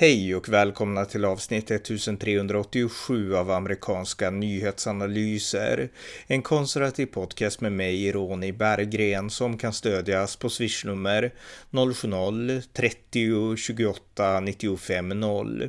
Hej 0.00 0.36
och 0.36 0.48
välkomna 0.48 1.04
till 1.04 1.24
avsnitt 1.24 1.70
1387 1.70 3.36
av 3.36 3.50
amerikanska 3.50 4.30
nyhetsanalyser. 4.30 5.88
En 6.26 6.42
konservativ 6.42 7.06
podcast 7.06 7.60
med 7.60 7.72
mig, 7.72 8.12
Ronny 8.12 8.52
Berggren, 8.52 9.30
som 9.30 9.58
kan 9.58 9.72
stödjas 9.72 10.36
på 10.36 10.50
swishnummer 10.50 11.34
070-30 11.70 13.56
28 13.56 14.40
95 14.40 15.08
0. 15.08 15.68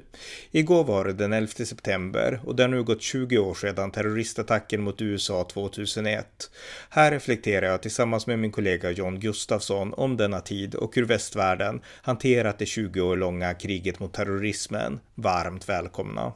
Igår 0.52 0.84
var 0.84 1.06
det 1.06 1.14
den 1.14 1.34
11 1.34 1.48
september 1.48 2.42
och 2.46 2.56
det 2.56 2.64
har 2.64 2.68
nu 2.68 2.84
gått 2.84 3.02
20 3.02 3.38
år 3.38 3.54
sedan 3.54 3.92
terroristattacken 3.92 4.82
mot 4.82 5.02
USA 5.02 5.44
2001. 5.54 6.52
Här 6.90 7.12
reflekterar 7.12 7.66
jag 7.66 7.82
tillsammans 7.82 8.28
med 8.28 8.40
min 8.40 8.52
kollega 8.52 8.92
John 8.92 9.20
Gustafsson 9.20 9.94
om 9.94 10.18
denna 10.18 10.40
tid 10.40 10.76
och 10.76 10.96
hur 10.96 11.06
västvärlden 11.06 11.82
hanterat 12.02 12.60
det 12.60 12.66
20 12.66 13.02
år 13.02 13.18
långa 13.18 13.54
kriget 13.54 14.00
mot 14.00 14.19
terrorismen. 14.20 15.00
Varmt 15.16 15.70
välkomna! 15.70 16.34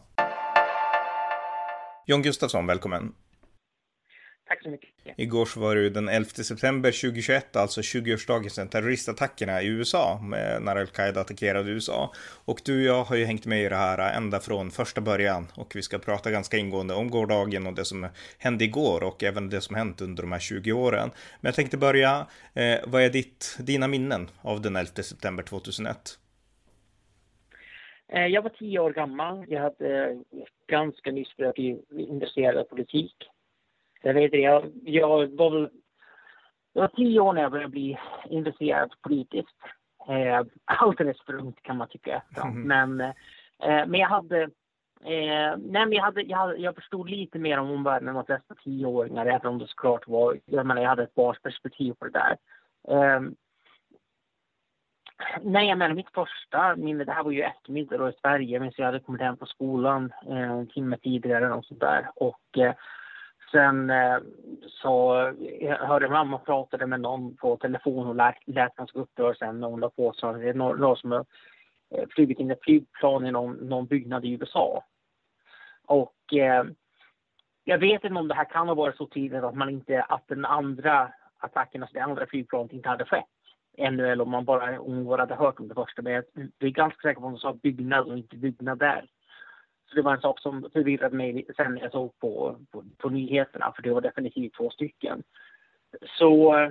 John 2.08 2.22
Gustafsson, 2.22 2.68
välkommen! 2.68 3.14
Tack 4.48 4.64
så 4.64 4.70
mycket. 4.70 4.90
Igår 5.18 5.46
så 5.46 5.60
var 5.60 5.76
det 5.76 5.82
ju 5.82 5.90
den 5.90 6.10
11 6.10 6.30
september 6.30 6.92
2021, 6.92 7.56
alltså 7.56 7.82
20-årsdagen 7.82 8.50
sedan 8.50 8.68
terroristattackerna 8.68 9.62
i 9.62 9.68
USA, 9.68 10.20
när 10.62 10.76
Al-Qaida 10.76 11.22
attackerade 11.22 11.72
USA. 11.72 12.14
Och 12.46 12.62
du 12.66 12.80
och 12.80 12.98
jag 12.98 13.04
har 13.04 13.16
ju 13.16 13.26
hängt 13.26 13.46
med 13.46 13.64
i 13.66 13.70
det 13.70 13.76
här 13.76 14.18
ända 14.18 14.40
från 14.40 14.72
första 14.72 15.02
början 15.02 15.48
och 15.56 15.76
vi 15.76 15.82
ska 15.82 16.00
prata 16.00 16.32
ganska 16.32 16.58
ingående 16.58 16.94
om 16.94 17.10
gårdagen 17.10 17.68
och 17.68 17.74
det 17.74 17.86
som 17.86 18.08
hände 18.38 18.64
igår 18.64 19.04
och 19.04 19.24
även 19.24 19.50
det 19.50 19.62
som 19.62 19.76
hänt 19.76 20.02
under 20.02 20.24
de 20.24 20.32
här 20.32 20.40
20 20.40 20.72
åren. 20.72 21.12
Men 21.42 21.50
jag 21.50 21.56
tänkte 21.56 21.78
börja, 21.78 22.28
eh, 22.54 22.80
vad 22.88 23.02
är 23.02 23.10
ditt, 23.10 23.58
dina 23.60 23.88
minnen 23.88 24.30
av 24.42 24.62
den 24.62 24.76
11 24.76 25.04
september 25.04 25.44
2001? 25.44 26.18
Eh, 28.08 28.28
jag 28.28 28.42
var 28.42 28.50
tio 28.50 28.80
år 28.80 28.94
gammal. 28.94 29.46
Jag 29.48 29.62
hade 29.62 30.20
ganska 30.68 31.12
nyss 31.12 31.38
börjat 31.38 31.56
bli 31.56 31.82
intresserad 31.90 32.58
av 32.58 32.64
politik. 32.64 33.16
Jag 34.02 34.14
vet 34.14 34.34
jag, 34.34 34.72
jag 34.84 35.28
var 35.28 35.52
väl... 35.52 35.70
Jag 36.74 36.82
var 36.82 36.88
tio 36.88 37.20
år 37.20 37.34
när 37.34 37.42
jag 37.42 37.52
började 37.52 37.72
bli 37.72 38.00
intresserad 38.30 38.94
politiskt. 39.02 39.58
Eh, 40.10 40.46
alldeles 40.66 41.22
för 41.22 41.34
ungt 41.36 41.64
kan 41.64 41.78
man 41.78 41.88
tycka. 41.88 42.24
Mm. 42.44 42.62
Men, 42.62 43.02
eh, 43.02 43.88
men 43.88 43.94
jag 43.94 44.08
hade... 44.08 44.42
Eh, 45.06 45.58
nej, 45.58 45.86
men 45.86 45.92
jag, 45.92 46.04
hade, 46.04 46.22
jag, 46.22 46.38
hade, 46.38 46.56
jag 46.56 46.76
förstod 46.76 47.10
lite 47.10 47.40
mer 47.40 47.60
om 47.60 47.72
omvärlden 47.72 48.10
än 48.10 48.16
de 48.16 48.26
flesta 48.26 48.56
tioåringar, 48.56 49.26
även 49.26 49.48
om 49.48 49.60
det 49.60 49.68
såklart 49.68 50.08
var... 50.08 50.40
Jag 50.46 50.66
menar, 50.66 50.82
jag 50.82 50.90
hade 50.90 51.04
ett 51.04 51.16
barnsperspektiv 51.16 51.94
på 51.94 52.06
det 52.06 52.12
där. 52.12 52.38
Eh, 52.88 53.22
Nej, 55.42 55.70
jag 55.70 55.78
menar 55.78 55.96
mitt 55.96 56.14
första 56.14 56.76
minne, 56.76 57.04
det 57.04 57.12
här 57.12 57.24
var 57.24 57.32
ju 57.32 57.42
eftermiddag 57.42 57.98
då 57.98 58.10
i 58.10 58.14
Sverige, 58.22 58.60
men 58.60 58.72
jag 58.78 58.86
hade 58.86 59.00
kommit 59.00 59.22
hem 59.22 59.38
från 59.38 59.48
skolan 59.48 60.14
eh, 60.30 60.52
en 60.52 60.68
timme 60.68 60.98
tidigare 60.98 61.54
och 61.54 61.66
sånt 61.66 61.80
där. 61.80 62.10
Och 62.16 62.58
eh, 62.58 62.74
sen 63.52 63.90
eh, 63.90 64.18
så 64.70 65.34
jag 65.60 65.78
hörde 65.78 66.10
mamma 66.10 66.38
pratade 66.38 66.88
med 66.88 67.02
någon 67.02 67.36
på 67.36 67.58
telefon 67.58 68.08
och 68.08 68.16
lät, 68.16 68.36
lät 68.46 68.76
ganska 68.76 69.00
upprörd 69.00 69.38
sen 69.38 69.60
när 69.60 69.68
hon 69.68 69.80
la 69.80 69.90
på 69.90 70.14
sig... 70.14 70.34
det 70.34 70.50
är 70.50 70.54
någon, 70.54 70.80
någon 70.80 70.98
som 70.98 71.12
har 71.12 71.26
eh, 71.96 72.08
flugit 72.10 72.40
in 72.40 72.52
ett 72.52 72.64
flygplan 72.64 73.26
i 73.26 73.32
någon, 73.32 73.54
någon 73.54 73.86
byggnad 73.86 74.26
i 74.26 74.32
USA. 74.32 74.84
Och 75.86 76.34
eh, 76.34 76.64
jag 77.64 77.78
vet 77.78 78.04
inte 78.04 78.20
om 78.20 78.28
det 78.28 78.36
här 78.36 78.50
kan 78.50 78.68
ha 78.68 78.76
varit 78.76 78.98
så 78.98 79.08
tidigt 79.08 79.44
att 79.44 79.56
man 79.56 79.70
inte, 79.70 80.02
att 80.02 80.28
den 80.28 80.46
andra 80.46 81.12
attacken, 81.38 81.84
alltså 81.84 81.94
det 81.94 82.04
andra 82.04 82.26
flygplanet 82.26 82.74
inte 82.74 82.90
hade 82.90 83.06
skett 83.06 83.33
ännu 83.78 84.08
eller 84.08 84.24
om 84.24 84.32
man 84.32 84.46
bara 84.46 84.80
om 84.80 85.06
bara 85.06 85.22
hade 85.22 85.36
hört 85.36 85.60
om 85.60 85.68
det 85.68 85.76
första. 85.76 86.02
Men 86.02 86.14
jag 86.14 86.24
är 86.60 86.70
ganska 86.70 87.02
säker 87.02 87.22
på 87.22 87.28
att 87.28 87.34
de 87.34 87.40
sa 87.40 87.54
byggnad 87.54 88.08
och 88.08 88.18
inte 88.18 88.36
byggnad 88.36 88.80
där. 88.80 89.06
Så 89.90 89.96
det 89.96 90.02
var 90.02 90.14
en 90.14 90.22
sak 90.22 90.40
som 90.40 90.70
förvirrade 90.74 91.16
mig 91.16 91.46
sen 91.58 91.74
när 91.74 91.82
jag 91.82 91.92
såg 91.92 92.20
på, 92.20 92.58
på, 92.72 92.84
på 92.98 93.10
nyheterna, 93.10 93.74
för 93.76 93.84
det 93.84 93.94
var 93.94 94.02
definitivt 94.02 94.56
två 94.56 94.70
stycken. 94.70 95.24
Så... 96.18 96.58
Eh, 96.58 96.70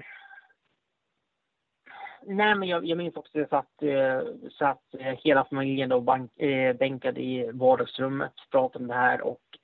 nej, 2.22 2.54
men 2.54 2.68
jag, 2.68 2.84
jag 2.84 2.98
minns 2.98 3.16
också 3.16 3.38
att 3.38 3.41
jag 3.41 3.48
satt, 3.48 3.82
eh, 3.82 4.48
satt 4.58 4.94
eh, 4.98 5.18
hela 5.24 5.44
familjen 5.44 5.88
då 5.88 6.00
bank, 6.00 6.41
eh, 6.41 6.76
bänkade 6.76 7.20
i 7.20 7.50
vardagsrummet, 7.52 8.32
pratade 8.50 8.82
om 8.82 8.88
det 8.88 8.94
här 8.94 9.20
och 9.20 9.58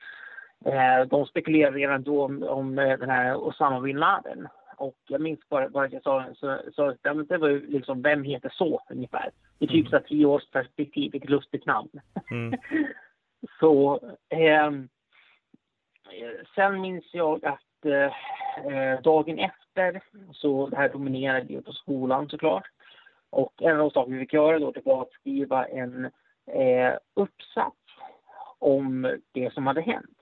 eh, 0.64 1.06
de 1.06 1.26
spekulerade 1.26 1.78
redan 1.78 2.02
då 2.02 2.24
om, 2.24 2.42
om 2.42 2.78
eh, 2.78 2.98
den 2.98 3.10
här 3.10 3.36
Osama 3.36 3.80
bin 3.80 3.98
Laden. 3.98 4.48
Och 4.78 4.96
jag 5.08 5.20
minns 5.20 5.48
bara, 5.48 5.84
att 5.84 5.92
jag 5.92 6.02
sa, 6.02 6.24
så, 6.34 6.60
så, 6.74 6.94
det 7.28 7.38
var 7.38 7.48
ju 7.48 7.66
liksom, 7.66 8.02
vem 8.02 8.24
heter 8.24 8.52
så 8.54 8.80
ungefär? 8.90 9.30
I 9.58 9.66
typ 9.66 9.86
mm. 9.86 9.90
så 9.90 10.08
tio 10.08 10.26
års 10.26 10.50
perspektiv, 10.50 11.12
vilket 11.12 11.30
lustigt 11.30 11.66
namn. 11.66 11.90
Mm. 12.30 12.60
så 13.60 14.00
eh, 14.28 14.70
sen 16.54 16.80
minns 16.80 17.04
jag 17.12 17.44
att 17.44 17.84
eh, 17.84 19.02
dagen 19.02 19.38
efter, 19.38 20.02
så 20.32 20.66
det 20.66 20.76
här 20.76 20.88
dominerade 20.88 21.52
ju 21.52 21.62
på 21.62 21.72
skolan 21.72 22.28
såklart. 22.28 22.66
Och 23.30 23.62
en 23.62 23.72
av 23.72 23.78
de 23.78 23.90
saker 23.90 24.12
vi 24.12 24.18
fick 24.18 24.32
göra 24.32 24.58
då, 24.58 24.70
det 24.70 24.84
var 24.84 25.02
att 25.02 25.12
skriva 25.12 25.66
en 25.66 26.04
eh, 26.46 26.94
uppsats 27.14 27.76
om 28.58 29.16
det 29.32 29.52
som 29.52 29.66
hade 29.66 29.80
hänt. 29.80 30.17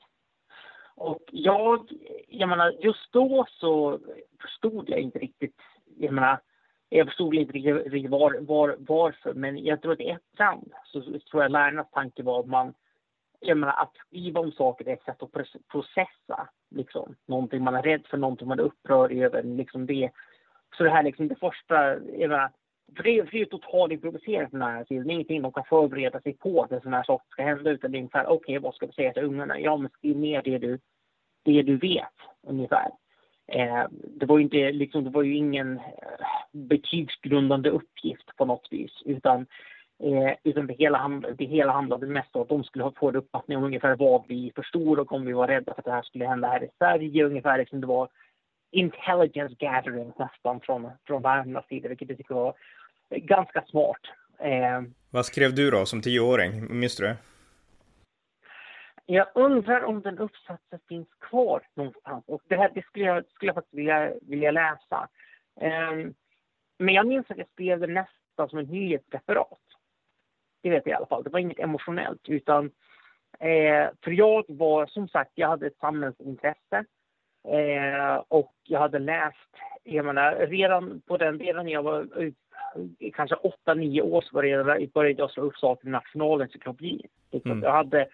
Och 0.96 1.22
jag, 1.32 1.88
jag 2.28 2.48
menar, 2.48 2.74
just 2.80 3.12
då 3.12 3.46
så 3.48 3.98
förstod 4.42 4.88
jag 4.88 5.00
inte 5.00 5.18
riktigt, 5.18 5.60
jag 5.96 6.12
menar, 6.12 6.40
jag 6.88 7.06
förstod 7.06 7.34
inte 7.34 7.52
riktigt 7.52 8.10
var, 8.10 8.40
var, 8.40 8.76
varför, 8.78 9.34
men 9.34 9.64
jag 9.64 9.82
tror 9.82 9.92
att 9.92 10.00
i 10.00 10.08
efterhand 10.08 10.72
så, 10.84 11.02
så 11.02 11.18
tror 11.18 11.42
jag 11.42 11.52
lärarnas 11.52 11.90
tanke 11.90 12.22
var 12.22 12.40
att 12.40 12.46
man, 12.46 12.74
jag 13.40 13.58
menar, 13.58 13.72
att 13.72 13.96
skriva 14.06 14.40
om 14.40 14.52
saker 14.52 14.88
är 14.88 14.92
ett 14.92 15.04
sätt 15.04 15.22
att 15.22 15.32
processa, 15.72 16.48
liksom, 16.70 17.14
någonting 17.26 17.64
man 17.64 17.74
är 17.74 17.82
rädd 17.82 18.06
för, 18.06 18.16
någonting 18.18 18.48
man 18.48 18.58
är 18.58 18.64
upprörd 18.64 19.12
över, 19.12 19.42
liksom 19.42 19.86
det. 19.86 20.10
Så 20.76 20.84
det 20.84 20.90
här 20.90 21.02
liksom 21.02 21.28
det 21.28 21.36
första, 21.36 21.94
jag 21.98 22.28
menar, 22.30 22.50
för 22.96 23.02
det, 23.02 23.18
är, 23.18 23.34
ju 23.34 23.44
totalt 23.44 23.92
improviserat 23.92 24.50
den 24.50 24.62
här. 24.62 24.86
Det 24.88 24.96
är 24.96 25.10
ingenting 25.10 25.42
de 25.42 25.52
kan 25.52 25.64
förbereda 25.64 26.20
sig 26.20 26.36
på 26.36 26.62
att 26.62 26.72
en 26.72 26.80
sån 26.80 26.92
här 26.92 27.02
sak 27.02 27.22
ska 27.30 27.42
hända. 27.42 27.70
Utan 27.70 27.92
det 27.92 27.96
är 27.96 28.00
ungefär, 28.00 28.26
okej 28.26 28.36
okay, 28.36 28.58
vad 28.58 28.74
ska 28.74 28.86
vi 28.86 28.92
säga 28.92 29.12
till 29.12 29.24
ungarna? 29.24 29.60
Ja 29.60 29.76
men 29.76 29.90
skriv 29.90 30.16
ner 30.16 30.42
det 30.42 30.58
du, 30.58 30.78
det 31.44 31.62
du 31.62 31.76
vet 31.76 32.14
ungefär. 32.46 32.90
Eh, 33.48 33.84
det 33.90 34.26
var 34.26 34.38
ju 34.38 34.44
inte 34.44 34.72
liksom, 34.72 35.04
det 35.04 35.10
var 35.10 35.22
ju 35.22 35.36
ingen 35.36 35.76
eh, 35.78 36.26
betygsgrundande 36.52 37.70
uppgift 37.70 38.36
på 38.36 38.44
något 38.44 38.68
vis. 38.70 39.02
Utan, 39.04 39.46
eh, 40.02 40.34
utan 40.44 40.66
det, 40.66 40.74
hela 40.74 40.98
handlade, 40.98 41.34
det 41.34 41.44
hela 41.44 41.72
handlade 41.72 42.06
mest 42.06 42.36
om 42.36 42.42
att 42.42 42.48
de 42.48 42.64
skulle 42.64 42.92
få 42.96 43.08
en 43.08 43.16
uppfattning 43.16 43.58
om 43.58 43.64
ungefär 43.64 43.96
vad 43.96 44.24
vi 44.28 44.52
förstod 44.56 44.98
och 44.98 45.12
om 45.12 45.24
vi 45.24 45.32
var 45.32 45.48
rädda 45.48 45.74
för 45.74 45.80
att 45.80 45.84
det 45.84 45.92
här 45.92 46.02
skulle 46.02 46.26
hända 46.26 46.48
här 46.48 46.64
i 46.64 46.68
Sverige. 46.78 47.24
Ungefär 47.24 47.58
liksom 47.58 47.80
det 47.80 47.86
var 47.86 48.08
intelligence 48.76 49.56
gathering 49.58 50.12
nästan 50.18 50.60
från, 50.60 50.90
från 51.06 51.22
världarnas 51.22 51.66
sida, 51.66 51.88
vilket 51.88 52.08
jag 52.08 52.18
tycker 52.18 52.34
var 52.34 52.54
ganska 53.10 53.62
smart. 53.62 54.00
Eh, 54.38 54.82
Vad 55.10 55.26
skrev 55.26 55.54
du 55.54 55.70
då 55.70 55.86
som 55.86 56.02
tioåring? 56.02 56.78
Minns 56.80 56.96
du 56.96 57.04
det? 57.04 57.16
Jag 59.06 59.26
undrar 59.34 59.84
om 59.84 60.02
den 60.02 60.18
uppsatsen 60.18 60.78
finns 60.88 61.08
kvar 61.20 61.62
någonstans. 61.74 62.24
Och 62.26 62.42
det 62.48 62.56
här 62.56 62.70
det 62.74 62.82
skulle, 62.82 63.04
jag, 63.04 63.24
skulle 63.34 63.48
jag 63.48 63.54
faktiskt 63.54 63.74
vilja, 63.74 64.12
vilja 64.22 64.50
läsa. 64.50 65.08
Eh, 65.60 65.92
men 66.78 66.94
jag 66.94 67.06
minns 67.06 67.30
att 67.30 67.38
jag 67.38 67.48
skrev 67.52 67.80
det 67.80 67.86
nästan 67.86 68.48
som 68.48 68.58
en 68.58 68.64
nyhetsreferat. 68.64 69.60
Det 70.62 70.70
vet 70.70 70.86
jag 70.86 70.92
i 70.92 70.96
alla 70.96 71.06
fall. 71.06 71.22
Det 71.22 71.30
var 71.30 71.38
inget 71.38 71.58
emotionellt. 71.58 72.28
Utan, 72.28 72.64
eh, 73.38 73.88
för 74.04 74.10
jag 74.10 74.44
var, 74.48 74.86
som 74.86 75.08
sagt, 75.08 75.30
jag 75.34 75.48
hade 75.48 75.66
ett 75.66 75.78
samhällsintresse. 75.80 76.84
Eh, 77.46 78.22
och 78.28 78.54
jag 78.64 78.80
hade 78.80 78.98
läst, 78.98 79.50
jag 79.84 80.04
menar, 80.04 80.36
redan 80.36 81.00
på 81.06 81.16
den, 81.16 81.36
när 81.36 81.72
jag 81.72 81.82
var 81.82 82.06
kanske 83.14 83.36
åtta, 83.36 83.74
nio 83.74 84.02
år 84.02 84.20
så 84.20 84.34
började, 84.34 84.86
började 84.86 85.22
jag 85.22 85.30
slå 85.30 85.42
upp 85.42 85.56
saker 85.56 85.88
i 85.88 85.90
Nationalencyklopedin. 85.90 87.06
Mm. 87.44 87.62
Jag 87.62 87.72
hade, 87.72 88.08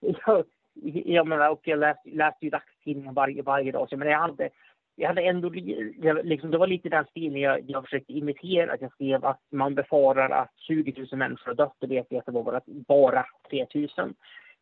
jag, 0.00 0.44
jag 1.04 1.26
menar, 1.26 1.50
och 1.50 1.60
jag 1.62 1.78
läste, 1.78 2.10
läste 2.10 2.44
ju 2.44 2.50
dagstidningen 2.50 3.14
varje, 3.14 3.42
varje 3.42 3.72
dag, 3.72 3.88
så 3.88 3.92
jag, 3.92 3.98
menar, 3.98 4.12
jag 4.12 4.20
hade 4.20 4.50
jag 5.00 5.08
hade 5.08 5.22
ändå, 5.22 5.48
liksom, 6.22 6.50
det 6.50 6.58
var 6.58 6.66
lite 6.66 6.88
den 6.88 7.04
stilen 7.04 7.40
jag, 7.40 7.70
jag 7.70 7.84
försökte 7.84 8.12
imitera. 8.12 8.72
Att 8.72 8.80
jag 8.80 8.92
skrev 8.92 9.24
att 9.24 9.40
man 9.50 9.74
befarar 9.74 10.30
att 10.30 10.50
20 10.56 11.06
000 11.12 11.18
människor 11.18 11.46
har 11.46 11.54
dött. 11.54 11.76
Det 11.78 11.86
vet 11.86 12.06
jag 12.08 12.18
att 12.18 12.26
det 12.26 12.32
var 12.32 12.42
bara, 12.42 12.60
bara 12.66 13.26
3 13.50 13.66
000. 13.74 13.88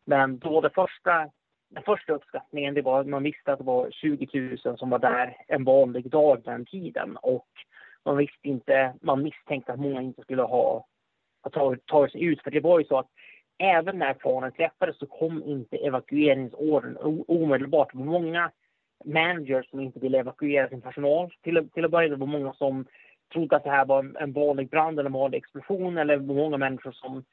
Men 0.05 0.39
då 0.39 0.61
det 0.61 0.69
första 0.69 1.29
den 1.69 1.83
första 1.83 2.13
uppskattningen 2.13 2.73
det 2.73 2.81
var 2.81 2.99
att 2.99 3.07
man 3.07 3.23
visste 3.23 3.53
att 3.53 3.59
det 3.59 3.65
var 3.65 3.91
20 3.91 4.57
000 4.65 4.77
som 4.77 4.89
var 4.89 4.99
där 4.99 5.35
en 5.47 5.63
vanlig 5.63 6.09
dag 6.09 6.41
den 6.43 6.65
tiden. 6.65 7.17
Och 7.17 7.47
man 8.05 8.17
visste 8.17 8.47
inte, 8.47 8.93
man 9.01 9.23
misstänkte 9.23 9.73
att 9.73 9.79
många 9.79 10.01
inte 10.01 10.21
skulle 10.21 10.41
ha, 10.41 10.85
tagit, 11.51 11.85
tagit 11.85 12.11
sig 12.11 12.23
ut. 12.23 12.41
För 12.41 12.51
det 12.51 12.59
var 12.59 12.79
ju 12.79 12.85
så 12.85 12.97
att 12.97 13.09
även 13.57 13.99
när 13.99 14.13
planen 14.13 14.51
träffades 14.51 14.97
så 14.97 15.05
kom 15.05 15.43
inte 15.43 15.77
evakueringsordern 15.77 17.23
omedelbart. 17.27 17.91
Det 17.91 17.97
var 17.97 18.05
många 18.05 18.51
managers 19.05 19.69
som 19.69 19.79
inte 19.79 19.99
ville 19.99 20.19
evakuera 20.19 20.69
sin 20.69 20.81
personal 20.81 21.33
till, 21.41 21.69
till 21.73 21.85
att 21.85 21.91
börja. 21.91 22.09
Det 22.09 22.15
var 22.15 22.27
många 22.27 22.53
som 22.53 22.85
trodde 23.33 23.55
att 23.55 23.63
det 23.63 23.69
här 23.69 23.85
var 23.85 24.21
en 24.21 24.33
vanlig 24.33 24.69
brand 24.69 24.99
eller 24.99 25.09
en 25.09 25.13
vanlig 25.13 25.37
explosion 25.37 25.97
eller 25.97 26.19
många 26.19 26.57
människor 26.57 26.91
som 26.91 27.23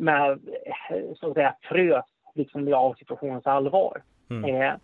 med 0.00 0.40
så 1.16 1.28
att 1.28 1.34
säga 1.34 1.56
frös 1.62 2.04
liksom 2.34 2.74
av 2.74 2.94
situationens 2.94 3.46
allvar. 3.46 4.02
Mm. 4.30 4.54
Eh, 4.54 4.74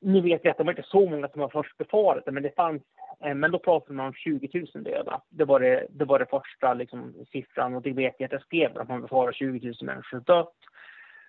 nu 0.00 0.20
vet 0.20 0.44
vi 0.44 0.48
att 0.48 0.58
det 0.58 0.64
var 0.64 0.72
inte 0.72 0.88
så 0.88 1.10
många 1.10 1.28
som 1.28 1.40
var 1.40 1.48
först 1.48 1.76
befarat 1.76 2.24
det, 2.24 2.32
men 2.32 2.42
det 2.42 2.56
fanns 2.56 2.82
eh, 3.24 3.34
men 3.34 3.50
då 3.50 3.58
pratade 3.58 3.94
man 3.94 4.06
om 4.06 4.14
20 4.14 4.66
000 4.74 4.84
döda. 4.84 5.20
Det 5.28 5.44
var 5.44 5.60
det, 5.60 5.86
det, 5.90 6.04
var 6.04 6.18
det 6.18 6.26
första 6.26 6.74
liksom, 6.74 7.14
siffran 7.32 7.74
och 7.74 7.82
det 7.82 7.92
vet 7.92 8.14
jag 8.18 8.26
att 8.26 8.32
jag 8.32 8.42
skrev 8.42 8.78
att 8.78 8.88
man 8.88 9.02
befarar 9.02 9.32
20 9.32 9.66
000 9.66 9.74
människor 9.80 10.20
dött. 10.20 10.54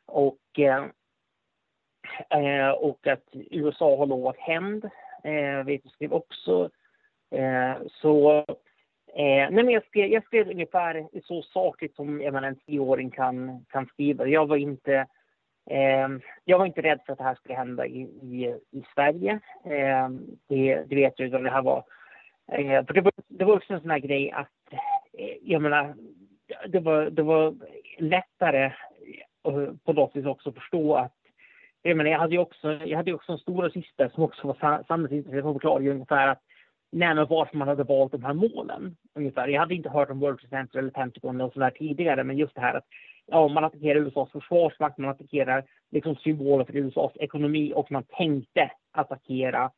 Och, 0.06 0.60
eh, 0.60 0.86
eh, 2.30 2.70
och 2.70 3.08
att 3.08 3.26
USA 3.34 3.98
har 3.98 4.06
lovat 4.06 4.38
hämnd, 4.38 4.86
eh, 5.24 5.66
vet 5.66 5.82
jag 5.84 5.94
skrev 5.94 6.14
också. 6.14 6.70
Eh, 7.32 7.76
så 7.88 8.46
Eh, 9.18 9.50
nej, 9.52 9.64
men 9.64 9.70
jag, 9.70 9.86
skrev, 9.86 10.08
jag 10.08 10.24
skrev 10.24 10.50
ungefär 10.50 11.08
så 11.24 11.42
sakligt 11.42 11.96
som 11.96 12.22
jag 12.22 12.34
menar, 12.34 12.48
en 12.48 12.56
tioåring 12.56 13.10
kan, 13.10 13.66
kan 13.70 13.86
skriva. 13.86 14.28
Jag 14.28 14.48
var 14.48 14.58
inte 14.58 15.06
Ehm, 15.70 16.22
jag 16.46 16.58
var 16.60 16.66
inte 16.66 16.82
rädd 16.82 17.00
för 17.06 17.14
att 17.14 17.18
det 17.18 17.24
här 17.24 17.36
skulle 17.36 17.56
hända 17.56 17.86
i, 17.86 18.02
i, 18.02 18.56
i 18.72 18.84
Sverige. 18.94 19.40
Eh, 19.66 20.10
det, 20.48 20.84
det, 20.88 20.96
vet 20.96 21.20
jag 21.20 21.44
det 21.44 21.50
här 21.50 21.62
var. 21.62 21.84
Eh, 22.52 22.86
för 22.86 22.94
det 22.94 23.02
var, 23.02 23.14
det 23.28 23.46
var 23.46 23.56
också 23.56 23.74
en 23.74 23.82
sån 23.82 23.90
här 23.90 24.00
grej 24.00 24.32
att, 24.32 24.74
eh, 25.18 25.36
jag 25.42 25.62
menar, 25.62 25.96
det 26.68 26.80
var, 26.80 27.10
det 27.10 27.24
var 27.24 27.56
lättare 27.98 28.66
eh, 29.44 29.74
på 29.86 29.94
något 29.94 30.16
vis 30.16 30.26
också 30.26 30.52
förstå 30.52 30.96
att 30.96 31.14
jag, 31.82 31.98
menar, 31.98 32.12
jag 32.12 32.20
hade 32.20 32.34
ju 32.34 32.40
också, 32.40 32.72
jag 32.72 32.98
hade 32.98 33.14
också 33.14 33.32
en 33.32 33.38
stora 33.38 33.70
syster 33.70 34.10
som 34.10 34.24
också 34.24 34.48
var 34.48 34.84
samhällsintresserad 34.88 35.44
som 35.44 35.54
förklarade 35.54 35.90
ungefär 35.90 36.28
att 36.28 36.42
nej, 36.92 37.16
men 37.16 37.28
varför 37.28 37.58
man 37.58 37.68
hade 37.68 37.84
valt 37.84 38.12
de 38.12 38.24
här 38.24 38.34
målen. 38.34 38.96
Ungefär. 39.16 39.48
Jag 39.48 39.60
hade 39.60 39.76
inte 39.76 39.90
hört 39.90 40.10
om 40.10 40.20
World 40.20 40.40
Center 40.50 40.80
eller 40.80 40.92
Pentagon 40.92 41.42
och 41.42 41.54
sådär 41.54 41.70
tidigare, 41.70 42.24
men 42.24 42.38
just 42.38 42.56
det 42.56 42.62
här 42.62 42.74
att 42.74 42.86
ja, 43.28 43.48
man 43.48 43.64
attackerar 43.64 44.00
USAs 44.00 44.32
försvarsmakt, 44.32 44.98
man 44.98 45.10
attackerar 45.10 45.64
liksom 45.92 46.16
symboler 46.16 46.66
för 46.66 46.76
USAs 46.76 47.12
ekonomi 47.16 47.74
och 47.76 47.92
man 47.92 48.04
tänkte 48.04 48.72
attackera 48.92 49.72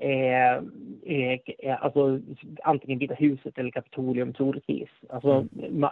eh, 0.00 0.54
eh, 1.02 1.84
alltså, 1.84 2.20
antingen 2.62 2.98
Vita 2.98 3.14
huset 3.14 3.58
eller 3.58 3.70
Kapitolium 3.70 4.32
troligtvis. 4.32 4.88
Alltså 5.08 5.46
mm. 5.58 5.90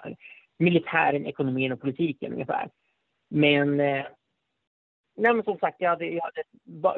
militären, 0.58 1.26
ekonomin 1.26 1.72
och 1.72 1.80
politiken 1.80 2.32
ungefär. 2.32 2.70
Men 3.28 3.80
eh, 3.80 4.04
Nej, 5.14 5.34
men 5.34 5.44
som 5.44 5.58
sagt, 5.58 5.76
jag 5.78 5.90
hade, 5.90 6.06
jag 6.06 6.22
hade, 6.22 6.42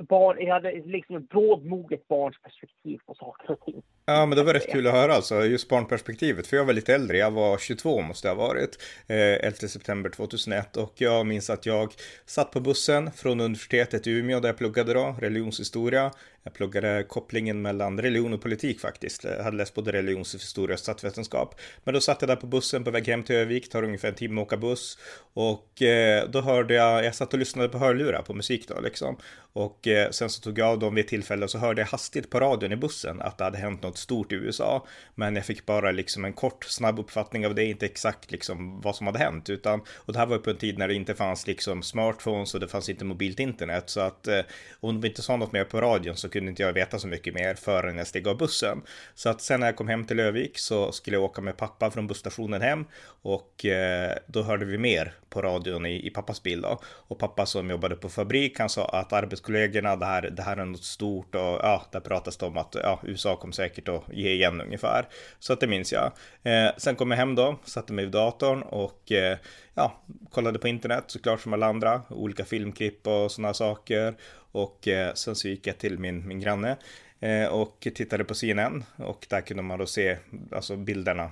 barn, 0.03 0.37
jag 0.41 0.55
hade 0.55 0.73
liksom 0.73 1.17
ett 1.17 1.29
brådmoget 1.29 2.09
barns 2.09 2.43
perspektiv 2.43 2.99
på 3.07 3.15
saker 3.15 3.51
och 3.51 3.61
ting. 3.61 3.83
Ja, 4.07 4.27
men 4.27 4.39
det 4.39 4.45
var 4.45 4.55
rätt 4.55 4.73
kul 4.73 4.87
att 4.87 4.93
höra 4.93 5.13
alltså, 5.13 5.45
just 5.45 5.69
barnperspektivet, 5.69 6.47
för 6.47 6.57
jag 6.57 6.65
var 6.65 6.73
lite 6.73 6.95
äldre, 6.95 7.19
jag 7.19 7.31
var 7.31 7.59
22 7.59 8.03
måste 8.03 8.29
jag 8.29 8.35
ha 8.35 8.47
varit, 8.47 8.79
eh, 9.09 9.47
11 9.47 9.53
september 9.53 10.11
2001, 10.11 10.77
och 10.77 10.93
jag 10.97 11.27
minns 11.27 11.51
att 11.51 11.67
jag 11.67 11.93
satt 12.27 12.51
på 12.51 12.61
bussen 12.61 13.11
från 13.11 13.41
universitetet 13.41 14.07
i 14.07 14.11
Umeå 14.11 14.41
där 14.41 14.49
jag 14.49 14.59
pluggade 14.59 14.95
då, 14.95 15.17
religionshistoria, 15.21 16.11
jag 16.45 16.55
pluggade 16.55 17.05
kopplingen 17.09 17.63
mellan 17.63 18.01
religion 18.01 18.33
och 18.33 18.43
politik 18.43 18.81
faktiskt. 18.81 19.25
Jag 19.25 19.45
hade 19.45 19.57
läst 19.57 19.75
både 19.75 19.93
religionshistoria 19.93 20.75
och 20.75 20.81
statsvetenskap. 20.81 21.61
Men 21.85 21.95
då 21.95 22.01
satt 22.01 22.23
jag 22.23 22.29
där 22.29 22.37
på 22.37 22.47
bussen 22.47 22.85
på 22.85 22.91
väg 22.91 23.09
hem 23.09 23.23
till 23.23 23.37
Övik, 23.37 23.69
tar 23.69 23.83
ungefär 23.83 24.09
en 24.09 24.15
timme 24.15 24.41
att 24.41 24.47
åka 24.47 24.57
buss. 24.57 24.99
Och 25.35 25.83
eh, 25.83 26.29
då 26.29 26.41
hörde 26.41 26.75
jag, 26.75 27.05
jag 27.05 27.15
satt 27.15 27.33
och 27.33 27.39
lyssnade 27.39 27.69
på 27.69 27.79
hörlurar 27.79 28.23
på 28.23 28.35
musik 28.35 28.69
då 28.69 28.81
liksom. 28.81 29.17
Och 29.53 29.89
eh, 29.89 30.11
sen 30.11 30.31
så 30.31 30.41
tog 30.41 30.59
jag 30.59 30.69
av 30.69 30.79
dem 30.79 30.95
vid 30.95 31.05
ett 31.05 31.09
tillfälle 31.09 31.45
och 31.45 31.51
så 31.51 31.59
hörde 31.59 31.81
jag 31.81 31.87
hastigt 31.87 32.31
på 32.31 32.41
radion 32.41 32.73
i 32.73 32.77
bussen 32.77 33.21
att 33.21 33.39
det 33.39 33.45
hade 33.45 33.59
hänt 33.59 33.83
något 33.83 33.99
stort 33.99 34.33
i 34.33 34.35
USA. 34.35 34.87
Men 35.15 35.37
jag 35.37 35.47
fick 35.47 35.67
bara 35.67 35.91
liksom 35.91 36.25
en 36.25 36.33
kort 36.33 36.65
snabb 36.65 36.99
uppfattning 36.99 37.47
av 37.47 37.55
det, 37.55 37.65
inte 37.65 37.87
exakt 37.87 38.31
liksom 38.31 38.81
vad 38.81 38.97
som 38.97 39.07
hade 39.07 39.19
hänt. 39.19 39.51
Utan, 39.51 39.81
och 39.95 40.13
det 40.13 40.19
här 40.19 40.27
var 40.27 40.39
på 40.39 40.51
en 40.51 40.57
tid 40.57 40.79
när 40.79 40.89
det 40.89 40.95
inte 40.95 41.15
fanns 41.15 41.47
liksom 41.47 41.83
smartphones 41.83 42.55
och 42.55 42.61
det 42.61 42.69
fanns 42.69 42.89
inte 42.89 43.05
mobilt 43.05 43.41
internet. 43.41 43.91
Så 43.91 44.01
att 44.01 44.27
eh, 44.27 44.41
om 44.81 45.01
de 45.01 45.09
inte 45.09 45.23
sa 45.23 45.37
något 45.37 45.53
mer 45.53 45.65
på 45.65 45.81
radion 45.81 46.17
så 46.17 46.29
kunde 46.35 46.51
inte 46.51 46.63
jag 46.63 46.73
veta 46.73 46.99
så 46.99 47.07
mycket 47.07 47.35
mer 47.35 47.55
förrän 47.55 47.97
jag 47.99 48.07
steg 48.07 48.29
av 48.29 48.37
bussen. 48.37 48.83
Så 49.15 49.29
att 49.29 49.41
sen 49.41 49.61
när 49.61 49.67
jag 49.67 49.77
kom 49.77 49.89
hem 49.89 50.05
till 50.05 50.21
Övik 50.21 50.59
så 50.59 50.93
skulle 50.93 51.17
jag 51.17 51.25
åka 51.25 51.41
med 51.41 51.57
pappa 51.57 51.91
från 51.91 52.07
busstationen 52.07 52.63
hem 52.63 52.85
och 53.23 53.65
eh, 53.65 54.19
då 54.27 54.43
hörde 54.43 54.65
vi 54.65 54.79
mer 54.79 55.15
på 55.35 55.43
radion 55.43 55.87
i, 55.87 56.07
i 56.07 56.11
pappas 56.11 56.43
bil 56.43 56.61
då. 56.61 56.81
Och 56.85 57.19
pappa 57.19 57.47
som 57.47 57.71
jobbade 57.71 57.97
på 57.97 58.09
fabrik, 58.09 58.59
han 58.59 58.69
sa 58.69 58.85
att 58.85 59.13
arbetskollegorna, 59.13 59.97
det 59.97 60.07
här, 60.07 60.23
det 60.23 60.43
här 60.43 60.57
är 60.57 60.65
något 60.65 60.85
stort 60.85 61.35
och 61.35 61.41
ja, 61.41 61.83
där 61.93 62.01
pratas 62.01 62.37
det 62.37 62.47
om 62.47 62.57
att 62.57 62.77
ja, 62.83 63.01
USA 63.03 63.37
kommer 63.37 63.53
säkert 63.53 63.89
att 63.89 64.03
ge 64.13 64.31
igen 64.31 64.61
ungefär. 64.61 65.09
Så 65.39 65.53
att 65.53 65.61
det 65.61 65.67
minns 65.67 65.93
jag. 65.93 66.13
Eh, 66.43 66.71
sen 66.77 66.97
kom 66.97 67.11
jag 67.11 67.19
hem 67.19 67.35
då, 67.35 67.59
satte 67.65 67.93
mig 67.93 68.05
vid 68.05 68.13
datorn 68.13 68.63
och 68.63 69.13
eh, 69.13 69.39
ja, 69.75 70.03
kollade 70.31 70.59
på 70.59 70.69
internet 70.69 71.05
såklart 71.07 71.41
som 71.41 71.53
alla 71.53 71.67
andra, 71.67 72.03
olika 72.09 72.45
filmklipp 72.45 73.07
och 73.07 73.33
sådana 73.33 73.55
saker. 73.55 74.15
Och 74.53 74.89
eh, 74.89 75.15
sen 75.15 75.35
så 75.35 75.49
gick 75.49 75.67
jag 75.67 75.79
till 75.79 75.99
min, 75.99 76.29
min 76.29 76.41
granne 76.41 76.77
Eh, 77.25 77.47
och 77.47 77.87
tittade 77.95 78.25
på 78.25 78.35
CNN 78.35 78.85
och 78.97 79.27
där 79.29 79.41
kunde 79.41 79.63
man 79.63 79.79
då 79.79 79.87
se 79.87 80.17
alltså 80.53 80.77
bilderna, 80.77 81.31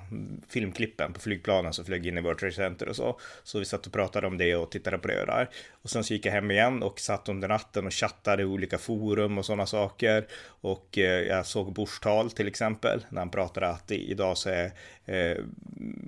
filmklippen 0.49 1.13
på 1.13 1.21
flygplanen 1.21 1.73
som 1.73 1.85
flög 1.85 2.07
in 2.07 2.19
i 2.19 2.21
World 2.21 2.39
Trade 2.39 2.53
Center 2.53 2.89
och 2.89 2.97
så. 2.97 3.21
Så 3.43 3.59
vi 3.59 3.65
satt 3.65 3.87
och 3.87 3.93
pratade 3.93 4.27
om 4.27 4.39
det 4.39 4.57
och 4.57 4.71
tittade 4.71 4.99
på 4.99 5.09
det 5.09 5.25
där. 5.27 5.49
Och 5.83 5.91
sen 5.91 6.05
så 6.05 6.15
gick 6.15 6.27
jag 6.27 6.33
hem 6.33 6.51
igen 6.51 6.83
och 6.83 7.01
satt 7.01 7.29
under 7.29 7.49
natten 7.49 7.87
och 7.87 7.93
chattade 7.93 8.43
i 8.43 8.45
olika 8.47 8.79
forum 8.79 9.39
och 9.39 9.45
sådana 9.45 9.67
saker. 9.67 10.27
Och 10.47 10.99
eh, 10.99 11.23
jag 11.23 11.47
såg 11.47 11.73
Bush 11.73 12.01
tal 12.03 12.31
till 12.31 12.49
exempel 12.49 13.07
när 13.09 13.21
han 13.21 13.31
pratade 13.31 13.69
att 13.69 13.91
idag 13.91 14.39
så 14.39 14.49
är 14.49 14.73
eh, 15.05 15.37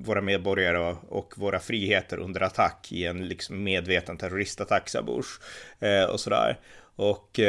våra 0.05 0.21
medborgare 0.21 0.97
och 1.09 1.35
våra 1.37 1.61
friheter 1.61 2.19
under 2.19 2.41
attack 2.41 2.89
i 2.93 3.05
en 3.07 3.29
liksom 3.29 3.65
medveten 3.65 4.17
terroristattack, 4.17 4.89
sa 4.89 5.03
Bush. 5.03 5.41
och 6.11 6.21
sådär. 6.21 6.59
Och 6.97 7.41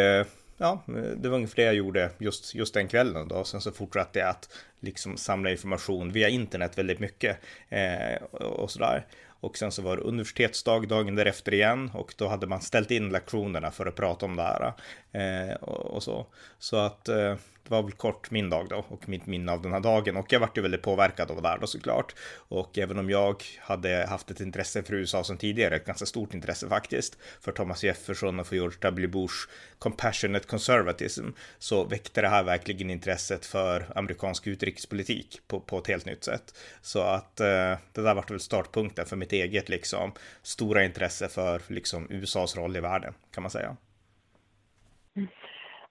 ja, 0.58 0.84
eh, 0.88 0.94
det 0.94 1.30
var 1.30 1.36
ungefär 1.36 1.56
det 1.56 1.64
jag 1.64 1.76
gjorde 1.76 2.12
just, 2.18 2.56
just 2.56 2.74
den 2.74 2.88
kvällen 2.88 3.28
då. 3.28 3.44
Sen 3.44 3.62
så 3.62 3.72
fortsatte 3.72 4.20
jag 4.20 4.30
att 4.30 4.50
liksom 4.80 5.18
samla 5.18 5.52
information 5.52 6.12
via 6.12 6.30
internet 6.30 6.78
väldigt 6.78 7.00
mycket 7.00 7.38
eh, 7.70 8.24
och 8.38 8.72
sådär. 8.72 9.06
Och 9.40 9.58
sen 9.58 9.72
så 9.72 9.82
var 9.82 9.98
det 9.98 10.04
universitetsdag 10.04 10.88
dagen 10.88 11.16
därefter 11.16 11.54
igen 11.54 11.92
och 11.94 12.14
då 12.18 12.28
hade 12.28 12.48
man 12.48 12.62
ställt 12.62 12.92
in 12.92 13.10
lektionerna 13.10 13.72
för 13.72 13.86
att 13.86 13.96
prata 13.96 14.26
om 14.26 14.36
det 14.36 14.44
här. 14.44 14.74
Eh, 15.12 15.56
och, 15.56 15.86
och, 15.86 16.04
så. 16.04 16.26
Så 16.60 16.78
att 16.78 17.10
eh, 17.10 17.36
det 17.66 17.72
var 17.72 17.84
väl 17.84 17.92
kort 17.92 18.32
min 18.32 18.50
dag 18.50 18.68
då 18.70 18.86
och 18.88 19.10
mitt 19.10 19.26
minne 19.26 19.52
av 19.52 19.62
den 19.62 19.74
här 19.74 19.80
dagen 19.80 20.18
och 20.18 20.34
jag 20.34 20.40
vart 20.40 20.58
ju 20.58 20.62
väldigt 20.62 20.82
påverkad 20.82 21.32
av 21.32 21.42
det 21.42 21.48
här 21.48 21.58
då 21.58 21.68
såklart. 21.68 22.16
Och 22.48 22.78
även 22.78 23.00
om 23.00 23.10
jag 23.10 23.44
hade 23.60 24.06
haft 24.10 24.32
ett 24.32 24.40
intresse 24.40 24.84
för 24.84 24.94
USA 24.94 25.24
sedan 25.24 25.38
tidigare, 25.38 25.76
ett 25.76 25.86
ganska 25.86 26.06
stort 26.06 26.34
intresse 26.34 26.70
faktiskt, 26.70 27.18
för 27.42 27.52
Thomas 27.52 27.84
Jefferson 27.84 28.40
och 28.40 28.48
för 28.48 28.56
George 28.56 28.78
W. 28.82 29.08
Bush 29.08 29.50
compassionate 29.80 30.48
conservatism, 30.48 31.30
så 31.60 31.84
väckte 31.84 32.22
det 32.22 32.28
här 32.28 32.44
verkligen 32.44 32.90
intresset 32.90 33.46
för 33.46 33.92
amerikansk 33.96 34.48
utrikespolitik 34.48 35.40
på, 35.48 35.60
på 35.60 35.78
ett 35.78 35.88
helt 35.88 36.06
nytt 36.06 36.24
sätt. 36.24 36.56
Så 36.82 37.02
att 37.02 37.40
eh, 37.40 37.78
det 37.94 38.02
där 38.02 38.14
vart 38.14 38.32
väl 38.32 38.40
startpunkten 38.40 39.06
för 39.06 39.16
mitt 39.16 39.34
eget 39.34 39.70
liksom 39.70 40.12
stora 40.42 40.84
intresse 40.84 41.28
för 41.28 41.62
liksom 41.68 42.08
USAs 42.10 42.56
roll 42.56 42.78
i 42.78 42.80
världen 42.80 43.14
kan 43.32 43.44
man 43.44 43.52
säga. 43.52 43.78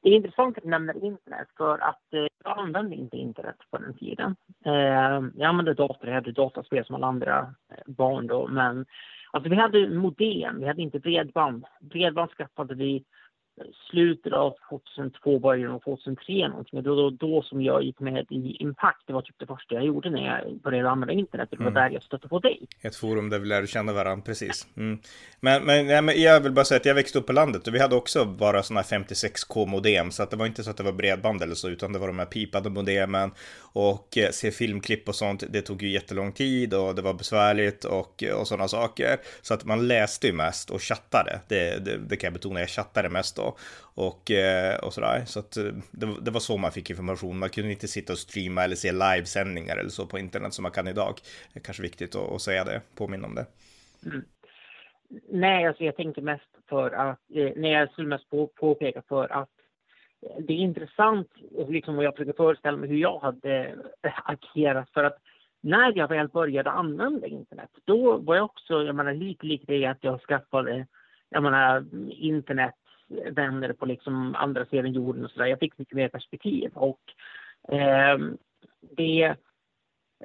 Det 0.05 0.11
är 0.11 0.17
intressant 0.17 0.57
att 0.59 0.65
du 0.65 0.71
nämner 0.71 1.05
internet 1.05 1.49
för 1.57 1.79
att 1.79 2.15
eh, 2.15 2.27
jag 2.45 2.59
använde 2.59 2.97
inte 2.97 3.17
internet 3.17 3.57
på 3.71 3.79
den 3.79 3.95
tiden. 3.95 4.37
Eh, 4.65 4.73
jag 5.35 5.43
använde 5.43 5.75
dator, 5.75 6.09
jag 6.09 6.15
hade 6.15 6.33
dataspel 6.33 6.85
som 6.85 6.95
alla 6.95 7.07
andra 7.07 7.55
eh, 7.71 7.93
barn 7.93 8.27
då, 8.27 8.49
men 8.49 8.87
alltså 9.31 9.51
vi 9.51 9.57
hade 9.57 9.89
modem, 9.89 10.61
vi 10.61 10.67
hade 10.67 10.83
inte 10.83 10.99
bredband. 10.99 11.65
Bredband 11.81 12.31
skaffade 12.31 12.75
vi 12.75 13.05
slutet 13.91 14.33
av 14.33 14.55
2002, 14.69 15.39
början 15.39 15.73
av 15.73 15.79
2003 15.79 16.49
någonting. 16.49 16.83
Det 16.83 16.91
var 16.91 16.97
då, 16.97 17.11
då 17.11 17.43
som 17.43 17.63
jag 17.63 17.83
gick 17.83 18.01
med 18.01 18.27
i 18.31 18.57
Impact. 18.61 19.03
Det 19.07 19.13
var 19.13 19.23
typ 19.23 19.39
det 19.39 19.47
första 19.47 19.75
jag 19.75 19.85
gjorde 19.85 20.11
när 20.11 20.27
jag 20.27 20.57
började 20.61 20.91
använda 20.91 21.13
internet. 21.13 21.49
Det 21.51 21.57
var 21.57 21.63
mm. 21.63 21.75
där 21.75 21.91
jag 21.91 22.03
stötte 22.03 22.29
på 22.29 22.39
dig. 22.39 22.67
Ett 22.81 22.97
forum 22.97 23.31
där 23.31 23.39
vi 23.39 23.47
lärde 23.47 23.67
känna 23.67 23.93
varandra, 23.93 24.25
precis. 24.27 24.67
Mm. 24.77 24.99
Men, 25.41 25.65
men, 25.65 25.87
nej, 25.87 26.03
men 26.03 26.23
jag 26.23 26.41
vill 26.41 26.53
bara 26.53 26.65
säga 26.65 26.77
att 26.77 26.87
jag 26.87 26.95
växte 26.95 27.19
upp 27.19 27.27
på 27.27 27.33
landet 27.33 27.69
och 27.69 27.75
vi 27.75 27.79
hade 27.79 27.97
också 27.97 28.25
bara 28.25 28.63
sådana 28.63 28.85
här 28.91 28.99
56k 28.99 29.67
modem. 29.67 30.11
Så 30.11 30.23
att 30.23 30.31
det 30.31 30.37
var 30.37 30.47
inte 30.47 30.65
så 30.65 30.71
att 30.71 30.77
det 30.77 30.83
var 30.83 30.93
bredband 30.93 31.43
eller 31.43 31.55
så, 31.55 31.69
utan 31.69 31.93
det 31.93 31.99
var 31.99 32.07
de 32.07 32.19
här 32.19 32.27
pipade 32.27 32.71
modemen. 32.71 33.31
Och 33.73 34.19
eh, 34.19 34.31
se 34.31 34.51
filmklipp 34.51 35.09
och 35.09 35.15
sånt, 35.15 35.45
det 35.51 35.63
tog 35.63 35.83
ju 35.83 35.91
jättelång 35.91 36.33
tid 36.33 36.75
och 36.75 36.95
det 36.95 37.03
var 37.03 37.15
besvärligt 37.15 37.85
och, 37.85 38.25
och 38.37 38.49
sådana 38.49 38.69
saker. 38.69 39.17
Så 39.43 39.55
att 39.55 39.65
man 39.65 39.89
läste 39.89 40.27
ju 40.27 40.33
mest 40.33 40.71
och 40.71 40.83
chattade. 40.83 41.41
Det, 41.49 41.85
det, 41.85 41.99
det 41.99 42.17
kan 42.17 42.27
jag 42.27 42.35
betona, 42.35 42.61
jag 42.61 42.69
chattade 42.69 43.09
mest 43.09 43.39
och, 43.95 44.31
eh, 44.31 44.79
och 44.79 44.93
sådär. 44.93 45.25
Så 45.27 45.39
att 45.39 45.57
eh, 45.57 45.65
det, 45.91 46.07
det, 46.21 46.31
var 46.31 46.41
så 46.41 46.57
man 46.57 46.73
fick 46.73 46.91
information. 46.91 47.39
Man 47.39 47.51
kunde 47.51 47.71
inte 47.71 47.89
sitta 47.89 48.13
och 48.13 48.19
streama 48.19 48.65
eller 48.65 48.77
se 48.77 48.93
livesändningar 48.93 49.77
eller 49.77 49.91
så 49.91 50.07
på 50.07 50.19
internet 50.19 50.55
som 50.55 50.63
man 50.63 50.73
kan 50.73 50.89
idag. 50.89 51.15
Det 51.53 51.59
är 51.59 51.65
kanske 51.65 51.83
viktigt 51.83 52.15
att, 52.15 52.33
att 52.33 52.43
säga 52.43 52.65
det, 52.65 52.81
påminna 52.95 53.27
om 53.27 53.35
det. 53.35 53.47
Mm. 54.07 54.25
Nej, 55.29 55.67
alltså 55.67 55.85
jag 55.85 55.97
tänkte 55.97 56.21
mest 56.21 56.51
för 56.69 56.91
att, 56.91 57.21
eh, 57.35 57.53
när 57.57 57.69
jag 57.69 57.91
skulle 57.91 58.09
mest 58.09 58.31
på, 58.31 58.47
påpeka 58.47 59.03
för 59.09 59.33
att 59.33 59.51
eh, 60.23 60.43
det 60.47 60.53
är 60.53 60.59
intressant, 60.59 61.29
liksom 61.69 61.97
vad 61.97 62.05
jag 62.05 62.15
försöker 62.15 62.33
föreställa 62.33 62.77
mig 62.77 62.89
hur 62.89 62.99
jag 62.99 63.19
hade 63.19 63.75
agerat 64.25 64.91
för 64.91 65.05
att 65.05 65.19
när 65.61 65.97
jag 65.97 66.09
väl 66.09 66.29
började 66.29 66.71
använda 66.71 67.27
internet, 67.27 67.71
då 67.85 68.17
var 68.17 68.37
jag 68.37 68.45
också, 68.45 68.83
jag 68.83 68.95
menar 68.95 69.15
lite 69.15 69.47
lik 69.47 69.65
det 69.67 69.87
att 69.87 70.05
jag 70.05 70.21
skaffade, 70.21 70.87
jag 71.29 71.43
menar 71.43 71.85
internet 72.11 72.75
vänner 73.31 73.73
på 73.73 73.87
liksom 73.87 74.35
andra 74.35 74.67
sidan 74.67 74.93
jorden 74.93 75.25
och 75.25 75.31
sådär. 75.31 75.47
Jag 75.47 75.59
fick 75.59 75.79
mycket 75.79 75.97
mer 75.97 76.09
perspektiv 76.09 76.71
och 76.75 77.01
eh, 77.69 78.19
det 78.97 79.37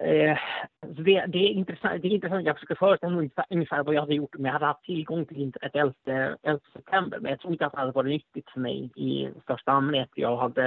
Eh, 0.02 0.38
alltså 0.86 1.04
det, 1.04 1.26
det, 1.28 1.38
är 1.38 1.50
intressant, 1.50 2.02
det 2.02 2.08
är 2.08 2.12
intressant. 2.12 2.46
Jag 2.46 2.56
försöker 2.56 2.76
föreställa 2.76 3.12
mig 3.12 3.20
ungefär, 3.20 3.46
ungefär 3.50 3.84
vad 3.84 3.96
jag 3.96 4.02
hade 4.02 4.16
gjort 4.16 4.36
om 4.36 4.46
jag 4.46 4.54
hade 4.54 4.66
haft 4.66 4.84
tillgång 4.84 5.26
till 5.26 5.42
internet 5.42 5.72
11, 5.76 6.38
11 6.44 6.60
september. 6.74 7.20
Men 7.20 7.32
jag 7.32 7.40
tror 7.40 7.54
inte 7.54 7.66
att 7.66 7.72
det 7.72 7.80
hade 7.80 7.92
varit 7.92 8.10
nyttigt 8.10 8.50
för 8.50 8.60
mig 8.60 8.92
i 8.96 9.30
största 9.44 9.72
allmänhet. 9.72 10.10
Jag 10.16 10.38
hade 10.38 10.66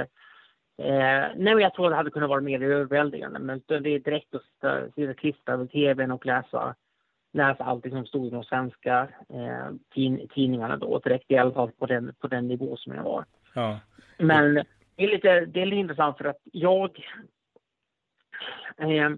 eh, 0.77 1.25
nej, 1.35 1.53
jag 1.59 1.73
tror 1.73 1.85
att 1.85 1.91
det 1.91 1.95
hade 1.95 2.11
kunnat 2.11 2.29
vara 2.29 2.41
mer 2.41 2.63
överväldigande. 2.63 3.39
Men 3.39 3.61
det 3.67 3.75
är 3.75 3.99
direkt 3.99 4.35
att 4.35 4.43
sitta, 4.43 4.91
sitta 4.91 5.13
klistrad 5.13 5.59
vid 5.59 5.71
tvn 5.71 6.11
och 6.11 6.25
läsa, 6.25 6.75
läsa 7.33 7.63
allt 7.63 7.89
som 7.89 8.05
stod 8.05 8.27
i 8.27 8.29
de 8.29 8.43
svenska 8.43 9.07
eh, 9.29 9.95
tidningarna 10.33 10.77
då. 10.77 10.99
Direkt 10.99 11.31
i 11.31 11.37
alla 11.37 11.51
fall 11.51 11.71
på 11.71 11.85
den, 11.85 12.15
på 12.19 12.27
den 12.27 12.47
nivå 12.47 12.77
som 12.77 12.95
jag 12.95 13.03
var. 13.03 13.25
Ja. 13.53 13.79
Men 14.17 14.53
det 14.95 15.03
är, 15.03 15.07
lite, 15.07 15.45
det 15.45 15.61
är 15.61 15.65
lite 15.65 15.79
intressant 15.79 16.17
för 16.17 16.25
att 16.25 16.41
jag 16.43 16.99
Eh, 18.77 19.11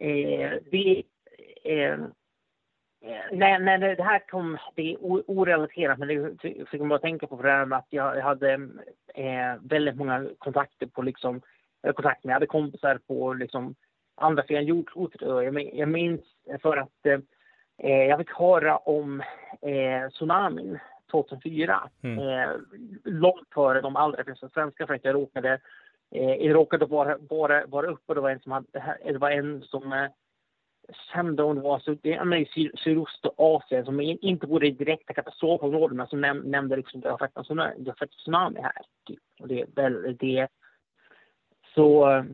eh, 0.00 0.52
vi, 0.70 1.04
eh, 1.64 1.98
när, 3.32 3.58
när 3.58 3.96
det 3.96 4.02
här 4.02 4.28
kom, 4.28 4.58
det 4.74 4.92
är 4.92 4.98
orelaterat, 5.00 5.98
men 5.98 6.08
det 6.08 6.68
fick 6.70 6.80
man 6.80 6.88
bara 6.88 6.98
tänka 6.98 7.26
på 7.26 7.36
för 7.36 7.44
det 7.44 7.50
här 7.50 7.66
med 7.66 7.78
att 7.78 7.86
jag 7.90 8.20
hade 8.22 8.52
eh, 9.14 9.54
väldigt 9.62 9.96
många 9.96 10.28
kontakter 10.38 10.86
på 10.86 11.02
liksom, 11.02 11.40
kontakt 11.82 12.24
med, 12.24 12.30
jag 12.30 12.36
hade 12.36 12.46
kompisar 12.46 12.98
på 13.06 13.32
liksom 13.32 13.74
andra 14.22 14.42
sidan 14.42 14.64
jordklotet. 14.64 15.20
Jag, 15.20 15.74
jag 15.74 15.88
minns 15.88 16.20
för 16.62 16.76
att 16.76 17.06
eh, 17.78 18.02
jag 18.02 18.18
fick 18.18 18.30
höra 18.30 18.76
om 18.76 19.20
eh, 19.62 20.10
tsunamin 20.10 20.78
2004. 21.10 21.90
Mm. 22.02 22.18
Eh, 22.18 22.50
långt 23.04 23.48
före 23.54 23.80
de 23.80 23.96
allra 23.96 24.24
flesta 24.24 24.48
svenskar 24.48 24.86
för 24.86 24.94
att 24.94 25.04
jag 25.04 25.14
råkade 25.14 25.60
Eh, 26.14 26.46
jag 26.46 26.54
råkade 26.54 26.86
vara, 26.86 27.16
vara, 27.30 27.66
vara 27.66 27.86
uppe 27.86 28.02
och 28.06 28.14
det 28.14 28.20
var 28.20 28.30
en 28.30 28.40
som, 28.40 28.52
hade, 28.52 28.66
det 29.04 29.18
var 29.18 29.30
en 29.30 29.62
som 29.62 29.92
eh, 29.92 30.10
kände 31.12 31.42
om 31.42 31.56
det 31.56 31.62
var 31.62 31.78
så, 31.78 31.96
det 32.02 32.12
är 32.12 32.34
i 32.34 32.70
Sydostasien 32.76 33.84
som 33.84 34.00
inte 34.00 34.46
bodde 34.46 34.66
i 34.66 34.70
direkta 34.70 35.14
katastrofområden 35.14 35.96
men 35.96 36.06
som 36.06 36.20
näm, 36.20 36.38
nämnde 36.38 36.76
liksom 36.76 37.00
det 37.00 37.10
har 37.10 37.18
skett 37.18 37.36
en 37.36 37.44
tsunami, 37.44 37.74
det 37.78 37.90
har 37.90 37.96
skett 37.96 38.10
tsunami 38.10 38.60
här. 38.60 38.82
Typ. 39.06 39.20
Och 39.40 39.48
det, 39.48 39.64
väl, 39.74 40.16
det, 40.20 40.48
så 41.74 42.24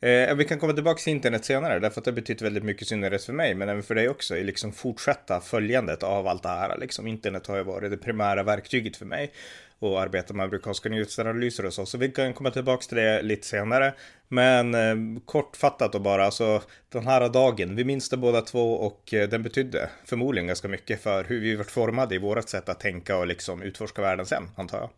Eh, 0.00 0.34
vi 0.34 0.44
kan 0.44 0.58
komma 0.58 0.72
tillbaka 0.72 0.98
till 0.98 1.12
internet 1.12 1.44
senare, 1.44 1.78
därför 1.78 2.00
att 2.00 2.04
det 2.04 2.10
har 2.10 2.14
betytt 2.14 2.42
väldigt 2.42 2.64
mycket 2.64 2.88
synnerhet 2.88 3.24
för 3.24 3.32
mig, 3.32 3.54
men 3.54 3.68
även 3.68 3.82
för 3.82 3.94
dig 3.94 4.08
också, 4.08 4.36
i 4.36 4.44
liksom 4.44 4.72
fortsätta 4.72 5.40
följandet 5.40 6.02
av 6.02 6.26
allt 6.26 6.42
det 6.42 6.48
här. 6.48 6.78
Liksom, 6.78 7.06
internet 7.06 7.46
har 7.46 7.56
ju 7.56 7.62
varit 7.62 7.90
det 7.90 7.96
primära 7.96 8.42
verktyget 8.42 8.96
för 8.96 9.06
mig 9.06 9.32
och 9.78 10.00
arbeta 10.00 10.34
med 10.34 10.44
amerikanska 10.44 10.88
nyhetsanalyser 10.88 11.66
och 11.66 11.72
så, 11.72 11.86
så 11.86 11.98
vi 11.98 12.08
kan 12.08 12.34
komma 12.34 12.50
tillbaka 12.50 12.82
till 12.82 12.96
det 12.96 13.22
lite 13.22 13.46
senare. 13.46 13.94
Men 14.28 14.74
eh, 14.74 15.20
kortfattat 15.24 15.94
och 15.94 16.00
bara, 16.00 16.30
så 16.30 16.62
den 16.88 17.06
här 17.06 17.28
dagen, 17.28 17.76
vi 17.76 17.84
minns 17.84 18.08
det 18.08 18.16
båda 18.16 18.40
två 18.40 18.72
och 18.74 19.14
eh, 19.14 19.28
den 19.28 19.42
betydde 19.42 19.90
förmodligen 20.04 20.46
ganska 20.46 20.68
mycket 20.68 21.02
för 21.02 21.24
hur 21.24 21.40
vi 21.40 21.56
varit 21.56 21.70
formade 21.70 22.14
i 22.14 22.18
vårt 22.18 22.48
sätt 22.48 22.68
att 22.68 22.80
tänka 22.80 23.18
och 23.18 23.26
liksom 23.26 23.62
utforska 23.62 24.02
världen 24.02 24.26
sen, 24.26 24.42
antar 24.56 24.78
jag. 24.78 24.90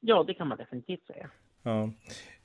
Ja, 0.00 0.24
det 0.26 0.34
kan 0.34 0.48
man 0.48 0.58
definitivt 0.58 1.06
säga. 1.06 1.30
Ja. 1.62 1.90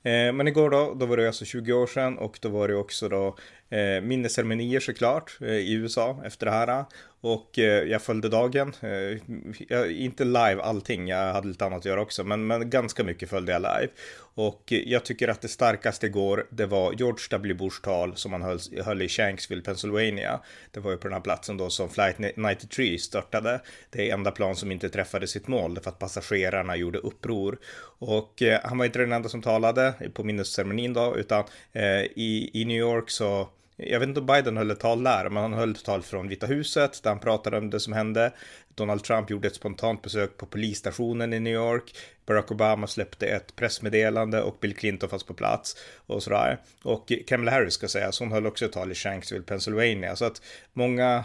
Eh, 0.08 0.32
men 0.32 0.48
igår 0.48 0.70
då, 0.70 0.94
då 0.94 1.06
var 1.06 1.16
det 1.16 1.26
alltså 1.26 1.44
20 1.44 1.72
år 1.72 1.86
sedan 1.86 2.18
och 2.18 2.38
då 2.42 2.48
var 2.48 2.68
det 2.68 2.76
också 2.76 3.08
då 3.08 3.36
eh, 3.68 4.00
minnesceremonier 4.02 4.80
såklart 4.80 5.38
eh, 5.40 5.48
i 5.48 5.72
USA 5.72 6.22
efter 6.24 6.46
det 6.46 6.52
här. 6.52 6.84
Och 7.20 7.58
eh, 7.58 7.84
jag 7.84 8.02
följde 8.02 8.28
dagen, 8.28 8.72
eh, 8.80 9.18
jag, 9.68 9.92
inte 9.92 10.24
live 10.24 10.62
allting, 10.62 11.08
jag 11.08 11.32
hade 11.32 11.48
lite 11.48 11.64
annat 11.64 11.78
att 11.78 11.84
göra 11.84 12.00
också, 12.00 12.24
men, 12.24 12.46
men 12.46 12.70
ganska 12.70 13.04
mycket 13.04 13.30
följde 13.30 13.52
jag 13.52 13.62
live. 13.62 13.88
Och 14.34 14.72
eh, 14.72 14.78
jag 14.78 15.04
tycker 15.04 15.28
att 15.28 15.40
det 15.40 15.48
starkaste 15.48 16.06
igår, 16.06 16.46
det 16.50 16.66
var 16.66 16.92
George 16.92 17.24
W. 17.30 17.54
Bushs 17.54 17.80
tal 17.80 18.16
som 18.16 18.32
han 18.32 18.42
höll, 18.42 18.58
höll 18.84 19.02
i 19.02 19.08
Shanksville, 19.08 19.62
Pennsylvania. 19.62 20.40
Det 20.70 20.80
var 20.80 20.90
ju 20.90 20.96
på 20.96 21.08
den 21.08 21.12
här 21.12 21.20
platsen 21.20 21.56
då 21.56 21.70
som 21.70 21.88
Flight 21.88 22.18
93 22.36 22.98
störtade. 22.98 23.60
Det 23.90 24.10
är 24.10 24.14
enda 24.14 24.30
plan 24.30 24.56
som 24.56 24.72
inte 24.72 24.88
träffade 24.88 25.26
sitt 25.26 25.48
mål, 25.48 25.78
för 25.82 25.90
att 25.90 25.98
passagerarna 25.98 26.76
gjorde 26.76 26.98
uppror. 26.98 27.58
Och 27.98 28.42
eh, 28.42 28.60
han 28.64 28.78
var 28.78 28.84
inte 28.84 28.98
den 28.98 29.12
enda 29.12 29.28
som 29.28 29.42
talade 29.42 29.94
på 30.14 30.24
minnesceremonin 30.24 30.92
då, 30.92 31.16
utan 31.16 31.44
eh, 31.72 32.02
i, 32.02 32.50
i 32.54 32.64
New 32.64 32.76
York 32.78 33.10
så 33.10 33.48
jag 33.80 34.00
vet 34.00 34.08
inte 34.08 34.20
om 34.20 34.26
Biden 34.26 34.56
höll 34.56 34.70
ett 34.70 34.80
tal 34.80 35.04
där, 35.04 35.28
men 35.30 35.42
han 35.42 35.52
höll 35.52 35.70
ett 35.70 35.84
tal 35.84 36.02
från 36.02 36.28
Vita 36.28 36.46
huset 36.46 37.02
där 37.02 37.10
han 37.10 37.18
pratade 37.18 37.58
om 37.58 37.70
det 37.70 37.80
som 37.80 37.92
hände. 37.92 38.32
Donald 38.74 39.04
Trump 39.04 39.30
gjorde 39.30 39.48
ett 39.48 39.54
spontant 39.54 40.02
besök 40.02 40.36
på 40.36 40.46
polisstationen 40.46 41.32
i 41.32 41.40
New 41.40 41.54
York. 41.54 41.92
Barack 42.28 42.50
Obama 42.50 42.86
släppte 42.86 43.26
ett 43.26 43.56
pressmeddelande 43.56 44.42
och 44.42 44.56
Bill 44.60 44.74
Clinton 44.74 45.08
fanns 45.08 45.24
på 45.24 45.34
plats 45.34 45.76
och 46.06 46.22
sådär. 46.22 46.58
Och 46.82 47.12
Kamala 47.26 47.50
Harris 47.50 47.74
ska 47.74 47.88
sägas, 47.88 48.20
hon 48.20 48.32
höll 48.32 48.46
också 48.46 48.64
ett 48.64 48.72
tal 48.72 48.92
i 48.92 48.94
Shanksville, 48.94 49.44
Pennsylvania. 49.44 50.16
Så 50.16 50.24
att 50.24 50.42
många 50.72 51.24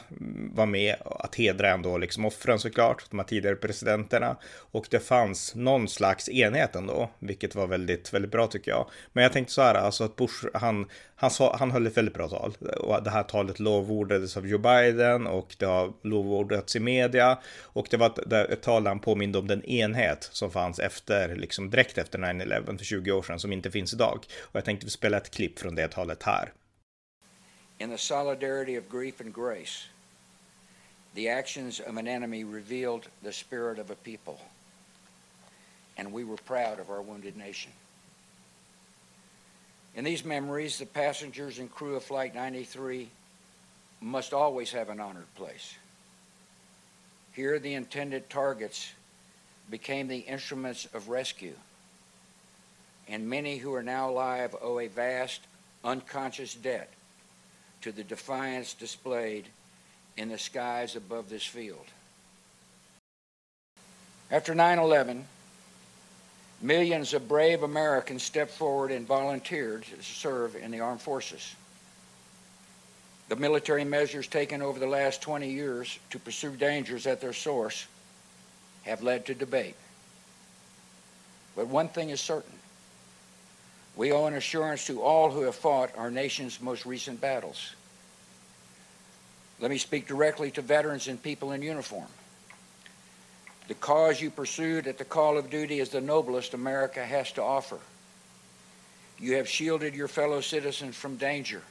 var 0.53 0.65
med 0.65 0.95
att 1.05 1.35
hedra 1.35 1.69
ändå 1.69 1.97
liksom 1.97 2.25
offren 2.25 2.59
såklart, 2.59 3.05
de 3.09 3.19
här 3.19 3.25
tidigare 3.25 3.55
presidenterna. 3.55 4.37
Och 4.55 4.87
det 4.89 4.99
fanns 4.99 5.55
någon 5.55 5.87
slags 5.87 6.29
enhet 6.29 6.75
ändå, 6.75 7.09
vilket 7.19 7.55
var 7.55 7.67
väldigt, 7.67 8.13
väldigt 8.13 8.31
bra 8.31 8.47
tycker 8.47 8.71
jag. 8.71 8.89
Men 9.13 9.23
jag 9.23 9.33
tänkte 9.33 9.53
så 9.53 9.61
här, 9.61 9.75
alltså 9.75 10.03
att 10.03 10.15
Bush, 10.15 10.45
han, 10.53 10.89
han, 11.15 11.31
sa, 11.31 11.55
han 11.59 11.71
höll 11.71 11.87
ett 11.87 11.97
väldigt 11.97 12.13
bra 12.13 12.27
tal. 12.27 12.53
Och 12.77 13.03
det 13.03 13.09
här 13.09 13.23
talet 13.23 13.59
lovordades 13.59 14.37
av 14.37 14.47
Joe 14.47 14.57
Biden 14.57 15.27
och 15.27 15.55
det 15.57 15.65
har 15.65 15.93
lovordats 16.01 16.75
i 16.75 16.79
media. 16.79 17.37
Och 17.61 17.87
det 17.89 17.97
var 17.97 18.07
ett, 18.07 18.33
ett 18.33 18.61
tal 18.61 18.83
där 18.83 18.91
han 18.91 18.99
påminde 18.99 19.37
om 19.37 19.47
den 19.47 19.65
enhet 19.65 20.29
som 20.31 20.51
fanns 20.51 20.79
efter, 20.93 21.35
liksom 21.35 21.69
direkt 21.69 21.97
efter 21.97 22.19
9-11 22.19 22.77
för 22.77 22.85
20 22.85 23.11
år 23.11 23.23
sedan 23.23 23.39
som 23.39 23.51
inte 23.51 23.71
finns 23.71 23.93
idag. 23.93 24.25
Och 24.39 24.55
jag 24.55 24.65
tänkte 24.65 24.89
spela 24.89 25.17
ett 25.17 25.29
klipp 25.29 25.59
från 25.59 25.75
det 25.75 25.87
talet 25.87 26.23
här. 26.23 26.53
In 27.77 27.89
the 27.89 27.97
solidarity 27.97 28.77
of 28.77 28.83
grief 28.89 29.21
and 29.21 29.35
grace, 29.35 29.89
the 31.15 31.29
actions 31.29 31.79
of 31.79 31.97
an 31.97 32.07
enemy 32.07 32.43
revealed 32.43 33.07
the 33.23 33.31
spirit 33.31 33.79
of 33.79 33.91
a 33.91 33.95
people. 34.03 34.37
And 35.97 36.13
we 36.13 36.23
were 36.23 36.37
proud 36.37 36.79
of 36.79 36.89
our 36.89 37.01
wounded 37.01 37.37
nation. 37.37 37.71
In 39.95 40.03
these 40.03 40.25
memories, 40.25 40.79
the 40.79 40.85
passengers 40.85 41.59
and 41.59 41.69
crew 41.69 41.95
of 41.95 42.03
Flight 42.03 42.35
93 42.35 43.09
must 44.01 44.33
always 44.33 44.71
have 44.71 44.89
an 44.89 44.99
honored 44.99 45.35
place. 45.35 45.75
Here, 47.31 47.59
the 47.59 47.73
intended 47.73 48.29
targets 48.29 48.93
became 49.69 50.07
the 50.07 50.19
instruments 50.19 50.87
of 50.93 51.09
rescue, 51.09 51.55
and 53.07 53.29
many 53.29 53.57
who 53.57 53.73
are 53.73 53.83
now 53.83 54.09
alive 54.09 54.55
owe 54.61 54.79
a 54.79 54.87
vast, 54.87 55.41
unconscious 55.83 56.53
debt 56.53 56.91
to 57.81 57.91
the 57.91 58.03
defiance 58.03 58.73
displayed 58.73 59.45
in 60.15 60.29
the 60.29 60.37
skies 60.37 60.95
above 60.95 61.29
this 61.29 61.45
field. 61.45 61.85
After 64.31 64.55
9 64.55 64.79
11, 64.79 65.25
millions 66.61 67.13
of 67.13 67.27
brave 67.27 67.63
Americans 67.63 68.23
stepped 68.23 68.51
forward 68.51 68.91
and 68.91 69.05
volunteered 69.05 69.83
to 69.83 70.01
serve 70.01 70.55
in 70.55 70.71
the 70.71 70.79
armed 70.79 71.01
forces. 71.01 71.55
The 73.29 73.35
military 73.35 73.83
measures 73.83 74.27
taken 74.27 74.61
over 74.61 74.79
the 74.79 74.87
last 74.87 75.21
20 75.21 75.49
years 75.49 75.99
to 76.11 76.19
pursue 76.19 76.55
dangers 76.55 77.05
at 77.07 77.21
their 77.21 77.33
source 77.33 77.87
have 78.83 79.01
led 79.01 79.25
to 79.25 79.33
debate. 79.33 79.75
But 81.55 81.67
one 81.67 81.89
thing 81.89 82.09
is 82.09 82.19
certain. 82.19 82.53
We 83.95 84.11
owe 84.11 84.25
an 84.25 84.33
assurance 84.33 84.87
to 84.87 85.01
all 85.01 85.29
who 85.29 85.41
have 85.41 85.55
fought 85.55 85.91
our 85.97 86.09
nation's 86.09 86.61
most 86.61 86.85
recent 86.85 87.21
battles. 87.21 87.75
Let 89.59 89.69
me 89.69 89.77
speak 89.77 90.07
directly 90.07 90.51
to 90.51 90.61
veterans 90.61 91.07
and 91.07 91.21
people 91.21 91.51
in 91.51 91.61
uniform. 91.61 92.07
The 93.67 93.75
cause 93.75 94.19
you 94.19 94.29
pursued 94.29 94.87
at 94.87 94.97
the 94.97 95.05
call 95.05 95.37
of 95.37 95.49
duty 95.49 95.79
is 95.79 95.89
the 95.89 96.01
noblest 96.01 96.53
America 96.53 97.05
has 97.05 97.31
to 97.33 97.43
offer. 97.43 97.79
You 99.19 99.35
have 99.35 99.47
shielded 99.47 99.93
your 99.95 100.07
fellow 100.07 100.41
citizens 100.41 100.95
from 100.95 101.15
danger 101.15 101.61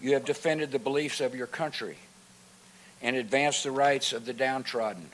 you 0.00 0.12
have 0.12 0.24
defended 0.24 0.72
the 0.72 0.78
beliefs 0.78 1.20
of 1.20 1.34
your 1.34 1.46
country 1.46 1.96
and 3.02 3.16
advanced 3.16 3.64
the 3.64 3.70
rights 3.70 4.12
of 4.12 4.26
the 4.26 4.32
downtrodden. 4.32 5.10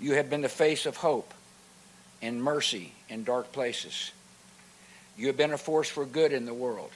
You 0.00 0.14
have 0.14 0.30
been 0.30 0.42
the 0.42 0.48
face 0.48 0.86
of 0.86 0.96
hope 0.96 1.34
and 2.22 2.42
mercy 2.42 2.92
in 3.08 3.24
dark 3.24 3.52
places. 3.52 4.12
You 5.16 5.26
have 5.28 5.36
been 5.36 5.52
a 5.52 5.58
force 5.58 5.88
for 5.88 6.04
good 6.04 6.32
in 6.32 6.46
the 6.46 6.54
world. 6.54 6.90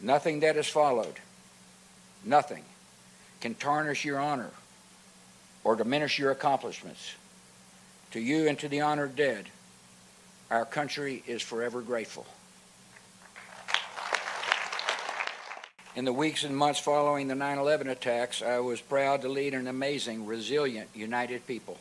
Nothing 0.00 0.40
that 0.40 0.56
has 0.56 0.68
followed, 0.68 1.14
nothing, 2.24 2.64
can 3.40 3.54
tarnish 3.54 4.04
your 4.04 4.18
honor 4.18 4.50
or 5.64 5.74
diminish 5.74 6.18
your 6.18 6.30
accomplishments. 6.30 7.14
To 8.12 8.20
you 8.20 8.46
and 8.46 8.58
to 8.60 8.68
the 8.68 8.82
honored 8.82 9.16
dead, 9.16 9.46
our 10.50 10.64
country 10.64 11.24
is 11.26 11.42
forever 11.42 11.80
grateful. 11.80 12.26
In 15.96 16.04
the 16.04 16.12
weeks 16.12 16.44
and 16.44 16.54
months 16.54 16.78
following 16.78 17.26
the 17.26 17.34
9 17.34 17.56
11 17.56 17.88
attacks, 17.88 18.42
I 18.42 18.58
was 18.58 18.82
proud 18.82 19.22
to 19.22 19.30
lead 19.30 19.54
an 19.54 19.66
amazing, 19.66 20.26
resilient, 20.26 20.90
united 20.94 21.46
people. 21.46 21.78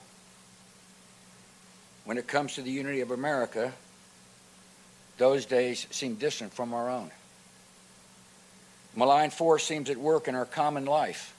When 2.05 2.17
it 2.17 2.25
comes 2.25 2.55
to 2.55 2.61
the 2.61 2.71
unity 2.71 3.01
of 3.01 3.11
America, 3.11 3.73
those 5.17 5.45
days 5.45 5.85
seem 5.91 6.15
distant 6.15 6.53
from 6.53 6.73
our 6.73 6.89
own. 6.89 7.11
Malign 8.95 9.31
force 9.31 9.65
seems 9.65 9.89
at 9.89 9.97
work 9.97 10.29
in 10.29 10.35
our 10.35 10.45
common 10.45 10.85
life 10.85 11.35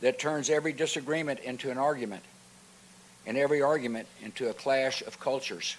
that 0.00 0.18
turns 0.18 0.48
every 0.48 0.72
disagreement 0.72 1.40
into 1.40 1.70
an 1.70 1.76
argument 1.76 2.22
and 3.26 3.36
every 3.36 3.60
argument 3.60 4.08
into 4.22 4.48
a 4.48 4.54
clash 4.54 5.02
of 5.02 5.20
cultures. 5.20 5.76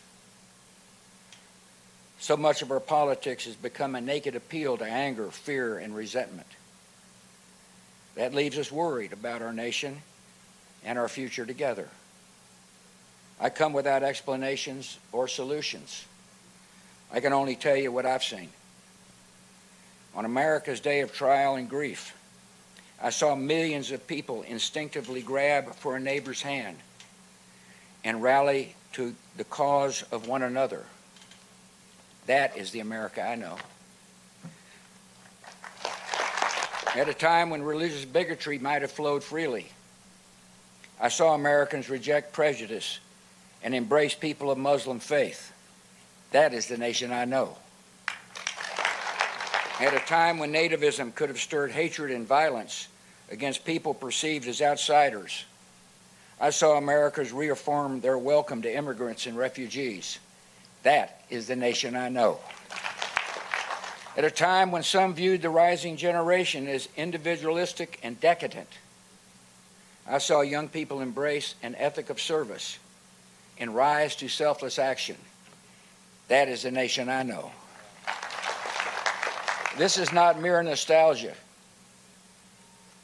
So 2.22 2.38
much 2.38 2.62
of 2.62 2.70
our 2.70 2.80
politics 2.80 3.46
has 3.46 3.56
become 3.56 3.96
a 3.96 4.00
naked 4.00 4.36
appeal 4.36 4.78
to 4.78 4.86
anger, 4.86 5.32
fear, 5.32 5.80
and 5.80 5.96
resentment. 5.96 6.48
That 8.14 8.36
leaves 8.36 8.60
us 8.60 8.72
worried 8.72 9.12
about 9.12 9.42
our 9.42 9.52
nation 9.52 10.04
and 10.86 11.00
our 11.00 11.08
future 11.08 11.48
together. 11.48 11.90
I 13.40 13.50
come 13.50 13.74
without 13.74 14.04
explanations 14.04 15.00
or 15.12 15.28
solutions. 15.28 16.06
I 17.12 17.22
can 17.22 17.34
only 17.34 17.56
tell 17.56 17.76
you 17.76 17.92
what 17.92 18.06
I've 18.06 18.24
seen. 18.24 18.50
On 20.14 20.24
America's 20.24 20.80
day 20.80 21.00
of 21.00 21.12
trial 21.12 21.56
and 21.56 21.68
grief, 21.68 22.16
I 23.02 23.10
saw 23.10 23.34
millions 23.34 23.90
of 23.90 24.06
people 24.06 24.44
instinctively 24.44 25.24
grab 25.24 25.74
for 25.74 25.96
a 25.96 26.00
neighbor's 26.00 26.44
hand 26.44 26.78
and 28.04 28.22
rally 28.22 28.76
to 28.94 29.16
the 29.38 29.44
cause 29.44 30.04
of 30.12 30.28
one 30.28 30.44
another. 30.44 30.86
That 32.28 32.58
is 32.58 32.72
the 32.72 32.80
America 32.80 33.22
I 33.22 33.36
know. 33.36 33.58
At 36.96 37.08
a 37.08 37.14
time 37.14 37.50
when 37.50 37.64
religious 37.64 38.06
bigotry 38.06 38.60
might 38.60 38.82
have 38.82 38.92
flowed 38.92 39.24
freely, 39.24 39.72
I 41.00 41.08
saw 41.08 41.34
Americans 41.34 41.90
reject 41.90 42.34
prejudice 42.34 43.00
and 43.64 43.74
embrace 43.74 44.14
people 44.14 44.52
of 44.52 44.58
Muslim 44.58 45.00
faith. 45.00 45.54
That 46.32 46.54
is 46.54 46.68
the 46.68 46.78
nation 46.78 47.12
I 47.12 47.26
know. 47.26 47.58
At 49.80 49.96
a 49.96 50.00
time 50.00 50.38
when 50.38 50.54
nativism 50.54 51.16
could 51.16 51.30
have 51.30 51.40
stirred 51.40 51.72
hatred 51.72 52.12
and 52.12 52.28
violence 52.28 52.88
against 53.32 53.66
people 53.66 53.94
perceived 53.94 54.48
as 54.48 54.62
outsiders, 54.62 55.46
I 56.40 56.50
saw 56.50 56.78
Americans 56.78 57.32
reaffirm 57.32 58.02
their 58.02 58.18
welcome 58.18 58.62
to 58.64 58.76
immigrants 58.76 59.26
and 59.26 59.38
refugees. 59.38 60.20
That 60.84 61.24
is 61.30 61.48
the 61.48 61.56
nation 61.56 61.96
I 61.96 62.10
know. 62.10 62.40
At 64.18 64.26
a 64.26 64.32
time 64.32 64.72
when 64.72 64.84
some 64.84 65.14
viewed 65.14 65.42
the 65.42 65.50
rising 65.50 65.96
generation 65.96 66.68
as 66.68 66.90
individualistic 66.98 68.00
and 68.04 68.20
decadent, 68.20 68.68
I 70.08 70.18
saw 70.18 70.42
young 70.42 70.68
people 70.68 71.00
embrace 71.00 71.56
an 71.64 71.76
ethic 71.76 72.10
of 72.10 72.20
service 72.20 72.78
and 73.58 73.74
rise 73.74 74.16
to 74.18 74.28
selfless 74.28 74.80
action. 74.80 75.16
That 76.28 76.50
is 76.50 76.64
the 76.64 76.72
nation 76.72 77.08
I 77.08 77.24
know. 77.24 77.52
This 79.78 79.98
is 79.98 80.12
not 80.12 80.42
mere 80.42 80.62
nostalgia. 80.62 81.34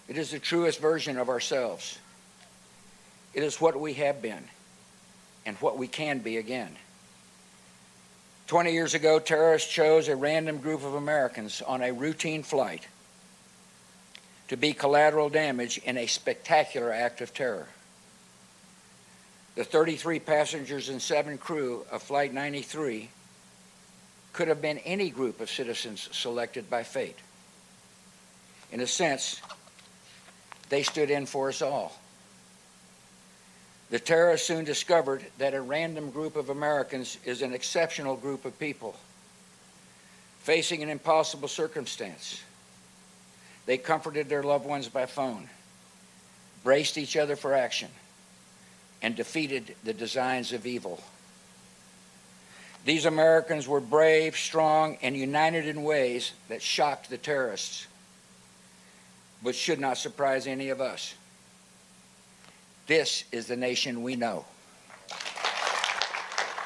It 0.10 0.18
is 0.18 0.32
the 0.32 0.40
truest 0.40 0.80
version 0.80 1.18
of 1.18 1.30
ourselves. 1.30 2.00
It 3.34 3.44
is 3.44 3.62
what 3.62 3.80
we 3.80 3.94
have 3.94 4.22
been 4.22 4.44
and 5.46 5.56
what 5.58 5.78
we 5.78 5.88
can 5.88 6.20
be 6.20 6.38
again. 6.38 6.76
20 8.48 8.72
years 8.72 8.94
ago, 8.94 9.20
terrorists 9.20 9.72
chose 9.72 10.08
a 10.08 10.16
random 10.16 10.60
group 10.60 10.84
of 10.84 10.94
Americans 10.94 11.62
on 11.62 11.82
a 11.82 11.92
routine 11.92 12.44
flight 12.44 12.88
to 14.48 14.56
be 14.56 14.72
collateral 14.72 15.28
damage 15.28 15.78
in 15.80 15.98
a 15.98 16.08
spectacular 16.08 16.92
act 16.92 17.20
of 17.20 17.34
terror. 17.34 17.68
The 19.56 19.66
33 19.66 20.20
passengers 20.20 20.88
and 20.88 21.02
seven 21.02 21.38
crew 21.38 21.86
of 21.92 22.02
Flight 22.02 22.34
93 22.34 23.10
could 24.32 24.48
have 24.48 24.62
been 24.62 24.78
any 24.80 25.10
group 25.10 25.42
of 25.42 25.50
citizens 25.50 26.08
selected 26.14 26.70
by 26.70 26.84
fate. 26.84 27.18
In 28.72 28.80
a 28.80 28.88
sense, 28.88 29.42
they 30.70 30.84
stood 30.84 31.10
in 31.10 31.26
for 31.26 31.50
us 31.50 31.62
all. 31.62 32.00
The 33.90 34.00
terrorists 34.00 34.48
soon 34.48 34.66
discovered 34.66 35.26
that 35.38 35.54
a 35.54 35.62
random 35.62 36.12
group 36.12 36.36
of 36.36 36.50
Americans 36.50 37.18
is 37.24 37.42
an 37.42 37.54
exceptional 37.54 38.16
group 38.16 38.44
of 38.44 38.60
people 38.60 38.96
facing 40.40 40.82
an 40.82 40.90
impossible 40.90 41.50
circumstance. 41.50 42.42
They 43.66 43.78
comforted 43.78 44.30
their 44.30 44.44
loved 44.44 44.66
ones 44.66 44.88
by 44.88 45.06
phone, 45.06 45.50
braced 46.64 46.98
each 46.98 47.18
other 47.18 47.36
for 47.36 47.54
action, 47.54 47.90
and 49.02 49.14
defeated 49.14 49.76
the 49.84 49.94
designs 49.94 50.54
of 50.54 50.66
evil. 50.66 51.02
These 52.86 53.06
Americans 53.06 53.68
were 53.68 53.82
brave, 53.82 54.38
strong, 54.38 54.98
and 55.02 55.18
united 55.18 55.68
in 55.68 55.84
ways 55.84 56.32
that 56.48 56.62
shocked 56.62 57.10
the 57.10 57.18
terrorists, 57.18 57.88
but 59.44 59.54
should 59.54 59.82
not 59.82 59.98
surprise 59.98 60.48
any 60.48 60.70
of 60.70 60.80
us. 60.80 61.14
This 62.88 63.26
is 63.32 63.48
the 63.48 63.56
nation 63.56 64.04
we 64.04 64.16
know. 64.16 64.46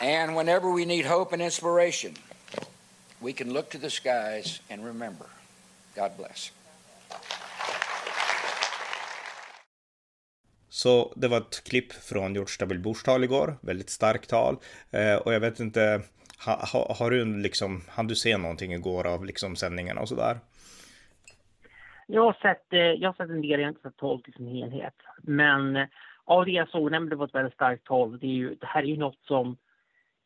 And 0.02 0.36
whenever 0.36 0.72
we 0.72 0.86
need 0.86 1.06
hope 1.06 1.34
and 1.34 1.42
inspiration, 1.42 2.14
we 3.20 3.34
can 3.34 3.54
look 3.54 3.70
to 3.70 3.78
the 3.80 3.90
skies 3.90 4.62
and 4.70 4.86
remember. 4.86 5.26
God 5.96 6.12
bless. 6.18 6.52
Så 10.70 11.14
det 11.16 11.28
var 11.28 11.38
ett 11.38 11.64
klipp 11.64 11.94
från 11.94 12.34
George 12.34 12.56
W. 12.60 12.82
Bush 12.82 13.06
tal 13.06 13.24
igår, 13.24 13.58
väldigt 13.62 13.90
starkt 13.90 14.30
tal. 14.30 14.58
Eh, 14.92 15.16
och 15.16 15.34
jag 15.34 15.40
vet 15.40 15.60
inte, 15.60 16.02
ha, 16.46 16.66
ha, 16.74 16.96
har 17.00 17.12
du 17.12 17.26
liksom, 17.26 17.82
hann 17.90 18.08
du 18.08 18.16
se 18.16 18.38
någonting 18.38 18.74
igår 18.74 19.08
av 19.08 19.26
liksom 19.26 19.56
sändningarna 19.56 20.02
och 20.02 20.10
sådär? 20.10 20.40
Jag 22.08 22.22
har 22.22 22.34
sett, 22.34 22.74
eh, 22.74 22.80
jag 22.80 23.10
har 23.10 23.14
sett 23.14 23.30
en 23.30 23.42
del, 23.42 23.60
jag 23.60 23.60
har 23.60 23.70
inte 23.70 23.82
sett 23.82 23.98
talet 23.98 24.30
i 24.30 24.32
sin 24.32 24.48
helhet. 24.48 24.96
Men 25.24 25.88
av 26.26 26.46
det 26.46 26.52
jag 26.52 26.70
såg, 26.70 26.92
det 26.92 27.16
var 27.16 27.26
ett 27.26 27.36
väldigt 27.36 27.54
starkt 27.54 27.88
tal. 27.88 28.20
Det, 28.20 28.28
är 28.28 28.32
ju, 28.32 28.56
det 28.56 28.66
här 28.66 28.84
är 28.84 28.88
ju 28.88 28.98
något 28.98 29.20
som... 29.22 29.58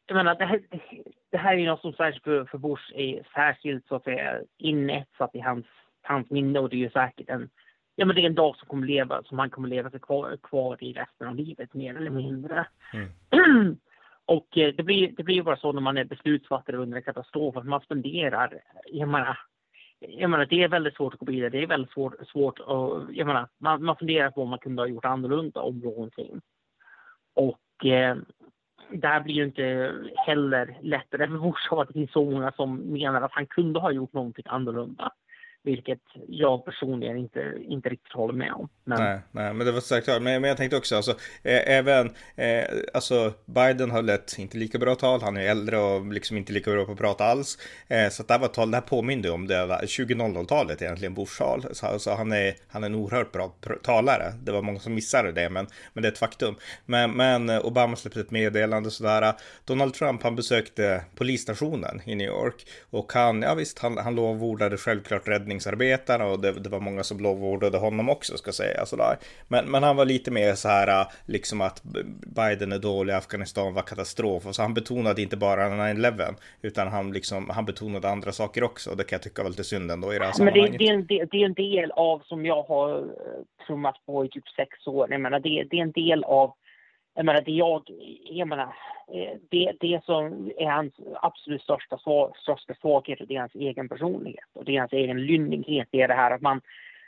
Jag 0.08 0.16
menar, 0.16 0.36
det 0.36 0.46
här, 0.46 0.62
det 1.32 1.38
här 1.38 1.54
är 1.54 1.58
ju 1.58 1.66
något 1.66 1.82
som 1.82 1.94
särskilt 1.94 2.24
för, 2.24 2.46
för 2.46 2.58
Bush 2.58 2.92
är 2.96 3.28
särskilt 3.34 3.88
så 3.88 3.96
att 3.96 4.04
säga 4.04 4.42
inetsat 4.58 5.36
i 5.36 5.40
hans, 5.40 5.66
hans 6.02 6.30
minne 6.30 6.60
och 6.60 6.70
det 6.70 6.76
är 6.76 6.80
ju 6.80 6.90
säkert 6.90 7.30
en... 7.30 7.50
Ja, 7.96 8.06
men 8.06 8.16
det 8.16 8.22
är 8.22 8.26
en 8.26 8.36
dag 8.36 8.56
som, 8.56 8.68
kommer 8.68 8.88
leva, 8.88 9.24
som 9.24 9.40
han 9.40 9.50
kommer 9.50 9.68
leva 9.68 9.90
sig 9.90 10.00
kvar, 10.00 10.38
kvar 10.44 10.84
i 10.84 10.94
resten 10.94 11.28
av 11.28 11.36
livet, 11.36 11.74
mer 11.74 11.96
eller 11.96 12.10
mindre. 12.10 12.68
Mm. 12.94 13.78
och 14.26 14.58
eh, 14.58 14.74
det 14.74 14.84
blir, 14.84 15.12
det 15.18 15.24
blir 15.24 15.36
ju 15.36 15.44
bara 15.44 15.58
så 15.58 15.72
när 15.72 15.82
man 15.82 15.98
är 15.98 16.06
beslutsfattare 16.06 16.78
under 16.78 16.98
en 16.98 17.04
katastrof, 17.04 17.58
att 17.58 17.66
man 17.66 17.82
spenderar, 17.82 18.62
jag 18.86 19.10
menar, 19.10 19.38
jag 20.00 20.30
menar, 20.30 20.46
det 20.46 20.64
är 20.64 20.68
väldigt 20.68 20.96
svårt 20.96 21.14
att 21.14 21.20
gå 21.20 21.26
vidare. 21.26 21.50
Det 21.50 21.64
är 21.64 21.68
väldigt 21.68 21.92
svårt, 21.92 22.28
svårt 22.28 22.60
att, 22.60 23.16
jag 23.16 23.28
menar, 23.28 23.48
man, 23.58 23.84
man 23.84 23.96
funderar 23.96 24.32
på 24.32 24.42
om 24.42 24.50
man 24.50 24.60
kunde 24.60 24.82
ha 24.82 24.88
gjort 24.88 25.06
annorlunda 25.06 25.62
om 25.62 25.80
någonting. 25.80 26.42
Och 27.34 27.86
eh, 27.86 28.18
här 29.04 29.20
blir 29.22 29.36
ju 29.36 29.46
inte 29.46 29.94
heller 30.16 30.78
lättare 30.82 31.28
för 31.28 31.34
morsan. 31.34 31.80
att 31.80 31.88
det 31.88 31.94
finns 31.94 32.12
så 32.12 32.26
många 32.26 32.52
som 32.52 32.78
menar 32.78 33.22
att 33.22 33.32
han 33.32 33.48
kunde 33.48 33.80
ha 33.80 33.92
gjort 33.92 34.14
någonting 34.14 34.46
annorlunda. 34.48 35.12
Vilket 35.66 36.00
jag 36.28 36.66
personligen 36.66 37.18
inte, 37.18 37.54
inte 37.68 37.90
riktigt 37.90 38.14
håller 38.14 38.34
med 38.34 38.52
om. 38.52 38.70
Men... 38.84 39.04
Nej, 39.04 39.20
nej, 39.32 39.54
men 39.54 39.66
det 39.66 39.72
var 39.72 39.82
sagt 39.82 40.08
men, 40.08 40.24
men 40.24 40.44
jag 40.44 40.58
tänkte 40.58 40.78
också, 40.78 40.96
alltså, 40.96 41.12
eh, 41.44 41.78
även, 41.78 42.12
eh, 42.36 42.64
alltså 42.94 43.34
Biden 43.46 43.92
höll 43.92 44.10
ett 44.10 44.36
inte 44.40 44.58
lika 44.58 44.80
bra 44.80 44.96
tal, 44.96 45.22
han 45.22 45.38
är 45.38 45.50
äldre 45.50 45.78
och 45.78 46.14
liksom 46.14 46.38
inte 46.38 46.54
lika 46.54 46.72
bra 46.72 46.86
på 46.86 46.92
att 46.92 46.98
prata 46.98 47.24
alls. 47.24 47.58
Eh, 47.88 48.10
så 48.10 48.22
att 48.22 48.28
det 48.28 48.34
här 48.34 48.40
var 48.40 48.48
ett 48.48 48.54
tal, 48.54 48.72
det 48.72 48.78
här 48.78 48.82
påminde 48.82 49.30
om 49.30 49.48
det 49.48 49.56
2000-talet 49.56 50.82
egentligen, 50.82 51.14
Bush 51.14 51.38
tal. 51.38 51.66
Så 51.72 51.88
alltså, 51.88 52.12
han, 52.12 52.32
är, 52.32 52.56
han 52.68 52.84
är 52.84 52.88
en 52.88 52.96
oerhört 52.96 53.32
bra 53.32 53.56
talare. 53.84 54.34
Det 54.44 54.52
var 54.52 54.62
många 54.62 54.80
som 54.80 54.94
missade 54.94 55.32
det, 55.32 55.50
men, 55.50 55.68
men 55.94 56.02
det 56.02 56.08
är 56.08 56.12
ett 56.12 56.18
faktum. 56.18 56.56
Men, 56.86 57.12
men 57.12 57.50
eh, 57.50 57.66
Obama 57.66 57.96
släppte 57.96 58.20
ett 58.20 58.32
meddelande 58.32 58.92
sådär. 58.92 59.34
Donald 59.66 59.94
Trump, 59.94 60.24
han 60.24 60.36
besökte 60.36 61.04
polisstationen 61.16 62.02
i 62.06 62.16
New 62.16 62.28
York 62.28 62.68
och 62.90 63.14
han, 63.14 63.42
ja 63.42 63.54
visst, 63.54 63.80
han, 63.80 63.98
han 63.98 64.16
lovordade 64.16 64.78
självklart 64.78 65.28
räddning 65.28 65.55
räddningsarbetarna 65.56 66.26
och 66.26 66.40
det, 66.40 66.52
det, 66.52 66.70
var 66.70 66.80
många 66.80 67.04
som 67.04 67.20
lovordade 67.20 67.78
honom 67.78 68.10
också 68.10 68.38
ska 68.38 68.52
säga 68.52 68.86
sådär. 68.86 69.18
Men, 69.48 69.72
men 69.72 69.84
han 69.84 69.96
var 69.96 70.06
lite 70.06 70.32
mer 70.32 70.56
så 70.56 70.68
här 70.68 71.08
liksom 71.26 71.62
att 71.62 71.84
Biden 72.36 72.72
är 72.72 72.80
dålig, 72.80 73.14
Afghanistan 73.14 73.74
var 73.74 73.82
katastrof 73.82 74.46
och 74.46 74.56
så 74.56 74.62
han 74.62 74.74
betonade 74.74 75.22
inte 75.22 75.38
bara 75.38 75.70
9-11 75.70 76.36
utan 76.62 76.88
han 76.88 77.12
liksom 77.12 77.50
han 77.50 77.66
betonade 77.66 78.10
andra 78.10 78.32
saker 78.32 78.64
också 78.64 78.92
och 78.92 78.98
det 78.98 79.04
kan 79.04 79.18
jag 79.18 79.24
tycka 79.24 79.44
var 79.44 79.50
lite 79.50 79.64
synd 79.64 79.92
ändå 79.92 80.14
i 80.14 80.20
det 80.20 80.26
här 80.26 80.32
sammanhanget. 80.32 80.72
Men 80.72 80.78
det, 80.78 80.86
det, 80.86 80.90
är 80.90 80.94
en 80.94 81.06
del, 81.06 81.28
det 81.32 81.38
är 81.38 81.46
en 81.46 81.54
del 81.54 81.92
av 81.92 82.22
som 82.26 82.46
jag 82.46 82.64
har 82.64 82.98
eh, 82.98 83.66
trummat 83.68 83.96
på 84.06 84.26
i 84.26 84.30
typ 84.30 84.48
sex 84.48 84.88
år. 84.88 85.08
Jag 85.12 85.22
menar, 85.22 85.40
det, 85.40 85.68
det 85.70 85.78
är 85.78 85.82
en 85.82 85.92
del 85.92 86.24
av 86.24 86.54
jag 87.16 87.26
menar, 87.26 87.42
det 87.42 87.52
jag, 87.52 87.84
jag 88.30 88.48
menar, 88.48 88.76
eh, 89.14 89.38
det, 89.50 89.72
det 89.80 90.04
som 90.06 90.52
är 90.58 90.70
hans 90.70 90.94
absolut 91.22 91.62
största, 91.62 91.98
svag, 91.98 92.38
största 92.38 92.74
svaghet, 92.74 93.20
det 93.28 93.36
är 93.36 93.40
hans 93.40 93.56
egen 93.56 93.90
personlighet 93.90 94.50
och 94.54 94.66
det 94.66 94.76
är 94.76 94.80
hans 94.80 94.94
egen 94.94 95.26
lynnighet. 95.26 95.88
Det 95.92 96.02
är 96.02 96.08
det 96.08 96.14
här 96.14 96.32
att 96.32 96.42
man, 96.42 96.62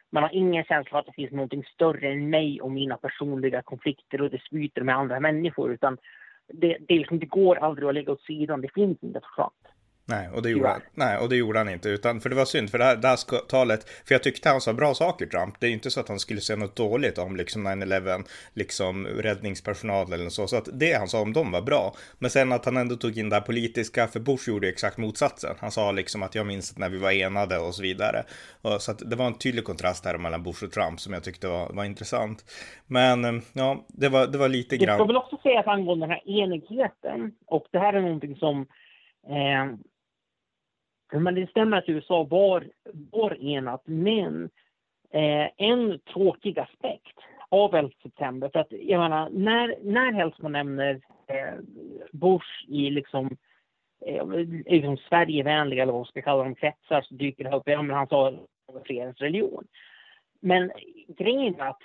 man 0.10 0.24
har 0.24 0.36
ingen 0.36 0.64
känsla 0.64 0.90
för 0.90 1.00
att 1.00 1.06
det 1.06 1.12
finns 1.12 1.32
någonting 1.32 1.64
större 1.64 2.12
än 2.12 2.30
mig 2.30 2.62
och 2.62 2.72
mina 2.72 2.98
personliga 2.98 3.62
konflikter 3.62 4.22
och 4.22 4.30
dispyter 4.30 4.82
med 4.82 4.96
andra 4.96 5.20
människor, 5.20 5.72
utan 5.72 5.98
det, 6.54 6.78
det, 6.88 6.96
liksom, 6.96 7.20
det 7.20 7.26
går 7.26 7.56
aldrig 7.56 7.88
att 7.88 7.94
lägga 7.94 8.12
åt 8.12 8.22
sidan. 8.22 8.62
Det 8.62 8.74
finns 8.74 9.04
inte 9.04 9.20
såklart. 9.20 9.67
Nej, 10.10 10.30
och 10.34 10.42
det 10.42 10.50
gjorde, 10.50 10.68
han, 10.68 10.82
nej, 10.94 11.18
och 11.18 11.30
det 11.30 11.36
gjorde 11.36 11.60
han 11.60 11.70
inte. 11.70 11.90
Utan, 11.90 12.22
för 12.22 12.30
det 12.30 12.36
var 12.36 12.46
synd, 12.46 12.70
för 12.70 12.78
det 12.78 12.84
här, 12.84 12.96
det 12.96 13.08
här 13.08 13.48
talet, 13.48 13.90
för 13.90 14.16
jag 14.16 14.24
tyckte 14.24 14.50
han 14.50 14.62
sa 14.62 14.74
bra 14.74 14.94
saker, 14.94 15.26
Trump. 15.26 15.56
Det 15.60 15.68
är 15.68 15.72
inte 15.72 15.92
så 15.92 16.00
att 16.00 16.08
han 16.08 16.20
skulle 16.20 16.42
säga 16.42 16.58
något 16.58 16.76
dåligt 16.76 17.18
om 17.18 17.36
liksom 17.36 17.68
9-11, 17.68 18.24
liksom 18.54 19.08
räddningspersonal 19.08 20.14
eller 20.14 20.30
så. 20.30 20.48
Så 20.48 20.58
att 20.58 20.70
det 20.74 20.94
han 20.94 21.08
sa 21.08 21.22
om 21.22 21.34
dem 21.34 21.52
var 21.52 21.62
bra. 21.62 21.94
Men 22.20 22.30
sen 22.30 22.52
att 22.52 22.66
han 22.66 22.78
ändå 22.78 22.96
tog 22.96 23.18
in 23.18 23.30
det 23.30 23.36
här 23.36 23.42
politiska, 23.42 24.08
för 24.08 24.20
Bush 24.20 24.50
gjorde 24.50 24.70
exakt 24.70 24.98
motsatsen. 24.98 25.56
Han 25.60 25.72
sa 25.72 25.92
liksom 25.92 26.24
att 26.24 26.36
jag 26.36 26.46
minns 26.46 26.78
när 26.78 26.90
vi 26.90 26.98
var 26.98 27.12
enade 27.12 27.58
och 27.58 27.76
så 27.76 27.82
vidare. 27.82 28.24
Och 28.62 28.82
så 28.82 28.92
att 28.92 29.10
det 29.10 29.16
var 29.16 29.28
en 29.28 29.38
tydlig 29.38 29.64
kontrast 29.64 30.06
här 30.06 30.18
mellan 30.18 30.44
Bush 30.44 30.64
och 30.64 30.72
Trump 30.72 31.00
som 31.00 31.14
jag 31.14 31.24
tyckte 31.24 31.48
var, 31.48 31.70
var 31.74 31.86
intressant. 31.86 32.46
Men 32.86 33.42
ja, 33.54 33.86
det 33.88 34.10
var, 34.10 34.28
det 34.28 34.38
var 34.38 34.50
lite 34.50 34.78
grann. 34.78 34.88
Jag 34.88 34.98
ska 34.98 35.06
väl 35.06 35.18
också 35.18 35.38
säga 35.44 35.60
att 35.60 35.68
angående 35.68 36.06
den 36.06 36.12
här 36.12 36.44
enigheten, 36.44 37.32
och 37.46 37.66
det 37.72 37.80
här 37.80 37.94
är 37.94 38.02
någonting 38.02 38.36
som 38.36 38.66
eh, 39.30 39.66
men 41.12 41.36
det 41.36 41.50
stämmer 41.50 41.78
att 41.78 41.90
USA 41.90 42.24
var, 42.24 42.68
var 43.12 43.44
enat, 43.44 43.82
men 43.86 44.50
eh, 45.12 45.48
en 45.58 46.00
tråkig 46.14 46.60
aspekt 46.60 47.18
av 47.50 47.76
11 47.76 47.92
september, 48.04 48.50
för 48.54 48.60
att 48.60 48.72
jag 48.72 49.00
menar, 49.00 49.30
när, 49.30 49.76
när 49.82 50.12
helst 50.14 50.42
man 50.42 50.52
nämner 50.52 51.02
eh, 51.28 51.54
Bush 52.12 52.66
i 52.68 52.90
liksom, 52.90 53.38
eh, 54.06 54.28
liksom 54.66 54.98
Sverigevänliga, 54.98 55.84
eller 55.84 55.94
vad 55.94 56.00
man 56.00 56.06
ska 56.06 56.22
kalla 56.22 56.44
dem, 56.44 56.56
kretsar, 56.56 57.02
så 57.02 57.14
dyker 57.14 57.44
det 57.44 57.56
upp, 57.56 57.64
ja 57.66 57.82
men 57.82 57.96
han 57.96 58.08
sa 58.08 58.34
fredens 58.86 59.18
religion. 59.18 59.68
Men 60.40 60.72
grejen 61.08 61.60
är 61.60 61.66
att 61.66 61.82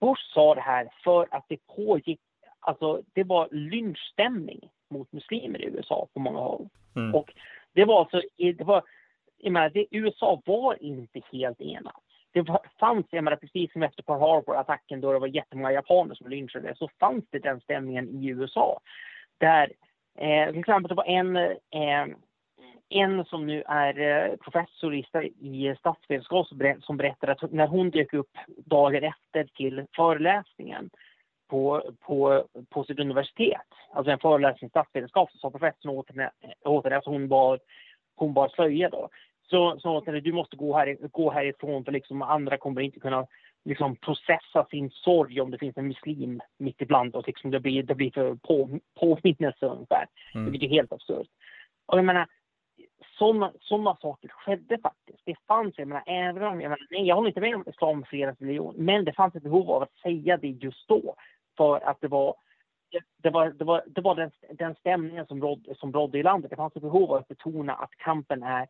Bush 0.00 0.22
sa 0.34 0.54
det 0.54 0.60
här 0.60 0.88
för 1.04 1.26
att 1.30 1.44
det 1.48 1.66
pågick, 1.76 2.20
alltså 2.60 3.02
det 3.12 3.24
var 3.24 3.48
lynchstämning 3.50 4.60
mot 4.90 5.12
muslimer 5.12 5.62
i 5.62 5.66
USA 5.66 6.08
på 6.14 6.20
många 6.20 6.38
håll. 6.38 6.68
Mm. 6.96 7.14
Och 7.14 7.32
det 7.74 7.84
var 7.84 8.00
alltså, 8.00 8.22
det 8.36 8.64
var, 8.64 8.82
jag 9.38 9.52
menar, 9.52 9.70
det, 9.70 9.86
USA 9.90 10.42
var 10.44 10.82
inte 10.82 11.20
helt 11.32 11.60
enat. 11.60 12.02
Det 12.32 12.44
fanns, 12.80 13.06
jag 13.10 13.24
menar, 13.24 13.36
precis 13.36 13.72
som 13.72 13.82
efter 13.82 14.02
Pearl 14.02 14.20
Harbor-attacken 14.20 15.00
då 15.00 15.12
det 15.12 15.18
var 15.18 15.26
jättemånga 15.26 15.72
japaner 15.72 16.14
som 16.14 16.30
lynchade, 16.30 16.74
så 16.76 16.88
fanns 17.00 17.24
det 17.30 17.38
den 17.38 17.60
stämningen 17.60 18.08
i 18.08 18.28
USA. 18.28 18.80
Där, 19.38 19.72
eh, 20.18 20.50
till 20.50 20.60
exempel 20.60 20.88
det 20.88 20.94
var 20.94 21.04
en, 21.04 21.36
eh, 21.36 22.16
en 22.88 23.24
som 23.24 23.46
nu 23.46 23.62
är 23.66 23.98
eh, 24.00 24.36
professor 24.36 24.94
i, 24.94 25.04
i 25.40 25.74
statsvetenskap 25.78 26.48
som 26.82 26.96
berättade 26.96 27.32
att 27.32 27.52
när 27.52 27.66
hon 27.66 27.90
dök 27.90 28.14
upp 28.14 28.30
dagen 28.46 29.04
efter 29.04 29.44
till 29.44 29.86
föreläsningen 29.96 30.90
på, 31.48 31.82
på, 32.00 32.44
på 32.70 32.84
sitt 32.84 32.98
universitet, 32.98 33.68
alltså 33.92 34.12
en 34.12 34.18
föreläsning 34.18 34.66
i 34.66 34.70
statsvetenskap, 34.70 35.30
så 35.32 35.38
sa 35.38 35.50
professorn 35.50 35.90
åt 35.90 36.10
henne, 36.10 36.30
åt 36.64 36.84
henne 36.84 36.96
att 36.96 37.04
hon 37.04 37.28
bar, 37.28 37.58
hon 38.16 38.34
bar 38.34 38.48
slöja 38.48 38.88
då. 38.90 39.08
Så 39.50 39.80
sa 39.80 39.90
åt 39.90 40.06
henne, 40.06 40.20
du 40.20 40.32
måste 40.32 40.56
gå, 40.56 40.76
här, 40.76 40.96
gå 41.12 41.30
härifrån 41.30 41.84
för 41.84 41.92
liksom 41.92 42.22
andra 42.22 42.56
kommer 42.56 42.80
inte 42.80 43.00
kunna 43.00 43.26
liksom 43.64 43.96
processa 43.96 44.66
sin 44.70 44.90
sorg 44.90 45.40
om 45.40 45.50
det 45.50 45.58
finns 45.58 45.76
en 45.76 45.88
muslim 45.88 46.40
mitt 46.58 46.82
ibland 46.82 47.14
och 47.14 47.26
liksom 47.26 47.50
det 47.50 47.60
blir, 47.60 47.82
det 47.82 47.94
blir 47.94 48.10
för 48.10 48.34
på, 48.34 48.78
påminnelse 49.00 49.66
ungefär. 49.66 50.06
Mm. 50.34 50.50
Vilket 50.52 50.70
är 50.70 50.74
helt 50.74 50.92
absurt. 50.92 51.28
Och 51.86 51.98
jag 51.98 52.04
menar, 52.04 52.26
sådana 53.18 53.52
såna 53.60 53.96
saker 53.96 54.28
skedde 54.28 54.78
faktiskt. 54.78 55.20
Det 55.24 55.36
fanns, 55.46 55.78
jag 55.78 55.88
menar, 55.88 56.02
även 56.06 56.42
om, 56.42 56.60
jag 56.60 56.70
menar, 56.70 56.86
nej 56.90 57.06
jag 57.06 57.14
håller 57.14 57.28
inte 57.28 57.40
med 57.40 57.54
om 57.54 57.64
islam 57.66 58.04
religion, 58.10 58.74
men 58.78 59.04
det 59.04 59.12
fanns 59.12 59.34
ett 59.34 59.42
behov 59.42 59.70
av 59.70 59.82
att 59.82 59.96
säga 60.02 60.36
det 60.36 60.48
just 60.48 60.88
då 60.88 61.14
för 61.56 61.88
att 61.88 62.00
det 62.00 62.08
var 62.08 62.34
det 63.22 63.30
var, 63.30 63.50
det 63.50 63.64
var, 63.64 63.82
det 63.86 64.00
var 64.00 64.14
den, 64.14 64.30
den 64.50 64.74
stämningen 64.74 65.26
som 65.26 65.42
rådde, 65.42 65.74
som 65.74 65.92
rådde 65.92 66.18
i 66.18 66.22
landet. 66.22 66.50
Det 66.50 66.56
fanns 66.56 66.76
ett 66.76 66.82
behov 66.82 67.12
av 67.12 67.16
att 67.18 67.28
betona 67.28 67.74
att 67.74 67.90
kampen 67.90 68.42
är 68.42 68.66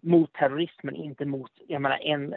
mot 0.00 0.32
terrorismen, 0.32 0.96
inte 0.96 1.24
mot 1.24 1.50
jag 1.66 1.82
menar, 1.82 1.98
en 2.02 2.34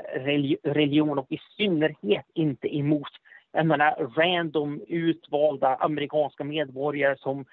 religion 0.64 1.20
och 1.20 1.32
i 1.32 1.38
synnerhet 1.58 2.26
inte 2.34 2.78
emot 2.78 3.10
jag 3.52 3.66
menar, 3.66 4.10
random 4.16 4.82
utvalda 4.88 5.76
amerikanska 5.76 6.44
medborgare 6.44 7.18
som 7.18 7.46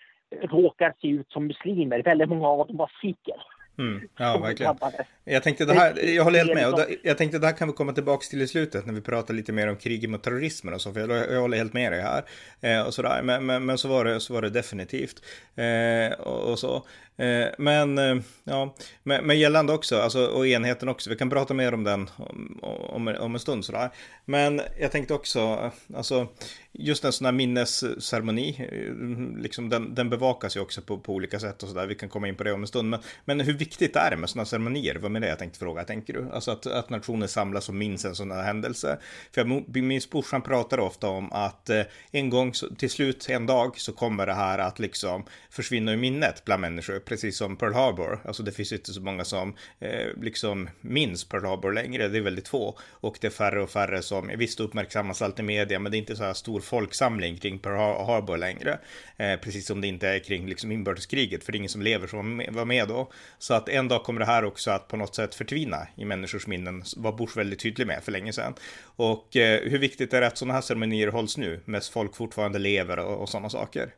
råkar 0.43 0.95
se 1.01 1.09
ut 1.09 1.31
som 1.31 1.47
muslimer. 1.47 2.03
Väldigt 2.03 2.29
många 2.29 2.49
av 2.49 2.67
dem 2.67 2.77
var 2.77 2.91
sikher. 3.01 3.43
Mm, 3.79 4.09
ja, 4.17 4.39
verkligen. 4.39 4.77
Jag 5.25 5.43
tänkte 5.43 5.65
det 5.65 5.75
här, 5.75 6.05
jag 6.05 6.25
håller 6.25 6.39
helt 6.39 6.55
med. 6.55 6.75
Och 6.75 6.81
jag 7.03 7.19
tänkte 7.19 7.39
det 7.39 7.47
här 7.47 7.55
kan 7.55 7.69
vi 7.69 7.75
komma 7.75 7.93
tillbaka 7.93 8.27
till 8.31 8.43
i 8.43 8.49
slutet 8.49 8.87
när 8.87 8.93
vi 8.93 9.01
pratar 9.01 9.35
lite 9.35 9.53
mer 9.53 9.69
om 9.69 9.77
kriget 9.77 10.11
mot 10.11 10.23
terrorismen 10.23 10.75
och 10.75 10.81
så. 10.81 10.93
För 10.93 11.01
jag, 11.01 11.33
jag 11.33 11.41
håller 11.41 11.57
helt 11.57 11.73
med 11.73 11.93
dig 11.93 12.01
här. 12.03 12.25
Eh, 12.61 12.87
och 12.87 12.95
sådär. 12.95 13.23
Men, 13.23 13.47
men, 13.47 13.67
men, 13.67 13.79
så, 13.79 13.89
var 13.89 14.05
det, 14.05 14.21
så 14.21 14.35
var 14.35 14.43
det 14.43 14.51
definitivt. 14.51 15.23
Eh, 15.57 16.21
och, 16.21 16.51
och, 16.51 16.59
så. 16.59 16.87
Eh, 17.19 17.49
men, 17.59 17.99
eh, 17.99 18.17
ja, 18.45 18.75
men, 19.03 19.27
men 19.27 19.39
gällande 19.39 19.73
också, 19.73 20.01
alltså, 20.01 20.27
och 20.27 20.47
enheten 20.47 20.89
också. 20.89 21.11
Vi 21.11 21.17
kan 21.17 21.31
prata 21.31 21.55
mer 21.55 21.75
om 21.75 21.85
den 21.85 22.11
om, 22.17 22.59
om, 22.63 23.09
om 23.21 23.35
en 23.35 23.41
stund 23.41 23.65
sådär. 23.65 23.91
Men 24.25 24.61
jag 24.81 24.93
tänkte 24.93 25.15
också, 25.15 25.73
alltså 25.95 26.29
just 26.73 27.05
en 27.05 27.13
sån 27.13 27.25
här 27.25 27.33
minnesceremoni, 27.33 28.69
eh, 28.73 29.43
liksom 29.43 29.69
den, 29.69 29.95
den 29.95 30.11
bevakas 30.11 30.57
ju 30.57 30.61
också 30.61 30.83
på, 30.83 30.99
på 30.99 31.15
olika 31.15 31.41
sätt 31.41 31.63
och 31.63 31.69
sådär. 31.69 31.87
Vi 31.87 31.95
kan 31.95 32.09
komma 32.09 32.29
in 32.29 32.35
på 32.35 32.45
det 32.45 32.53
om 32.53 32.61
en 32.61 32.67
stund. 32.67 32.91
Men, 32.91 33.01
men 33.25 33.41
hur 33.41 33.55
viktigt 33.55 33.97
är 33.97 34.11
det 34.11 34.17
med 34.17 34.31
sådana 34.31 34.47
ceremonier? 34.47 34.95
Vad 34.95 35.11
med 35.11 35.23
det 35.23 35.29
jag 35.29 35.39
tänkte 35.39 35.59
fråga, 35.59 35.85
tänker 35.85 36.13
du? 36.13 36.31
Alltså 36.33 36.51
att, 36.51 36.67
att 36.67 36.91
nationer 36.91 37.27
samlas 37.27 37.69
och 37.69 37.75
minns 37.75 38.05
en 38.05 38.15
sån 38.15 38.31
här 38.31 38.43
händelse. 38.43 38.99
För 39.35 39.41
jag 39.41 39.77
minns 39.77 40.11
brorsan 40.11 40.43
pratar 40.43 40.79
ofta 40.79 41.09
om 41.09 41.33
att 41.33 41.71
en 42.11 42.31
gång, 42.31 42.53
till 42.79 42.91
slut 42.91 43.31
en 43.31 43.47
dag, 43.47 43.81
så 43.81 43.93
kommer 43.93 44.27
det 44.27 44.35
här 44.35 44.59
att 44.59 44.79
liksom 44.79 45.25
försvinna 45.51 45.93
ur 45.93 45.97
minnet 45.97 46.45
bland 46.45 46.61
människor, 46.61 46.99
precis 47.09 47.37
som 47.37 47.57
Pearl 47.57 47.75
Harbor. 47.75 48.21
Alltså 48.25 48.43
det 48.43 48.53
finns 48.53 48.73
inte 48.73 48.93
så 48.93 49.01
många 49.01 49.25
som 49.25 49.55
eh, 49.81 50.07
liksom 50.21 50.69
minns 50.81 51.25
Pearl 51.25 51.45
Harbor 51.45 51.73
längre, 51.73 52.09
det 52.09 52.19
är 52.19 52.23
väldigt 52.23 52.49
få. 52.49 52.79
Och 52.91 53.19
det 53.21 53.27
är 53.27 53.31
färre 53.31 53.63
och 53.63 53.71
färre 53.71 54.03
som, 54.03 54.31
visst 54.37 54.61
uppmärksammas 54.61 55.23
allt 55.23 55.41
i 55.41 55.43
media, 55.43 55.79
men 55.79 55.93
det 55.93 55.97
är 55.97 55.99
inte 55.99 56.17
så 56.17 56.25
här 56.25 56.35
stor 56.35 56.61
folksamling 56.61 57.37
kring 57.37 57.59
Pearl 57.59 58.07
Harbor 58.07 58.37
längre. 58.37 58.79
Eh, 59.17 59.37
precis 59.41 59.67
som 59.67 59.81
det 59.81 59.87
inte 59.87 60.09
är 60.09 60.19
kring 60.19 60.49
liksom 60.49 60.73
inbördeskriget, 60.73 61.45
för 61.45 61.53
det 61.53 61.57
är 61.57 61.59
ingen 61.59 61.69
som 61.69 61.83
lever 61.83 62.07
som 62.07 62.43
var 62.51 62.65
med 62.65 62.89
då. 62.89 63.11
Så 63.39 63.55
att 63.55 63.69
en 63.69 63.89
dag 63.89 64.05
kommer 64.05 64.21
det 64.21 64.27
här 64.27 64.45
också 64.45 64.71
att 64.71 64.89
på 64.89 64.97
något 64.97 65.15
sätt 65.15 65.35
förtvina 65.35 65.89
i 65.97 66.05
människors 66.05 66.47
minnen, 66.47 66.83
var 66.97 67.13
Bush 67.13 67.37
väldigt 67.37 67.61
tydlig 67.61 67.87
med 67.87 68.03
för 68.05 68.13
länge 68.13 68.33
sedan. 68.33 68.55
Och 68.83 69.37
eh, 69.37 69.61
hur 69.71 69.79
viktigt 69.79 70.15
är 70.15 70.21
det 70.21 70.27
att 70.27 70.39
sådana 70.39 70.55
här 70.55 70.61
ceremonier 70.61 71.09
hålls 71.09 71.37
nu, 71.37 71.61
medan 71.65 71.83
folk 71.93 72.17
fortfarande 72.17 72.59
lever 72.59 72.99
och, 72.99 73.23
och 73.23 73.29
sådana 73.29 73.51
saker? 73.51 73.93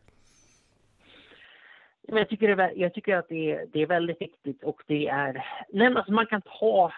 Jag 2.13 2.29
tycker, 2.29 2.57
det, 2.57 2.73
jag 2.77 2.95
tycker 2.95 3.17
att 3.17 3.29
det 3.29 3.53
är, 3.53 3.67
det 3.73 3.83
är 3.83 3.87
väldigt 3.87 4.21
viktigt 4.21 4.63
och 4.63 4.83
det 4.87 5.09
är... 5.09 5.45
Nej, 5.69 5.95
alltså 5.97 6.13
man 6.13 6.27
kan 6.27 6.43
ta... 6.43 6.93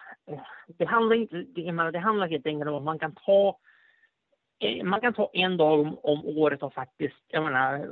Det 0.66 0.84
handlar, 0.84 1.16
inte, 1.16 1.36
det, 1.36 1.90
det 1.90 1.98
handlar 1.98 2.28
helt 2.28 2.46
enkelt 2.46 2.70
om 2.70 2.76
att 2.76 2.82
man 2.82 2.98
kan 2.98 3.14
ta 3.14 3.58
Eh, 4.62 4.84
man 4.84 5.00
kan 5.00 5.14
ta 5.14 5.30
en 5.32 5.56
dag 5.56 5.80
om, 5.80 5.98
om 6.02 6.26
året 6.26 6.62
och 6.62 6.74
faktiskt, 6.74 7.24
jag 7.28 7.44
menar, 7.44 7.88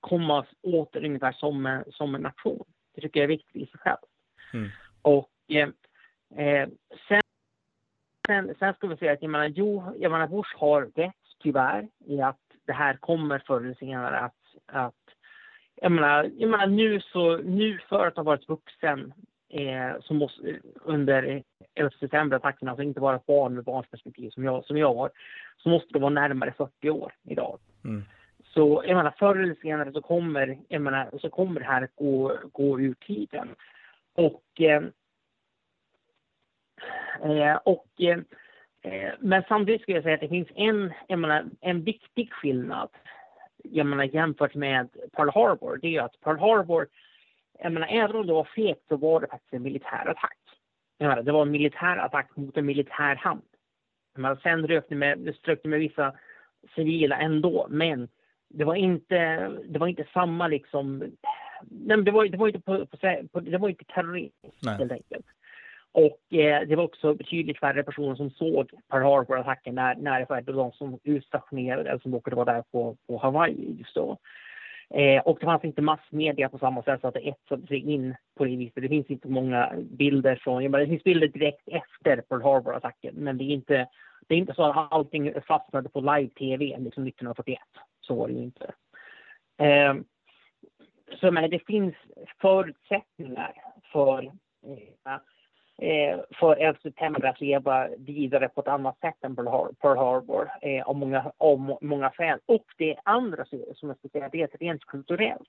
komma 0.00 0.46
åter 0.62 1.04
ungefär 1.04 1.32
som, 1.32 1.82
som 1.92 2.14
en 2.14 2.22
nation. 2.22 2.64
Det 2.94 3.00
tycker 3.00 3.20
jag 3.20 3.24
är 3.24 3.28
viktigt 3.28 3.56
i 3.56 3.66
sig 3.66 3.80
själv. 3.80 3.98
Mm. 4.52 4.68
Och 5.02 5.30
eh, 5.48 5.68
eh, 6.46 6.68
sen, 7.08 7.22
sen, 8.26 8.54
sen 8.58 8.74
ska 8.74 8.86
vi 8.86 8.96
säga 8.96 9.12
att 9.12 9.22
jag 9.22 9.30
menar, 9.30 9.46
jo, 9.46 9.84
jag 9.98 10.12
menar, 10.12 10.26
Bush 10.26 10.56
har 10.56 10.90
rätt 10.94 11.14
tyvärr 11.38 11.88
i 12.04 12.20
att 12.20 12.40
det 12.66 12.72
här 12.72 12.94
kommer 12.94 13.38
förr 13.46 13.60
eller 13.60 13.74
senare 13.74 14.18
att, 14.18 14.40
att 14.66 14.94
jag 15.80 15.92
menar, 15.92 16.30
jag 16.36 16.50
menar 16.50 16.66
nu 16.66 17.00
så, 17.00 17.36
nu 17.36 17.78
för 17.88 18.06
att 18.06 18.16
ha 18.16 18.22
varit 18.22 18.48
vuxen 18.48 19.12
eh, 19.48 20.00
som 20.00 20.16
måste, 20.16 20.60
under 20.84 21.42
11 21.74 21.90
september-attacken, 22.00 22.68
alltså 22.68 22.82
inte 22.82 23.00
bara 23.00 23.20
barn 23.26 23.54
med 23.54 23.64
barns 23.64 23.86
perspektiv 23.90 24.30
som 24.30 24.44
jag, 24.44 24.64
som 24.64 24.76
jag 24.76 24.94
har, 24.94 25.10
så 25.56 25.68
måste 25.68 25.92
det 25.92 25.98
vara 25.98 26.10
närmare 26.10 26.52
40 26.52 26.90
år 26.90 27.12
idag. 27.24 27.58
Mm. 27.84 28.04
Så 28.44 28.82
jag 28.86 28.96
menar, 28.96 29.14
förr 29.18 29.36
eller 29.36 29.54
senare 29.54 29.92
så 29.92 30.02
kommer, 30.02 30.58
jag 30.68 30.82
menar, 30.82 31.10
så 31.20 31.30
kommer 31.30 31.60
det 31.60 31.66
här 31.66 31.82
att 31.82 31.96
gå, 31.96 32.38
gå 32.52 32.80
ur 32.80 32.94
tiden. 32.94 33.48
Och, 34.14 34.60
eh, 34.60 34.82
eh 37.22 37.56
och 37.64 37.86
eh, 38.00 38.18
men 39.18 39.42
samtidigt 39.48 39.82
skulle 39.82 39.96
jag 39.96 40.04
säga 40.04 40.14
att 40.14 40.20
det 40.20 40.28
finns 40.28 40.48
en, 40.54 40.92
jag 41.08 41.18
menar, 41.18 41.44
en 41.60 41.82
viktig 41.82 42.32
skillnad 42.32 42.88
jag 43.62 43.86
menar, 43.86 44.04
jämfört 44.04 44.54
med 44.54 44.88
Pearl 45.12 45.30
Harbor. 45.30 45.78
Det 45.82 45.96
är 45.96 46.02
att 46.02 46.20
Pearl 46.20 46.38
Harbor 46.38 46.86
jag 47.58 47.72
menar, 47.72 47.88
även 47.90 48.16
om 48.16 48.26
det 48.26 48.32
var 48.32 48.48
fegt 48.56 48.88
så 48.88 48.96
var 48.96 49.20
det 49.20 49.26
faktiskt 49.26 49.52
en 49.52 49.62
militär 49.62 50.08
attack. 50.08 50.38
Jag 50.98 51.08
menar, 51.08 51.22
det 51.22 51.32
var 51.32 51.42
en 51.42 51.50
militär 51.50 51.96
attack 51.96 52.36
mot 52.36 52.56
en 52.56 52.66
militär 52.66 53.16
hamn. 53.16 53.42
Jag 54.14 54.22
menar, 54.22 54.36
sen 54.42 54.66
rökte 54.66 54.94
med, 54.94 55.34
strök 55.38 55.60
det 55.62 55.68
med 55.68 55.78
vissa 55.78 56.14
civila 56.74 57.16
ändå, 57.16 57.66
men 57.70 58.08
det 58.48 58.64
var 58.64 58.74
inte, 58.74 59.48
det 59.68 59.78
var 59.78 59.86
inte 59.86 60.06
samma 60.12 60.48
liksom, 60.48 60.98
nej, 61.62 62.02
det 62.02 62.10
var, 62.10 62.26
det 62.26 62.36
var 62.36 62.46
inte 62.46 62.60
på, 62.60 62.86
på, 62.86 62.96
på, 63.32 63.40
det 63.40 63.58
var 63.58 63.68
inte 63.68 63.84
terrorism 63.84 64.68
helt 64.68 64.92
enkelt. 64.92 65.26
Och 65.96 66.38
eh, 66.38 66.68
det 66.68 66.76
var 66.76 66.84
också 66.84 67.14
betydligt 67.14 67.60
färre 67.60 67.82
personer 67.82 68.14
som 68.14 68.30
såg 68.30 68.70
Pearl 68.90 69.02
Harbor-attacken 69.02 69.74
när, 69.74 69.94
när 69.94 70.18
det 70.20 70.26
var 70.28 70.42
de 70.42 70.72
som 70.72 70.98
utstationerade 71.04 71.90
eller 71.90 72.00
som 72.00 72.12
råkade 72.12 72.36
vara 72.36 72.52
där 72.52 72.62
på, 72.72 72.96
på 73.06 73.18
Hawaii 73.18 73.76
just 73.78 73.94
då. 73.94 74.18
Eh, 74.90 75.22
och 75.22 75.38
det 75.40 75.46
fanns 75.46 75.64
inte 75.64 75.82
massmedia 75.82 76.48
på 76.48 76.58
samma 76.58 76.82
sätt 76.82 77.00
så 77.00 77.08
att 77.08 77.14
det 77.14 77.28
etsade 77.28 77.66
sig 77.66 77.78
in 77.78 78.14
på 78.34 78.44
det 78.44 78.56
viset. 78.56 78.82
Det 78.82 78.88
finns 78.88 79.10
inte 79.10 79.28
många 79.28 79.72
bilder 79.76 80.36
från, 80.36 80.62
jag 80.62 80.70
menar, 80.70 80.84
det 80.84 80.90
finns 80.90 81.04
bilder 81.04 81.28
direkt 81.28 81.68
efter 81.68 82.16
Pearl 82.20 82.42
Harbor-attacken, 82.42 83.14
men 83.14 83.38
det 83.38 83.44
är 83.44 83.54
inte, 83.54 83.88
det 84.26 84.34
är 84.34 84.38
inte 84.38 84.54
så 84.54 84.64
att 84.64 84.92
allting 84.92 85.32
fastnade 85.46 85.88
på 85.88 86.00
live-tv 86.00 86.64
liksom 86.64 87.06
1941. 87.06 87.58
Så 88.00 88.14
var 88.14 88.28
det 88.28 88.34
ju 88.34 88.42
inte. 88.42 88.74
Eh, 89.58 89.94
så 91.20 91.26
jag 91.26 91.34
menar, 91.34 91.48
det 91.48 91.66
finns 91.66 91.94
förutsättningar 92.40 93.52
för 93.92 94.24
eh, 94.24 95.18
Eh, 95.82 96.20
för 96.40 96.56
11 96.56 96.78
september 96.82 97.28
att 97.28 97.40
leva 97.40 97.88
vidare 97.98 98.48
på 98.48 98.60
ett 98.60 98.68
annat 98.68 98.98
sätt 99.00 99.24
än 99.24 99.36
Pearl 99.36 99.96
Harbor 99.96 100.50
eh, 100.62 100.88
av, 100.88 100.96
många, 100.96 101.32
av 101.38 101.78
många 101.80 102.10
skäl. 102.10 102.38
Och 102.46 102.64
det 102.78 102.96
andra 103.02 103.44
som 103.44 103.88
jag 103.88 103.98
ska 103.98 104.08
säga, 104.08 104.28
det 104.32 104.40
är 104.40 104.44
att 104.44 104.60
rent 104.60 104.84
kulturellt 104.84 105.48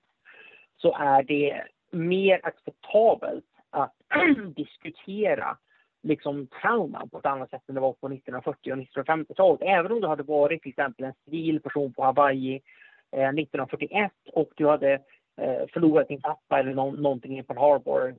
så 0.78 0.96
är 1.00 1.24
det 1.24 1.63
mer 1.92 2.40
acceptabelt 2.44 3.46
att 3.70 3.94
diskutera 4.56 5.58
liksom 6.04 6.48
trauman 6.62 7.10
på 7.10 7.18
ett 7.18 7.26
annat 7.26 7.50
sätt 7.50 7.70
än 7.70 7.76
det 7.76 7.82
var 7.82 7.94
på 7.94 8.08
1940 8.08 8.72
och 8.72 8.78
1950-talet. 8.78 9.62
Även 9.62 9.92
om 9.92 10.02
du 10.02 10.08
hade 10.08 10.24
varit 10.24 10.62
till 10.62 10.70
exempel 10.70 11.06
en 11.06 11.13
civil 11.26 11.62
person 11.62 11.94
på 11.94 12.04
Hawaii 12.04 12.62
eh, 13.12 13.30
1941 13.30 14.12
och 14.34 14.50
du 14.56 14.68
hade 14.68 15.02
förlorat 15.73 16.08
din 16.08 16.21
pappa 16.21 16.60
eller 16.60 16.73
no 16.73 16.91
någonting 16.91 17.39
i 17.39 17.43
Pearl 17.43 17.60
Harbor. 17.60 18.15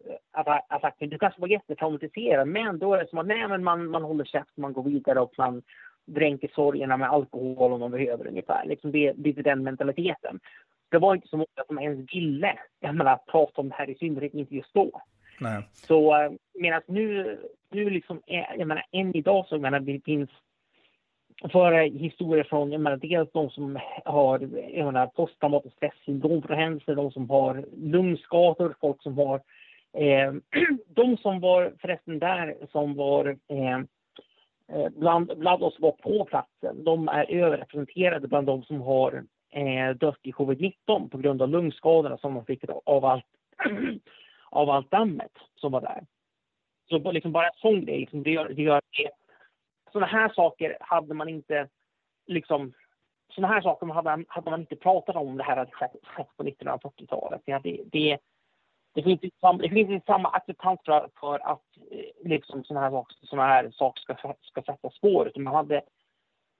Attacken. 0.68 1.09
Du 1.09 1.18
kanske 1.18 1.40
var 1.40 1.48
jättetraumatiserad 1.48 2.48
men 2.48 2.78
då 2.78 2.94
är 2.94 2.98
det 2.98 3.11
som 3.11 3.18
att 3.18 3.26
nej, 3.26 3.48
men 3.48 3.64
man, 3.64 3.90
man 3.90 4.02
håller 4.02 4.24
käft, 4.24 4.57
man 4.57 4.72
går 4.72 4.83
vidare 4.83 5.20
och 5.20 5.35
man 5.38 5.62
dränker 6.04 6.50
sorgerna 6.54 6.96
med 6.96 7.11
alkohol 7.11 7.72
om 7.72 7.81
man 7.81 7.90
behöver 7.90 8.26
ungefär. 8.26 8.66
Liksom 8.66 8.92
det, 8.92 9.12
det 9.16 9.38
är 9.38 9.42
den 9.42 9.62
mentaliteten. 9.62 10.40
Det 10.90 10.98
var 10.98 11.14
inte 11.14 11.28
så 11.28 11.37
många 11.37 11.64
som 11.66 11.78
ens 11.78 12.14
ville 12.14 12.59
jag 12.81 12.94
menar, 12.94 13.16
prata 13.16 13.61
om 13.61 13.68
det 13.68 13.74
här, 13.74 13.90
i 13.90 13.94
synnerhet 13.94 14.35
inte 14.35 14.54
just 14.54 14.74
då. 14.74 15.02
Nej. 15.40 15.68
Så 15.72 16.22
eh, 16.22 16.33
medan 16.54 16.83
nu, 16.87 17.38
nu 17.70 17.90
liksom, 17.90 18.22
jag 18.26 18.68
menar, 18.68 18.85
än 18.92 19.16
idag 19.16 19.46
så 19.46 19.59
menar, 19.59 19.81
det 19.81 20.00
finns 20.04 20.31
föra 21.42 21.81
historier 21.81 22.44
från, 22.44 22.72
jag 22.72 22.81
menar, 22.81 22.96
dels 22.96 23.33
de 23.33 23.51
som 23.51 23.79
har 24.05 24.40
jag 24.74 24.85
menar, 24.87 25.07
posttraumatiskt 25.07 25.77
stressyndrom 25.77 26.42
från 26.42 26.59
händelser, 26.59 26.94
de 26.94 27.11
som 27.11 27.31
har 27.31 27.64
lungskador, 27.77 28.74
folk 28.81 29.03
som 29.03 29.18
har 29.18 29.40
eh, 29.92 30.33
de 30.87 31.16
som 31.16 31.40
var 31.40 31.72
förresten 31.81 32.18
där 32.18 32.57
som 32.72 32.94
var 32.94 33.37
eh, 33.48 33.79
eh, 34.72 34.88
bland, 34.96 35.38
bland 35.38 35.62
oss 35.62 35.74
som 35.74 35.83
var 35.83 35.92
på 35.92 36.24
platsen, 36.24 36.85
de 36.85 37.09
är 37.09 37.31
överrepresenterade 37.31 38.29
bland 38.29 38.46
de 38.46 38.62
som 38.62 38.81
har 38.81 39.24
eh, 39.51 39.96
dött 39.96 40.20
i 40.22 40.33
covid-19 40.33 41.09
på 41.09 41.18
grund 41.18 41.42
av 41.42 41.48
lungskadorna 41.48 42.18
som 42.18 42.35
de 42.35 42.44
fick 42.44 42.64
av 42.85 43.05
allt, 43.05 43.24
av 44.51 44.70
allt 44.70 44.90
dammet 44.90 45.33
som 45.57 45.72
var 45.72 45.81
där. 45.81 46.05
Så 46.88 47.12
liksom 47.12 47.33
bara 47.33 47.46
en 47.46 47.57
sån 47.57 47.85
grej, 47.85 48.01
liksom, 48.01 48.22
det 48.22 48.31
gör, 48.31 48.48
det 48.48 48.62
gör 48.62 48.81
sådana 49.92 50.07
här 50.07 50.29
saker 50.29 50.77
hade 50.81 51.14
man 51.14 51.29
inte 51.29 51.68
liksom 52.27 52.72
sådana 53.35 53.55
här 53.55 53.61
saker 53.61 53.87
hade, 53.87 54.24
hade 54.29 54.51
man 54.51 54.61
inte 54.61 54.77
pratat 54.77 55.16
om 55.16 55.37
det 55.37 55.44
här 55.44 55.57
hade 55.57 55.70
skett, 55.70 55.92
på 56.37 56.42
1940-talet. 56.42 57.42
Det, 57.44 57.59
det, 57.92 58.18
det, 58.94 59.03
finns 59.03 59.22
inte 59.22 59.37
samma, 59.40 59.59
det 59.59 59.68
finns 59.68 59.90
inte 59.90 60.07
samma 60.07 60.29
acceptans 60.29 60.81
för, 60.85 61.09
för 61.20 61.38
att 61.38 61.62
eh, 61.90 62.29
liksom 62.29 62.64
sådana 62.64 62.90
här, 62.90 63.05
såna 63.22 63.46
här 63.46 63.70
saker 63.70 64.01
ska, 64.03 64.35
ska 64.42 64.62
sätta 64.62 64.90
spår. 64.90 65.29
Utan 65.29 65.42
man 65.42 65.55
hade 65.55 65.83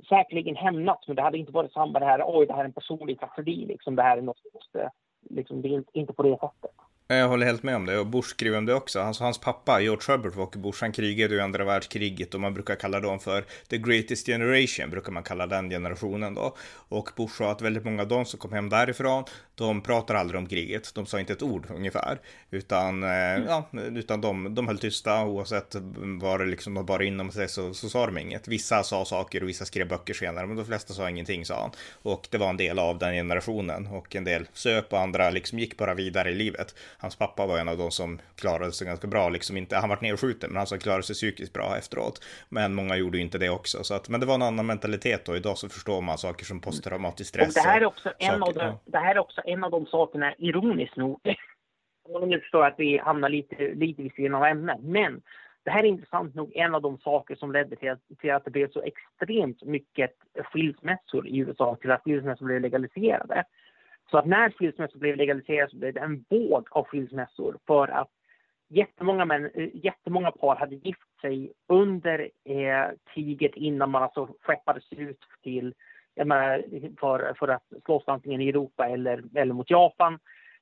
säkerligen 0.09 0.57
hämnats, 0.57 1.07
men 1.07 1.17
det 1.17 1.23
hade 1.23 1.39
inte 1.39 1.53
varit 1.53 1.73
samma 1.73 1.99
det 1.99 2.07
här, 2.07 2.23
oj, 2.27 2.47
det 2.47 2.53
här 2.53 2.61
är 2.61 2.65
en 2.65 2.73
personlig 2.73 3.21
tragedi, 3.21 3.67
liksom, 3.67 3.97
det 3.97 4.03
här 4.03 4.19
är 4.19 4.23
något 4.23 4.43
eh, 4.75 4.89
liksom, 5.31 5.63
det 5.63 5.69
är 5.69 5.85
inte 5.93 6.13
på 6.13 6.23
det 6.23 6.39
sättet. 6.41 6.71
Jag 7.11 7.29
håller 7.29 7.47
helt 7.47 7.63
med 7.63 7.77
om 7.77 7.87
det 7.87 7.99
och 7.99 8.07
Bush 8.07 8.29
skriver 8.29 8.59
om 8.59 8.67
det 8.67 8.75
också. 8.75 9.01
Alltså, 9.01 9.25
hans 9.25 9.39
pappa, 9.39 9.81
George 9.81 10.03
Herbert 10.09 10.37
Walker 10.37 10.59
Bush, 10.59 10.79
han 10.81 10.93
krigade 10.93 11.35
i 11.35 11.41
andra 11.41 11.65
världskriget 11.65 12.35
och 12.35 12.41
man 12.41 12.55
brukar 12.55 12.75
kalla 12.75 13.01
dem 13.01 13.19
för 13.21 13.45
the 13.69 13.79
greatest 13.79 14.27
generation, 14.27 14.91
brukar 14.91 15.13
man 15.13 15.23
kalla 15.23 15.47
den 15.47 15.71
generationen 15.71 16.35
då. 16.35 16.57
Och 16.89 17.11
Bush 17.17 17.37
sa 17.37 17.51
att 17.51 17.63
väldigt 17.63 17.85
många 17.85 18.03
av 18.03 18.09
dem 18.09 18.25
som 18.25 18.39
kom 18.39 18.53
hem 18.53 18.69
därifrån, 18.69 19.25
de 19.55 19.81
pratar 19.81 20.15
aldrig 20.15 20.39
om 20.39 20.47
kriget. 20.47 20.95
De 20.95 21.07
sa 21.07 21.21
inte 21.21 21.33
ett 21.33 21.43
ord 21.43 21.67
ungefär, 21.71 22.19
utan, 22.51 23.03
mm. 23.03 23.45
ja, 23.49 23.69
utan 23.73 24.21
de, 24.21 24.55
de 24.55 24.67
höll 24.67 24.79
tysta 24.79 25.25
oavsett 25.25 25.77
vad 26.21 26.41
det 26.41 26.47
liksom 26.47 26.75
de 26.75 26.87
bara 26.87 27.05
inom 27.05 27.31
sig 27.31 27.49
så, 27.49 27.75
så 27.75 27.89
sa 27.89 28.07
de 28.07 28.19
inget. 28.19 28.49
Vissa 28.49 28.83
sa 28.83 29.05
saker 29.05 29.43
och 29.43 29.49
vissa 29.49 29.65
skrev 29.65 29.89
böcker 29.89 30.15
senare, 30.15 30.47
men 30.47 30.57
de 30.57 30.67
flesta 30.67 30.95
sa 30.95 31.11
ingenting 31.11 31.45
sa 31.45 31.61
han. 31.61 31.71
Och 32.03 32.29
det 32.31 32.39
var 32.39 32.51
en 32.51 32.57
del 32.57 32.79
av 32.79 32.99
den 32.99 33.15
generationen 33.15 33.87
och 33.87 34.17
en 34.17 34.25
del 34.25 34.47
söp 34.53 34.93
och 34.93 35.01
andra 35.01 35.31
liksom 35.31 35.59
gick 35.59 35.77
bara 35.77 35.95
vidare 35.95 36.31
i 36.31 36.35
livet 36.35 36.75
hans 36.99 37.17
pappa 37.17 37.47
var 37.47 37.59
en 37.59 37.69
av 37.69 37.79
de 37.79 37.91
som 37.91 38.19
klarade 38.35 38.73
sig 38.73 38.87
ganska 38.87 39.07
bra, 39.07 39.29
liksom 39.29 39.57
inte, 39.57 39.77
han 39.77 39.89
vart 39.89 40.01
nedskjuten, 40.01 40.51
men 40.51 40.57
han 40.57 40.67
som 40.67 40.79
klarade 40.79 41.03
sig 41.03 41.15
psykiskt 41.15 41.53
bra 41.53 41.77
efteråt. 41.79 42.25
Men 42.49 42.75
många 42.75 42.97
gjorde 42.97 43.19
inte 43.19 43.39
det 43.39 43.51
också, 43.51 43.85
så 43.85 43.95
att, 43.95 44.09
men 44.09 44.21
det 44.21 44.27
var 44.27 44.35
en 44.35 44.43
annan 44.43 44.67
mentalitet 44.67 45.29
och 45.29 45.37
idag 45.37 45.59
så 45.59 45.69
förstår 45.69 46.01
man 46.01 46.19
saker 46.19 46.45
som 46.45 46.61
posttraumatisk 46.61 47.29
stress. 47.29 47.49
Och 47.49 47.63
det 47.63 47.69
här 47.69 47.81
är 47.81 47.85
också 47.85 48.13
en, 48.19 48.43
av 48.43 48.55
de, 48.55 48.61
ja. 48.61 48.81
det 48.85 48.99
här 48.99 49.15
är 49.15 49.19
också 49.19 49.41
en 49.45 49.65
av 49.65 49.71
de 49.71 49.87
sakerna, 49.87 50.35
ironiskt 50.39 50.97
nog, 50.97 51.21
om 52.09 52.29
ni 52.29 52.39
förstår 52.39 52.67
att 52.67 52.75
vi 52.79 52.99
hamnar 52.99 53.29
lite, 53.29 53.75
lite 53.75 54.03
vid 54.03 54.13
sidan 54.13 54.35
av 54.35 54.45
ämnet, 54.45 54.79
men 54.81 55.23
det 55.65 55.71
här 55.71 55.85
är 55.85 55.89
intressant 55.89 56.35
nog 56.35 56.57
en 56.57 56.75
av 56.75 56.83
de 56.83 56.99
saker 56.99 57.35
som 57.37 57.53
ledde 57.53 57.77
till 57.77 57.91
att, 57.91 58.01
till 58.21 58.33
att 58.33 58.45
det 58.45 58.51
blev 58.51 58.71
så 58.71 58.83
extremt 58.83 59.63
mycket 59.63 60.11
skilsmässor 60.45 61.29
i 61.29 61.39
USA, 61.39 61.77
till 61.81 61.91
att 61.91 62.03
skilsmässor 62.03 62.47
blev 62.47 62.61
legaliserade. 62.61 63.45
Så 64.11 64.19
att 64.19 64.27
när 64.27 64.51
skilsmässor 64.51 64.99
blev 64.99 65.17
legaliserade 65.17 65.71
så 65.71 65.77
blev 65.77 65.95
det 65.95 66.01
en 66.01 66.25
våg 66.29 66.69
av 66.71 66.85
skilsmässor 66.85 67.59
för 67.67 67.89
att 67.89 68.09
jättemånga, 68.69 69.25
män, 69.25 69.51
eh, 69.55 69.69
jättemånga 69.73 70.31
par 70.31 70.57
hade 70.57 70.75
gift 70.75 71.21
sig 71.21 71.53
under 71.69 72.31
eh, 72.45 72.87
kriget 73.15 73.57
innan 73.57 73.91
man 73.91 74.03
alltså 74.03 74.29
skeppades 74.41 74.93
ut 74.93 75.21
till, 75.43 75.75
menar, 76.17 76.65
för, 77.01 77.35
för 77.39 77.49
att 77.49 77.65
slåss 77.85 78.05
antingen 78.07 78.41
i 78.41 78.49
Europa 78.49 78.89
eller, 78.89 79.23
eller 79.35 79.55
mot 79.55 79.71
Japan. 79.71 80.19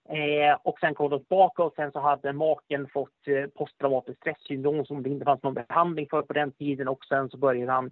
Eh, 0.09 0.59
och 0.63 0.79
sen 0.81 0.95
kom 0.95 1.11
de 1.11 1.19
tillbaka 1.19 1.63
och 1.63 1.75
sen 1.77 1.93
så 1.93 2.01
hade 2.01 2.33
maken 2.33 2.89
fått 2.89 3.29
eh, 3.29 3.47
posttraumatiskt 3.47 4.21
stressyndrom 4.21 4.85
som 4.85 5.03
det 5.03 5.11
inte 5.11 5.25
fanns 5.25 5.43
någon 5.43 5.55
behandling 5.55 6.07
för 6.11 6.23
på 6.23 6.33
den 6.33 6.53
tiden 6.53 6.89
och 6.89 7.05
sen 7.05 7.31
så 7.31 7.37
började 7.37 7.73
han 7.73 7.91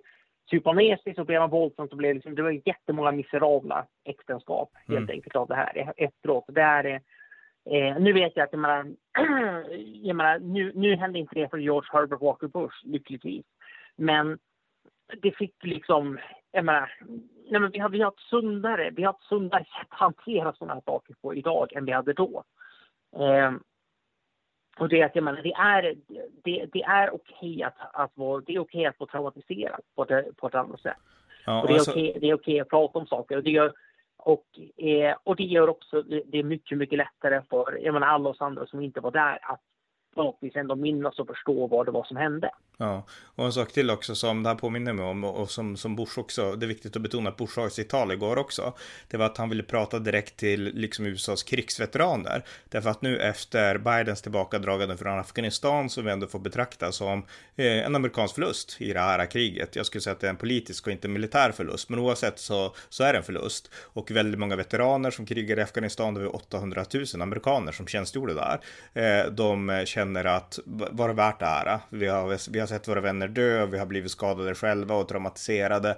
supa 0.50 0.72
ner 0.72 0.96
sig 0.96 1.14
så 1.14 1.24
blev 1.24 1.40
han 1.40 1.50
våldsam. 1.50 1.88
Så 1.88 1.96
blev 1.96 2.14
liksom, 2.14 2.34
det 2.34 2.42
var 2.42 2.60
jättemånga 2.64 3.12
miserabla 3.12 3.86
äktenskap 4.04 4.70
helt 4.86 4.98
mm. 4.98 5.10
enkelt 5.10 5.36
av 5.36 5.48
det 5.48 5.54
här 5.54 5.92
efteråt. 5.96 6.44
Det 6.48 6.60
är, 6.60 6.84
eh, 7.70 7.98
nu 7.98 8.12
vet 8.12 8.32
jag 8.36 8.44
att 8.44 8.52
jag 8.52 8.60
menar, 8.60 8.86
jag 10.02 10.16
menar, 10.16 10.38
nu, 10.38 10.72
nu 10.74 10.96
hände 10.96 11.18
inte 11.18 11.34
det 11.34 11.48
för 11.48 11.58
George 11.58 11.88
Herbert 11.92 12.20
Walker 12.20 12.48
Bush 12.48 12.86
lyckligtvis. 12.86 13.44
Men 13.96 14.38
det 15.22 15.36
fick 15.36 15.54
liksom, 15.62 16.18
jag 16.52 16.64
menar, 16.64 16.92
nej 17.50 17.60
men 17.60 17.70
vi 17.70 17.78
har, 17.78 17.88
vi 17.88 18.00
har 18.00 18.10
ett 18.10 18.18
sundare, 18.30 18.90
vi 18.90 19.02
har 19.02 19.12
ett 19.12 19.28
sundare 19.28 19.64
sätt 19.64 19.86
att 19.88 19.98
hantera 19.98 20.52
sådana 20.52 20.74
här 20.74 20.82
saker 20.84 21.14
på 21.22 21.34
idag 21.34 21.72
än 21.72 21.84
vi 21.84 21.92
hade 21.92 22.12
då. 22.12 22.44
Eh, 23.16 23.52
och 24.78 24.88
det, 24.88 25.10
jag 25.14 25.24
menar, 25.24 25.42
det 25.42 25.52
är, 25.52 25.94
det, 26.44 26.66
det 26.72 26.82
är 26.82 27.14
okej 27.14 27.62
att, 27.62 27.76
att 27.92 28.10
vara, 28.14 28.42
det 28.46 28.54
är 28.54 28.58
okej 28.58 28.86
att 28.86 29.00
vara 29.00 29.10
traumatiserad 29.10 29.80
på 29.94 30.02
ett, 30.02 30.36
på 30.36 30.46
ett 30.46 30.54
annat 30.54 30.80
sätt. 30.80 30.96
Ja, 31.46 31.60
och 31.60 31.66
det 31.66 31.72
är 31.72 31.74
alltså... 31.74 31.90
okej, 31.90 32.18
det 32.20 32.30
är 32.30 32.34
okej 32.34 32.60
att 32.60 32.68
prata 32.68 32.98
om 32.98 33.06
saker. 33.06 33.36
Och 33.36 33.42
det 33.42 33.50
gör, 33.50 33.72
och, 34.16 34.46
eh, 34.76 35.16
och 35.24 35.36
det 35.36 35.44
gör 35.44 35.68
också, 35.68 36.02
det, 36.02 36.22
det, 36.26 36.38
är 36.38 36.44
mycket, 36.44 36.78
mycket 36.78 36.98
lättare 36.98 37.42
för 37.50 37.78
jag 37.82 37.94
menar, 37.94 38.06
alla 38.06 38.28
oss 38.28 38.40
andra 38.40 38.66
som 38.66 38.80
inte 38.80 39.00
var 39.00 39.10
där 39.10 39.38
att 39.42 39.60
förhoppningsvis 40.14 40.60
ändå 40.60 40.76
minnas 40.76 41.18
och 41.18 41.26
förstå 41.26 41.66
vad 41.66 41.86
det 41.86 41.92
var 41.92 42.04
som 42.04 42.16
hände. 42.16 42.50
Ja, 42.76 43.06
och 43.34 43.44
en 43.44 43.52
sak 43.52 43.72
till 43.72 43.90
också 43.90 44.14
som 44.14 44.42
det 44.42 44.48
här 44.48 44.56
påminner 44.56 44.92
mig 44.92 45.04
om 45.04 45.24
och 45.24 45.50
som, 45.50 45.76
som 45.76 45.96
Bush 45.96 46.18
också, 46.18 46.56
det 46.56 46.66
är 46.66 46.68
viktigt 46.68 46.96
att 46.96 47.02
betona 47.02 47.30
att 47.30 47.36
Bush 47.36 47.58
har 47.58 47.66
i 47.66 47.70
sitt 47.70 47.88
tal 47.88 48.12
igår 48.12 48.36
också, 48.36 48.72
det 49.08 49.16
var 49.16 49.26
att 49.26 49.36
han 49.36 49.48
ville 49.48 49.62
prata 49.62 49.98
direkt 49.98 50.36
till 50.36 50.64
liksom 50.64 51.06
USAs 51.06 51.42
krigsveteraner. 51.42 52.44
Därför 52.68 52.90
att 52.90 53.02
nu 53.02 53.18
efter 53.18 53.78
Bidens 53.78 54.22
tillbakadragande 54.22 54.96
från 54.96 55.18
Afghanistan 55.18 55.90
som 55.90 56.04
vi 56.04 56.10
ändå 56.10 56.26
får 56.26 56.38
betrakta 56.38 56.92
som 56.92 57.18
eh, 57.56 57.86
en 57.86 57.94
amerikansk 57.94 58.34
förlust 58.34 58.76
i 58.80 58.92
det 58.92 59.00
här 59.00 59.26
kriget. 59.26 59.76
Jag 59.76 59.86
skulle 59.86 60.02
säga 60.02 60.14
att 60.14 60.20
det 60.20 60.26
är 60.26 60.30
en 60.30 60.36
politisk 60.36 60.86
och 60.86 60.92
inte 60.92 61.08
militär 61.08 61.52
förlust, 61.52 61.88
men 61.88 61.98
oavsett 61.98 62.38
så, 62.38 62.74
så 62.88 63.04
är 63.04 63.12
det 63.12 63.18
en 63.18 63.24
förlust. 63.24 63.70
Och 63.74 64.10
väldigt 64.10 64.40
många 64.40 64.56
veteraner 64.56 65.10
som 65.10 65.26
krigade 65.26 65.60
i 65.60 65.64
Afghanistan, 65.64 66.14
det 66.14 66.20
var 66.20 66.36
800 66.36 66.84
000 67.14 67.22
amerikaner 67.22 67.72
som 67.72 67.86
tjänstgjorde 67.86 68.34
där. 68.34 68.60
Eh, 68.94 69.30
de 69.30 69.82
kände 69.84 70.03
känner 70.04 70.24
att 70.24 70.58
var 70.66 71.08
det 71.08 71.14
värt 71.14 71.40
det 71.40 71.46
här? 71.46 71.78
Vi 71.88 72.06
har, 72.06 72.50
vi 72.52 72.60
har 72.60 72.66
sett 72.66 72.88
våra 72.88 73.00
vänner 73.00 73.28
dö, 73.28 73.66
vi 73.66 73.78
har 73.78 73.86
blivit 73.86 74.10
skadade 74.10 74.54
själva 74.54 74.94
och 74.94 75.08
traumatiserade. 75.08 75.96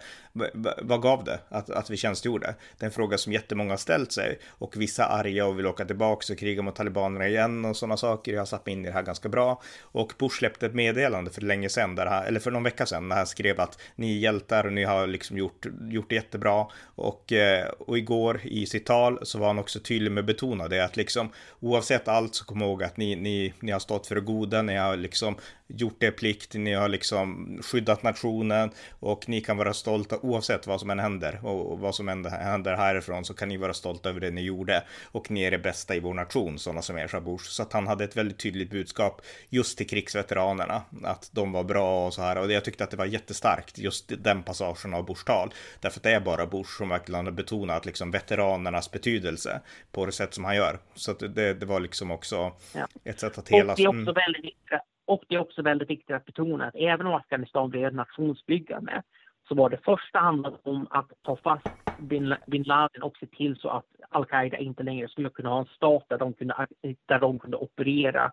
Vad 0.83 1.03
gav 1.03 1.25
det 1.25 1.39
att, 1.49 1.71
att 1.71 1.91
vi 1.91 1.97
tjänstgjorde? 1.97 2.55
Det 2.79 2.85
är 2.85 2.87
en 2.87 2.93
fråga 2.93 3.19
som 3.19 3.33
jättemånga 3.33 3.73
har 3.73 3.77
ställt 3.77 4.13
sig 4.13 4.39
och 4.49 4.77
vissa 4.77 5.05
är 5.05 5.19
arga 5.19 5.47
och 5.47 5.59
vill 5.59 5.67
åka 5.67 5.85
tillbaka 5.85 6.33
och 6.33 6.39
kriga 6.39 6.63
mot 6.63 6.77
talibanerna 6.77 7.29
igen 7.29 7.65
och 7.65 7.77
sådana 7.77 7.97
saker. 7.97 8.33
Jag 8.33 8.41
har 8.41 8.47
satt 8.47 8.67
mig 8.67 8.73
in 8.73 8.85
i 8.85 8.89
det 8.89 8.95
här 8.95 9.03
ganska 9.03 9.29
bra 9.29 9.63
och 9.83 10.13
Bush 10.19 10.39
släppte 10.39 10.67
ett 10.67 10.75
meddelande 10.75 11.31
för 11.31 11.43
länge 11.43 11.69
sedan, 11.69 11.95
där 11.95 12.07
här, 12.07 12.25
eller 12.27 12.41
för 12.41 12.51
någon 12.51 12.63
vecka 12.63 12.87
sedan, 12.87 13.09
när 13.09 13.17
han 13.17 13.27
skrev 13.27 13.61
att 13.61 13.81
ni 13.97 14.17
är 14.17 14.19
hjältar 14.19 14.67
och 14.67 14.73
ni 14.73 14.85
har 14.85 15.07
liksom 15.07 15.39
gjort, 15.39 15.67
gjort 15.91 16.09
det 16.09 16.15
jättebra 16.15 16.67
och, 16.95 17.33
eh, 17.33 17.67
och 17.67 17.99
igår 17.99 18.41
i 18.45 18.67
sitt 18.67 18.87
tal 18.87 19.19
så 19.23 19.39
var 19.39 19.47
han 19.47 19.59
också 19.59 19.81
tydlig 19.81 20.13
med 20.13 20.21
att 20.21 20.27
betona 20.27 20.69
det 20.69 20.85
att 20.85 20.97
liksom 20.97 21.31
oavsett 21.61 22.09
allt 22.09 22.35
så 22.35 22.45
kom 22.45 22.63
ihåg 22.63 22.83
att 22.83 22.97
ni, 22.97 23.17
ni, 23.17 23.55
ni 23.61 23.73
har 23.73 23.81
stått 23.81 23.96
för 24.05 24.15
det 24.15 24.21
goda, 24.21 24.63
ni 24.63 24.77
har 24.77 24.97
liksom 24.97 25.37
gjort 25.69 26.03
er 26.03 26.11
plikt, 26.11 26.55
ni 26.55 26.75
har 26.75 26.89
liksom 26.89 27.59
skyddat 27.63 28.03
nationen 28.03 28.71
och 29.01 29.29
ni 29.29 29.41
kan 29.41 29.57
vara 29.57 29.75
stolta 29.75 30.19
oavsett 30.19 30.67
vad 30.67 30.81
som 30.81 30.91
än 30.91 30.99
händer 30.99 31.41
och 31.47 31.79
vad 31.79 31.95
som 31.95 32.09
än 32.09 32.25
händer 32.25 32.77
härifrån 32.77 33.25
så 33.25 33.35
kan 33.35 33.49
ni 33.49 33.57
vara 33.57 33.75
stolta 33.75 34.09
över 34.09 34.21
det 34.21 34.31
ni 34.31 34.43
gjorde 34.43 34.83
och 35.05 35.31
ni 35.31 35.43
är 35.43 35.51
det 35.51 35.59
bästa 35.59 35.95
i 35.95 36.01
vår 36.01 36.15
nation, 36.15 36.59
sådana 36.59 36.83
som 36.83 36.99
er, 36.99 37.21
Bush. 37.21 37.45
Så 37.45 37.63
att 37.63 37.73
han 37.73 37.87
hade 37.87 38.05
ett 38.05 38.17
väldigt 38.17 38.39
tydligt 38.39 38.71
budskap 38.71 39.23
just 39.49 39.79
till 39.79 39.89
krigsveteranerna, 39.89 40.83
att 41.03 41.31
de 41.33 41.53
var 41.53 41.65
bra 41.65 42.07
och 42.07 42.15
så 42.15 42.23
här 42.23 42.39
och 42.39 42.53
jag 42.53 42.65
tyckte 42.65 42.85
att 42.85 42.91
det 42.91 42.97
var 42.97 43.07
jättestarkt, 43.07 43.79
just 43.79 44.13
den 44.19 44.43
passagen 44.43 44.95
av 44.95 45.07
Bush 45.07 45.25
tal, 45.25 45.55
därför 45.81 45.99
att 45.99 46.05
det 46.05 46.11
är 46.11 46.21
bara 46.21 46.47
Bush 46.47 46.79
som 46.79 46.89
verkligen 46.89 47.27
har 47.27 47.33
betonat 47.33 47.87
liksom 47.87 48.11
veteranernas 48.11 48.91
betydelse 48.91 49.61
på 49.93 50.07
det 50.07 50.13
sätt 50.13 50.35
som 50.35 50.45
han 50.45 50.57
gör. 50.57 50.79
Så 50.95 51.11
att 51.11 51.19
det, 51.19 51.55
det 51.55 51.67
var 51.67 51.81
liksom 51.81 52.11
också 52.11 52.53
ja. 52.73 52.89
ett 53.05 53.21
sätt 53.21 53.39
att 53.39 53.49
hela... 53.49 53.73
Och 53.73 53.79
är 53.87 54.01
också 54.01 54.13
väldigt 54.13 54.45
viktigt 54.45 54.81
och 55.05 55.25
det 55.29 55.35
är 55.35 55.39
också 55.39 55.63
väldigt 55.63 55.91
viktigt 55.91 56.17
att 56.17 56.25
betona 56.25 56.67
att 56.67 56.75
även 56.75 57.07
om 57.07 57.15
Afghanistan 57.15 57.71
blev 57.71 57.95
nationsbyggande 57.95 59.03
så 59.49 59.55
var 59.55 59.71
det 59.71 59.85
första 59.85 60.19
handlat 60.19 60.67
om 60.67 60.87
att 60.91 61.13
ta 61.23 61.37
fast 61.37 61.69
bin, 61.99 62.35
bin 62.47 62.63
Laden 62.63 63.03
och 63.03 63.17
se 63.17 63.27
till 63.27 63.57
så 63.57 63.69
att 63.69 63.87
al-Qaida 64.09 64.57
inte 64.57 64.83
längre 64.83 65.09
skulle 65.09 65.31
kunna 65.31 65.49
ha 65.49 65.59
en 65.59 65.67
stat 65.67 66.05
där 66.09 66.19
de 66.19 66.33
kunde, 66.33 66.67
där 67.07 67.19
de 67.19 67.39
kunde 67.39 67.57
operera 67.57 68.33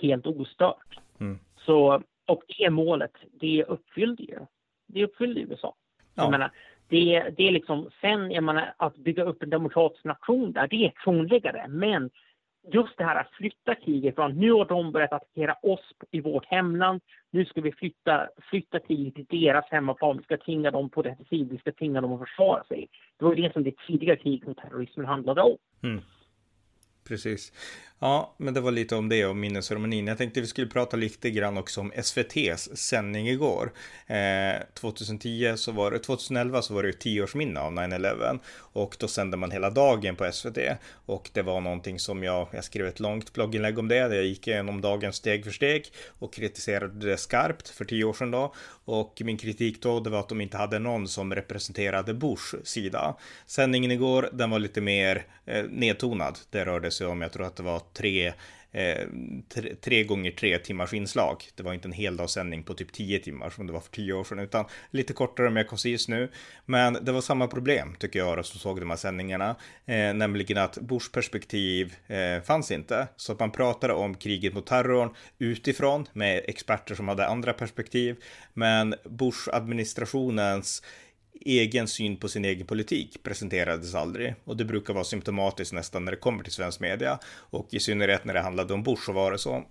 helt 0.00 0.26
ostört. 0.26 0.98
Mm. 1.20 1.38
Så, 1.56 2.02
och 2.26 2.42
det 2.58 2.70
målet, 2.70 3.12
det 3.40 3.64
uppfyllde 3.64 4.22
ju. 4.22 4.38
Det 4.86 5.04
uppfyllde 5.04 5.40
USA. 5.40 5.74
Ja. 6.14 6.22
Jag 6.22 6.30
menar, 6.30 6.50
det, 6.88 7.30
det 7.36 7.48
är 7.48 7.52
liksom, 7.52 7.90
sen, 8.00 8.30
jag 8.30 8.44
menar, 8.44 8.74
att 8.76 8.96
bygga 8.96 9.24
upp 9.24 9.42
en 9.42 9.50
demokratisk 9.50 10.04
nation 10.04 10.52
där, 10.52 10.68
det 10.68 10.86
är 10.86 10.92
krångligare. 10.96 11.68
Men 11.68 12.10
just 12.72 12.98
det 12.98 13.04
här 13.04 13.16
att 13.16 13.30
flytta 13.30 13.74
kriget 13.74 14.14
från 14.14 14.38
nu 14.38 14.52
har 14.52 14.64
de 14.64 14.92
börjat 14.92 15.12
attackera 15.12 15.54
oss 15.62 15.92
i 16.10 16.20
vårt 16.20 16.46
hemland. 16.46 17.00
Nu 17.30 17.44
ska 17.44 17.60
vi 17.60 17.72
flytta, 17.72 18.28
flytta 18.50 18.78
kriget 18.78 19.14
till 19.14 19.26
deras 19.40 19.64
hemmaplan. 19.70 20.16
Vi 20.16 20.22
ska 20.22 20.36
tvinga 20.36 20.70
dem 20.70 20.90
på 20.90 21.02
rätt 21.02 21.28
sida. 21.28 21.48
Vi 21.50 21.58
ska 21.58 21.72
tvinga 21.72 22.00
dem 22.00 22.12
att 22.12 22.28
försvara 22.28 22.64
sig. 22.64 22.88
Det 23.18 23.24
var 23.24 23.34
det 23.34 23.52
som 23.52 23.64
det 23.64 23.76
tidiga 23.86 24.16
kriget 24.16 24.46
mot 24.46 24.58
terrorismen 24.58 25.06
handlade 25.06 25.42
om. 25.42 25.56
Mm. 25.82 26.00
Precis. 27.10 27.52
Ja, 28.02 28.34
men 28.36 28.54
det 28.54 28.60
var 28.60 28.70
lite 28.70 28.96
om 28.96 29.08
det 29.08 29.26
och 29.26 29.36
minnesceremonin. 29.36 30.06
Jag 30.06 30.18
tänkte 30.18 30.40
vi 30.40 30.46
skulle 30.46 30.66
prata 30.66 30.96
lite 30.96 31.30
grann 31.30 31.58
också 31.58 31.80
om 31.80 31.92
SVTs 31.94 32.76
sändning 32.76 33.28
igår. 33.28 33.72
Eh, 34.06 34.62
2010 34.74 35.52
så 35.56 35.72
var 35.72 35.90
det, 35.90 35.98
2011 35.98 36.62
så 36.62 36.74
var 36.74 36.82
det 36.82 36.86
ju 36.86 36.92
tioårsminne 36.92 37.60
av 37.60 37.72
9-11 37.72 38.38
och 38.56 38.96
då 38.98 39.08
sände 39.08 39.36
man 39.36 39.50
hela 39.50 39.70
dagen 39.70 40.16
på 40.16 40.32
SVT 40.32 40.58
och 41.06 41.30
det 41.32 41.42
var 41.42 41.60
någonting 41.60 41.98
som 41.98 42.22
jag, 42.22 42.48
jag 42.52 42.64
skrev 42.64 42.86
ett 42.86 43.00
långt 43.00 43.32
blogginlägg 43.32 43.78
om 43.78 43.88
det. 43.88 44.08
Där 44.08 44.16
jag 44.16 44.24
gick 44.24 44.48
igenom 44.48 44.80
dagen 44.80 45.12
steg 45.12 45.44
för 45.44 45.52
steg 45.52 45.92
och 46.18 46.34
kritiserade 46.34 47.06
det 47.06 47.16
skarpt 47.16 47.68
för 47.68 47.84
tio 47.84 48.04
år 48.04 48.12
sedan 48.12 48.30
då. 48.30 48.54
Och 48.84 49.22
min 49.24 49.38
kritik 49.38 49.82
då, 49.82 50.00
det 50.00 50.10
var 50.10 50.20
att 50.20 50.28
de 50.28 50.40
inte 50.40 50.56
hade 50.56 50.78
någon 50.78 51.08
som 51.08 51.34
representerade 51.34 52.14
Bush 52.14 52.54
sida. 52.64 53.16
Sändningen 53.46 53.90
igår, 53.90 54.28
den 54.32 54.50
var 54.50 54.58
lite 54.58 54.80
mer 54.80 55.26
eh, 55.46 55.64
nedtonad. 55.64 56.38
Det 56.50 56.64
rörde 56.64 56.90
sig 56.90 56.99
om, 57.06 57.22
jag 57.22 57.32
tror 57.32 57.46
att 57.46 57.56
det 57.56 57.62
var 57.62 57.82
tre 57.92 58.32
eh, 58.72 59.06
tre, 59.48 59.74
tre, 59.74 60.04
gånger 60.04 60.30
tre 60.30 60.58
timmars 60.58 60.94
inslag. 60.94 61.44
Det 61.54 61.62
var 61.62 61.74
inte 61.74 61.88
en 61.88 61.92
heldagssändning 61.92 62.62
på 62.62 62.74
typ 62.74 62.92
tio 62.92 63.18
timmar 63.18 63.50
som 63.50 63.66
det 63.66 63.72
var 63.72 63.80
för 63.80 63.90
tio 63.90 64.12
år 64.12 64.24
sedan, 64.24 64.38
utan 64.38 64.64
lite 64.90 65.12
kortare 65.12 65.46
och 65.46 65.52
mer 65.52 65.64
koncis 65.64 66.08
nu. 66.08 66.30
Men 66.66 66.98
det 67.02 67.12
var 67.12 67.20
samma 67.20 67.46
problem 67.46 67.96
tycker 67.98 68.18
jag 68.18 68.46
som 68.46 68.60
såg 68.60 68.80
de 68.80 68.90
här 68.90 68.96
sändningarna, 68.96 69.56
eh, 69.86 70.14
nämligen 70.14 70.58
att 70.58 70.78
Bush 70.78 71.10
perspektiv 71.12 71.94
eh, 72.06 72.42
fanns 72.42 72.70
inte. 72.70 73.08
Så 73.16 73.32
att 73.32 73.40
man 73.40 73.50
pratade 73.50 73.92
om 73.94 74.14
kriget 74.14 74.54
mot 74.54 74.66
terrorn 74.66 75.14
utifrån 75.38 76.08
med 76.12 76.44
experter 76.48 76.94
som 76.94 77.08
hade 77.08 77.26
andra 77.26 77.52
perspektiv, 77.52 78.16
men 78.54 78.94
Bush-administrationens 79.04 80.82
egen 81.40 81.88
syn 81.88 82.16
på 82.16 82.28
sin 82.28 82.44
egen 82.44 82.66
politik 82.66 83.22
presenterades 83.22 83.94
aldrig. 83.94 84.34
Och 84.44 84.56
det 84.56 84.64
brukar 84.64 84.94
vara 84.94 85.04
symptomatiskt 85.04 85.74
nästan 85.74 86.04
när 86.04 86.12
det 86.12 86.18
kommer 86.18 86.44
till 86.44 86.52
svensk 86.52 86.80
media. 86.80 87.18
Och 87.26 87.74
i 87.74 87.80
synnerhet 87.80 88.24
när 88.24 88.34
det 88.34 88.40
handlade 88.40 88.74
om 88.74 88.82
Bush 88.82 89.02
så 89.06 89.12
var 89.12 89.32
det 89.32 89.38
så. 89.38 89.64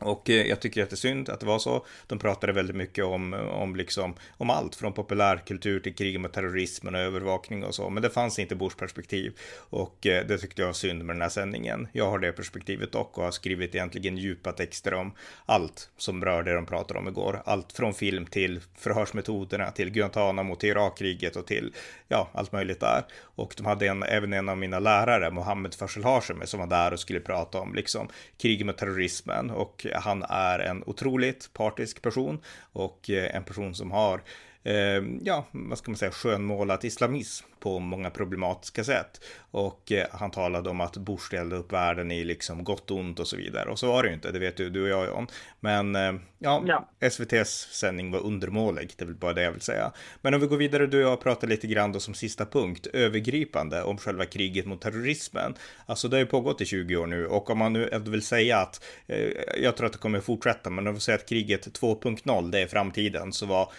Och 0.00 0.30
eh, 0.30 0.46
jag 0.46 0.60
tycker 0.60 0.82
att 0.82 0.90
det 0.90 0.94
är 0.94 0.96
synd 0.96 1.28
att 1.28 1.40
det 1.40 1.46
var 1.46 1.58
så. 1.58 1.86
De 2.06 2.18
pratade 2.18 2.52
väldigt 2.52 2.76
mycket 2.76 3.04
om, 3.04 3.34
om, 3.34 3.76
liksom, 3.76 4.14
om 4.36 4.50
allt 4.50 4.76
från 4.76 4.92
populärkultur 4.92 5.80
till 5.80 5.94
krig 5.94 6.20
mot 6.20 6.32
terrorismen 6.32 6.94
och 6.94 7.00
övervakning 7.00 7.64
och 7.64 7.74
så. 7.74 7.90
Men 7.90 8.02
det 8.02 8.10
fanns 8.10 8.38
inte 8.38 8.54
Bush 8.54 8.76
perspektiv 8.76 9.32
och 9.56 10.06
eh, 10.06 10.26
det 10.26 10.38
tyckte 10.38 10.62
jag 10.62 10.66
var 10.66 10.72
synd 10.72 11.04
med 11.04 11.16
den 11.16 11.22
här 11.22 11.28
sändningen. 11.28 11.88
Jag 11.92 12.10
har 12.10 12.18
det 12.18 12.32
perspektivet 12.32 12.92
dock 12.92 13.18
och 13.18 13.24
har 13.24 13.30
skrivit 13.30 13.74
egentligen 13.74 14.16
djupa 14.16 14.52
texter 14.52 14.94
om 14.94 15.12
allt 15.46 15.90
som 15.96 16.24
rör 16.24 16.42
det 16.42 16.54
de 16.54 16.66
pratade 16.66 17.00
om 17.00 17.08
igår. 17.08 17.42
Allt 17.44 17.72
från 17.72 17.94
film 17.94 18.26
till 18.26 18.60
förhörsmetoderna 18.78 19.70
till 19.70 19.90
Guantanamo 19.90 20.56
till 20.56 20.68
Irakkriget 20.68 21.36
och 21.36 21.46
till 21.46 21.72
ja, 22.10 22.28
allt 22.34 22.52
möjligt 22.52 22.80
där. 22.80 23.04
Och 23.20 23.54
de 23.56 23.66
hade 23.66 23.86
en, 23.86 24.02
även 24.02 24.32
en 24.32 24.48
av 24.48 24.58
mina 24.58 24.78
lärare, 24.78 25.30
Mohammed 25.30 25.74
Farsel 25.74 26.04
Hashemi, 26.04 26.46
som 26.46 26.60
var 26.60 26.66
där 26.66 26.92
och 26.92 27.00
skulle 27.00 27.20
prata 27.20 27.60
om 27.60 27.74
liksom 27.74 28.08
krig 28.38 28.66
mot 28.66 28.78
terrorismen 28.78 29.50
och 29.50 29.86
han 29.94 30.22
är 30.28 30.58
en 30.58 30.82
otroligt 30.86 31.50
partisk 31.52 32.02
person 32.02 32.40
och 32.72 33.10
eh, 33.10 33.36
en 33.36 33.44
person 33.44 33.74
som 33.74 33.90
har 33.90 34.22
eh, 34.62 35.02
ja, 35.22 35.46
vad 35.50 35.78
ska 35.78 35.90
man 35.90 35.98
säga, 35.98 36.10
skönmålat 36.10 36.84
islamism 36.84 37.49
på 37.60 37.78
många 37.78 38.10
problematiska 38.10 38.84
sätt. 38.84 39.20
Och 39.50 39.92
eh, 39.92 40.06
han 40.12 40.30
talade 40.30 40.70
om 40.70 40.80
att 40.80 40.96
Bush 40.96 41.26
ställde 41.26 41.56
upp 41.56 41.72
världen 41.72 42.10
i 42.10 42.24
liksom 42.24 42.64
gott 42.64 42.90
och 42.90 42.96
ont 42.96 43.20
och 43.20 43.26
så 43.26 43.36
vidare. 43.36 43.70
Och 43.70 43.78
så 43.78 43.86
var 43.86 44.02
det 44.02 44.08
ju 44.08 44.14
inte, 44.14 44.30
det 44.30 44.38
vet 44.38 44.56
du, 44.56 44.70
du 44.70 44.82
och 44.82 44.88
jag 44.88 45.14
om. 45.14 45.26
Men 45.60 45.96
eh, 45.96 46.12
ja, 46.38 46.62
ja, 46.66 46.88
SVTs 47.00 47.68
sändning 47.72 48.10
var 48.10 48.20
undermålig, 48.20 48.92
det 48.96 49.04
är 49.04 49.06
väl 49.06 49.14
bara 49.14 49.32
det 49.32 49.42
jag 49.42 49.52
vill 49.52 49.60
säga. 49.60 49.92
Men 50.22 50.34
om 50.34 50.40
vi 50.40 50.46
går 50.46 50.56
vidare, 50.56 50.86
du 50.86 51.04
och 51.04 51.10
jag 51.10 51.20
pratar 51.20 51.48
lite 51.48 51.66
grann 51.66 51.92
då 51.92 52.00
som 52.00 52.14
sista 52.14 52.46
punkt, 52.46 52.86
övergripande 52.92 53.82
om 53.82 53.98
själva 53.98 54.24
kriget 54.24 54.66
mot 54.66 54.80
terrorismen. 54.80 55.54
Alltså 55.86 56.08
det 56.08 56.16
har 56.16 56.20
ju 56.20 56.26
pågått 56.26 56.60
i 56.60 56.64
20 56.64 56.96
år 56.96 57.06
nu 57.06 57.26
och 57.26 57.50
om 57.50 57.58
man 57.58 57.72
nu 57.72 57.90
vill 58.06 58.22
säga 58.22 58.58
att, 58.58 58.84
eh, 59.06 59.28
jag 59.56 59.76
tror 59.76 59.86
att 59.86 59.92
det 59.92 59.98
kommer 59.98 60.20
fortsätta, 60.20 60.70
men 60.70 60.86
om 60.86 60.94
vi 60.94 61.00
säger 61.00 61.18
att 61.18 61.28
kriget 61.28 61.80
2.0, 61.80 62.50
det 62.50 62.60
är 62.60 62.66
framtiden, 62.66 63.32
så 63.32 63.46
var 63.46 63.72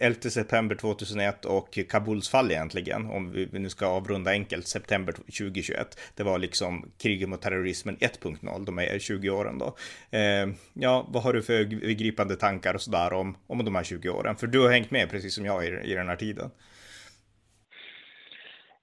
11 0.00 0.30
september 0.30 0.74
2001 0.74 1.44
och 1.44 1.78
Kabuls 1.88 2.28
fall 2.28 2.50
egentligen 2.50 3.06
om 3.10 3.30
vi 3.30 3.58
nu 3.58 3.68
ska 3.68 3.86
avrunda 3.86 4.30
enkelt, 4.30 4.66
september 4.66 5.12
2021. 5.12 6.00
Det 6.16 6.22
var 6.22 6.38
liksom 6.38 6.90
kriget 7.02 7.28
mot 7.28 7.42
terrorismen 7.42 7.96
1.0, 7.96 8.64
de 8.64 8.78
är 8.78 8.98
20 8.98 9.30
åren 9.30 9.58
då. 9.58 9.76
Eh, 10.18 10.48
ja, 10.72 11.06
vad 11.08 11.22
har 11.22 11.32
du 11.32 11.42
för 11.42 11.52
övergripande 11.52 12.36
tankar 12.36 12.74
och 12.74 12.80
sådär 12.80 13.12
om, 13.12 13.36
om 13.46 13.64
de 13.64 13.74
här 13.74 13.84
20 13.84 14.10
åren? 14.10 14.36
För 14.36 14.46
du 14.46 14.60
har 14.60 14.70
hängt 14.70 14.90
med 14.90 15.10
precis 15.10 15.34
som 15.34 15.44
jag 15.44 15.64
i, 15.64 15.68
i 15.68 15.94
den 15.94 16.08
här 16.08 16.16
tiden. 16.16 16.50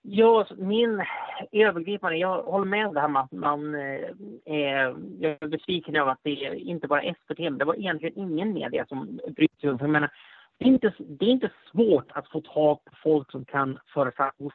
Ja, 0.07 0.47
min 0.57 1.03
övergripande, 1.51 2.17
jag 2.17 2.43
håller 2.43 2.65
med 2.65 2.87
om 2.87 2.93
det 2.93 3.01
här 3.01 3.07
med 3.07 3.21
att 3.21 3.31
man 3.31 3.75
eh, 3.75 4.09
är, 4.45 4.95
jag 5.19 5.37
är 5.41 5.47
besviken 5.47 5.95
över 5.95 6.11
att 6.11 6.19
det 6.23 6.59
inte 6.59 6.87
bara 6.87 7.01
SVT, 7.01 7.39
men 7.39 7.57
det 7.57 7.65
var 7.65 7.75
egentligen 7.75 8.19
ingen 8.19 8.53
media 8.53 8.85
som 8.85 9.19
brydde 9.35 9.53
sig 9.61 9.69
om. 9.69 9.77
För 9.77 9.85
jag 9.85 9.91
menar, 9.91 10.11
det 10.57 10.65
är, 10.65 10.69
inte, 10.69 10.93
det 10.97 11.25
är 11.25 11.29
inte 11.29 11.51
svårt 11.71 12.11
att 12.11 12.27
få 12.27 12.41
tag 12.41 12.85
på 12.85 12.91
folk 13.03 13.31
som 13.31 13.45
kan 13.45 13.79
föra 13.93 14.11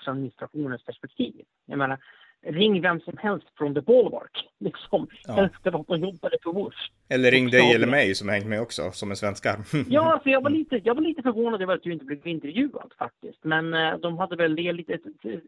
administrationens 0.07 0.85
perspektiv. 0.85 1.45
Jag 1.67 1.79
menar, 1.79 1.99
ring 2.43 2.81
vem 2.81 3.01
som 3.01 3.17
helst 3.19 3.47
från 3.59 3.75
The 3.75 3.81
Ballpark. 3.81 4.47
Liksom. 4.59 5.09
Ja. 5.27 5.33
Helst 5.33 5.55
de 5.63 5.85
som 5.85 6.01
jobbade 6.01 6.39
på 6.43 6.53
Bush. 6.53 6.79
Eller 7.09 7.31
ring 7.31 7.51
dig 7.51 7.75
eller 7.75 7.87
mig 7.87 8.15
som 8.15 8.29
hängt 8.29 8.47
med 8.47 8.61
också, 8.61 8.91
som 8.93 9.11
är 9.11 9.15
svenskar. 9.15 9.57
ja, 9.89 10.13
alltså 10.13 10.29
jag, 10.29 10.43
var 10.43 10.51
lite, 10.51 10.81
jag 10.85 10.95
var 10.95 11.03
lite 11.03 11.23
förvånad 11.23 11.63
över 11.63 11.75
att 11.75 11.83
du 11.83 11.93
inte 11.93 12.05
blev 12.05 12.27
intervjuad 12.27 12.93
faktiskt. 12.99 13.45
Men 13.45 13.75
eh, 13.75 13.97
de 13.99 14.19
hade 14.19 14.37
väl 14.37 14.57
det 14.57 14.73
lite, 14.73 14.99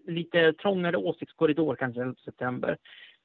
lite 0.07 0.53
trångare 0.53 0.97
åsiktskorridor 0.97 1.77
kanske 1.77 2.03
i 2.03 2.15
september. 2.25 2.77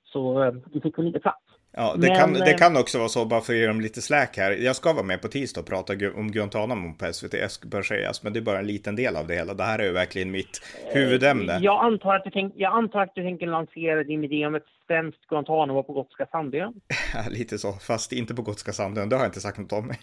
Så 0.04 0.44
eh, 0.44 0.54
du 0.66 0.82
fick 0.82 0.98
väl 0.98 1.08
inte 1.08 1.20
plats. 1.20 1.44
Ja, 1.78 1.94
det, 1.96 2.08
Men, 2.08 2.18
kan, 2.18 2.34
det 2.34 2.52
eh, 2.52 2.58
kan 2.58 2.78
också 2.78 2.98
vara 2.98 3.10
så, 3.10 3.26
bara 3.26 3.42
för 3.42 3.54
att 3.54 3.60
ge 3.60 3.68
dem 3.68 3.82
lite 3.82 4.02
släk 4.02 4.38
här. 4.38 4.52
Jag 4.52 4.76
ska 4.76 4.94
vara 4.94 5.04
med 5.04 5.22
på 5.22 5.28
tisdag 5.28 5.62
och 5.62 5.68
prata 5.68 5.94
om 6.16 6.32
Guantanamo 6.32 6.94
på 6.94 7.14
SVT, 7.14 7.66
bör 7.66 7.82
sägas, 7.82 8.24
men 8.24 8.34
det 8.34 8.40
är 8.40 8.42
bara 8.42 8.60
en 8.60 8.68
liten 8.68 8.96
del 8.96 9.16
av 9.16 9.28
det 9.28 9.36
hela. 9.36 9.54
Det 9.54 9.64
här 9.64 9.80
är 9.80 9.84
ju 9.84 9.92
verkligen 9.92 10.32
mitt 10.32 10.62
huvudämne. 10.94 11.60
Jag 11.62 11.86
antar 11.86 12.16
att 12.16 12.24
du, 12.24 12.30
tänk, 12.32 12.54
jag 12.56 12.78
antar 12.78 13.02
att 13.02 13.16
du 13.16 13.24
tänker 13.24 13.48
lansera 13.48 14.04
din 14.04 14.24
idé 14.24 14.46
om 14.46 14.56
ett 14.56 14.64
svenskt 14.88 15.28
Guantanamo 15.28 15.84
på 15.84 15.94
Gotska 15.94 16.26
Sandön. 16.32 16.74
Lite 17.30 17.58
så, 17.58 17.74
fast 17.74 18.12
inte 18.12 18.36
på 18.36 18.42
Gotska 18.42 18.74
Sandön, 18.74 19.10
det 19.10 19.16
har 19.16 19.24
jag 19.24 19.30
inte 19.30 19.42
sagt 19.42 19.58
något 19.58 19.74
om. 19.74 19.88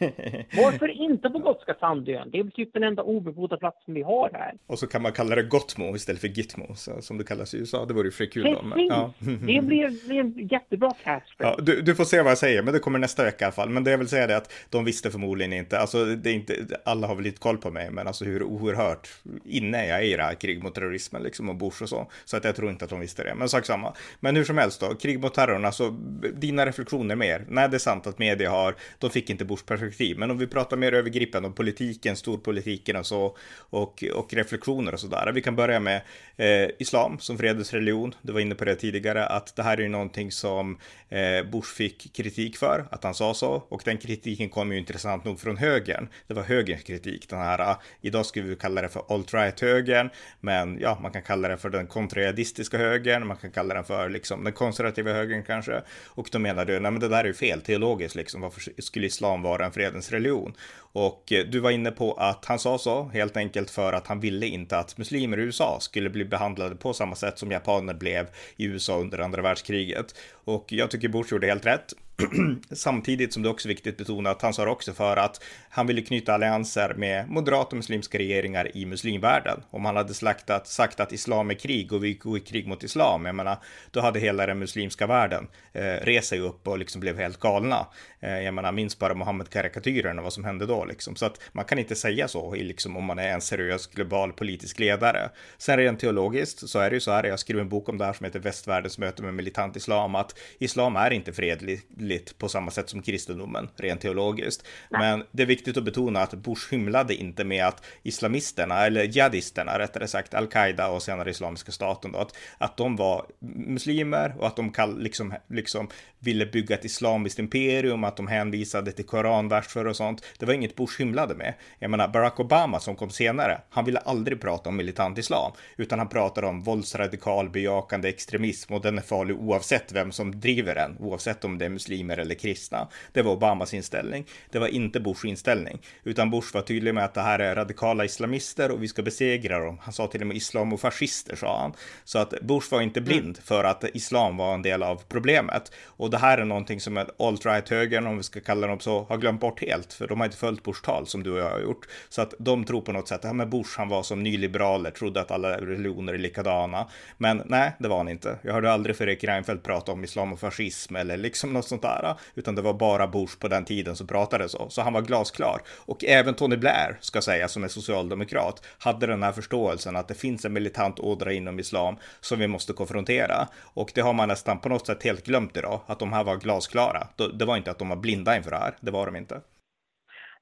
Varför 0.56 0.88
inte 0.88 1.30
på 1.30 1.38
Gotska 1.38 1.74
Sandön? 1.80 2.30
Det 2.30 2.38
är 2.38 2.44
typ 2.44 2.72
den 2.72 2.82
enda 2.82 3.02
obebodda 3.02 3.56
platsen 3.56 3.94
vi 3.94 4.02
har 4.02 4.30
här. 4.32 4.54
Och 4.66 4.78
så 4.78 4.86
kan 4.86 5.02
man 5.02 5.12
kalla 5.12 5.34
det 5.34 5.42
Gotmo 5.42 5.96
istället 5.96 6.20
för 6.20 6.28
Gitmo, 6.28 6.74
som 7.00 7.18
det 7.18 7.24
kallas 7.24 7.54
i 7.54 7.58
USA. 7.58 7.84
Det 7.84 7.94
vore 7.94 8.06
ju 8.06 8.10
för 8.10 8.26
kul 8.26 8.42
då. 8.42 8.62
Men, 8.62 8.86
ja. 8.86 9.12
Det 9.18 9.62
blir, 9.62 10.06
blir 10.06 10.20
en 10.20 10.48
jättebra 10.48 10.90
cast. 11.04 11.34
Ja, 11.38 11.56
du, 11.58 11.82
du, 11.82 11.94
får 11.94 12.04
se 12.04 12.22
vad 12.22 12.30
jag 12.30 12.38
säger, 12.38 12.62
men 12.62 12.74
det 12.74 12.80
kommer 12.80 12.98
nästa 12.98 13.24
vecka 13.24 13.44
i 13.44 13.46
alla 13.46 13.52
fall. 13.52 13.68
Men 13.68 13.84
det 13.84 13.90
jag 13.90 13.98
vill 13.98 14.08
säga 14.08 14.24
är 14.24 14.36
att 14.36 14.52
de 14.70 14.84
visste 14.84 15.10
förmodligen 15.10 15.52
inte, 15.52 15.78
alltså 15.78 16.04
det 16.04 16.30
är 16.30 16.34
inte, 16.34 16.54
alla 16.84 17.06
har 17.06 17.14
väl 17.14 17.24
lite 17.24 17.38
koll 17.38 17.58
på 17.58 17.70
mig, 17.70 17.90
men 17.90 18.06
alltså 18.06 18.24
hur 18.24 18.42
oerhört 18.42 19.08
inne 19.44 19.86
jag 19.86 19.98
är 19.98 20.02
i 20.02 20.16
det 20.16 20.22
här 20.22 20.34
krig 20.34 20.62
mot 20.62 20.74
terrorismen 20.74 21.22
liksom 21.22 21.48
och 21.48 21.56
Bush 21.56 21.82
och 21.82 21.88
så. 21.88 22.10
Så 22.24 22.36
att 22.36 22.44
jag 22.44 22.56
tror 22.56 22.70
inte 22.70 22.84
att 22.84 22.90
de 22.90 23.00
visste 23.00 23.24
det, 23.24 23.34
men 23.34 23.48
sak 23.48 23.66
samma. 23.66 23.94
Men 24.20 24.36
hur 24.36 24.44
som 24.44 24.58
helst 24.58 24.73
då, 24.78 24.94
krig 24.94 25.20
mot 25.20 25.34
terrorn, 25.34 25.64
alltså 25.64 25.90
dina 26.34 26.66
reflektioner 26.66 27.16
mer. 27.16 27.44
Nej, 27.48 27.68
det 27.68 27.76
är 27.76 27.78
sant 27.78 28.06
att 28.06 28.18
media 28.18 28.50
har, 28.50 28.74
de 28.98 29.10
fick 29.10 29.30
inte 29.30 29.44
Bush 29.44 29.64
perspektiv, 29.66 30.18
men 30.18 30.30
om 30.30 30.38
vi 30.38 30.46
pratar 30.46 30.76
mer 30.76 30.92
övergripande 30.92 31.48
om 31.48 31.54
politiken, 31.54 32.16
storpolitiken 32.16 32.96
och 32.96 33.06
så 33.06 33.36
och, 33.56 34.04
och 34.14 34.34
reflektioner 34.34 34.94
och 34.94 35.00
sådär. 35.00 35.32
Vi 35.34 35.42
kan 35.42 35.56
börja 35.56 35.80
med 35.80 36.02
eh, 36.36 36.68
islam 36.78 37.18
som 37.18 37.38
fredens 37.38 37.72
religion. 37.72 38.14
Du 38.22 38.32
var 38.32 38.40
inne 38.40 38.54
på 38.54 38.64
det 38.64 38.74
tidigare, 38.74 39.26
att 39.26 39.56
det 39.56 39.62
här 39.62 39.76
är 39.76 39.82
ju 39.82 39.88
någonting 39.88 40.32
som 40.32 40.78
eh, 41.08 41.50
Bush 41.52 41.74
fick 41.74 42.16
kritik 42.16 42.56
för, 42.56 42.86
att 42.90 43.04
han 43.04 43.14
sa 43.14 43.34
så. 43.34 43.52
Och 43.68 43.82
den 43.84 43.98
kritiken 43.98 44.48
kom 44.48 44.72
ju 44.72 44.78
intressant 44.78 45.24
nog 45.24 45.40
från 45.40 45.56
högern. 45.56 46.08
Det 46.26 46.34
var 46.34 46.42
högerns 46.42 46.82
kritik, 46.82 47.28
den 47.28 47.38
här, 47.38 47.60
ah, 47.60 47.82
idag 48.00 48.26
skulle 48.26 48.46
vi 48.46 48.56
kalla 48.56 48.82
det 48.82 48.88
för 48.88 49.02
alt-right-högern, 49.08 50.10
men 50.40 50.78
ja, 50.80 50.98
man 51.02 51.12
kan 51.12 51.22
kalla 51.22 51.48
det 51.48 51.56
för 51.56 51.70
den 51.70 51.86
kontrajihadistiska 51.86 52.78
högern, 52.78 53.26
man 53.26 53.36
kan 53.36 53.50
kalla 53.50 53.74
den 53.74 53.84
för 53.84 54.08
liksom 54.08 54.44
den 54.44 54.52
konservativa 54.64 55.12
högern 55.12 55.42
kanske. 55.42 55.82
Och 56.06 56.28
då 56.32 56.38
menar 56.38 56.64
du, 56.64 56.80
nej 56.80 56.90
men 56.90 57.00
det 57.00 57.08
där 57.08 57.20
är 57.20 57.24
ju 57.24 57.34
fel 57.34 57.60
teologiskt 57.60 58.14
liksom, 58.14 58.40
varför 58.40 58.62
skulle 58.78 59.06
islam 59.06 59.42
vara 59.42 59.64
en 59.64 59.72
fredens 59.72 60.10
religion? 60.10 60.54
Och 60.76 61.32
eh, 61.32 61.44
du 61.44 61.60
var 61.60 61.70
inne 61.70 61.90
på 61.90 62.12
att 62.12 62.44
han 62.44 62.58
sa 62.58 62.78
så 62.78 63.04
helt 63.04 63.36
enkelt 63.36 63.70
för 63.70 63.92
att 63.92 64.06
han 64.06 64.20
ville 64.20 64.46
inte 64.46 64.78
att 64.78 64.98
muslimer 64.98 65.38
i 65.38 65.42
USA 65.42 65.78
skulle 65.80 66.10
bli 66.10 66.24
behandlade 66.24 66.76
på 66.76 66.92
samma 66.92 67.14
sätt 67.14 67.38
som 67.38 67.50
japaner 67.50 67.94
blev 67.94 68.26
i 68.56 68.64
USA 68.64 68.98
under 68.98 69.18
andra 69.18 69.42
världskriget. 69.42 70.14
Och 70.44 70.64
jag 70.68 70.90
tycker 70.90 71.08
Bush 71.08 71.32
gjorde 71.32 71.46
helt 71.46 71.66
rätt. 71.66 71.94
Samtidigt 72.70 73.32
som 73.32 73.42
det 73.42 73.48
också 73.48 73.68
är 73.68 73.70
viktigt 73.70 73.94
att 73.94 73.98
betona 73.98 74.30
att 74.30 74.42
han 74.42 74.54
sa 74.54 74.68
också 74.68 74.92
för 74.92 75.16
att 75.16 75.42
han 75.68 75.86
ville 75.86 76.00
knyta 76.00 76.34
allianser 76.34 76.94
med 76.94 77.28
moderata 77.28 77.68
och 77.68 77.76
muslimska 77.76 78.18
regeringar 78.18 78.76
i 78.76 78.86
muslimvärlden. 78.86 79.62
Om 79.70 79.84
han 79.84 79.96
hade 79.96 80.14
slaktat, 80.14 80.66
sagt 80.68 81.00
att 81.00 81.12
islam 81.12 81.50
är 81.50 81.54
krig 81.54 81.92
och 81.92 82.04
vi 82.04 82.14
går 82.14 82.36
i 82.36 82.40
krig 82.40 82.66
mot 82.66 82.82
islam, 82.82 83.26
jag 83.26 83.34
menar, 83.34 83.56
då 83.90 84.00
hade 84.00 84.20
hela 84.20 84.46
den 84.46 84.58
muslimska 84.58 85.06
världen 85.06 85.46
eh, 85.72 85.82
rest 85.82 86.28
sig 86.28 86.40
upp 86.40 86.68
och 86.68 86.78
liksom 86.78 87.00
blev 87.00 87.18
helt 87.18 87.40
galna. 87.40 87.86
Eh, 88.20 88.40
jag 88.40 88.54
menar, 88.54 88.72
minns 88.72 88.98
bara 88.98 89.14
Mohammed-karikatyrerna, 89.14 90.22
vad 90.22 90.32
som 90.32 90.44
hände 90.44 90.66
då 90.66 90.84
liksom. 90.84 91.16
Så 91.16 91.26
att 91.26 91.40
man 91.52 91.64
kan 91.64 91.78
inte 91.78 91.94
säga 91.94 92.28
så 92.28 92.54
liksom, 92.54 92.96
om 92.96 93.04
man 93.04 93.18
är 93.18 93.28
en 93.28 93.40
seriös 93.40 93.86
global 93.86 94.32
politisk 94.32 94.78
ledare. 94.78 95.30
Sen 95.58 95.76
rent 95.76 96.00
teologiskt 96.00 96.68
så 96.68 96.78
är 96.78 96.90
det 96.90 96.96
ju 96.96 97.00
så 97.00 97.10
här, 97.10 97.24
jag 97.24 97.38
skrev 97.38 97.60
en 97.60 97.68
bok 97.68 97.88
om 97.88 97.98
det 97.98 98.04
här 98.04 98.12
som 98.12 98.24
heter 98.24 98.40
Västvärldens 98.40 98.98
möte 98.98 99.22
med 99.22 99.34
militant 99.34 99.76
islam, 99.76 100.14
att 100.14 100.38
islam 100.58 100.96
är 100.96 101.10
inte 101.10 101.32
fredlig 101.32 101.80
fredligt 102.04 102.38
på 102.38 102.48
samma 102.48 102.70
sätt 102.70 102.90
som 102.90 103.02
kristendomen, 103.02 103.68
rent 103.76 104.00
teologiskt. 104.00 104.66
Men 104.90 105.24
det 105.32 105.42
är 105.42 105.46
viktigt 105.46 105.76
att 105.76 105.84
betona 105.84 106.20
att 106.20 106.34
Bush 106.34 106.70
hymlade 106.70 107.14
inte 107.14 107.44
med 107.44 107.66
att 107.66 107.84
islamisterna, 108.02 108.86
eller 108.86 109.04
jihadisterna 109.04 109.78
rättare 109.78 110.08
sagt, 110.08 110.34
al-Qaida 110.34 110.88
och 110.88 111.02
senare 111.02 111.30
Islamiska 111.30 111.72
staten 111.72 112.12
då, 112.12 112.18
att, 112.18 112.36
att 112.58 112.76
de 112.76 112.96
var 112.96 113.26
muslimer 113.66 114.34
och 114.38 114.46
att 114.46 114.56
de 114.56 114.72
kall, 114.72 115.02
liksom, 115.02 115.34
liksom 115.48 115.88
ville 116.24 116.46
bygga 116.46 116.74
ett 116.74 116.84
islamiskt 116.84 117.38
imperium, 117.38 118.04
att 118.04 118.16
de 118.16 118.26
hänvisade 118.28 118.92
till 118.92 119.06
koranverser 119.06 119.86
och 119.86 119.96
sånt. 119.96 120.24
Det 120.38 120.46
var 120.46 120.54
inget 120.54 120.76
Bush 120.76 120.98
hymlade 120.98 121.34
med. 121.34 121.54
Jag 121.78 121.90
menar, 121.90 122.08
Barack 122.08 122.40
Obama 122.40 122.80
som 122.80 122.96
kom 122.96 123.10
senare, 123.10 123.60
han 123.70 123.84
ville 123.84 123.98
aldrig 123.98 124.40
prata 124.40 124.68
om 124.68 124.76
militant 124.76 125.18
islam, 125.18 125.52
utan 125.76 125.98
han 125.98 126.08
pratade 126.08 126.46
om 126.46 126.62
våldsradikal 126.62 127.50
bejakande 127.50 128.08
extremism 128.08 128.74
och 128.74 128.82
den 128.82 128.98
är 128.98 129.02
farlig 129.02 129.36
oavsett 129.36 129.92
vem 129.92 130.12
som 130.12 130.40
driver 130.40 130.74
den, 130.74 130.96
oavsett 130.98 131.44
om 131.44 131.58
det 131.58 131.64
är 131.64 131.68
muslimer 131.94 132.16
eller 132.16 132.34
kristna. 132.34 132.88
Det 133.12 133.22
var 133.22 133.32
Obamas 133.32 133.74
inställning. 133.74 134.26
Det 134.50 134.58
var 134.58 134.68
inte 134.68 135.00
Bush 135.00 135.26
inställning, 135.26 135.78
utan 136.04 136.30
Bush 136.30 136.54
var 136.54 136.62
tydlig 136.62 136.94
med 136.94 137.04
att 137.04 137.14
det 137.14 137.20
här 137.20 137.38
är 137.38 137.54
radikala 137.54 138.04
islamister 138.04 138.70
och 138.70 138.82
vi 138.82 138.88
ska 138.88 139.02
besegra 139.02 139.58
dem. 139.58 139.78
Han 139.82 139.92
sa 139.92 140.06
till 140.06 140.20
och 140.20 140.26
med 140.26 140.36
islam 140.36 140.72
och 140.72 140.80
fascister 140.80 141.36
sa 141.36 141.60
han. 141.60 141.72
Så 142.04 142.18
att 142.18 142.30
Bush 142.40 142.72
var 142.72 142.80
inte 142.80 143.00
blind 143.00 143.38
för 143.44 143.64
att 143.64 143.84
islam 143.94 144.36
var 144.36 144.54
en 144.54 144.62
del 144.62 144.82
av 144.82 145.02
problemet. 145.08 145.72
Och 145.98 146.10
det 146.10 146.18
här 146.18 146.38
är 146.38 146.44
någonting 146.44 146.80
som 146.80 146.96
alt-right-högern, 146.96 148.06
om 148.06 148.16
vi 148.16 148.22
ska 148.22 148.40
kalla 148.40 148.66
dem 148.66 148.80
så, 148.80 149.04
har 149.04 149.18
glömt 149.18 149.40
bort 149.40 149.60
helt, 149.60 149.92
för 149.92 150.08
de 150.08 150.20
har 150.20 150.26
inte 150.26 150.36
följt 150.36 150.62
Bush 150.62 150.82
tal 150.84 151.06
som 151.06 151.22
du 151.22 151.30
och 151.30 151.38
jag 151.38 151.50
har 151.50 151.60
gjort. 151.60 151.86
Så 152.08 152.22
att 152.22 152.34
de 152.38 152.64
tror 152.64 152.80
på 152.80 152.92
något 152.92 153.08
sätt, 153.08 153.20
ja 153.22 153.32
men 153.32 153.50
Bush 153.50 153.78
han 153.78 153.88
var 153.88 154.02
som 154.02 154.22
nyliberaler, 154.22 154.90
trodde 154.90 155.20
att 155.20 155.30
alla 155.30 155.56
religioner 155.60 156.14
är 156.14 156.18
likadana. 156.18 156.88
Men 157.18 157.42
nej, 157.46 157.72
det 157.78 157.88
var 157.88 157.96
han 157.96 158.08
inte. 158.08 158.38
Jag 158.42 158.52
hörde 158.52 158.72
aldrig 158.72 158.96
Fredrik 158.96 159.24
Reinfeldt 159.24 159.64
prata 159.64 159.92
om 159.92 160.04
islam 160.04 160.32
och 160.32 160.40
fascism 160.40 160.96
eller 160.96 161.16
liksom 161.16 161.52
något 161.52 161.68
sånt 161.68 161.83
där, 161.84 162.14
utan 162.34 162.54
det 162.54 162.62
var 162.62 162.74
bara 162.74 163.06
Bush 163.06 163.38
på 163.40 163.48
den 163.48 163.64
tiden 163.64 163.96
som 163.96 164.06
pratade 164.06 164.48
så. 164.48 164.68
Så 164.68 164.82
han 164.82 164.92
var 164.92 165.02
glasklar. 165.02 165.60
Och 165.86 166.04
även 166.04 166.34
Tony 166.34 166.56
Blair, 166.56 166.96
ska 167.00 167.20
säga, 167.20 167.48
som 167.48 167.64
är 167.64 167.68
socialdemokrat, 167.68 168.66
hade 168.78 169.06
den 169.06 169.22
här 169.22 169.32
förståelsen 169.32 169.96
att 169.96 170.08
det 170.08 170.14
finns 170.14 170.44
en 170.44 170.52
militant 170.52 171.00
ådra 171.00 171.32
inom 171.32 171.58
islam 171.58 171.96
som 172.20 172.38
vi 172.38 172.46
måste 172.46 172.72
konfrontera. 172.72 173.48
Och 173.74 173.92
det 173.94 174.00
har 174.00 174.12
man 174.12 174.28
nästan 174.28 174.60
på 174.60 174.68
något 174.68 174.86
sätt 174.86 175.04
helt 175.04 175.26
glömt 175.26 175.56
idag, 175.56 175.80
att 175.86 175.98
de 175.98 176.12
här 176.12 176.24
var 176.24 176.36
glasklara. 176.36 177.08
Det 177.34 177.44
var 177.44 177.56
inte 177.56 177.70
att 177.70 177.78
de 177.78 177.88
var 177.88 177.96
blinda 177.96 178.36
inför 178.36 178.50
det 178.50 178.56
här, 178.56 178.74
det 178.80 178.90
var 178.90 179.06
de 179.06 179.16
inte. 179.16 179.40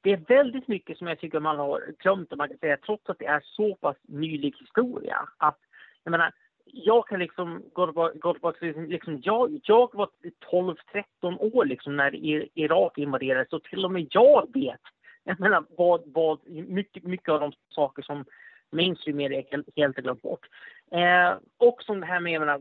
Det 0.02 0.12
är 0.12 0.24
väldigt 0.28 0.68
mycket 0.68 0.98
som 0.98 1.06
jag 1.06 1.18
tycker 1.18 1.40
man 1.40 1.58
har 1.58 1.80
glömt, 2.02 2.36
man 2.36 2.48
kan 2.48 2.58
säga, 2.58 2.76
trots 2.76 3.10
att 3.10 3.18
det 3.18 3.26
är 3.26 3.40
så 3.44 3.74
pass 3.74 3.96
nylig 4.08 4.54
historia. 4.60 5.28
Att, 5.36 5.58
jag 6.04 6.10
menar, 6.10 6.32
jag 6.64 7.06
kan 7.06 7.18
liksom 7.18 7.62
gå 7.72 8.10
tillbaka 8.32 8.58
till, 8.58 8.68
liksom, 8.68 8.84
liksom, 8.84 9.20
jag, 9.22 9.60
jag 9.64 9.94
var 9.94 10.08
12-13 10.50 10.76
år 11.40 11.64
liksom 11.64 11.96
när 11.96 12.14
Irak 12.58 12.98
invaderades 12.98 13.52
och 13.52 13.62
till 13.62 13.84
och 13.84 13.90
med 13.90 14.06
jag 14.10 14.54
vet, 14.54 14.80
jag 15.24 15.40
menar 15.40 15.64
vad, 15.76 16.02
vad, 16.06 16.38
mycket, 16.48 17.04
mycket 17.04 17.28
av 17.28 17.40
de 17.40 17.52
saker 17.68 18.02
som 18.02 18.24
mainstream 18.72 19.16
media 19.16 19.42
helt 19.76 19.96
har 19.96 20.02
glömt 20.02 20.22
bort. 20.22 20.46
Eh, 20.90 21.34
och 21.58 21.82
som 21.82 22.00
det 22.00 22.06
här 22.06 22.20
med 22.20 22.40
menar, 22.40 22.60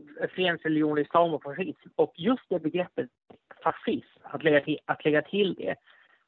religion, 0.62 0.98
islam 0.98 1.34
och 1.34 1.42
fascism. 1.42 1.88
Och 1.96 2.12
just 2.16 2.42
det 2.48 2.58
begreppet 2.58 3.10
fascism, 3.62 4.20
att 4.22 4.42
lägga 4.44 4.60
till, 4.60 4.78
att 4.84 5.04
lägga 5.04 5.22
till 5.22 5.54
det. 5.54 5.74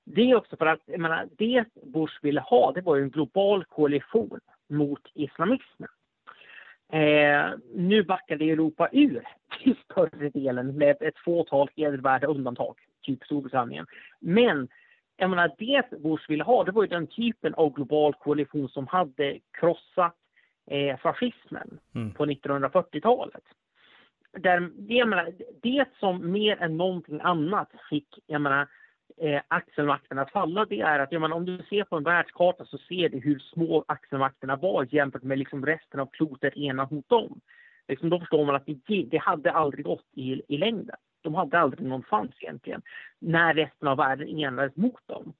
Det 0.04 0.30
är 0.30 0.34
också 0.34 0.56
för 0.56 0.66
att, 0.66 0.80
jag 0.84 1.00
menar, 1.00 1.28
det 1.38 1.64
Bush 1.82 2.18
ville 2.22 2.40
ha, 2.40 2.72
det 2.72 2.80
var 2.80 2.96
ju 2.96 3.02
en 3.02 3.10
global 3.10 3.64
koalition 3.64 4.40
mot 4.68 5.02
islamismen. 5.14 5.88
Eh, 6.92 7.50
nu 7.74 8.02
backade 8.02 8.44
Europa 8.44 8.88
ur 8.92 9.22
till 9.62 9.76
större 9.84 10.28
delen 10.28 10.76
med 10.76 10.96
ett 11.00 11.18
fåtal 11.18 11.68
hedervärda 11.76 12.26
undantag, 12.26 12.74
typ 13.02 13.24
Storbritannien. 13.24 13.86
Men 14.20 14.68
jag 15.16 15.30
menar, 15.30 15.54
det 15.58 16.02
Bush 16.02 16.30
ville 16.30 16.44
ha, 16.44 16.64
det 16.64 16.72
var 16.72 16.82
ju 16.82 16.88
den 16.88 17.06
typen 17.06 17.54
av 17.54 17.72
global 17.72 18.14
koalition 18.14 18.68
som 18.68 18.86
hade 18.86 19.38
krossat 19.60 20.16
eh, 20.70 20.96
fascismen 20.96 21.78
mm. 21.94 22.14
på 22.14 22.26
1940-talet. 22.26 23.42
Där, 24.38 24.70
jag 24.88 25.08
menar, 25.08 25.32
det 25.62 25.84
som 26.00 26.32
mer 26.32 26.62
än 26.62 26.76
någonting 26.76 27.20
annat 27.20 27.70
fick 27.90 28.08
jag 28.26 28.40
menar, 28.40 28.68
eh, 29.20 29.42
axelmakterna 29.48 30.22
att 30.22 30.30
falla, 30.30 30.64
det 30.64 30.80
är 30.80 30.98
att 30.98 31.12
menar, 31.12 31.36
om 31.36 31.44
du 31.44 31.62
ser 31.68 31.84
på 31.84 31.96
en 31.96 32.02
världskarta 32.02 32.64
så 32.64 32.78
ser 32.78 33.08
du 33.08 33.20
hur 33.20 33.38
små 33.38 33.84
axelmakterna 33.88 34.56
var 34.56 34.86
jämfört 34.90 35.22
med 35.22 35.38
liksom 35.38 35.66
resten 35.66 36.00
av 36.00 36.06
klotet 36.06 36.56
ena 36.56 36.88
mot 36.90 37.08
dem. 37.08 37.40
Liksom, 37.88 38.10
då 38.10 38.20
förstår 38.20 38.44
man 38.44 38.54
att 38.54 38.66
det, 38.66 39.02
det 39.02 39.18
hade 39.18 39.52
aldrig 39.52 39.84
gått 39.84 40.06
i, 40.12 40.42
i 40.48 40.56
längden. 40.56 40.96
De 41.22 41.34
hade 41.34 41.58
aldrig 41.58 41.88
någon 41.88 42.02
chans 42.02 42.32
egentligen 42.40 42.82
när 43.18 43.54
resten 43.54 43.88
av 43.88 43.96
världen 43.96 44.28
enades 44.28 44.76
mot 44.76 45.06
dem. 45.06 45.32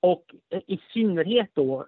Och 0.00 0.34
eh, 0.50 0.60
i 0.66 0.80
synnerhet 0.92 1.50
då 1.54 1.86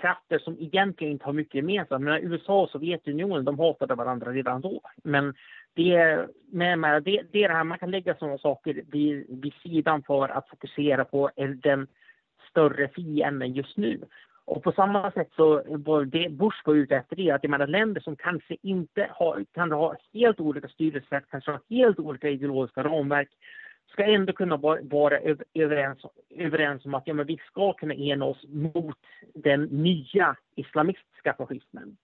krafter 0.00 0.38
som 0.38 0.56
egentligen 0.60 1.12
inte 1.12 1.24
har 1.24 1.32
mycket 1.32 1.54
gemensamt. 1.54 2.04
Men 2.04 2.32
USA 2.32 2.62
och 2.62 2.70
Sovjetunionen, 2.70 3.44
de 3.44 3.58
hatade 3.58 3.94
varandra 3.94 4.32
redan 4.32 4.60
då. 4.60 4.80
Men 5.04 5.34
det, 5.74 6.26
med, 6.52 7.02
det, 7.02 7.22
det 7.32 7.44
är 7.44 7.48
det 7.48 7.54
här, 7.54 7.64
man 7.64 7.78
kan 7.78 7.90
lägga 7.90 8.14
sådana 8.14 8.38
saker 8.38 8.82
vid, 8.92 9.26
vid 9.42 9.52
sidan 9.62 10.02
för 10.02 10.28
att 10.28 10.48
fokusera 10.48 11.04
på 11.04 11.30
den 11.62 11.86
större 12.50 12.88
fienden 12.88 13.52
just 13.52 13.76
nu. 13.76 14.00
Och 14.44 14.62
på 14.62 14.72
samma 14.72 15.10
sätt 15.10 15.28
så 15.36 15.62
var 15.66 16.04
det 16.04 16.28
Bush 16.28 16.62
var 16.64 16.74
ute 16.74 16.96
efter 16.96 17.16
det, 17.16 17.30
att 17.30 17.44
jag 17.44 17.50
menar 17.50 17.66
länder 17.66 18.00
som 18.00 18.16
kanske 18.16 18.56
inte 18.62 19.10
har, 19.10 19.44
kan 19.54 19.72
ha 19.72 19.96
helt 20.12 20.40
olika 20.40 20.68
styrelsesätt, 20.68 21.24
kanske 21.30 21.50
har 21.50 21.60
helt 21.70 21.98
olika 21.98 22.28
ideologiska 22.28 22.84
ramverk, 22.84 23.28
ska 23.92 24.04
ändå 24.04 24.32
kunna 24.32 24.56
vara 24.82 25.18
överens, 25.54 25.98
överens 26.30 26.84
om 26.84 26.94
att 26.94 27.06
ja, 27.06 27.14
men 27.14 27.26
vi 27.26 27.36
ska 27.46 27.72
kunna 27.72 27.94
ena 27.94 28.24
oss 28.24 28.44
mot 28.48 28.98
den 29.34 29.64
nya 29.64 30.36
islamistiska 30.56 31.34
fascismen. 31.38 31.96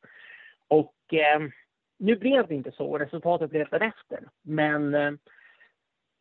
Och 0.69 0.95
eh, 1.13 1.41
nu 1.99 2.17
blev 2.17 2.47
det 2.47 2.55
inte 2.55 2.73
så, 2.73 2.99
resultatet 2.99 3.51
blev 3.51 3.69
därefter. 3.71 4.29
Men 4.43 4.95
eh, 4.95 5.13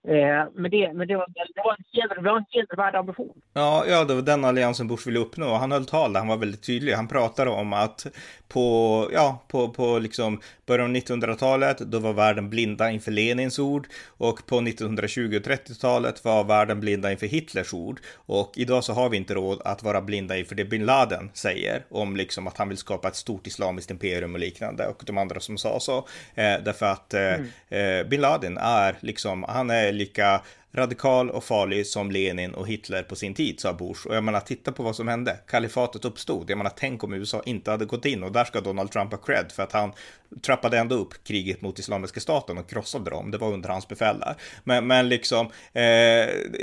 eh, 0.07 0.47
men 0.53 0.71
det, 0.71 0.93
men 0.93 1.07
det, 1.07 1.15
var, 1.15 1.27
det, 1.27 1.61
var 1.63 1.75
en 1.77 1.83
heder, 1.91 2.15
det 2.15 2.29
var 2.29 2.37
en 2.37 2.45
hedervärd 2.49 2.95
ambition. 2.95 3.41
Ja, 3.53 3.85
ja, 3.87 4.03
det 4.03 4.15
var 4.15 4.21
den 4.21 4.45
alliansen 4.45 4.87
Bush 4.87 5.07
ville 5.07 5.19
uppnå. 5.19 5.53
Han 5.53 5.71
höll 5.71 5.85
tal 5.85 6.13
där 6.13 6.19
han 6.19 6.27
var 6.27 6.37
väldigt 6.37 6.63
tydlig. 6.63 6.93
Han 6.93 7.07
pratade 7.07 7.51
om 7.51 7.73
att 7.73 8.07
på, 8.47 9.09
ja, 9.13 9.43
på, 9.47 9.69
på 9.69 9.99
liksom 9.99 10.41
början 10.65 10.89
av 10.89 10.95
1900-talet, 10.95 11.77
då 11.77 11.99
var 11.99 12.13
världen 12.13 12.49
blinda 12.49 12.91
inför 12.91 13.11
Lenins 13.11 13.59
ord 13.59 13.87
och 14.17 14.45
på 14.45 14.57
1920 14.59 15.35
och 15.35 15.41
30-talet 15.41 16.25
var 16.25 16.43
världen 16.43 16.79
blinda 16.79 17.11
inför 17.11 17.27
Hitlers 17.27 17.73
ord. 17.73 17.99
Och 18.15 18.51
idag 18.55 18.83
så 18.83 18.93
har 18.93 19.09
vi 19.09 19.17
inte 19.17 19.33
råd 19.33 19.61
att 19.65 19.83
vara 19.83 20.01
blinda 20.01 20.37
inför 20.37 20.55
det 20.55 20.65
bin 20.65 20.85
Laden 20.85 21.29
säger 21.33 21.83
om 21.89 22.15
liksom 22.15 22.47
att 22.47 22.57
han 22.57 22.69
vill 22.69 22.77
skapa 22.77 23.07
ett 23.07 23.15
stort 23.15 23.47
islamiskt 23.47 23.91
imperium 23.91 24.33
och 24.33 24.39
liknande 24.39 24.87
och 24.87 25.03
de 25.05 25.17
andra 25.17 25.39
som 25.39 25.57
sa 25.57 25.79
så. 25.79 25.97
Eh, 26.35 26.55
därför 26.65 26.85
att 26.85 27.13
eh, 27.13 27.21
mm. 27.21 27.47
eh, 27.69 28.07
bin 28.07 28.21
Laden 28.21 28.57
är 28.57 28.95
liksom, 28.99 29.45
han 29.47 29.69
är 29.69 29.91
lika 29.95 30.41
radikal 30.75 31.29
och 31.29 31.43
farlig 31.43 31.87
som 31.87 32.11
Lenin 32.11 32.53
och 32.53 32.67
Hitler 32.67 33.03
på 33.03 33.15
sin 33.15 33.33
tid, 33.33 33.59
sa 33.59 33.73
Bush. 33.73 34.07
Och 34.07 34.15
jag 34.15 34.23
menar, 34.23 34.39
titta 34.39 34.71
på 34.71 34.83
vad 34.83 34.95
som 34.95 35.07
hände. 35.07 35.37
Kalifatet 35.47 36.05
uppstod. 36.05 36.49
Jag 36.49 36.57
menar, 36.57 36.71
tänk 36.75 37.03
om 37.03 37.13
USA 37.13 37.41
inte 37.45 37.71
hade 37.71 37.85
gått 37.85 38.05
in 38.05 38.23
och 38.23 38.31
där 38.31 38.43
ska 38.43 38.61
Donald 38.61 38.91
Trump 38.91 39.11
ha 39.11 39.17
cred 39.17 39.51
för 39.51 39.63
att 39.63 39.71
han 39.71 39.91
trappade 40.41 40.77
ändå 40.77 40.95
upp 40.95 41.23
kriget 41.23 41.61
mot 41.61 41.79
Islamiska 41.79 42.19
staten 42.19 42.57
och 42.57 42.69
krossade 42.69 43.09
dem. 43.09 43.31
Det 43.31 43.37
var 43.37 43.53
under 43.53 43.69
hans 43.69 43.87
befäl 43.87 44.19
där. 44.19 44.35
Men, 44.63 44.87
men 44.87 45.09
liksom, 45.09 45.49
eh, 45.73 45.83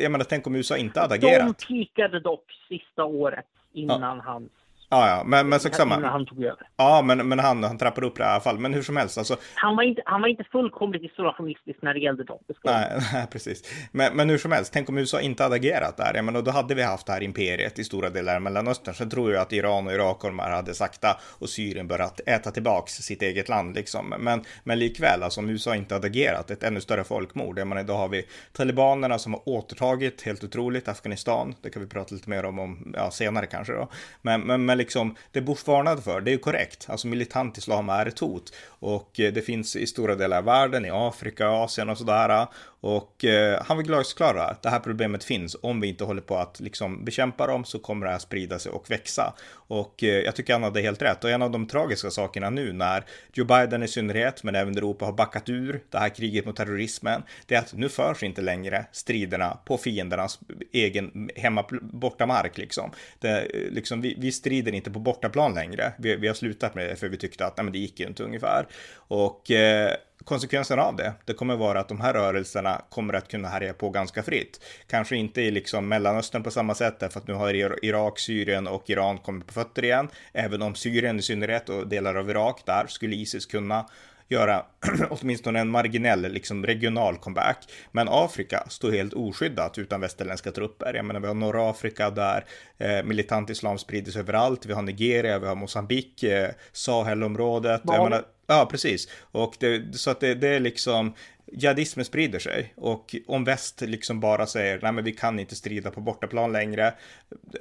jag 0.02 0.12
menar, 0.12 0.24
tänk 0.24 0.46
om 0.46 0.54
USA 0.54 0.76
inte 0.76 1.00
hade 1.00 1.14
agerat. 1.14 1.58
De 1.58 1.66
pikade 1.66 2.20
dock 2.20 2.44
sista 2.68 3.04
året 3.04 3.46
innan 3.72 4.16
ja. 4.16 4.22
hans 4.24 4.50
Ja, 4.92 5.08
ja, 5.08 5.24
men, 5.24 5.48
men 5.48 5.60
sak 5.60 5.74
samma. 5.74 6.06
han 6.08 6.26
tog 6.26 6.44
över. 6.44 6.68
Ja, 6.76 7.02
men, 7.02 7.28
men 7.28 7.38
han, 7.38 7.64
han 7.64 7.78
trappade 7.78 8.06
upp 8.06 8.16
det 8.16 8.22
i 8.22 8.26
alla 8.26 8.40
fall. 8.40 8.58
Men 8.58 8.74
hur 8.74 8.82
som 8.82 8.96
helst, 8.96 9.18
alltså. 9.18 9.36
Han 9.54 9.76
var 9.76 9.82
inte, 9.82 10.02
han 10.04 10.20
var 10.20 10.28
inte 10.28 10.44
fullkomligt 10.44 11.02
isolationistisk 11.02 11.82
när 11.82 11.94
det 11.94 12.00
gällde 12.00 12.24
dem. 12.24 12.38
Nej, 12.64 13.00
nej, 13.12 13.26
precis. 13.30 13.88
Men, 13.92 14.16
men 14.16 14.30
hur 14.30 14.38
som 14.38 14.52
helst, 14.52 14.72
tänk 14.72 14.88
om 14.88 14.98
USA 14.98 15.20
inte 15.20 15.42
hade 15.42 15.54
agerat 15.54 15.96
där. 15.96 16.12
Jag 16.14 16.24
menar, 16.24 16.42
då 16.42 16.50
hade 16.50 16.74
vi 16.74 16.82
haft 16.82 17.06
det 17.06 17.12
här 17.12 17.22
imperiet 17.22 17.78
i 17.78 17.84
stora 17.84 18.10
delar 18.10 18.36
av 18.36 18.42
Mellanöstern. 18.42 18.94
Sen 18.94 19.10
tror 19.10 19.32
jag 19.32 19.42
att 19.42 19.52
Iran 19.52 19.86
och 19.86 19.92
Irak 19.92 20.24
och 20.24 20.30
de 20.30 20.38
här 20.38 20.50
hade 20.50 20.74
sakta 20.74 21.20
och 21.38 21.48
Syrien 21.48 21.88
börjat 21.88 22.20
äta 22.26 22.50
tillbaks 22.50 22.92
sitt 22.92 23.22
eget 23.22 23.48
land 23.48 23.74
liksom. 23.74 24.14
Men, 24.18 24.44
men 24.64 24.78
likväl, 24.78 25.22
alltså 25.22 25.40
om 25.40 25.50
USA 25.50 25.76
inte 25.76 25.94
hade 25.94 26.06
agerat, 26.06 26.50
ett 26.50 26.62
ännu 26.62 26.80
större 26.80 27.04
folkmord. 27.04 27.58
Jag 27.58 27.66
menar, 27.66 27.82
idag 27.82 27.96
har 27.96 28.08
vi 28.08 28.24
talibanerna 28.52 29.18
som 29.18 29.32
har 29.32 29.48
återtagit, 29.48 30.22
helt 30.22 30.44
otroligt, 30.44 30.88
Afghanistan. 30.88 31.54
Det 31.62 31.70
kan 31.70 31.82
vi 31.82 31.88
prata 31.88 32.14
lite 32.14 32.30
mer 32.30 32.44
om, 32.44 32.58
om 32.58 32.94
ja, 32.96 33.10
senare 33.10 33.46
kanske 33.46 33.72
då. 33.72 33.88
Men, 34.22 34.40
men, 34.40 34.64
men 34.64 34.81
liksom, 34.82 35.16
det 35.32 35.40
Bush 35.40 35.66
varnade 35.66 36.02
för, 36.02 36.20
det 36.20 36.30
är 36.30 36.32
ju 36.32 36.38
korrekt. 36.38 36.86
Alltså 36.88 37.06
militant 37.06 37.58
islam 37.58 37.88
är 37.88 38.06
ett 38.06 38.18
hot. 38.18 38.52
Och 38.68 39.20
eh, 39.20 39.32
det 39.32 39.42
finns 39.42 39.76
i 39.76 39.86
stora 39.86 40.14
delar 40.14 40.38
av 40.38 40.44
världen, 40.44 40.84
i 40.84 40.90
Afrika, 40.92 41.48
Asien 41.48 41.88
och 41.88 41.98
sådär. 41.98 42.46
Och 42.82 43.24
eh, 43.24 43.62
han 43.66 43.76
vill 43.76 43.86
glasklara 43.86 44.42
att 44.42 44.62
det 44.62 44.70
här 44.70 44.78
problemet 44.80 45.24
finns. 45.24 45.56
Om 45.62 45.80
vi 45.80 45.88
inte 45.88 46.04
håller 46.04 46.22
på 46.22 46.36
att 46.36 46.60
liksom 46.60 47.04
bekämpa 47.04 47.46
dem 47.46 47.64
så 47.64 47.78
kommer 47.78 48.06
det 48.06 48.12
här 48.12 48.18
sprida 48.18 48.58
sig 48.58 48.72
och 48.72 48.90
växa. 48.90 49.34
Och 49.52 50.04
eh, 50.04 50.08
jag 50.08 50.36
tycker 50.36 50.52
han 50.52 50.62
hade 50.62 50.80
helt 50.80 51.02
rätt. 51.02 51.24
Och 51.24 51.30
en 51.30 51.42
av 51.42 51.50
de 51.50 51.66
tragiska 51.66 52.10
sakerna 52.10 52.50
nu 52.50 52.72
när 52.72 53.04
Joe 53.32 53.44
Biden 53.44 53.82
i 53.82 53.88
synnerhet, 53.88 54.44
men 54.44 54.54
även 54.54 54.76
Europa 54.76 55.04
har 55.04 55.12
backat 55.12 55.48
ur 55.48 55.82
det 55.90 55.98
här 55.98 56.08
kriget 56.08 56.46
mot 56.46 56.56
terrorismen, 56.56 57.22
det 57.46 57.54
är 57.54 57.58
att 57.58 57.74
nu 57.74 57.88
förs 57.88 58.22
inte 58.22 58.42
längre 58.42 58.86
striderna 58.92 59.58
på 59.64 59.78
fiendernas 59.78 60.40
egen 60.72 61.30
hemma 61.36 61.64
bortamark 61.80 62.58
liksom. 62.58 62.90
Det, 63.18 63.40
eh, 63.40 63.70
liksom 63.70 64.00
vi, 64.00 64.14
vi 64.18 64.32
strider 64.32 64.72
inte 64.72 64.90
på 64.90 64.98
bortaplan 64.98 65.54
längre. 65.54 65.92
Vi, 65.98 66.16
vi 66.16 66.26
har 66.26 66.34
slutat 66.34 66.74
med 66.74 66.88
det 66.88 66.96
för 66.96 67.08
vi 67.08 67.16
tyckte 67.16 67.46
att 67.46 67.56
nej, 67.56 67.64
men 67.64 67.72
det 67.72 67.78
gick 67.78 68.00
ju 68.00 68.06
inte 68.06 68.24
ungefär. 68.24 68.66
Och 68.94 69.50
eh, 69.50 69.94
konsekvensen 70.24 70.78
av 70.78 70.96
det, 70.96 71.12
det 71.24 71.32
kommer 71.32 71.56
vara 71.56 71.80
att 71.80 71.88
de 71.88 72.00
här 72.00 72.12
rörelserna 72.12 72.82
kommer 72.90 73.14
att 73.14 73.28
kunna 73.28 73.48
härja 73.48 73.74
på 73.74 73.90
ganska 73.90 74.22
fritt. 74.22 74.64
Kanske 74.86 75.16
inte 75.16 75.40
i 75.42 75.50
liksom 75.50 75.88
Mellanöstern 75.88 76.42
på 76.42 76.50
samma 76.50 76.74
sätt, 76.74 77.00
därför 77.00 77.20
att 77.20 77.26
nu 77.26 77.34
har 77.34 77.84
Irak, 77.84 78.18
Syrien 78.18 78.66
och 78.66 78.90
Iran 78.90 79.18
kommit 79.18 79.46
på 79.46 79.52
fötter 79.52 79.84
igen. 79.84 80.08
Även 80.32 80.62
om 80.62 80.74
Syrien 80.74 81.18
i 81.18 81.22
synnerhet 81.22 81.68
och 81.68 81.88
delar 81.88 82.14
av 82.14 82.30
Irak 82.30 82.62
där 82.66 82.86
skulle 82.86 83.16
Isis 83.16 83.46
kunna 83.46 83.86
göra 84.32 84.64
åtminstone 85.10 85.60
en 85.60 85.68
marginell 85.68 86.22
liksom 86.22 86.66
regional 86.66 87.16
comeback. 87.16 87.58
Men 87.92 88.08
Afrika 88.10 88.64
står 88.68 88.92
helt 88.92 89.12
oskyddat 89.12 89.78
utan 89.78 90.00
västerländska 90.00 90.52
trupper. 90.52 90.94
Jag 90.94 91.04
menar, 91.04 91.20
vi 91.20 91.26
har 91.26 91.34
norra 91.34 91.70
Afrika 91.70 92.10
där 92.10 92.44
eh, 92.78 93.02
militant 93.04 93.50
islam 93.50 93.78
sprider 93.78 94.12
sig 94.12 94.20
överallt. 94.20 94.66
Vi 94.66 94.72
har 94.72 94.82
Nigeria, 94.82 95.38
vi 95.38 95.46
har 95.46 95.54
Mosambik, 95.54 96.22
eh, 96.22 96.50
Sahelområdet. 96.72 97.84
Menar, 97.84 98.24
Ja, 98.46 98.68
precis. 98.70 99.08
Och 99.32 99.54
det, 99.60 99.98
så 99.98 100.10
att 100.10 100.20
det, 100.20 100.34
det 100.34 100.48
är 100.48 100.60
liksom, 100.60 101.14
jihadismen 101.52 102.04
sprider 102.04 102.38
sig 102.38 102.74
och 102.76 103.16
om 103.26 103.44
väst 103.44 103.80
liksom 103.80 104.20
bara 104.20 104.46
säger 104.46 104.78
nej 104.82 104.92
men 104.92 105.04
vi 105.04 105.12
kan 105.12 105.38
inte 105.38 105.54
strida 105.54 105.90
på 105.90 106.00
bortaplan 106.00 106.52
längre, 106.52 106.94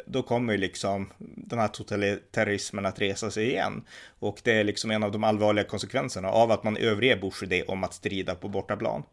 då 0.05 0.23
kommer 0.23 0.53
ju 0.53 0.59
liksom 0.59 1.13
den 1.19 1.59
här 1.59 1.67
totalitarismen 1.67 2.85
att 2.85 3.01
resa 3.01 3.31
sig 3.31 3.49
igen. 3.49 3.85
Och 4.19 4.41
det 4.43 4.59
är 4.59 4.63
liksom 4.63 4.91
en 4.91 5.03
av 5.03 5.11
de 5.11 5.23
allvarliga 5.23 5.65
konsekvenserna 5.65 6.29
av 6.29 6.51
att 6.51 6.63
man 6.63 6.77
överger 6.77 7.17
Bush 7.17 7.43
idé 7.43 7.63
om 7.63 7.83
att 7.83 7.93
strida 7.93 8.35
på 8.35 8.47
bortaplan. 8.47 9.03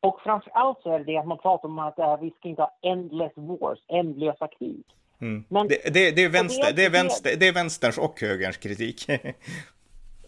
Och 0.00 0.20
framför 0.24 0.50
allt 0.54 0.78
så 0.82 0.94
är 0.94 0.98
det 0.98 1.04
det 1.04 1.16
att 1.18 1.26
man 1.26 1.38
pratar 1.38 1.68
om 1.68 1.78
att 1.78 1.98
äh, 1.98 2.20
vi 2.20 2.30
ska 2.30 2.48
inte 2.48 2.62
ha 2.62 2.78
endless 2.82 3.32
wars, 3.36 3.78
ändlösa 3.88 4.48
krig. 4.58 4.84
Mm. 5.20 5.44
Men, 5.48 5.68
det, 5.68 5.94
det, 5.94 6.10
det, 6.10 6.24
är 6.24 6.28
vänster, 6.28 6.72
det, 6.76 6.84
är 6.84 6.90
vänster, 6.90 7.36
det 7.36 7.48
är 7.48 7.52
vänsterns 7.52 7.98
och 7.98 8.20
högerns 8.20 8.56
kritik. 8.56 9.06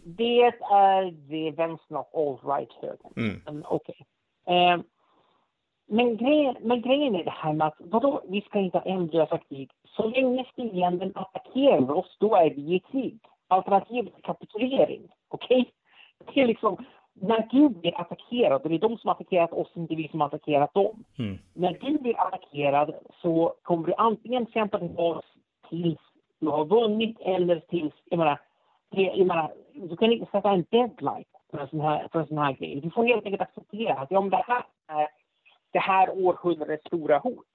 Det 0.04 0.42
är 0.70 1.10
det 1.10 1.50
vänstern 1.50 1.96
och 1.96 2.10
alt-right-högern. 2.14 3.12
Mm. 3.46 3.64
Okej. 3.68 3.94
Okay. 4.44 4.56
Eh, 4.56 4.80
men, 5.88 6.16
grejen, 6.16 6.56
men 6.60 6.82
grejen 6.82 7.14
är 7.14 7.24
det 7.24 7.30
här 7.30 7.52
med 7.52 7.66
att 7.66 7.76
vadå, 7.78 8.22
vi 8.28 8.40
ska 8.40 8.58
inte 8.58 8.78
ändlösa 8.78 9.38
krig. 9.38 9.70
Så 9.84 10.06
länge 10.06 10.44
fienden 10.56 11.12
attackerar 11.14 11.90
oss, 11.90 12.16
då 12.20 12.34
är 12.34 12.50
vi 12.50 12.74
i 12.74 12.80
krig. 12.80 13.18
Alternativet 13.48 14.16
är 14.16 14.22
kapitulering. 14.22 15.08
Okej? 15.28 15.60
Okay? 15.60 15.72
Det 16.34 16.40
är 16.40 16.46
liksom, 16.46 16.84
när 17.14 17.48
du 17.50 17.68
blir 17.68 18.00
attackerad, 18.00 18.62
och 18.62 18.68
det 18.68 18.74
är 18.74 18.78
de 18.78 18.98
som 18.98 19.10
attackerat 19.10 19.52
oss, 19.52 19.72
inte 19.74 19.94
vi 19.94 20.08
som 20.08 20.22
attackerat 20.22 20.74
dem. 20.74 21.04
Mm. 21.18 21.38
När 21.54 21.78
du 21.80 21.98
blir 21.98 22.20
attackerad 22.20 22.94
så 23.22 23.54
kommer 23.62 23.86
du 23.86 23.94
antingen 23.94 24.46
kämpa 24.46 24.78
tillbaka 24.78 25.26
tills 25.68 25.98
du 26.40 26.48
har 26.48 26.64
vunnit 26.64 27.20
eller 27.20 27.60
tills, 27.60 27.94
jag 28.04 28.18
menar, 28.18 28.40
det, 28.90 29.02
jag 29.02 29.26
menar, 29.26 29.52
du 29.74 29.96
kan 29.96 30.12
inte 30.12 30.30
sätta 30.30 30.50
en 30.50 30.64
deadline 30.70 31.24
för 31.50 31.58
en 31.58 31.68
sån 31.68 31.80
här, 31.80 32.08
för 32.12 32.20
en 32.20 32.26
sån 32.26 32.38
här 32.38 32.52
grej. 32.52 32.80
Du 32.80 32.90
får 32.90 33.04
helt 33.04 33.24
enkelt 33.24 33.42
acceptera 33.42 33.94
att 33.94 34.12
om 34.12 34.30
det 34.30 34.44
här 34.46 34.64
är 34.88 35.08
det 35.72 35.78
här 35.78 36.10
århundradets 36.10 36.86
stora 36.86 37.18
hot. 37.18 37.46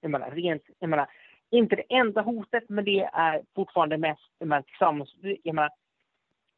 Jag 0.00 0.10
menar, 0.10 0.30
rent, 0.30 0.62
jag 0.78 0.90
menar, 0.90 1.06
inte 1.50 1.76
det 1.76 1.94
enda 1.94 2.22
hotet, 2.22 2.64
men 2.68 2.84
det 2.84 3.00
är 3.12 3.42
fortfarande 3.54 3.98
mest, 3.98 4.30
jag 4.38 4.48
menar, 4.48 4.62
tillsammans, 4.62 5.14
jag 5.42 5.54
menar, 5.54 5.70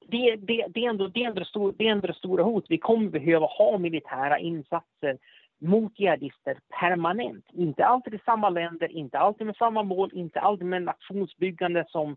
det, 0.07 0.37
det, 0.37 0.67
det, 0.69 0.85
är 0.85 0.91
ändå, 0.91 1.09
det, 1.09 1.25
är 1.25 1.29
ändå 1.29 1.45
stor, 1.45 1.75
det 1.79 1.87
är 1.87 1.93
ändå 1.93 2.07
det 2.07 2.15
stora 2.15 2.43
hot. 2.43 2.65
Vi 2.69 2.79
kommer 2.79 3.11
behöva 3.11 3.47
ha 3.47 3.79
militära 3.79 4.39
insatser 4.39 5.19
mot 5.59 5.99
jihadister 6.01 6.59
permanent. 6.81 7.45
Inte 7.53 7.87
alltid 7.87 8.15
i 8.15 8.19
samma 8.25 8.51
länder, 8.51 8.93
inte 8.93 9.19
alltid 9.19 9.47
med 9.47 9.57
samma 9.57 9.83
mål, 9.83 10.11
inte 10.13 10.41
alltid 10.41 10.67
med 10.67 10.83
nationsbyggande 10.83 11.85
som 11.89 12.17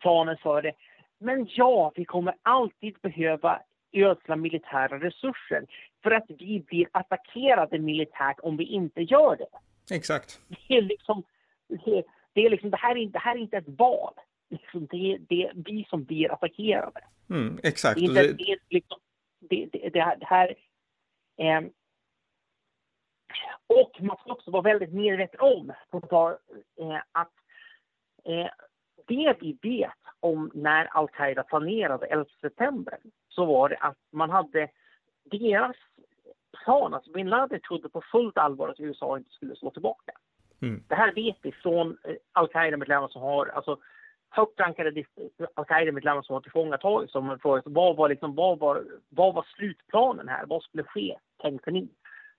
planen 0.00 0.36
för 0.36 0.62
det. 0.62 0.72
Men 1.18 1.46
ja, 1.50 1.92
vi 1.94 2.04
kommer 2.04 2.34
alltid 2.42 2.94
behöva 3.02 3.62
ödsla 3.92 4.36
militära 4.36 5.00
resurser 5.00 5.66
för 6.02 6.10
att 6.10 6.24
vi 6.28 6.60
blir 6.60 6.88
attackerade 6.92 7.78
militärt 7.78 8.40
om 8.40 8.56
vi 8.56 8.64
inte 8.64 9.02
gör 9.02 9.36
det. 9.36 9.48
Exakt. 9.94 10.40
Det 10.48 10.76
är 10.76 10.82
liksom, 10.82 11.22
det, 11.68 12.04
det 12.32 12.46
är 12.46 12.50
liksom, 12.50 12.70
det 12.70 12.76
här 12.76 12.96
är, 12.96 13.06
det 13.06 13.18
här 13.18 13.36
är 13.36 13.40
inte 13.40 13.56
ett 13.56 13.78
val. 13.78 14.14
Liksom 14.50 14.86
det, 14.86 15.18
det 15.28 15.46
är 15.46 15.52
vi 15.54 15.86
som 15.90 16.04
blir 16.04 16.32
attackerade. 16.32 17.00
Mm, 17.30 17.58
exakt. 17.62 18.00
Det, 18.00 18.06
är 18.06 18.08
inte, 18.08 18.44
det, 18.44 18.58
liksom, 18.70 18.98
det, 19.40 19.68
det, 19.72 19.88
det 19.90 20.26
här... 20.26 20.54
Eh, 21.38 21.60
och 23.66 23.96
man 24.00 24.16
ska 24.16 24.32
också 24.32 24.50
vara 24.50 24.62
väldigt 24.62 24.92
medveten 24.92 25.40
om 25.40 25.70
eh, 26.80 27.02
att 27.12 27.32
eh, 28.24 28.50
det 29.06 29.36
vi 29.40 29.58
vet 29.62 29.92
om 30.20 30.50
när 30.54 30.96
al-Qaida 30.96 31.42
planerade 31.42 32.06
11 32.06 32.24
september 32.40 32.98
så 33.28 33.44
var 33.44 33.68
det 33.68 33.76
att 33.76 33.98
man 34.12 34.30
hade 34.30 34.68
deras 35.24 35.76
plan, 36.64 36.94
alltså 36.94 37.10
bin 37.12 37.28
Laden 37.28 37.60
trodde 37.60 37.88
på 37.88 38.02
fullt 38.12 38.38
allvar 38.38 38.68
att 38.68 38.80
USA 38.80 39.16
inte 39.16 39.30
skulle 39.30 39.56
slå 39.56 39.70
tillbaka. 39.70 40.12
Mm. 40.62 40.82
Det 40.88 40.94
här 40.94 41.14
vet 41.14 41.36
vi 41.42 41.52
från 41.52 41.98
eh, 42.04 42.14
al-Qaida-medlemmar 42.32 43.08
som 43.08 43.22
har, 43.22 43.46
alltså 43.46 43.78
högt 44.30 44.60
rankade 44.60 45.04
al-Qaida-medlemmar 45.54 46.22
som 46.22 46.34
har 46.34 46.40
tillfångatagits. 46.40 47.12
Som 47.12 47.38
vad, 47.64 47.96
var 47.96 48.08
liksom, 48.08 48.34
vad, 48.34 48.58
var, 48.58 48.84
vad 49.08 49.34
var 49.34 49.46
slutplanen 49.56 50.28
här? 50.28 50.46
Vad 50.46 50.62
skulle 50.62 50.84
ske, 50.84 51.16
tänkte 51.42 51.70
ni, 51.70 51.88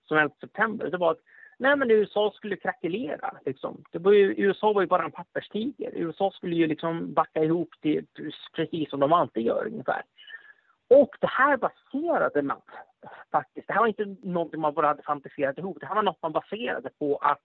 som 0.04 0.18
11 0.18 0.36
september? 0.40 0.90
Det 0.92 0.98
var 0.98 1.12
att 1.12 1.22
Nej, 1.60 1.76
men 1.76 1.92
USA 1.92 2.32
skulle 2.36 2.56
krackelera. 2.56 3.34
Liksom. 3.46 3.84
Det 3.92 4.00
var 4.00 4.12
ju, 4.12 4.34
USA 4.38 4.74
var 4.74 4.82
ju 4.82 4.88
bara 4.88 5.04
en 5.04 5.12
papperstiger. 5.12 5.92
USA 5.96 6.32
skulle 6.32 6.56
ju 6.56 6.68
liksom 6.68 7.14
backa 7.14 7.44
ihop 7.44 7.70
till, 7.82 8.06
precis 8.56 8.90
som 8.90 9.00
de 9.00 9.14
alltid 9.14 9.44
gör 9.44 9.68
ungefär. 9.68 10.04
Och 10.90 11.16
det 11.20 11.28
här 11.28 11.58
baserade 11.58 12.42
man 12.42 12.62
faktiskt, 13.32 13.68
det 13.68 13.74
här 13.74 13.80
var 13.80 13.88
inte 13.88 14.16
någonting 14.24 14.62
man 14.62 14.74
bara 14.74 14.88
hade 14.88 15.04
fantiserat 15.04 15.58
ihop, 15.58 15.78
det 15.80 15.86
här 15.86 15.96
var 15.96 16.04
något 16.04 16.22
man 16.22 16.32
baserade 16.32 16.90
på 17.00 17.18
att 17.18 17.42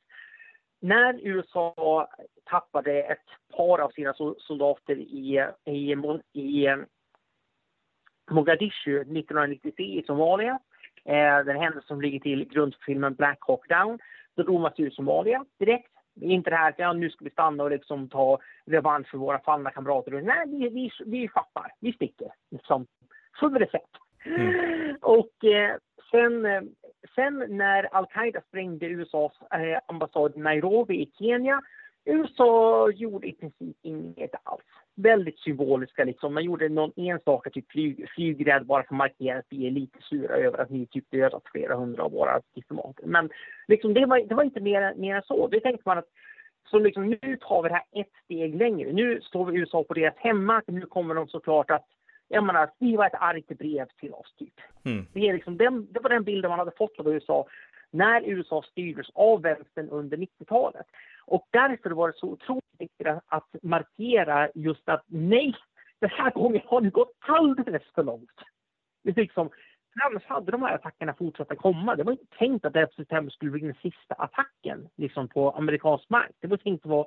när 0.81 1.21
USA 1.23 2.09
tappade 2.45 3.03
ett 3.03 3.57
par 3.57 3.79
av 3.79 3.91
sina 3.91 4.15
soldater 4.39 4.97
i, 4.97 5.49
i, 5.65 5.97
i 6.33 6.77
Mogadishu 8.31 9.01
1993 9.01 9.85
i 9.85 10.03
Somalia, 10.07 10.59
eh, 11.05 11.45
den 11.45 11.57
händelse 11.57 11.87
som 11.87 12.01
ligger 12.01 12.21
till 12.21 12.49
grund 12.49 12.75
för 12.75 12.83
filmen 12.83 13.15
Black 13.15 13.39
Hawk 13.41 13.69
Down, 13.69 13.99
då 14.37 14.43
drog 14.43 14.61
man 14.61 14.73
sig 14.73 14.85
ur 14.85 14.91
Somalia 14.91 15.45
direkt. 15.59 15.93
Inte 16.21 16.51
det 16.51 16.57
här 16.57 16.69
att 16.69 16.79
ja, 16.79 16.93
nu 16.93 17.11
ska 17.11 17.25
vi 17.25 17.31
stanna 17.31 17.65
och 17.65 17.71
liksom 17.71 18.09
ta 18.09 18.39
revansch 18.67 19.11
för 19.11 19.19
våra 19.19 19.39
fallna 19.39 19.71
kamrater. 19.71 20.23
Nej, 20.23 20.45
vi, 20.47 20.69
vi, 20.69 20.91
vi 21.07 21.29
fattar, 21.29 21.73
vi 21.81 21.93
sticker. 21.93 22.33
Liksom. 22.51 22.87
Full 23.41 23.59
recept. 23.59 23.97
Mm. 24.25 24.97
Och 25.01 25.45
eh, 25.45 25.77
sen, 26.11 26.47
eh, 26.47 26.63
sen 27.15 27.45
när 27.49 27.95
al-Qaida 27.95 28.41
sprängde 28.49 28.87
USAs 28.87 29.33
eh, 29.53 29.79
ambassad 29.87 30.37
i 30.37 30.41
Nairobi 30.41 31.03
i 31.03 31.11
Kenya, 31.19 31.61
USA 32.05 32.91
gjorde 32.91 33.29
i 33.29 33.33
princip 33.33 33.77
inget 33.83 34.35
alls. 34.43 34.63
Väldigt 34.95 35.39
symboliska 35.39 36.05
liksom. 36.05 36.35
Man 36.35 36.45
gjorde 36.45 36.69
någon 36.69 36.93
enstaka 36.97 37.51
typ 37.51 37.73
flyg, 37.73 38.09
flygrädd 38.09 38.67
bara 38.67 38.83
för 38.83 38.95
att 38.95 38.99
markera 38.99 39.39
att 39.39 39.47
vi 39.49 39.67
är 39.67 39.71
lite 39.71 39.99
sura 40.03 40.37
över 40.37 40.59
att 40.59 40.71
ni 40.71 40.87
typ 40.87 41.11
dödat 41.11 41.43
flera 41.53 41.77
hundra 41.77 42.03
av 42.03 42.13
våra 42.13 42.41
diplomater. 42.55 43.07
Men 43.07 43.31
liksom, 43.69 43.95
det, 43.95 44.07
var, 44.07 44.29
det 44.29 44.35
var 44.35 44.43
inte 44.43 44.61
mer, 44.61 44.95
mer 44.95 45.17
än 45.17 45.23
så. 45.23 45.47
Det 45.47 45.61
tänkte 45.61 45.83
man 45.89 45.99
att 45.99 46.09
så 46.71 46.79
liksom, 46.79 47.11
nu 47.11 47.37
tar 47.41 47.63
vi 47.63 47.69
det 47.69 47.75
här 47.75 48.01
ett 48.01 48.13
steg 48.25 48.55
längre. 48.55 48.93
Nu 48.93 49.21
står 49.21 49.45
vi 49.45 49.59
USA 49.59 49.85
på 49.85 49.95
deras 49.95 50.17
hemmark. 50.17 50.65
Nu 50.67 50.81
kommer 50.81 51.15
de 51.15 51.29
såklart 51.29 51.71
att 51.71 51.87
jag 52.29 52.45
menar, 52.45 52.71
skriva 52.77 53.07
ett 53.07 53.15
argt 53.15 53.59
brev 53.59 53.87
till 54.01 54.13
oss, 54.13 54.35
typ. 54.39 54.55
Mm. 54.85 55.07
Det, 55.13 55.29
är 55.29 55.33
liksom 55.33 55.57
den, 55.57 55.93
det 55.93 56.01
var 56.01 56.11
den 56.11 56.25
bilden 56.25 56.49
man 56.49 56.59
hade 56.59 56.77
fått 56.77 56.99
av 56.99 57.09
USA 57.09 57.47
när 57.91 58.23
USA 58.29 58.63
styrdes 58.63 59.07
av 59.15 59.43
vänstern 59.43 59.89
under 59.89 60.17
90-talet. 60.17 60.87
Och 61.33 61.49
därför 61.51 61.91
var 61.91 62.09
det 62.09 62.15
så 62.17 62.27
otroligt 62.27 62.65
viktigt 62.79 63.07
att 63.27 63.49
markera 63.63 64.49
just 64.55 64.89
att 64.89 65.05
nej, 65.07 65.55
den 66.01 66.11
här 66.11 66.31
gången 66.31 66.63
har 66.65 66.81
det 66.81 66.91
gått 66.91 67.13
alldeles 67.21 67.83
för 67.95 68.03
långt. 68.05 68.41
Det 69.05 69.17
liksom, 69.17 69.51
annars 70.05 70.25
hade 70.25 70.53
de 70.53 70.63
här 70.63 70.75
attackerna 70.75 71.15
fortsatt 71.15 71.51
att 71.51 71.59
komma. 71.59 71.97
Det 71.97 72.03
var 72.03 72.13
inte 72.13 72.37
tänkt 72.39 72.65
att 72.65 72.77
11 72.77 72.91
september 72.97 73.31
skulle 73.31 73.51
bli 73.51 73.61
den 73.61 73.75
sista 73.83 74.15
attacken 74.15 74.89
liksom, 74.97 75.29
på 75.29 75.51
amerikansk 75.51 76.11
mark. 76.11 76.31
Det 76.41 76.47
var 76.47 76.57
tänkt 76.57 76.85
att 76.85 76.91
vara 76.91 77.07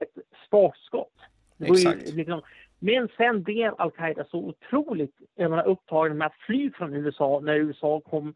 ett 0.00 0.18
startskott. 0.46 1.14
Exakt. 1.58 2.12
Liksom, 2.12 2.42
men 2.78 3.08
sen 3.16 3.42
blev 3.42 3.74
al-Qaida 3.78 4.24
så 4.24 4.38
otroligt 4.38 5.16
upptagen 5.64 6.18
med 6.18 6.26
att 6.26 6.40
fly 6.46 6.70
från 6.70 6.94
USA 6.94 7.40
när 7.42 7.54
USA 7.54 8.00
kom 8.00 8.34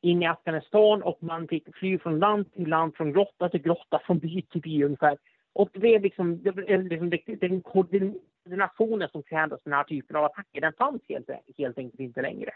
in 0.00 0.22
i 0.22 0.26
Afghanistan 0.26 1.02
och 1.02 1.22
man 1.22 1.48
fick 1.48 1.76
fly 1.76 1.98
från 1.98 2.18
land 2.18 2.52
till 2.52 2.68
land, 2.68 2.96
från 2.96 3.12
grotta 3.12 3.48
till 3.48 3.62
grotta, 3.62 4.00
från 4.06 4.18
by 4.18 4.42
till 4.42 4.60
by 4.60 4.84
ungefär. 4.84 5.18
Och 5.52 5.68
det 5.72 5.94
är 5.94 6.00
liksom, 6.00 6.42
det, 6.42 6.78
liksom 6.78 7.10
den 7.26 7.62
koordinationen 7.62 9.08
som 9.08 9.22
krävdes 9.22 9.62
för 9.62 9.70
den 9.70 9.76
här 9.76 9.84
typen 9.84 10.16
av 10.16 10.24
attacker, 10.24 10.60
den 10.60 10.72
fanns 10.72 11.02
helt, 11.08 11.30
helt 11.58 11.78
enkelt 11.78 12.00
inte 12.00 12.22
längre. 12.22 12.50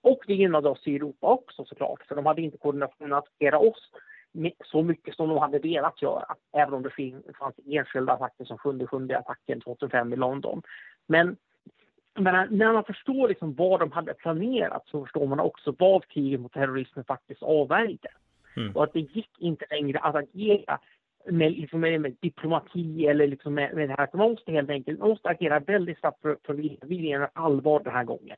Och 0.00 0.18
det 0.26 0.34
gynnade 0.34 0.68
oss 0.68 0.86
i 0.86 0.96
Europa 0.96 1.26
också 1.26 1.64
såklart, 1.64 2.02
för 2.08 2.14
de 2.14 2.26
hade 2.26 2.42
inte 2.42 2.58
koordinationen 2.58 3.12
att 3.12 3.24
attackera 3.24 3.58
oss 3.58 3.90
så 4.64 4.82
mycket 4.82 5.14
som 5.14 5.28
de 5.28 5.38
hade 5.38 5.58
velat 5.58 6.02
göra, 6.02 6.34
även 6.52 6.74
om 6.74 6.82
det 6.82 6.90
fanns 7.38 7.54
enskilda 7.66 8.12
attacker 8.12 8.44
som 8.44 8.58
7-7 8.58 9.16
attacken 9.16 9.60
2005 9.60 10.12
i 10.12 10.16
London. 10.16 10.62
Men 11.06 11.36
men 12.18 12.58
när 12.58 12.72
man 12.72 12.84
förstår 12.84 13.28
liksom 13.28 13.54
vad 13.54 13.80
de 13.80 13.92
hade 13.92 14.14
planerat 14.14 14.86
så 14.86 15.04
förstår 15.04 15.26
man 15.26 15.40
också 15.40 15.74
vad 15.78 16.08
kriget 16.08 16.40
mot 16.40 16.52
terrorismen 16.52 17.04
faktiskt 17.04 17.42
avvärjde. 17.42 18.08
Mm. 18.56 18.76
Och 18.76 18.84
att 18.84 18.92
det 18.92 19.00
gick 19.00 19.30
inte 19.38 19.66
längre 19.70 19.98
att 19.98 20.14
agera 20.14 20.78
med, 21.30 21.52
liksom 21.52 21.80
med, 21.80 22.00
med 22.00 22.16
diplomati 22.20 23.06
eller 23.06 23.26
liksom 23.26 23.54
med, 23.54 23.74
med 23.74 23.88
det 23.88 23.94
här. 23.98 24.08
Man 24.12 24.30
måste 24.30 24.52
helt 24.52 24.70
enkelt 24.70 24.98
man 24.98 25.08
måste 25.08 25.28
agera 25.28 25.60
väldigt 25.60 26.00
snabbt 26.00 26.22
för, 26.22 26.36
för 26.46 26.54
att 26.54 26.60
visa 26.90 27.30
allvar 27.32 27.80
den 27.84 27.92
här 27.92 28.04
gången. 28.04 28.36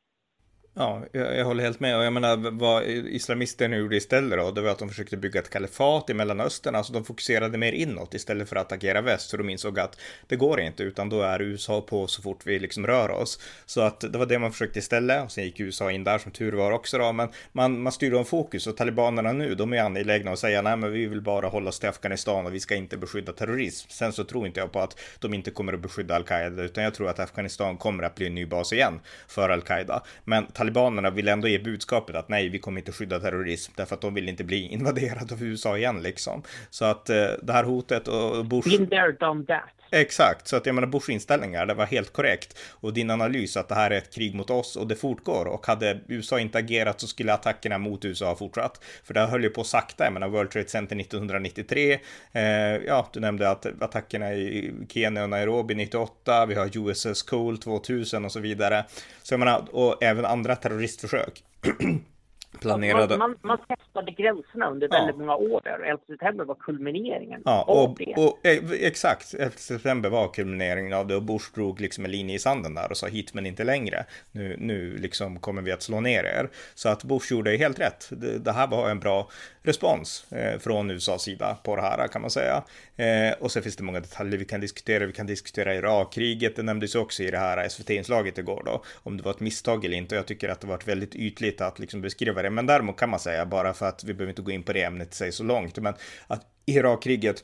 Ja, 0.73 1.03
jag, 1.11 1.37
jag, 1.37 1.45
håller 1.45 1.63
helt 1.63 1.79
med. 1.79 1.97
Och 1.97 2.03
jag 2.03 2.13
menar, 2.13 2.51
vad 2.51 2.83
islamisterna 2.85 3.77
gjorde 3.77 3.95
istället 3.95 4.39
då, 4.39 4.51
det 4.51 4.61
var 4.61 4.69
att 4.69 4.79
de 4.79 4.89
försökte 4.89 5.17
bygga 5.17 5.39
ett 5.39 5.49
kalifat 5.49 6.09
i 6.09 6.13
Mellanöstern. 6.13 6.75
Alltså 6.75 6.93
de 6.93 7.05
fokuserade 7.05 7.57
mer 7.57 7.71
inåt 7.71 8.13
istället 8.13 8.49
för 8.49 8.55
att 8.55 8.65
attackera 8.65 9.01
väst. 9.01 9.29
Så 9.29 9.37
de 9.37 9.49
insåg 9.49 9.79
att 9.79 9.99
det 10.27 10.35
går 10.35 10.59
inte, 10.59 10.83
utan 10.83 11.09
då 11.09 11.21
är 11.21 11.41
USA 11.41 11.81
på 11.81 12.07
så 12.07 12.21
fort 12.21 12.39
vi 12.45 12.59
liksom 12.59 12.87
rör 12.87 13.09
oss. 13.09 13.39
Så 13.65 13.81
att 13.81 13.99
det 13.99 14.17
var 14.17 14.25
det 14.25 14.39
man 14.39 14.51
försökte 14.51 14.79
istället. 14.79 15.23
Och 15.23 15.31
sen 15.31 15.43
gick 15.43 15.59
USA 15.59 15.91
in 15.91 16.03
där 16.03 16.17
som 16.17 16.31
tur 16.31 16.53
var 16.53 16.71
också 16.71 16.97
då. 16.97 17.11
Men 17.11 17.29
man, 17.51 17.81
man 17.81 17.91
styrde 17.91 18.17
om 18.17 18.25
fokus 18.25 18.67
och 18.67 18.77
talibanerna 18.77 19.31
nu, 19.31 19.55
de 19.55 19.73
är 19.73 19.81
angelägna 19.81 20.31
att 20.31 20.39
säga 20.39 20.61
nej, 20.61 20.77
men 20.77 20.91
vi 20.91 21.05
vill 21.05 21.21
bara 21.21 21.47
hålla 21.47 21.69
oss 21.69 21.79
till 21.79 21.89
Afghanistan 21.89 22.45
och 22.45 22.53
vi 22.53 22.59
ska 22.59 22.75
inte 22.75 22.97
beskydda 22.97 23.33
terrorism. 23.33 23.89
Sen 23.89 24.13
så 24.13 24.23
tror 24.23 24.47
inte 24.47 24.59
jag 24.59 24.71
på 24.71 24.79
att 24.79 24.99
de 25.19 25.33
inte 25.33 25.51
kommer 25.51 25.73
att 25.73 25.81
beskydda 25.81 26.15
al-Qaida, 26.15 26.63
utan 26.63 26.83
jag 26.83 26.93
tror 26.93 27.09
att 27.09 27.19
Afghanistan 27.19 27.77
kommer 27.77 28.03
att 28.03 28.15
bli 28.15 28.27
en 28.27 28.35
ny 28.35 28.45
bas 28.45 28.73
igen 28.73 28.99
för 29.27 29.49
al-Qaida. 29.49 30.03
Men 30.23 30.45
talibanerna 30.61 31.09
vill 31.09 31.27
ändå 31.27 31.47
ge 31.47 31.59
budskapet 31.59 32.15
att 32.15 32.29
nej, 32.29 32.49
vi 32.49 32.59
kommer 32.59 32.81
inte 32.81 32.91
skydda 32.91 33.19
terrorism 33.19 33.71
därför 33.75 33.95
att 33.95 34.01
de 34.01 34.13
vill 34.13 34.29
inte 34.29 34.43
bli 34.43 34.67
invaderade 34.71 35.33
av 35.33 35.43
USA 35.43 35.77
igen 35.77 36.01
liksom. 36.01 36.41
Så 36.69 36.85
att 36.85 37.09
eh, 37.09 37.15
det 37.41 37.53
här 37.53 37.63
hotet 37.63 38.07
och 38.07 38.45
Bush... 38.45 38.69
Been 38.69 38.89
there, 38.89 39.11
done 39.11 39.45
that. 39.45 39.80
Exakt, 39.93 40.47
så 40.47 40.55
att 40.55 40.65
jag 40.65 40.75
menar 40.75 40.87
Bush 40.87 41.11
inställningar, 41.11 41.65
det 41.65 41.73
var 41.73 41.85
helt 41.85 42.13
korrekt. 42.13 42.57
Och 42.69 42.93
din 42.93 43.09
analys 43.09 43.57
att 43.57 43.69
det 43.69 43.75
här 43.75 43.91
är 43.91 43.97
ett 43.97 44.13
krig 44.13 44.35
mot 44.35 44.49
oss 44.49 44.75
och 44.75 44.87
det 44.87 44.95
fortgår. 44.95 45.45
Och 45.45 45.67
hade 45.67 45.99
USA 46.07 46.39
inte 46.39 46.57
agerat 46.57 47.01
så 47.01 47.07
skulle 47.07 47.33
attackerna 47.33 47.77
mot 47.77 48.05
USA 48.05 48.25
ha 48.25 48.35
fortsatt. 48.35 48.83
För 49.03 49.13
det 49.13 49.19
höll 49.19 49.43
ju 49.43 49.49
på 49.49 49.63
sakta, 49.63 50.03
jag 50.03 50.13
menar 50.13 50.27
World 50.27 50.51
Trade 50.51 50.67
Center 50.69 50.95
1993. 50.95 51.99
Eh, 52.31 52.41
ja, 52.87 53.09
du 53.13 53.19
nämnde 53.19 53.49
att 53.49 53.65
attackerna 53.65 54.33
i 54.33 54.73
Kenya 54.89 55.23
och 55.23 55.29
Nairobi 55.29 55.75
98. 55.75 56.45
Vi 56.45 56.55
har 56.55 56.77
USS 56.77 57.23
Cole 57.23 57.57
2000 57.57 58.25
och 58.25 58.31
så 58.31 58.39
vidare. 58.39 58.85
Så 59.23 59.33
jag 59.33 59.39
menar, 59.39 59.65
och 59.71 60.03
även 60.03 60.25
andra 60.25 60.55
terroristförsök. 60.55 61.43
planerade... 62.59 63.17
Man, 63.17 63.29
man, 63.29 63.57
man 63.67 63.77
testade 63.77 64.11
gränserna 64.11 64.69
under 64.69 64.87
ja. 64.91 64.97
väldigt 64.97 65.17
många 65.17 65.35
år 65.35 65.61
där 65.63 65.79
och 65.79 65.85
11 65.85 65.99
september 66.07 66.45
var 66.45 66.55
kulmineringen 66.55 67.41
ja, 67.45 67.63
och, 67.67 67.83
av 67.83 67.95
det. 67.95 68.13
Och, 68.17 68.45
eh, 68.45 68.87
exakt, 68.87 69.33
11 69.33 69.51
september 69.55 70.09
var 70.09 70.27
kulmineringen 70.27 70.93
av 70.93 71.07
det 71.07 71.15
och 71.15 71.23
Bush 71.23 71.53
drog 71.55 71.81
liksom 71.81 72.05
en 72.05 72.11
linje 72.11 72.35
i 72.35 72.39
sanden 72.39 72.75
där 72.75 72.91
och 72.91 72.97
sa 72.97 73.07
hit 73.07 73.33
men 73.33 73.45
inte 73.45 73.63
längre. 73.63 74.05
Nu, 74.31 74.55
nu 74.59 74.97
liksom 74.97 75.39
kommer 75.39 75.61
vi 75.61 75.71
att 75.71 75.81
slå 75.81 75.99
ner 75.99 76.23
er. 76.23 76.49
Så 76.75 76.89
att 76.89 77.03
Bush 77.03 77.31
gjorde 77.31 77.57
helt 77.57 77.79
rätt. 77.79 78.09
Det, 78.11 78.39
det 78.39 78.51
här 78.51 78.67
var 78.67 78.89
en 78.89 78.99
bra 78.99 79.29
respons 79.63 80.31
eh, 80.31 80.59
från 80.59 80.91
USAs 80.91 81.23
sida 81.23 81.57
på 81.63 81.75
det 81.75 81.81
här 81.81 82.07
kan 82.07 82.21
man 82.21 82.31
säga. 82.31 82.63
Eh, 82.95 83.33
och 83.39 83.51
så 83.51 83.61
finns 83.61 83.75
det 83.75 83.83
många 83.83 83.99
detaljer 83.99 84.37
vi 84.37 84.45
kan 84.45 84.61
diskutera. 84.61 85.05
Vi 85.05 85.13
kan 85.13 85.25
diskutera 85.25 85.75
Irakkriget. 85.75 86.55
Det 86.55 86.63
nämndes 86.63 86.95
också 86.95 87.23
i 87.23 87.31
det 87.31 87.37
här 87.37 87.69
SVT-inslaget 87.69 88.37
igår 88.37 88.63
då. 88.65 88.83
Om 88.95 89.17
det 89.17 89.23
var 89.23 89.31
ett 89.31 89.39
misstag 89.39 89.85
eller 89.85 89.97
inte. 89.97 90.15
Jag 90.15 90.25
tycker 90.25 90.49
att 90.49 90.61
det 90.61 90.67
varit 90.67 90.87
väldigt 90.87 91.15
ytligt 91.15 91.61
att 91.61 91.79
liksom 91.79 92.01
beskriva 92.01 92.41
det. 92.41 92.49
Men 92.49 92.65
däremot 92.65 92.97
kan 92.97 93.09
man 93.09 93.19
säga, 93.19 93.45
bara 93.45 93.73
för 93.73 93.85
att 93.85 94.03
vi 94.03 94.13
behöver 94.13 94.29
inte 94.29 94.41
gå 94.41 94.51
in 94.51 94.63
på 94.63 94.73
det 94.73 94.83
ämnet 94.83 95.13
sig 95.13 95.31
så 95.31 95.43
långt, 95.43 95.77
men 95.77 95.93
att 96.27 96.45
Irakkriget 96.65 97.43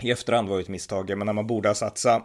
i 0.00 0.10
efterhand 0.10 0.48
var 0.48 0.60
ett 0.60 0.68
misstag. 0.68 1.18
Men 1.18 1.26
när 1.26 1.32
man 1.32 1.46
borde 1.46 1.68
ha 1.68 1.74
satsat 1.74 2.22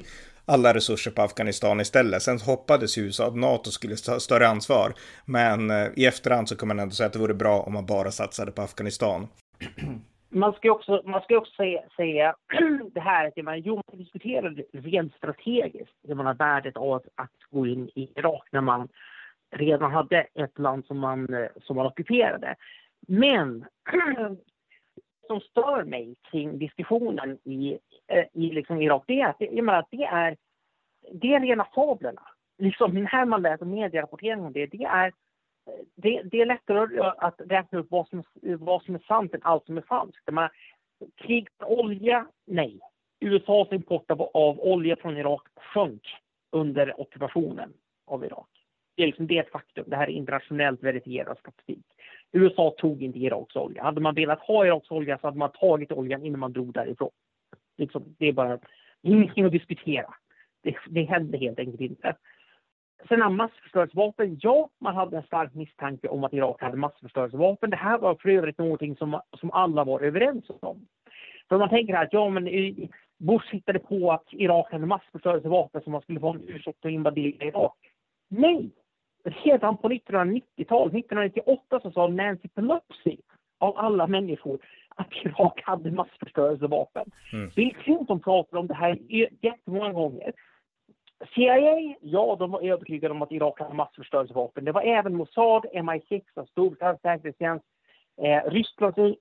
alla 0.50 0.74
resurser 0.74 1.10
på 1.10 1.22
Afghanistan 1.22 1.80
istället. 1.80 2.22
Sen 2.22 2.38
hoppades 2.38 2.98
USA 2.98 3.26
att 3.26 3.36
NATO 3.36 3.70
skulle 3.70 3.96
ta 3.96 4.20
större 4.20 4.48
ansvar. 4.48 4.92
Men 5.24 5.70
eh, 5.70 5.86
i 5.96 6.06
efterhand 6.06 6.48
så 6.48 6.56
kan 6.56 6.68
man 6.68 6.78
ändå 6.78 6.94
säga 6.94 7.06
att 7.06 7.12
det 7.12 7.18
vore 7.18 7.34
bra 7.34 7.60
om 7.60 7.72
man 7.72 7.86
bara 7.86 8.10
satsade 8.10 8.52
på 8.52 8.62
Afghanistan. 8.62 9.28
Man 10.28 10.52
ska 10.52 10.70
också, 10.72 11.02
man 11.04 11.20
ska 11.20 11.36
också 11.36 11.52
säga, 11.56 11.80
säga 11.96 12.34
det 12.94 13.00
här 13.00 13.26
att 13.26 13.44
man, 13.44 13.60
jo, 13.60 13.74
man 13.74 13.98
diskuterar 13.98 14.62
rent 14.72 15.14
strategiskt 15.14 15.94
hur 16.08 16.14
man 16.14 16.26
har 16.26 16.34
värdet 16.34 16.76
av 16.76 17.02
att 17.14 17.36
gå 17.50 17.66
in 17.66 17.88
i 17.94 18.12
Irak 18.16 18.48
när 18.52 18.60
man 18.60 18.88
redan 19.56 19.92
hade 19.92 20.20
ett 20.20 20.58
land 20.58 20.84
som 20.86 20.98
man, 20.98 21.34
eh, 21.34 21.48
som 21.62 21.76
man 21.76 21.86
ockuperade. 21.86 22.54
Men 23.08 23.64
som 25.30 25.40
stör 25.40 25.84
mig 25.84 26.14
kring 26.30 26.58
diskussionen 26.58 27.38
i, 27.44 27.78
eh, 28.06 28.24
i 28.32 28.50
liksom 28.50 28.82
Irak, 28.82 29.04
det 29.06 29.20
är 29.20 29.28
att 29.28 29.36
jag 29.38 29.64
menar, 29.64 29.86
det 29.90 30.04
är, 30.04 30.36
det 31.12 31.34
är 31.34 31.40
rena 31.40 31.66
fablerna. 31.74 32.22
Liksom 32.58 32.94
när 32.94 33.24
man 33.24 33.42
läser 33.42 33.64
medierapporteringen 33.64 34.46
om 34.46 34.52
det, 34.52 34.66
det 34.66 34.84
är, 34.84 35.12
det, 35.94 36.22
det 36.22 36.40
är 36.40 36.46
lättare 36.46 37.00
att 37.18 37.40
räkna 37.46 37.78
upp 37.78 37.86
vad 37.90 38.08
som, 38.08 38.22
vad 38.42 38.82
som 38.82 38.94
är 38.94 38.98
sant 39.08 39.34
än 39.34 39.40
allt 39.42 39.66
som 39.66 39.76
är 39.76 39.82
falskt. 39.82 40.22
Jag 40.24 40.50
krig 41.16 41.48
olja, 41.58 42.26
nej. 42.46 42.80
USAs 43.20 43.72
import 43.72 44.10
av, 44.10 44.22
av 44.22 44.60
olja 44.60 44.96
från 44.96 45.16
Irak 45.16 45.42
sjönk 45.56 46.02
under 46.52 47.00
ockupationen 47.00 47.72
av 48.06 48.24
Irak. 48.24 48.59
Det 49.00 49.04
är, 49.04 49.06
liksom, 49.06 49.26
det 49.26 49.38
är 49.38 49.42
ett 49.42 49.52
faktum. 49.52 49.84
Det 49.86 49.96
här 49.96 50.06
är 50.06 50.12
internationellt 50.12 50.82
verifierad 50.82 51.38
statistik. 51.38 51.84
USA 52.32 52.74
tog 52.78 53.02
inte 53.02 53.18
Iraks 53.18 53.56
olja. 53.56 53.82
Hade 53.82 54.00
man 54.00 54.14
velat 54.14 54.40
ha 54.40 54.66
Iraks 54.66 54.90
olja 54.90 55.18
så 55.18 55.26
hade 55.26 55.38
man 55.38 55.52
tagit 55.52 55.92
oljan 55.92 56.24
innan 56.24 56.40
man 56.40 56.52
drog 56.52 56.72
därifrån. 56.72 57.10
Liksom, 57.78 58.14
det 58.18 58.26
är 58.26 58.32
bara 58.32 58.58
ingenting 59.02 59.44
att 59.44 59.52
diskutera. 59.52 60.14
Det, 60.62 60.76
det 60.88 61.02
hände 61.02 61.38
helt 61.38 61.58
enkelt 61.58 61.80
inte. 61.80 62.16
Sen 63.08 63.36
massförstörelsevapen, 63.36 64.38
ja, 64.42 64.68
man 64.80 64.94
hade 64.94 65.16
en 65.16 65.22
stark 65.22 65.54
misstanke 65.54 66.08
om 66.08 66.24
att 66.24 66.32
Irak 66.32 66.62
hade 66.62 66.76
massförstörelsevapen. 66.76 67.70
Det 67.70 67.76
här 67.76 67.98
var 67.98 68.14
för 68.14 68.28
övrigt 68.28 68.58
någonting 68.58 68.96
som, 68.96 69.20
som 69.40 69.50
alla 69.50 69.84
var 69.84 70.00
överens 70.00 70.44
om. 70.60 70.86
För 71.48 71.58
man 71.58 71.68
tänker 71.68 71.94
att 71.94 72.12
ja, 72.12 72.28
men 72.28 72.44
Bush 73.18 73.52
hittade 73.52 73.78
på 73.78 74.12
att 74.12 74.26
Irak 74.30 74.72
hade 74.72 74.86
massförstörelsevapen 74.86 75.82
så 75.84 75.90
man 75.90 76.02
skulle 76.02 76.20
få 76.20 76.30
en 76.30 76.48
ursäkt 76.48 76.84
att 76.84 76.92
invadera 76.92 77.44
Irak. 77.44 77.76
Nej! 78.28 78.70
Redan 79.24 79.76
på 79.76 79.88
1990-talet, 79.88 80.94
1998, 80.94 81.80
så 81.82 81.90
sa 81.90 82.08
Nancy 82.08 82.48
Pelosi 82.48 83.20
av 83.58 83.78
alla 83.78 84.06
människor 84.06 84.58
att 84.88 85.08
Irak 85.24 85.60
hade 85.64 85.90
massförstörelsevapen. 85.90 87.10
Mm. 87.32 87.50
Bill 87.56 87.74
Clinton 87.74 88.20
pratade 88.20 88.58
om 88.60 88.66
det 88.66 88.74
här 88.74 88.98
jättemånga 89.40 89.92
gånger. 89.92 90.32
CIA, 91.34 91.96
ja, 92.00 92.36
de 92.38 92.50
var 92.50 92.62
övertygade 92.62 93.14
om 93.14 93.22
att 93.22 93.32
Irak 93.32 93.60
hade 93.60 93.74
massförstörelsevapen. 93.74 94.64
Det 94.64 94.72
var 94.72 94.82
även 94.82 95.16
Mossad, 95.16 95.66
MI6, 95.74 96.22
alltså 96.34 96.50
Storbritanniens 96.52 97.00
säkerhetstjänst, 97.02 97.64
eh, 98.22 98.50
Rysslands 98.50 99.18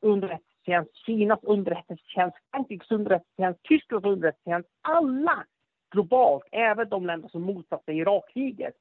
underrättelsetjänst, 0.00 0.96
Kinas 1.06 1.40
underrättelsetjänst, 1.42 2.36
Frankrikes 2.50 2.90
underrättelsetjänst, 2.90 3.62
Tysklands 3.62 4.06
underrättelsetjänst. 4.06 4.68
Alla 4.82 5.44
globalt, 5.90 6.44
även 6.52 6.88
de 6.88 7.06
länder 7.06 7.28
som 7.28 7.42
motsatte 7.42 7.92
Irakkriget. 7.92 8.74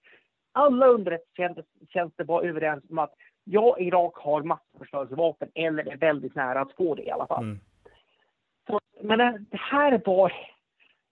Alla 0.58 0.88
underrättelsetjänster 0.88 2.24
var 2.24 2.43
överens 2.43 2.84
om 2.89 2.99
att 2.99 3.14
ja, 3.43 3.78
Irak 3.80 4.18
har 4.18 4.43
massförstörelsevapen 4.43 5.49
eller 5.53 5.91
är 5.91 5.97
väldigt 5.97 6.36
nära 6.36 6.62
att 6.62 6.74
få 6.74 6.95
det 6.95 7.03
i 7.03 7.12
alla 7.12 7.28
fall. 7.28 7.43
Mm. 7.43 7.60
Så, 8.68 8.80
men 9.01 9.18
det 9.49 9.58
här 9.58 10.01
var 10.05 10.34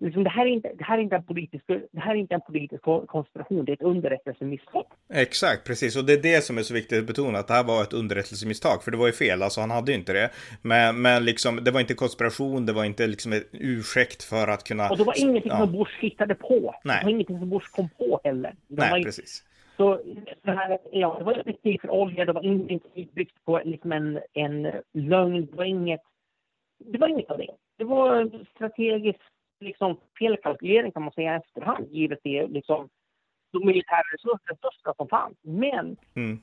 Liksom, 0.05 0.23
det, 0.23 0.29
här 0.29 0.45
är 0.45 0.49
inte, 0.49 0.71
det, 0.77 0.83
här 0.83 0.97
är 0.97 1.01
inte 1.01 1.15
en 1.15 1.23
politisk, 1.23 1.63
det 1.67 1.99
här 1.99 2.11
är 2.11 2.15
inte 2.15 2.35
en 2.35 2.41
politisk 2.41 2.81
konspiration, 3.07 3.65
det 3.65 3.71
är 3.71 3.73
ett 3.73 3.81
underrättelsemisstag. 3.81 4.85
Exakt, 5.13 5.67
precis. 5.67 5.95
Och 5.97 6.05
det 6.05 6.13
är 6.13 6.21
det 6.21 6.43
som 6.43 6.57
är 6.57 6.61
så 6.61 6.73
viktigt 6.73 6.99
att 6.99 7.07
betona, 7.07 7.39
att 7.39 7.47
det 7.47 7.53
här 7.53 7.63
var 7.63 7.81
ett 7.81 7.93
underrättelsemisstag. 7.93 8.83
För 8.83 8.91
det 8.91 8.97
var 8.97 9.07
ju 9.07 9.13
fel, 9.13 9.43
alltså 9.43 9.61
han 9.61 9.71
hade 9.71 9.91
ju 9.91 9.97
inte 9.97 10.13
det. 10.13 10.29
Men, 10.61 11.01
men 11.01 11.25
liksom, 11.25 11.63
det 11.63 11.71
var 11.71 11.79
inte 11.79 11.93
konspiration, 11.93 12.65
det 12.65 12.73
var 12.73 12.83
inte 12.83 13.07
liksom 13.07 13.33
en 13.33 13.43
ursäkt 13.51 14.23
för 14.23 14.47
att 14.47 14.63
kunna... 14.63 14.89
Och 14.89 14.97
det 14.97 15.03
var 15.03 15.19
ingenting 15.19 15.51
ja. 15.51 15.57
som 15.57 15.71
Bush 15.71 15.99
hittade 15.99 16.35
på. 16.35 16.75
Nej. 16.83 16.97
Det 16.99 17.05
var 17.05 17.11
ingenting 17.11 17.39
som 17.39 17.49
Bush 17.49 17.71
kom 17.71 17.89
på 17.89 18.21
heller. 18.23 18.55
Det 18.67 18.81
Nej, 18.81 18.91
var, 18.91 19.03
precis. 19.03 19.43
Så 19.77 20.01
det, 20.41 20.51
här, 20.51 20.79
ja, 20.91 21.15
det 21.19 21.25
var 21.25 21.43
ett 21.49 21.61
krig 21.63 21.81
för 21.81 21.89
olja, 21.89 22.25
det 22.25 22.33
var 22.33 22.45
ingenting 22.45 23.09
byggt 23.13 23.45
på 23.45 23.61
liksom 23.65 23.91
en, 23.91 24.19
en 24.33 24.71
lögn, 24.93 25.45
det 25.45 25.57
var 25.57 25.65
inget... 25.65 26.01
Det 26.77 26.97
var 26.97 27.07
inget 27.07 27.31
av 27.31 27.37
det. 27.37 27.51
Det 27.77 27.83
var 27.83 28.31
strategiskt 28.55 29.21
liksom 29.65 29.97
felkalkylering 30.19 30.91
kan 30.91 31.03
man 31.03 31.11
säga 31.11 31.33
i 31.33 31.37
efterhand, 31.37 31.87
givet 31.91 32.19
det 32.23 32.47
liksom 32.47 32.89
de 33.51 33.65
militära 33.65 34.03
resurserna 34.13 34.93
som 34.97 35.07
fanns. 35.07 35.37
Men, 35.41 35.97
mm. 36.15 36.39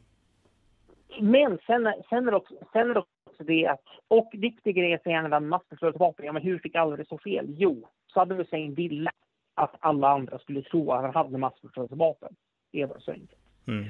men 1.20 1.58
sen, 1.66 1.92
sen, 2.08 2.28
är 2.28 2.30
det 2.30 2.36
också, 2.36 2.54
sen 2.72 2.90
är 2.90 2.94
det 2.94 3.00
också 3.00 3.44
det 3.44 3.66
att, 3.66 3.82
och 4.08 4.30
viktig 4.32 4.76
grej 4.76 4.92
är 4.92 5.24
att 5.24 5.30
med 5.30 5.42
massförstörelsevapen, 5.42 6.26
ja 6.26 6.32
men 6.32 6.42
hur 6.42 6.58
fick 6.58 6.74
alla 6.74 6.96
det 6.96 7.08
så 7.08 7.18
fel? 7.18 7.46
Jo, 7.48 7.88
Saddam 8.14 8.38
Hussein 8.38 8.74
ville 8.74 9.10
att 9.54 9.74
alla 9.80 10.08
andra 10.08 10.38
skulle 10.38 10.62
tro 10.62 10.92
att 10.92 11.02
han 11.02 11.14
hade 11.14 11.38
massförstörelsevapen. 11.38 12.34
Det 12.72 12.86
var 12.86 12.98
så 12.98 13.10
enkelt. 13.10 13.40
Mm. 13.68 13.84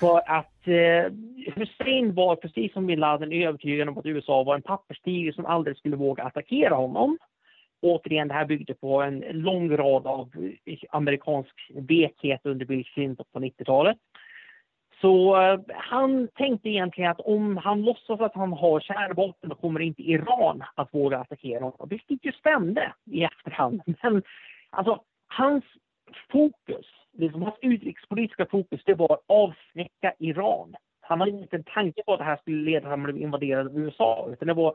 För 0.00 0.18
att 0.26 0.68
eh, 0.68 1.12
Hussein 1.54 2.14
var, 2.14 2.36
precis 2.36 2.72
som 2.72 2.86
bin 2.86 3.00
Laden, 3.00 3.32
övertygad 3.32 3.88
om 3.88 3.98
att 3.98 4.06
USA 4.06 4.42
var 4.42 4.54
en 4.54 4.62
papperstiger 4.62 5.32
som 5.32 5.46
aldrig 5.46 5.76
skulle 5.76 5.96
våga 5.96 6.22
attackera 6.22 6.74
honom 6.74 7.18
återigen, 7.82 8.28
det 8.28 8.34
här 8.34 8.44
byggde 8.44 8.74
på 8.74 9.02
en 9.02 9.20
lång 9.20 9.76
rad 9.76 10.06
av 10.06 10.30
amerikansk 10.90 11.70
vekhet 11.74 12.40
under 12.44 12.66
Bill 12.66 12.84
Clinton 12.84 13.26
på 13.32 13.40
90-talet. 13.40 13.96
Så 15.02 15.42
eh, 15.42 15.60
han 15.68 16.28
tänkte 16.28 16.68
egentligen 16.68 17.10
att 17.10 17.20
om 17.20 17.56
han 17.56 17.82
låtsas 17.82 18.20
att 18.20 18.34
han 18.34 18.52
har 18.52 18.80
kärnvapen 18.80 19.48
då 19.50 19.54
kommer 19.54 19.80
inte 19.80 20.02
Iran 20.02 20.64
att 20.74 20.94
våga 20.94 21.18
attackera 21.18 21.64
honom. 21.64 21.88
Vilket 21.88 22.24
ju 22.24 22.32
stämde 22.32 22.92
i 23.10 23.24
efterhand. 23.24 23.82
Men 24.02 24.22
alltså, 24.70 25.02
hans 25.28 25.64
fokus, 26.32 26.86
liksom 27.12 27.42
hans 27.42 27.58
utrikespolitiska 27.62 28.46
fokus, 28.46 28.80
det 28.84 28.94
var 28.94 29.12
att 29.12 29.24
avskräcka 29.26 30.12
Iran. 30.18 30.74
Han 31.00 31.20
hade 31.20 31.30
inte 31.30 31.56
en 31.56 31.64
tanke 31.64 32.02
på 32.06 32.12
att 32.12 32.18
det 32.18 32.24
här 32.24 32.36
skulle 32.36 32.62
leda 32.62 32.80
till 32.80 32.86
att 32.86 32.90
han 32.90 33.02
blev 33.02 33.18
invaderad 33.18 33.66
av 33.66 33.78
USA, 33.78 34.28
utan 34.32 34.48
det 34.48 34.54
var 34.54 34.74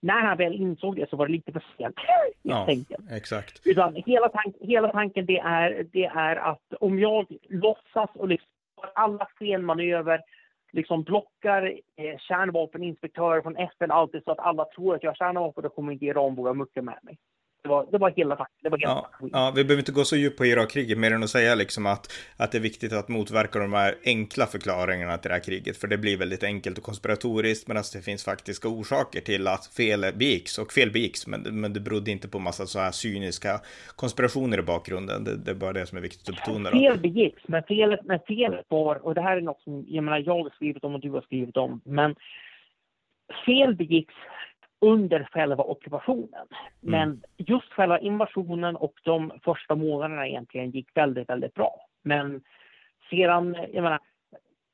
när 0.00 0.20
han 0.20 0.36
väl 0.36 0.54
insåg 0.54 0.96
det 0.96 1.10
så 1.10 1.16
var 1.16 1.26
det 1.26 1.32
lite 1.32 1.52
för 1.52 1.64
sent. 1.76 1.96
Ja, 2.42 2.68
exakt. 3.10 3.66
Utan 3.66 3.94
hela, 3.94 4.28
tank, 4.28 4.56
hela 4.60 4.92
tanken 4.92 5.26
det 5.26 5.38
är, 5.38 5.86
det 5.92 6.04
är 6.04 6.36
att 6.36 6.72
om 6.80 6.98
jag 6.98 7.26
låtsas 7.48 8.10
och 8.14 8.28
liksom 8.28 8.48
alla 8.94 9.28
skenmanöver, 9.38 10.20
liksom 10.72 11.02
blockar 11.02 11.62
eh, 11.96 12.18
kärnvapeninspektörer 12.18 13.42
från 13.42 13.56
FN 13.56 13.90
alltid 13.90 14.24
så 14.24 14.32
att 14.32 14.38
alla 14.38 14.64
tror 14.64 14.94
att 14.94 15.02
jag 15.02 15.10
har 15.10 15.16
kärnvapen, 15.16 15.62
då 15.62 15.68
kommer 15.68 15.92
inte 15.92 16.04
Iran 16.04 16.34
våga 16.34 16.54
mucka 16.54 16.82
med 16.82 16.98
mig. 17.02 17.18
Det 17.62 17.68
var, 17.68 17.86
det 17.90 17.98
var 17.98 18.10
hela 18.10 18.46
det 18.62 18.68
var 18.68 18.78
hela 18.78 18.90
ja, 18.90 19.10
ja, 19.32 19.52
vi 19.56 19.64
behöver 19.64 19.80
inte 19.80 19.92
gå 19.92 20.04
så 20.04 20.16
djupt 20.16 20.38
på 20.38 20.46
Irakkriget 20.46 20.98
mer 20.98 21.12
än 21.12 21.22
att 21.22 21.30
säga 21.30 21.54
liksom 21.54 21.86
att, 21.86 22.12
att 22.36 22.52
det 22.52 22.58
är 22.58 22.62
viktigt 22.62 22.92
att 22.92 23.08
motverka 23.08 23.58
de 23.58 23.72
här 23.72 23.94
enkla 24.04 24.46
förklaringarna 24.46 25.18
till 25.18 25.28
det 25.28 25.34
här 25.34 25.42
kriget. 25.42 25.76
För 25.76 25.88
det 25.88 25.98
blir 25.98 26.16
väldigt 26.16 26.42
enkelt 26.42 26.78
och 26.78 26.84
konspiratoriskt 26.84 27.68
medan 27.68 27.84
det 27.92 28.02
finns 28.02 28.24
faktiska 28.24 28.68
orsaker 28.68 29.20
till 29.20 29.46
att 29.46 29.66
fel 29.66 30.00
begicks 30.14 30.58
och 30.58 30.72
fel 30.72 30.90
begicks. 30.90 31.26
Men, 31.26 31.60
men 31.60 31.72
det 31.72 31.80
berodde 31.80 32.10
inte 32.10 32.28
på 32.28 32.38
massa 32.38 32.66
så 32.66 32.78
här 32.78 32.90
cyniska 32.90 33.60
konspirationer 33.96 34.58
i 34.58 34.62
bakgrunden. 34.62 35.24
Det, 35.24 35.36
det 35.36 35.50
är 35.50 35.54
bara 35.54 35.72
det 35.72 35.86
som 35.86 35.98
är 35.98 36.02
viktigt 36.02 36.28
att 36.28 36.34
betona. 36.34 36.70
Då. 36.70 36.78
Fel 36.78 37.00
begicks, 37.00 37.42
men 37.46 37.62
felet, 37.62 38.00
men 38.04 38.20
felet 38.28 38.66
var, 38.68 39.06
och 39.06 39.14
det 39.14 39.22
här 39.22 39.36
är 39.36 39.40
något 39.40 39.60
som 39.60 39.84
jag 39.88 40.04
menar 40.04 40.18
jag 40.18 40.42
har 40.42 40.50
skrivit 40.50 40.84
om 40.84 40.94
och 40.94 41.00
du 41.00 41.10
har 41.10 41.20
skrivit 41.20 41.56
om, 41.56 41.80
men 41.84 42.14
fel 43.46 43.74
begicks 43.74 44.14
under 44.80 45.28
själva 45.32 45.64
ockupationen. 45.64 46.46
Mm. 46.82 46.90
Men 46.90 47.22
just 47.36 47.72
själva 47.72 47.98
invasionen 47.98 48.76
och 48.76 48.94
de 49.04 49.32
första 49.44 49.74
månaderna 49.74 50.28
egentligen 50.28 50.70
gick 50.70 50.96
väldigt, 50.96 51.28
väldigt 51.28 51.54
bra. 51.54 51.74
Men 52.02 52.42
sedan, 53.10 53.56
jag 53.72 53.82
menar, 53.82 54.00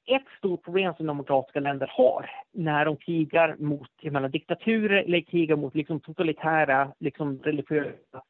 ett 0.06 0.26
stort 0.38 0.64
problem 0.64 0.94
som 0.94 1.06
demokratiska 1.06 1.60
länder 1.60 1.90
har 1.92 2.30
när 2.52 2.84
de 2.84 2.96
krigar 2.96 3.56
mot 3.58 3.90
jag 4.00 4.12
menar, 4.12 4.28
diktaturer 4.28 5.02
eller 5.02 5.20
krigar 5.20 5.56
mot 5.56 5.74
liksom, 5.74 6.00
totalitära, 6.00 6.92
liksom, 6.98 7.38
religiösa, 7.42 8.22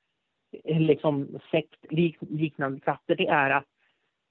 liksom, 0.64 1.38
sekt, 1.50 1.92
liknande 2.20 2.80
krafter, 2.80 3.16
det 3.16 3.26
är 3.26 3.50
att 3.50 3.64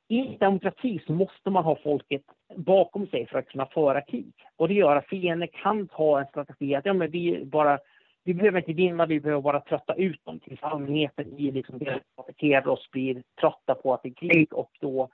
i 0.07 0.37
demokrati 0.39 1.01
så 1.07 1.13
måste 1.13 1.49
man 1.49 1.63
ha 1.63 1.77
folket 1.83 2.21
bakom 2.55 3.07
sig 3.07 3.27
för 3.27 3.39
att 3.39 3.47
kunna 3.47 3.65
föra 3.65 4.01
krig. 4.01 4.33
Och 4.55 4.67
det 4.67 4.73
gör 4.73 4.95
att 4.95 5.07
fienden 5.07 5.47
kan 5.63 5.87
ta 5.87 6.19
en 6.19 6.25
strategi 6.25 6.75
att 6.75 6.85
ja, 6.85 6.93
men 6.93 7.11
vi 7.11 7.45
bara 7.45 7.79
vi 8.23 8.33
behöver 8.33 8.59
inte 8.59 8.73
vinna, 8.73 9.05
vi 9.05 9.19
behöver 9.19 9.41
bara 9.41 9.59
trötta 9.59 9.93
ut 9.93 10.25
dem 10.25 10.39
tills 10.39 10.63
allmänheten 10.63 11.37
i 11.37 11.51
liksom 11.51 11.79
det 11.79 11.99
attackerar 12.15 12.67
oss 12.67 12.91
blir 12.91 13.23
trötta 13.41 13.75
på 13.75 13.93
att 13.93 14.03
det 14.03 14.09
är 14.09 14.13
krig 14.13 14.53
och 14.53 14.71
då 14.79 15.09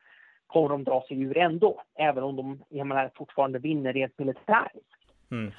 kommer 0.48 0.70
de 0.70 0.84
dra 0.84 1.04
sig 1.08 1.22
ur 1.22 1.38
ändå, 1.38 1.82
även 1.96 2.24
om 2.24 2.36
de 2.36 2.64
jag 2.70 2.88
menar, 2.88 3.12
fortfarande 3.16 3.60
vinner 3.60 3.94
rent 3.94 4.20
militäriskt. 4.20 4.88
Mm. 5.32 5.52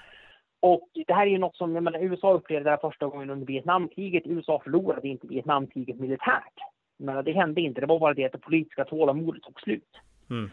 Och 0.61 0.89
det 1.07 1.15
här 1.15 1.27
är 1.27 1.31
ju 1.31 1.39
något 1.39 1.57
som 1.57 1.75
jag 1.75 1.85
menar, 1.85 1.99
USA 1.99 2.33
upplevde 2.33 2.65
det 2.65 2.71
här 2.71 2.91
första 2.91 3.07
gången 3.07 3.31
under 3.31 3.47
Vietnamkriget. 3.47 4.27
USA 4.27 4.61
förlorade 4.65 5.09
inte 5.09 5.27
Vietnamkriget 5.27 6.01
militärt. 6.01 6.55
Men 7.03 7.25
det 7.25 7.33
hände 7.33 7.61
inte. 7.61 7.81
Det 7.81 7.87
var 7.87 7.99
bara 7.99 8.15
det 8.15 8.25
att 8.25 8.33
det 8.33 8.39
politiska 8.39 8.85
tålamodet 8.85 9.43
tog 9.43 9.61
slut. 9.61 10.01
Mm. 10.31 10.51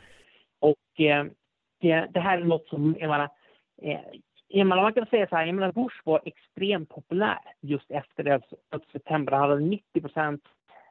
Och 0.59 1.01
eh, 1.01 1.25
det, 1.81 2.07
det, 2.13 2.19
här 2.19 2.37
är 2.37 2.43
något 2.43 2.67
som, 2.67 2.95
jag 2.99 3.09
menar, 3.09 3.29
eh, 3.81 3.99
jag 4.47 4.67
menar, 4.67 4.83
man 4.83 4.93
kan 4.93 5.05
säga 5.05 5.27
så 5.27 5.35
här, 5.35 5.45
jag 5.45 5.55
menar, 5.55 5.71
Bush 5.71 6.01
var 6.03 6.21
extremt 6.25 6.89
populär 6.89 7.39
just 7.61 7.91
efter 7.91 8.23
det 8.23 8.31
11 8.31 8.85
september. 8.91 9.31
Han 9.31 9.49
hade 9.49 9.61
90 9.61 10.01
procent 10.01 10.41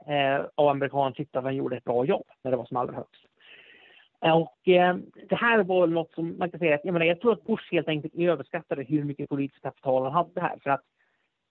eh, 0.07 0.47
av 0.55 0.69
amerikanerna 0.69 1.15
tyckte 1.15 1.39
att 1.39 1.45
han 1.45 1.57
gjorde 1.57 1.77
ett 1.77 1.85
bra 1.85 2.05
jobb 2.05 2.27
när 2.43 2.51
det 2.51 2.57
var 2.57 2.65
som 2.65 2.77
allra 2.77 2.95
högst. 2.95 3.25
Och 4.21 4.69
eh, 4.69 4.97
det 5.29 5.37
här 5.37 5.63
var 5.63 5.87
något 5.87 6.15
som 6.15 6.39
man 6.39 6.51
kan 6.51 6.61
säga 6.61 6.75
att, 6.75 6.85
jag 6.85 6.93
menar, 6.93 7.07
jag 7.07 7.21
tror 7.21 7.33
att 7.33 7.47
Bush 7.47 7.73
helt 7.73 7.89
enkelt 7.89 8.15
överskattade 8.15 8.83
hur 8.83 9.05
mycket 9.05 9.29
politiskt 9.29 9.63
kapital 9.63 10.03
han 10.03 10.13
hade 10.13 10.41
här. 10.41 10.59
För 10.63 10.71
att 10.71 10.83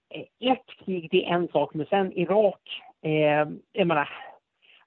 eh, 0.09 0.51
ett 0.51 0.85
krig, 0.85 1.07
det 1.11 1.25
är 1.25 1.33
en 1.33 1.47
sak, 1.47 1.73
men 1.73 1.85
sen 1.85 2.13
Irak 2.13 2.81
Eh, 3.07 3.47
jag 3.71 3.87
menar, 3.87 4.09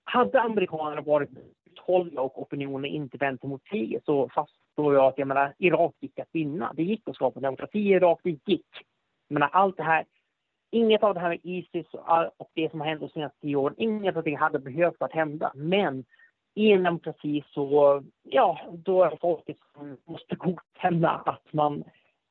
hade 0.04 0.40
amerikanerna 0.40 1.00
varit 1.00 1.30
uthålliga 1.64 2.20
och 2.20 2.42
opinionen 2.42 2.90
inte 2.90 3.16
vänt 3.16 3.42
mot 3.42 3.64
kriget 3.64 4.04
så 4.04 4.28
fastslår 4.28 4.94
jag 4.94 5.04
att 5.04 5.18
jag 5.18 5.28
menar, 5.28 5.54
Irak 5.58 5.94
gick 6.00 6.18
att 6.18 6.28
vinna. 6.32 6.72
Det 6.76 6.82
gick 6.82 7.08
att 7.08 7.14
skapa 7.14 7.40
demokrati 7.40 7.78
i 7.78 7.92
Irak, 7.92 8.20
det 8.22 8.30
gick. 8.30 8.66
Jag 9.28 9.34
menar, 9.34 9.48
allt 9.52 9.76
det 9.76 9.82
här, 9.82 10.04
inget 10.70 11.02
av 11.02 11.14
det 11.14 11.20
här 11.20 11.28
med 11.28 11.40
Isis 11.42 11.86
och 12.36 12.50
det 12.54 12.70
som 12.70 12.80
har 12.80 12.86
hänt 12.86 13.00
de 13.00 13.08
senaste 13.08 13.40
tio 13.40 13.56
åren, 13.56 13.74
inget 13.78 14.16
av 14.16 14.22
det 14.22 14.34
hade 14.34 14.58
behövt 14.58 15.02
att 15.02 15.12
hända. 15.12 15.52
Men 15.54 16.04
i 16.54 16.72
en 16.72 16.82
demokrati 16.82 17.44
så, 17.46 18.02
ja, 18.22 18.60
då 18.72 19.04
är 19.04 19.10
det 19.10 19.16
folket 19.20 19.56
som 19.74 19.96
måste 20.04 20.34
godkänna 20.34 21.10
att 21.10 21.52
man 21.52 21.84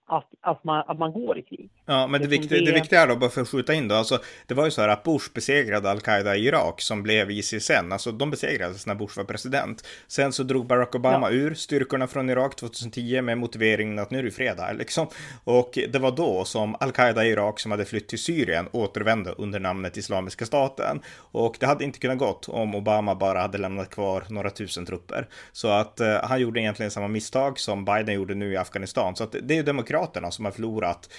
att, 0.09 0.25
att, 0.41 0.63
man, 0.63 0.83
att 0.87 0.99
man 0.99 1.11
går 1.13 1.37
i 1.37 1.41
krig. 1.41 1.69
Ja, 1.85 2.07
men 2.07 2.21
det, 2.21 2.27
Liksom 2.27 2.41
viktiga, 2.41 2.71
det 2.71 2.79
viktiga 2.79 3.01
är 3.01 3.07
då, 3.07 3.15
bara 3.15 3.29
för 3.29 3.41
att 3.41 3.49
skjuta 3.49 3.73
in 3.73 3.87
då, 3.87 3.95
alltså 3.95 4.19
det 4.47 4.53
var 4.53 4.65
ju 4.65 4.71
så 4.71 4.81
här 4.81 4.89
att 4.89 5.03
Bush 5.03 5.33
besegrade 5.33 5.89
al-Qaida 5.91 6.35
i 6.35 6.45
Irak 6.47 6.81
som 6.81 7.03
blev 7.03 7.31
ISIS 7.31 7.65
sen, 7.65 7.91
alltså 7.91 8.11
de 8.11 8.31
besegrades 8.31 8.87
när 8.87 8.95
Bush 8.95 9.17
var 9.17 9.23
president. 9.23 9.87
Sen 10.07 10.31
så 10.33 10.43
drog 10.43 10.65
Barack 10.67 10.95
Obama 10.95 11.31
Ja. 11.31 11.35
ur 11.35 11.53
styrkorna 11.53 12.07
från 12.07 12.29
Irak 12.29 12.55
2010 12.55 13.21
med 13.21 13.37
motiveringen 13.37 13.99
att 13.99 14.11
nu 14.11 14.19
är 14.19 14.23
det 14.23 14.31
fred 14.31 14.59
här 14.59 14.73
liksom. 14.79 15.07
Och 15.43 15.79
det 15.89 15.99
var 15.99 16.11
då 16.11 16.45
som 16.45 16.75
al-Qaida 16.79 17.25
i 17.25 17.29
Irak 17.29 17.59
som 17.59 17.71
hade 17.71 17.85
flytt 17.85 18.07
till 18.07 18.19
Syrien 18.19 18.67
återvände 18.71 19.31
under 19.31 19.59
namnet 19.59 19.97
Islamiska 19.97 20.45
staten. 20.45 20.99
Och 21.31 21.55
det 21.59 21.65
hade 21.65 21.83
inte 21.83 21.99
kunnat 21.99 22.17
gått 22.17 22.49
om 22.49 22.75
Obama 22.75 23.15
bara 23.15 23.39
hade 23.41 23.57
lämnat 23.57 23.89
kvar 23.89 24.23
några 24.29 24.49
tusen 24.49 24.85
trupper. 24.85 25.27
Så 25.51 25.67
att 25.67 25.99
eh, 25.99 26.17
han 26.23 26.41
gjorde 26.41 26.59
egentligen 26.61 26.91
samma 26.91 27.07
misstag 27.07 27.59
som 27.59 27.85
Biden 27.85 28.15
gjorde 28.15 28.35
nu 28.35 28.51
i 28.53 28.57
Afghanistan. 28.57 29.15
Så 29.15 29.23
att 29.23 29.35
det 29.43 29.53
är 29.53 29.55
ju 29.55 29.63
demokraterna 29.99 30.31
som 30.31 30.45
har 30.45 30.51
förlorat 30.51 31.09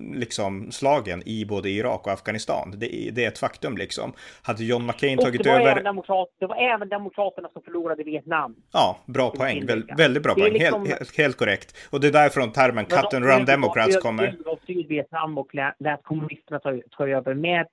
liksom 0.00 0.70
slagen 0.72 1.22
i 1.26 1.44
både 1.46 1.68
Irak 1.70 2.06
och 2.06 2.12
Afghanistan. 2.12 2.74
Det, 2.76 2.86
är- 2.94 3.12
det 3.12 3.24
är 3.24 3.28
ett 3.28 3.38
faktum 3.38 3.76
liksom. 3.76 4.12
Hade 4.42 4.64
John 4.64 4.86
McCain 4.86 5.18
Och 5.18 5.24
tagit 5.24 5.46
över... 5.46 5.82
demokrat, 5.82 6.28
det 6.40 6.46
var 6.46 6.56
även 6.56 6.88
demokraterna 6.88 7.48
som 7.52 7.62
förlorade 7.62 8.02
Vietnam. 8.02 8.54
Ja, 8.72 8.96
bra 9.06 9.30
poäng. 9.30 9.66
Väl, 9.66 9.84
väldigt 9.96 10.22
bra 10.22 10.34
poäng. 10.34 10.52
liksom- 10.52 10.86
Helt, 10.86 10.98
helt, 10.98 11.18
helt 11.18 11.36
korrekt. 11.36 11.76
Och 11.90 12.00
det 12.00 12.08
är 12.08 12.12
därifrån 12.12 12.52
termen 12.52 12.84
cut 12.84 13.14
and 13.14 13.24
run 13.24 13.44
democrats 13.44 13.96
kommer. 14.02 14.36
Sydvietnam 14.66 15.38
och 15.38 15.54
lät, 15.54 15.74
lät 15.78 16.02
kommunisterna 16.02 16.58
ta, 16.58 16.80
ta 16.90 17.08
över 17.08 17.34
med, 17.34 17.66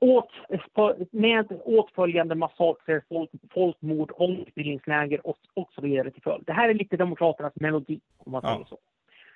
åt, 0.00 0.28
med 1.10 1.46
åtföljande 1.64 2.34
massakrer, 2.34 3.02
folk, 3.08 3.30
folkmord, 3.54 4.12
omskolningsläger 4.16 5.26
och, 5.26 5.36
och 5.54 5.70
så 5.74 5.80
vidare 5.80 6.10
till 6.10 6.22
följd. 6.22 6.44
Det 6.46 6.52
här 6.52 6.68
är 6.68 6.74
lite 6.74 6.96
demokraternas 6.96 7.52
melodi, 7.56 8.00
om 8.18 8.32
man 8.32 8.40
Ja. 8.44 8.52
säger 8.54 8.64
så. 8.66 8.78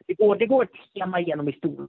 Det 0.07 0.15
går, 0.15 0.37
det 0.37 0.47
går 0.47 0.65
ett 0.65 0.95
tema 0.95 1.21
genom 1.21 1.47
historien. 1.47 1.89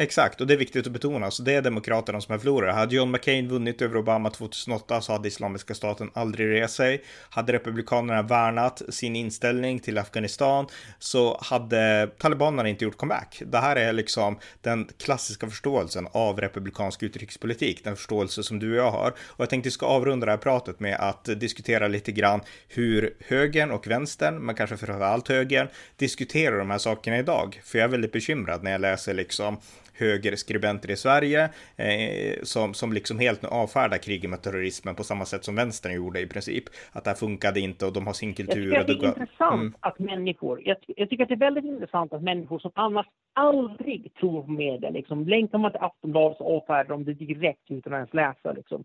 Exakt, 0.00 0.40
och 0.40 0.46
det 0.46 0.54
är 0.54 0.58
viktigt 0.58 0.86
att 0.86 0.92
betona. 0.92 1.30
Så 1.30 1.42
det 1.42 1.54
är 1.54 1.62
Demokraterna 1.62 2.20
som 2.20 2.34
är 2.34 2.38
förlorare. 2.38 2.72
Hade 2.72 2.94
John 2.94 3.10
McCain 3.10 3.48
vunnit 3.48 3.82
över 3.82 3.96
Obama 3.96 4.30
2008 4.30 5.00
så 5.00 5.12
hade 5.12 5.28
Islamiska 5.28 5.74
staten 5.74 6.10
aldrig 6.14 6.48
rest 6.48 6.74
sig. 6.74 7.04
Hade 7.30 7.52
Republikanerna 7.52 8.22
värnat 8.22 8.82
sin 8.88 9.16
inställning 9.16 9.78
till 9.78 9.98
Afghanistan 9.98 10.66
så 10.98 11.38
hade 11.42 12.10
talibanerna 12.18 12.68
inte 12.68 12.84
gjort 12.84 12.96
comeback. 12.96 13.42
Det 13.46 13.58
här 13.58 13.76
är 13.76 13.92
liksom 13.92 14.38
den 14.62 14.88
klassiska 14.98 15.48
förståelsen 15.48 16.08
av 16.12 16.40
republikansk 16.40 17.02
utrikespolitik, 17.02 17.84
den 17.84 17.96
förståelse 17.96 18.42
som 18.42 18.58
du 18.58 18.70
och 18.70 18.86
jag 18.86 18.90
har. 18.90 19.10
Och 19.10 19.40
jag 19.40 19.50
tänkte 19.50 19.70
ska 19.70 19.86
avrunda 19.86 20.26
det 20.26 20.32
här 20.32 20.38
pratet 20.38 20.80
med 20.80 20.96
att 21.00 21.24
diskutera 21.24 21.88
lite 21.88 22.12
grann 22.12 22.40
hur 22.68 23.14
högern 23.26 23.70
och 23.70 23.86
vänstern, 23.86 24.38
men 24.38 24.54
kanske 24.54 24.76
framförallt 24.76 25.28
högern, 25.28 25.68
diskuterar 25.96 26.58
de 26.58 26.70
här 26.70 26.78
sakerna 26.78 27.18
idag. 27.18 27.60
För 27.64 27.78
jag 27.78 27.84
är 27.84 27.90
väldigt 27.90 28.12
bekymrad 28.12 28.62
när 28.62 28.70
jag 28.70 28.80
läser 28.80 29.14
liksom 29.14 29.56
högerskribenter 29.98 30.90
i 30.90 30.96
Sverige 30.96 31.44
eh, 31.76 32.38
som, 32.42 32.74
som 32.74 32.92
liksom 32.92 33.18
helt 33.18 33.42
nu 33.42 33.48
avfärdar 33.48 33.98
kriget 33.98 34.30
med 34.30 34.42
terrorismen 34.42 34.94
på 34.94 35.04
samma 35.04 35.24
sätt 35.24 35.44
som 35.44 35.54
vänstern 35.56 35.94
gjorde 35.94 36.20
i 36.20 36.26
princip. 36.26 36.64
Att 36.92 37.04
det 37.04 37.10
här 37.10 37.16
funkade 37.16 37.60
inte 37.60 37.86
och 37.86 37.92
de 37.92 38.06
har 38.06 38.12
sin 38.14 38.28
Jag 38.28 38.36
kultur. 38.36 38.64
tycker 38.64 38.80
att 38.80 38.86
det 38.86 38.92
är 38.92 38.96
går- 38.96 39.08
intressant 39.08 39.54
Mm. 39.60 39.74
att 39.80 39.98
människor, 39.98 40.60
jag, 40.64 40.76
jag 40.86 41.10
tycker 41.10 41.22
att 41.22 41.28
det 41.28 41.34
är 41.34 41.38
väldigt 41.38 41.64
intressant 41.64 42.12
att 42.12 42.22
människor 42.22 42.58
som 42.58 42.70
annars 42.74 43.06
aldrig 43.32 44.14
tror 44.20 44.42
på 44.42 44.50
media, 44.50 44.90
liksom, 44.90 45.26
länkar 45.28 45.58
man 45.58 45.70
till 45.70 45.80
Aftonbladet 45.80 46.38
så 46.38 46.44
avfärdar 46.56 46.84
de 46.88 47.04
det 47.04 47.14
direkt 47.14 47.70
utan 47.70 47.92
att 47.92 47.96
ens 47.96 48.14
läsa. 48.14 48.52
Liksom. 48.52 48.84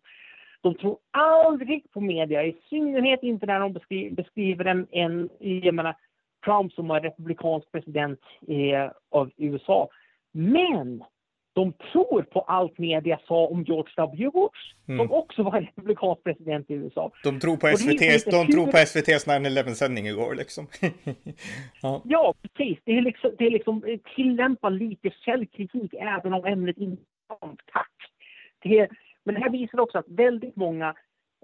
De 0.61 0.75
tror 0.75 0.97
aldrig 1.11 1.91
på 1.91 2.01
media, 2.01 2.43
i 2.43 2.55
synnerhet 2.69 3.23
inte 3.23 3.45
när 3.45 3.59
de 3.59 3.73
beskriver, 3.73 4.15
beskriver 4.15 4.65
en, 4.65 4.87
en 4.91 5.29
jag 5.39 5.75
menar, 5.75 5.95
Trump 6.45 6.73
som 6.73 6.87
var 6.87 7.01
republikansk 7.01 7.71
president 7.71 8.19
eh, 8.47 8.91
av 9.11 9.31
USA. 9.37 9.89
Men 10.33 11.03
de 11.55 11.73
tror 11.73 12.21
på 12.21 12.41
allt 12.41 12.77
media 12.77 13.19
sa 13.27 13.47
om 13.47 13.63
George 13.63 13.93
W. 13.97 14.29
Bush, 14.33 14.73
Mm. 14.87 14.97
som 15.07 15.11
också 15.17 15.43
var 15.43 15.61
republikansk 15.61 16.23
president 16.23 16.69
i 16.69 16.73
USA. 16.73 17.11
De 17.23 17.39
tror 17.39 17.57
på 17.57 17.67
Och 17.67 17.69
det 17.69 17.73
är 17.73 17.77
SVT, 17.77 18.25
lite 18.25 18.31
de 18.31 18.51
tror 18.51 18.71
på 18.71 18.77
SVTs 18.77 19.27
9-11 19.27 19.73
sändning 19.73 20.07
igår 20.07 20.35
liksom. 20.35 20.67
ja. 21.81 22.01
Ja, 22.05 22.33
precis. 22.41 22.79
Det 22.85 22.97
är 22.97 23.01
liksom, 23.01 23.31
det 23.37 23.45
är 23.45 23.51
liksom 23.51 23.83
eh, 23.83 23.99
tillämpa 24.15 24.69
lite 24.69 25.09
källkritik 25.09 25.93
även 25.93 26.33
om 26.33 26.45
ämnet 26.45 26.77
inte 26.77 27.03
är 27.29 27.55
tack. 27.73 27.91
Det 28.59 28.79
är, 28.79 28.89
men 29.23 29.35
det 29.35 29.41
här 29.41 29.49
visar 29.49 29.79
också 29.79 29.97
att 29.97 30.07
väldigt 30.07 30.55
många, 30.55 30.95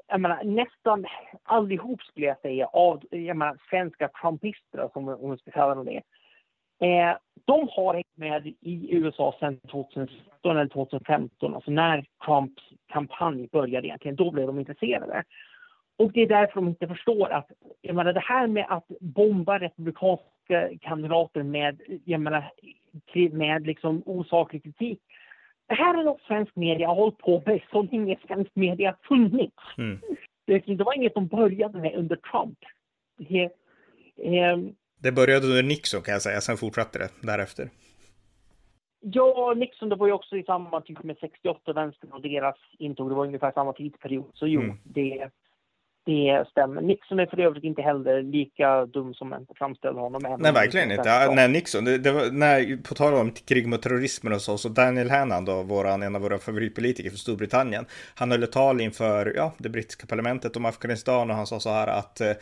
jag 0.08 0.22
menar, 0.22 0.44
nästan 0.44 1.06
allihop 1.44 2.02
skulle 2.02 2.26
jag 2.26 2.42
säga, 2.42 2.66
av 2.66 3.04
jag 3.10 3.38
menar, 3.38 3.58
svenska 3.70 4.08
trumpister, 4.22 4.90
som 4.94 5.08
om 5.08 5.32
vi 5.32 5.38
ska 5.38 5.52
kalla 5.52 5.76
dem 5.76 5.86
det, 5.86 6.02
eh, 6.80 7.18
de 7.46 7.70
har 7.72 7.94
hängt 7.94 8.18
med 8.18 8.48
i 8.48 8.96
USA 8.96 9.36
sedan 9.40 9.60
2016 9.60 10.58
eller 10.58 10.68
2015, 10.68 11.56
alltså 11.56 11.72
när 11.72 12.06
Trumps 12.26 12.64
kampanj 12.88 13.48
började 13.52 13.88
egentligen. 13.88 14.16
Då 14.16 14.32
blev 14.32 14.48
de 14.48 14.60
intresserade. 14.60 15.24
Och 15.98 16.12
det 16.12 16.22
är 16.22 16.28
därför 16.28 16.56
de 16.56 16.68
inte 16.68 16.88
förstår 16.88 17.30
att, 17.30 17.52
jag 17.82 17.96
menar 17.96 18.14
det 18.14 18.20
här 18.20 18.48
med 18.48 18.66
att 18.70 18.88
bomba 19.00 19.60
republikanska 19.60 20.70
kandidater 20.82 21.44
med, 21.44 21.82
jag 22.06 22.22
menar, 22.22 22.52
med 23.32 23.68
liksom 23.68 24.04
osaklig 24.06 24.64
kritik. 24.64 25.00
Det 25.68 25.76
här 25.76 26.00
är 26.00 26.04
något 26.04 26.22
svensk 26.22 26.56
media 26.56 26.88
har 26.88 26.96
hållit 26.96 27.18
på 27.18 27.44
med 27.46 27.62
så 27.72 27.82
länge 27.82 28.18
svensk 28.28 28.52
media 28.56 28.90
har 28.90 29.16
funnits. 29.16 29.64
Mm. 29.78 30.00
Det, 30.46 30.60
det 30.60 30.84
var 30.84 30.94
inget 30.94 31.14
de 31.14 31.28
började 31.28 31.80
med 31.80 31.96
under 31.96 32.16
Trump. 32.16 32.58
Det, 33.18 33.50
ehm, 34.24 34.76
Det 35.02 35.12
började 35.12 35.48
under 35.48 35.64
Nixon 35.64 36.02
kan 36.02 36.12
jag 36.14 36.22
säga, 36.22 36.42
sen 36.42 36.58
fortsatte 36.58 37.00
det 37.00 37.10
därefter. 37.22 37.70
Ja, 39.02 39.54
Nixon, 39.58 39.90
det 39.90 39.96
var 39.96 40.08
ju 40.08 40.14
också 40.14 40.38
i 40.38 40.44
samma 40.44 40.82
typ 40.82 41.04
med 41.04 41.18
68 41.22 41.74
vänstern 41.74 42.12
och 42.12 42.22
deras 42.22 42.56
intåg. 42.80 43.10
Det 43.12 43.16
var 43.16 43.26
ungefär 43.26 43.52
samma 43.52 43.74
tidsperiod. 43.74 44.32
Så 44.34 44.48
jo, 44.48 44.62
Mm. 44.62 44.78
det, 44.84 45.30
det 46.10 46.46
stämmer. 46.52 46.82
Nixon 46.82 47.20
är 47.20 47.26
för 47.26 47.40
övrigt 47.40 47.64
inte 47.64 47.82
heller 47.82 48.24
lika 48.24 48.86
dum 48.86 49.14
som 49.14 49.30
man 49.30 49.46
framställer 49.56 50.00
honom. 50.00 50.38
Nej, 50.40 50.52
verkligen 50.52 50.92
inte. 50.92 51.10
Ja, 51.10 51.32
Nej, 51.36 51.48
Nixon, 51.48 51.86
det, 51.86 51.98
det 51.98 52.12
var, 52.12 52.32
nej, 52.32 52.78
på 52.78 52.96
tal 52.96 53.14
om 53.14 53.32
krig 53.32 53.68
mot 53.68 53.82
terrorismen 53.82 54.34
och 54.34 54.42
så, 54.42 54.58
så 54.58 54.70
Daniel 54.70 55.10
Hannan 55.10 55.46
då, 55.46 55.64
våran, 55.64 56.04
en 56.04 56.16
av 56.16 56.22
våra 56.22 56.38
favoritpolitiker 56.38 57.10
från 57.10 57.18
Storbritannien, 57.18 57.86
han 58.16 58.32
höll 58.32 58.44
ett 58.44 58.52
tal 58.52 58.82
inför, 58.82 59.34
ja, 59.36 59.54
det 59.58 59.70
brittiska 59.70 60.08
parlamentet 60.08 60.58
om 60.58 60.66
Afghanistan 60.66 61.30
och 61.30 61.36
han 61.36 61.48
sa 61.48 61.60
så 61.60 61.70
här 61.70 61.88
att 61.88 62.22
eh, 62.22 62.34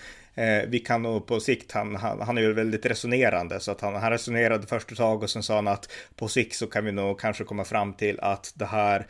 vi 0.67 0.79
kan 0.79 1.01
nog 1.01 1.25
på 1.25 1.39
sikt, 1.39 1.71
han, 1.71 1.95
han, 1.95 2.21
han 2.21 2.37
är 2.37 2.41
ju 2.41 2.53
väldigt 2.53 2.85
resonerande, 2.85 3.59
så 3.59 3.71
att 3.71 3.81
han, 3.81 3.95
han 3.95 4.11
resonerade 4.11 4.67
först 4.67 4.91
ett 4.91 4.97
tag 4.97 5.23
och 5.23 5.29
sen 5.29 5.43
sa 5.43 5.55
han 5.55 5.67
att 5.67 5.91
på 6.15 6.27
sikt 6.27 6.55
så 6.55 6.67
kan 6.67 6.85
vi 6.85 6.91
nog 6.91 7.19
kanske 7.19 7.43
komma 7.43 7.63
fram 7.63 7.93
till 7.93 8.19
att 8.19 8.53
det 8.55 8.65
här 8.65 8.99
eh, 8.99 9.05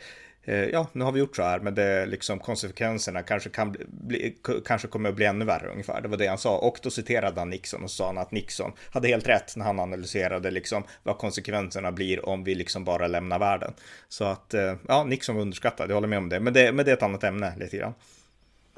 Eh, 0.48 0.68
ja, 0.68 0.86
nu 0.92 1.04
har 1.04 1.12
vi 1.12 1.20
gjort 1.20 1.36
så 1.36 1.42
här, 1.42 1.60
men 1.60 1.74
det 1.74 2.06
liksom 2.06 2.38
konsekvenserna 2.38 3.22
kanske 3.22 3.50
kan 3.50 3.72
bli, 3.72 3.84
bli, 3.88 4.36
kanske 4.66 4.88
kommer 4.88 5.08
att 5.08 5.14
bli 5.14 5.24
ännu 5.24 5.44
värre 5.44 5.68
ungefär. 5.68 6.00
Det 6.00 6.08
var 6.08 6.16
det 6.16 6.26
han 6.26 6.38
sa 6.38 6.58
och 6.58 6.78
då 6.82 6.90
citerade 6.90 7.40
han 7.40 7.50
Nixon 7.50 7.82
och 7.82 7.90
sa 7.90 8.06
han 8.06 8.18
att 8.18 8.32
Nixon 8.32 8.72
hade 8.94 9.08
helt 9.08 9.28
rätt 9.28 9.56
när 9.56 9.64
han 9.64 9.80
analyserade 9.80 10.50
liksom 10.50 10.82
vad 11.02 11.18
konsekvenserna 11.18 11.92
blir 11.92 12.28
om 12.28 12.44
vi 12.44 12.54
liksom 12.54 12.84
bara 12.84 13.06
lämnar 13.06 13.38
världen. 13.38 13.72
Så 14.08 14.24
att 14.24 14.54
eh, 14.54 14.74
ja, 14.88 15.04
Nixon 15.04 15.34
var 15.34 15.42
underskattad. 15.42 15.90
Jag 15.90 15.94
håller 15.94 16.08
med 16.08 16.18
om 16.18 16.28
det, 16.28 16.40
men 16.40 16.52
det, 16.52 16.72
men 16.72 16.84
det 16.84 16.90
är 16.90 16.96
ett 16.96 17.02
annat 17.02 17.24
ämne 17.24 17.52
lite 17.58 17.76
grann. 17.76 17.94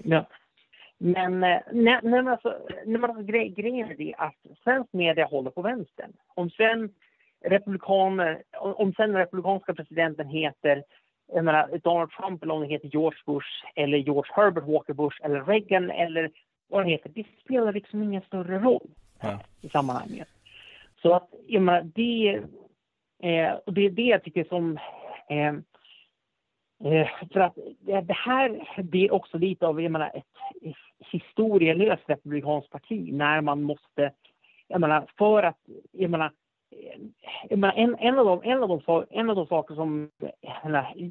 Ja. 0.02 0.28
Men 0.98 1.32
eh, 1.44 1.58
nej, 1.72 2.00
när, 2.02 2.22
man 2.22 2.28
alltså, 2.28 2.56
nej, 2.86 3.00
man 3.00 3.10
alltså 3.10 3.24
grej, 3.24 3.48
grejen 3.48 3.90
är 3.90 3.94
det 3.94 4.14
att 4.18 4.58
svensk 4.64 4.92
media 4.92 5.26
håller 5.26 5.50
på 5.50 5.62
vänstern. 5.62 6.12
Om 6.34 6.50
sen 6.50 6.90
republikaner, 7.44 8.42
om 8.60 8.74
om 8.74 8.92
sen 8.92 9.12
den 9.12 9.18
republikanska 9.18 9.74
presidenten 9.74 10.28
heter 10.28 10.82
jag 11.32 11.44
menar, 11.44 11.78
Donald 11.82 12.10
Trump 12.10 12.42
eller 12.42 12.54
om 12.54 12.60
det 12.60 12.66
heter 12.66 12.88
George 12.88 13.18
Bush 13.26 13.64
eller 13.74 13.98
George 13.98 14.32
Herbert 14.34 14.64
Walker 14.64 14.92
Bush 14.92 15.16
eller 15.24 15.44
Reagan 15.44 15.90
eller 15.90 16.30
vad 16.68 16.84
det 16.84 16.90
heter, 16.90 17.10
det 17.14 17.26
spelar 17.44 17.72
liksom 17.72 18.02
ingen 18.02 18.22
större 18.22 18.58
roll 18.58 18.90
Ja. 19.22 19.40
i 19.60 19.68
sammanhanget. 19.68 20.28
Så 21.02 21.14
att, 21.14 21.28
jag 21.46 21.62
menar, 21.62 21.82
det, 21.82 22.42
eh, 23.22 23.52
och 23.66 23.72
det 23.74 23.86
är 23.86 23.90
det 23.90 24.02
jag 24.02 24.24
tycker 24.24 24.44
som 24.44 24.78
eh, 25.28 25.52
Eh, 26.84 27.08
för 27.32 27.40
att 27.40 27.54
det 28.06 28.14
här 28.14 28.82
blir 28.82 29.12
också 29.12 29.38
lite 29.38 29.66
av 29.66 29.82
jag 29.82 29.92
menar, 29.92 30.10
ett 30.14 30.74
historielöst 31.12 32.02
republikanskt 32.06 32.70
parti 32.70 33.12
när 33.12 33.40
man 33.40 33.62
måste, 33.62 34.12
jag 34.68 34.80
menar, 34.80 35.06
för 35.18 35.42
att, 35.42 35.58
jag 35.92 36.10
menar, 36.10 36.32
jag 37.48 37.58
menar 37.58 37.74
en, 37.74 37.96
en, 37.98 38.18
av 38.18 38.26
de, 38.26 38.40
en, 38.42 38.62
av 38.62 38.68
de, 38.68 39.04
en 39.10 39.30
av 39.30 39.36
de 39.36 39.46
saker 39.46 39.74
som, 39.74 40.10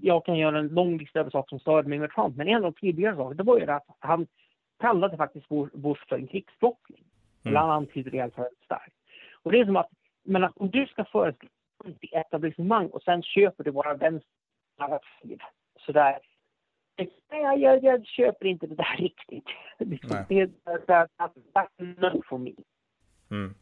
jag 0.01 0.25
kan 0.25 0.37
göra 0.37 0.59
en 0.59 0.67
lång 0.67 0.97
lista 0.97 1.19
över 1.19 1.31
saker 1.31 1.49
som 1.49 1.59
störde 1.59 1.89
mig 1.89 1.99
med 1.99 2.11
Trump, 2.11 2.35
men 2.35 2.47
en 2.47 2.55
av 2.55 2.61
de 2.61 2.73
tidigare 2.73 3.15
sakerna, 3.15 3.33
det 3.33 3.43
var 3.43 3.59
ju 3.59 3.71
att 3.71 3.85
han 3.99 4.27
kallade 4.79 5.17
faktiskt 5.17 5.49
Bush 5.73 6.07
för 6.09 6.15
en 6.15 6.27
krigsbrottsling. 6.27 7.03
Mm. 7.43 7.51
Eller 7.51 7.59
han 7.59 7.69
antydde 7.69 8.09
det 8.09 8.17
väldigt 8.17 8.63
starkt. 8.65 8.95
Och 9.43 9.51
det 9.51 9.59
är 9.59 9.65
som 9.65 9.75
att, 9.75 9.89
jag 10.23 10.31
menar, 10.31 10.51
om 10.55 10.69
du 10.69 10.85
ska 10.85 11.05
föreslå 11.05 11.49
ett 11.85 11.95
etablissemang 12.11 12.87
och 12.87 13.03
sen 13.03 13.23
köper 13.23 13.63
du 13.63 13.71
våra 13.71 13.93
vänsternarrativ 13.93 15.39
sådär. 15.85 16.19
Nej, 17.31 17.59
jag, 17.61 17.83
jag 17.83 18.05
köper 18.05 18.45
inte 18.45 18.67
det 18.67 18.75
där 18.75 18.95
riktigt. 18.97 19.45
Nej. 19.77 20.25
Det 20.29 20.39
är 20.39 20.47
that, 20.85 21.11
that, 21.17 21.35
that's 21.53 21.95
no 21.97 22.21
for 22.29 22.37
me. 22.37 22.53
Mm. 23.31 23.55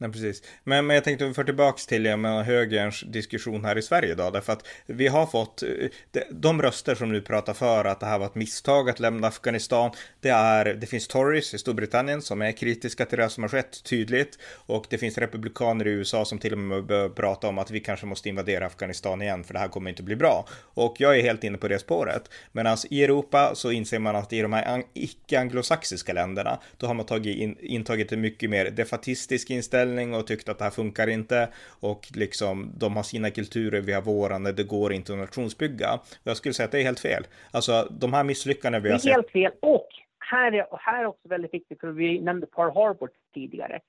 Nej, 0.00 0.12
precis. 0.12 0.42
Men, 0.64 0.86
men 0.86 0.94
jag 0.94 1.04
tänkte 1.04 1.26
vi 1.26 1.34
för 1.34 1.44
tillbaks 1.44 1.86
till 1.86 2.04
ja, 2.04 2.42
högerns 2.42 3.00
diskussion 3.00 3.64
här 3.64 3.78
i 3.78 3.82
Sverige 3.82 4.14
då, 4.14 4.30
därför 4.30 4.52
att 4.52 4.66
vi 4.86 5.08
har 5.08 5.26
fått 5.26 5.62
eh, 5.62 5.68
de, 6.10 6.22
de 6.30 6.62
röster 6.62 6.94
som 6.94 7.12
nu 7.12 7.20
pratar 7.20 7.54
för 7.54 7.84
att 7.84 8.00
det 8.00 8.06
här 8.06 8.18
var 8.18 8.26
ett 8.26 8.34
misstag 8.34 8.90
att 8.90 9.00
lämna 9.00 9.28
Afghanistan. 9.28 9.90
Det 10.20 10.28
är, 10.28 10.64
det 10.64 10.86
finns 10.86 11.08
Tories 11.08 11.54
i 11.54 11.58
Storbritannien 11.58 12.22
som 12.22 12.42
är 12.42 12.52
kritiska 12.52 13.06
till 13.06 13.18
det 13.18 13.28
som 13.28 13.42
har 13.42 13.48
skett 13.48 13.84
tydligt 13.84 14.38
och 14.54 14.86
det 14.90 14.98
finns 14.98 15.18
republikaner 15.18 15.86
i 15.86 15.90
USA 15.90 16.24
som 16.24 16.38
till 16.38 16.52
och 16.52 16.58
med 16.58 16.84
börjar 16.84 17.08
prata 17.08 17.48
om 17.48 17.58
att 17.58 17.70
vi 17.70 17.80
kanske 17.80 18.06
måste 18.06 18.28
invadera 18.28 18.66
Afghanistan 18.66 19.22
igen 19.22 19.44
för 19.44 19.54
det 19.54 19.60
här 19.60 19.68
kommer 19.68 19.90
inte 19.90 20.02
bli 20.02 20.16
bra. 20.16 20.48
Och 20.74 20.96
jag 20.98 21.18
är 21.18 21.22
helt 21.22 21.44
inne 21.44 21.58
på 21.58 21.68
det 21.68 21.78
spåret. 21.78 22.30
Medan 22.52 22.76
i 22.90 23.04
Europa 23.04 23.54
så 23.54 23.70
inser 23.70 23.98
man 23.98 24.16
att 24.16 24.32
i 24.32 24.40
de 24.40 24.52
här 24.52 24.82
icke-anglosaxiska 24.94 26.12
länderna, 26.12 26.60
då 26.76 26.86
har 26.86 26.94
man 26.94 27.06
tagit 27.06 27.36
in, 27.36 27.56
intagit 27.60 28.12
en 28.12 28.20
mycket 28.20 28.50
mer 28.50 28.70
defatistisk 28.70 29.50
inställning 29.50 29.89
och 30.14 30.26
tyckt 30.26 30.48
att 30.48 30.58
det 30.58 30.64
här 30.64 30.70
funkar 30.70 31.06
inte 31.06 31.48
och 31.80 32.06
liksom 32.14 32.72
de 32.78 32.96
har 32.96 33.02
sina 33.02 33.30
kulturer, 33.30 33.80
vi 33.80 33.92
har 33.92 34.02
våran, 34.02 34.44
det 34.44 34.68
går 34.68 34.92
inte 34.92 35.12
att 35.12 35.18
nationsbygga. 35.18 36.00
Jag 36.24 36.36
skulle 36.36 36.54
säga 36.54 36.64
att 36.64 36.72
det 36.72 36.80
är 36.80 36.84
helt 36.84 37.00
fel. 37.00 37.26
Alltså 37.50 37.88
de 37.90 38.12
här 38.12 38.24
misslyckandena 38.24 38.82
vi 38.82 38.90
har 38.90 38.98
sett. 38.98 39.04
Det 39.04 39.10
är 39.10 39.14
helt 39.14 39.30
fel 39.30 39.52
och 39.60 39.88
här 40.18 40.52
är, 40.52 40.66
här 40.78 41.02
är 41.02 41.06
också 41.06 41.28
väldigt 41.28 41.54
viktigt, 41.54 41.80
för 41.80 41.88
vi 41.88 42.20
nämnde 42.20 42.46
Pearl 42.46 42.74
Harbor 42.74 43.10
tidigare. 43.34 43.80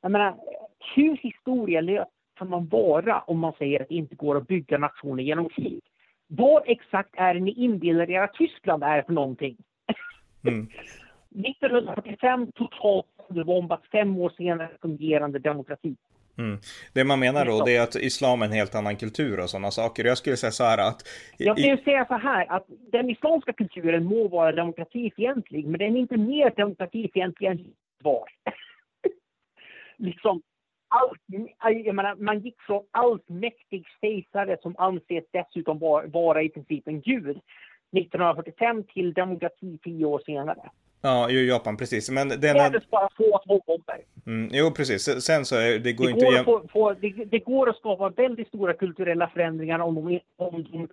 Jag 0.00 0.12
menar, 0.12 0.36
hur 0.94 1.16
historielös 1.16 2.08
kan 2.38 2.48
man 2.48 2.66
vara 2.66 3.20
om 3.20 3.38
man 3.38 3.52
säger 3.58 3.82
att 3.82 3.88
det 3.88 3.94
inte 3.94 4.14
går 4.14 4.36
att 4.36 4.46
bygga 4.46 4.78
nationer 4.78 5.22
genom 5.22 5.48
krig? 5.48 5.80
Vad 6.26 6.62
exakt 6.66 7.10
är 7.16 7.34
det 7.34 7.40
ni 7.40 7.52
inbillar 7.52 8.10
er 8.10 8.20
att 8.20 8.34
Tyskland 8.34 8.84
är 8.84 9.02
för 9.02 9.12
någonting? 9.12 9.56
Mm. 10.46 10.68
1945 11.30 12.52
totalt 12.52 13.06
bombat, 13.30 13.80
fem 13.92 14.18
år 14.18 14.32
senare 14.36 14.70
fungerande 14.82 15.38
demokrati. 15.38 15.96
Mm. 16.38 16.58
Det 16.92 17.04
man 17.04 17.20
menar 17.20 17.44
då 17.44 17.64
det 17.64 17.76
är 17.76 17.82
att 17.82 17.96
islam 17.96 18.42
är 18.42 18.46
en 18.46 18.52
helt 18.52 18.74
annan 18.74 18.96
kultur 18.96 19.40
och 19.40 19.50
sådana 19.50 19.70
saker. 19.70 20.04
Jag 20.04 20.18
skulle 20.18 20.36
säga 20.36 20.50
så 20.50 20.64
här 20.64 20.78
att... 20.78 21.08
Jag 21.36 21.58
skulle 21.58 21.82
säga 21.82 22.06
så 22.06 22.14
här 22.14 22.46
att 22.52 22.66
den 22.92 23.10
islamska 23.10 23.52
kulturen 23.52 24.04
må 24.04 24.28
vara 24.28 24.52
demokratifientlig 24.52 25.66
men 25.66 25.78
den 25.78 25.96
är 25.96 26.00
inte 26.00 26.16
mer 26.16 26.52
demokratifientlig 26.56 27.48
än 27.48 27.64
var. 28.02 28.28
liksom, 29.96 30.42
allt, 30.88 31.20
jag 31.84 31.94
menar, 31.94 32.14
man 32.14 32.40
gick 32.40 32.60
från 32.60 32.84
allsmäktig 32.90 33.86
kejsare 34.00 34.56
som 34.62 34.74
anses 34.78 35.24
dessutom 35.32 35.78
vara, 35.78 36.06
vara 36.06 36.42
i 36.42 36.48
princip 36.48 36.88
en 36.88 37.00
gud 37.00 37.40
1945 37.96 38.84
till 38.84 39.12
demokrati 39.12 39.78
tio 39.82 40.04
år 40.04 40.22
senare. 40.26 40.70
Ja, 41.00 41.30
i 41.30 41.48
Japan 41.48 41.76
precis. 41.76 42.10
Men 42.10 42.28
den... 42.28 42.38
Krävdes 42.40 42.90
bara 42.90 43.08
få 43.16 43.36
atombomber. 43.36 44.00
Mm, 44.26 44.50
jo, 44.52 44.70
precis. 44.70 45.24
Sen 45.24 45.44
så 45.44 45.56
är 45.56 45.78
det 45.78 45.92
går 45.92 46.04
det 46.04 46.10
inte... 46.10 46.24
Går 46.24 46.38
att 46.38 46.44
få, 46.44 46.68
få, 46.72 46.92
det, 46.92 47.24
det, 47.24 47.38
går 47.38 47.68
att 47.68 47.76
skapa 47.76 48.08
väldigt 48.08 48.48
stora 48.48 48.74
kulturella 48.74 49.28
förändringar 49.34 49.78
om 49.78 49.94
de, 49.94 50.20
om 50.36 50.62
de 50.70 50.88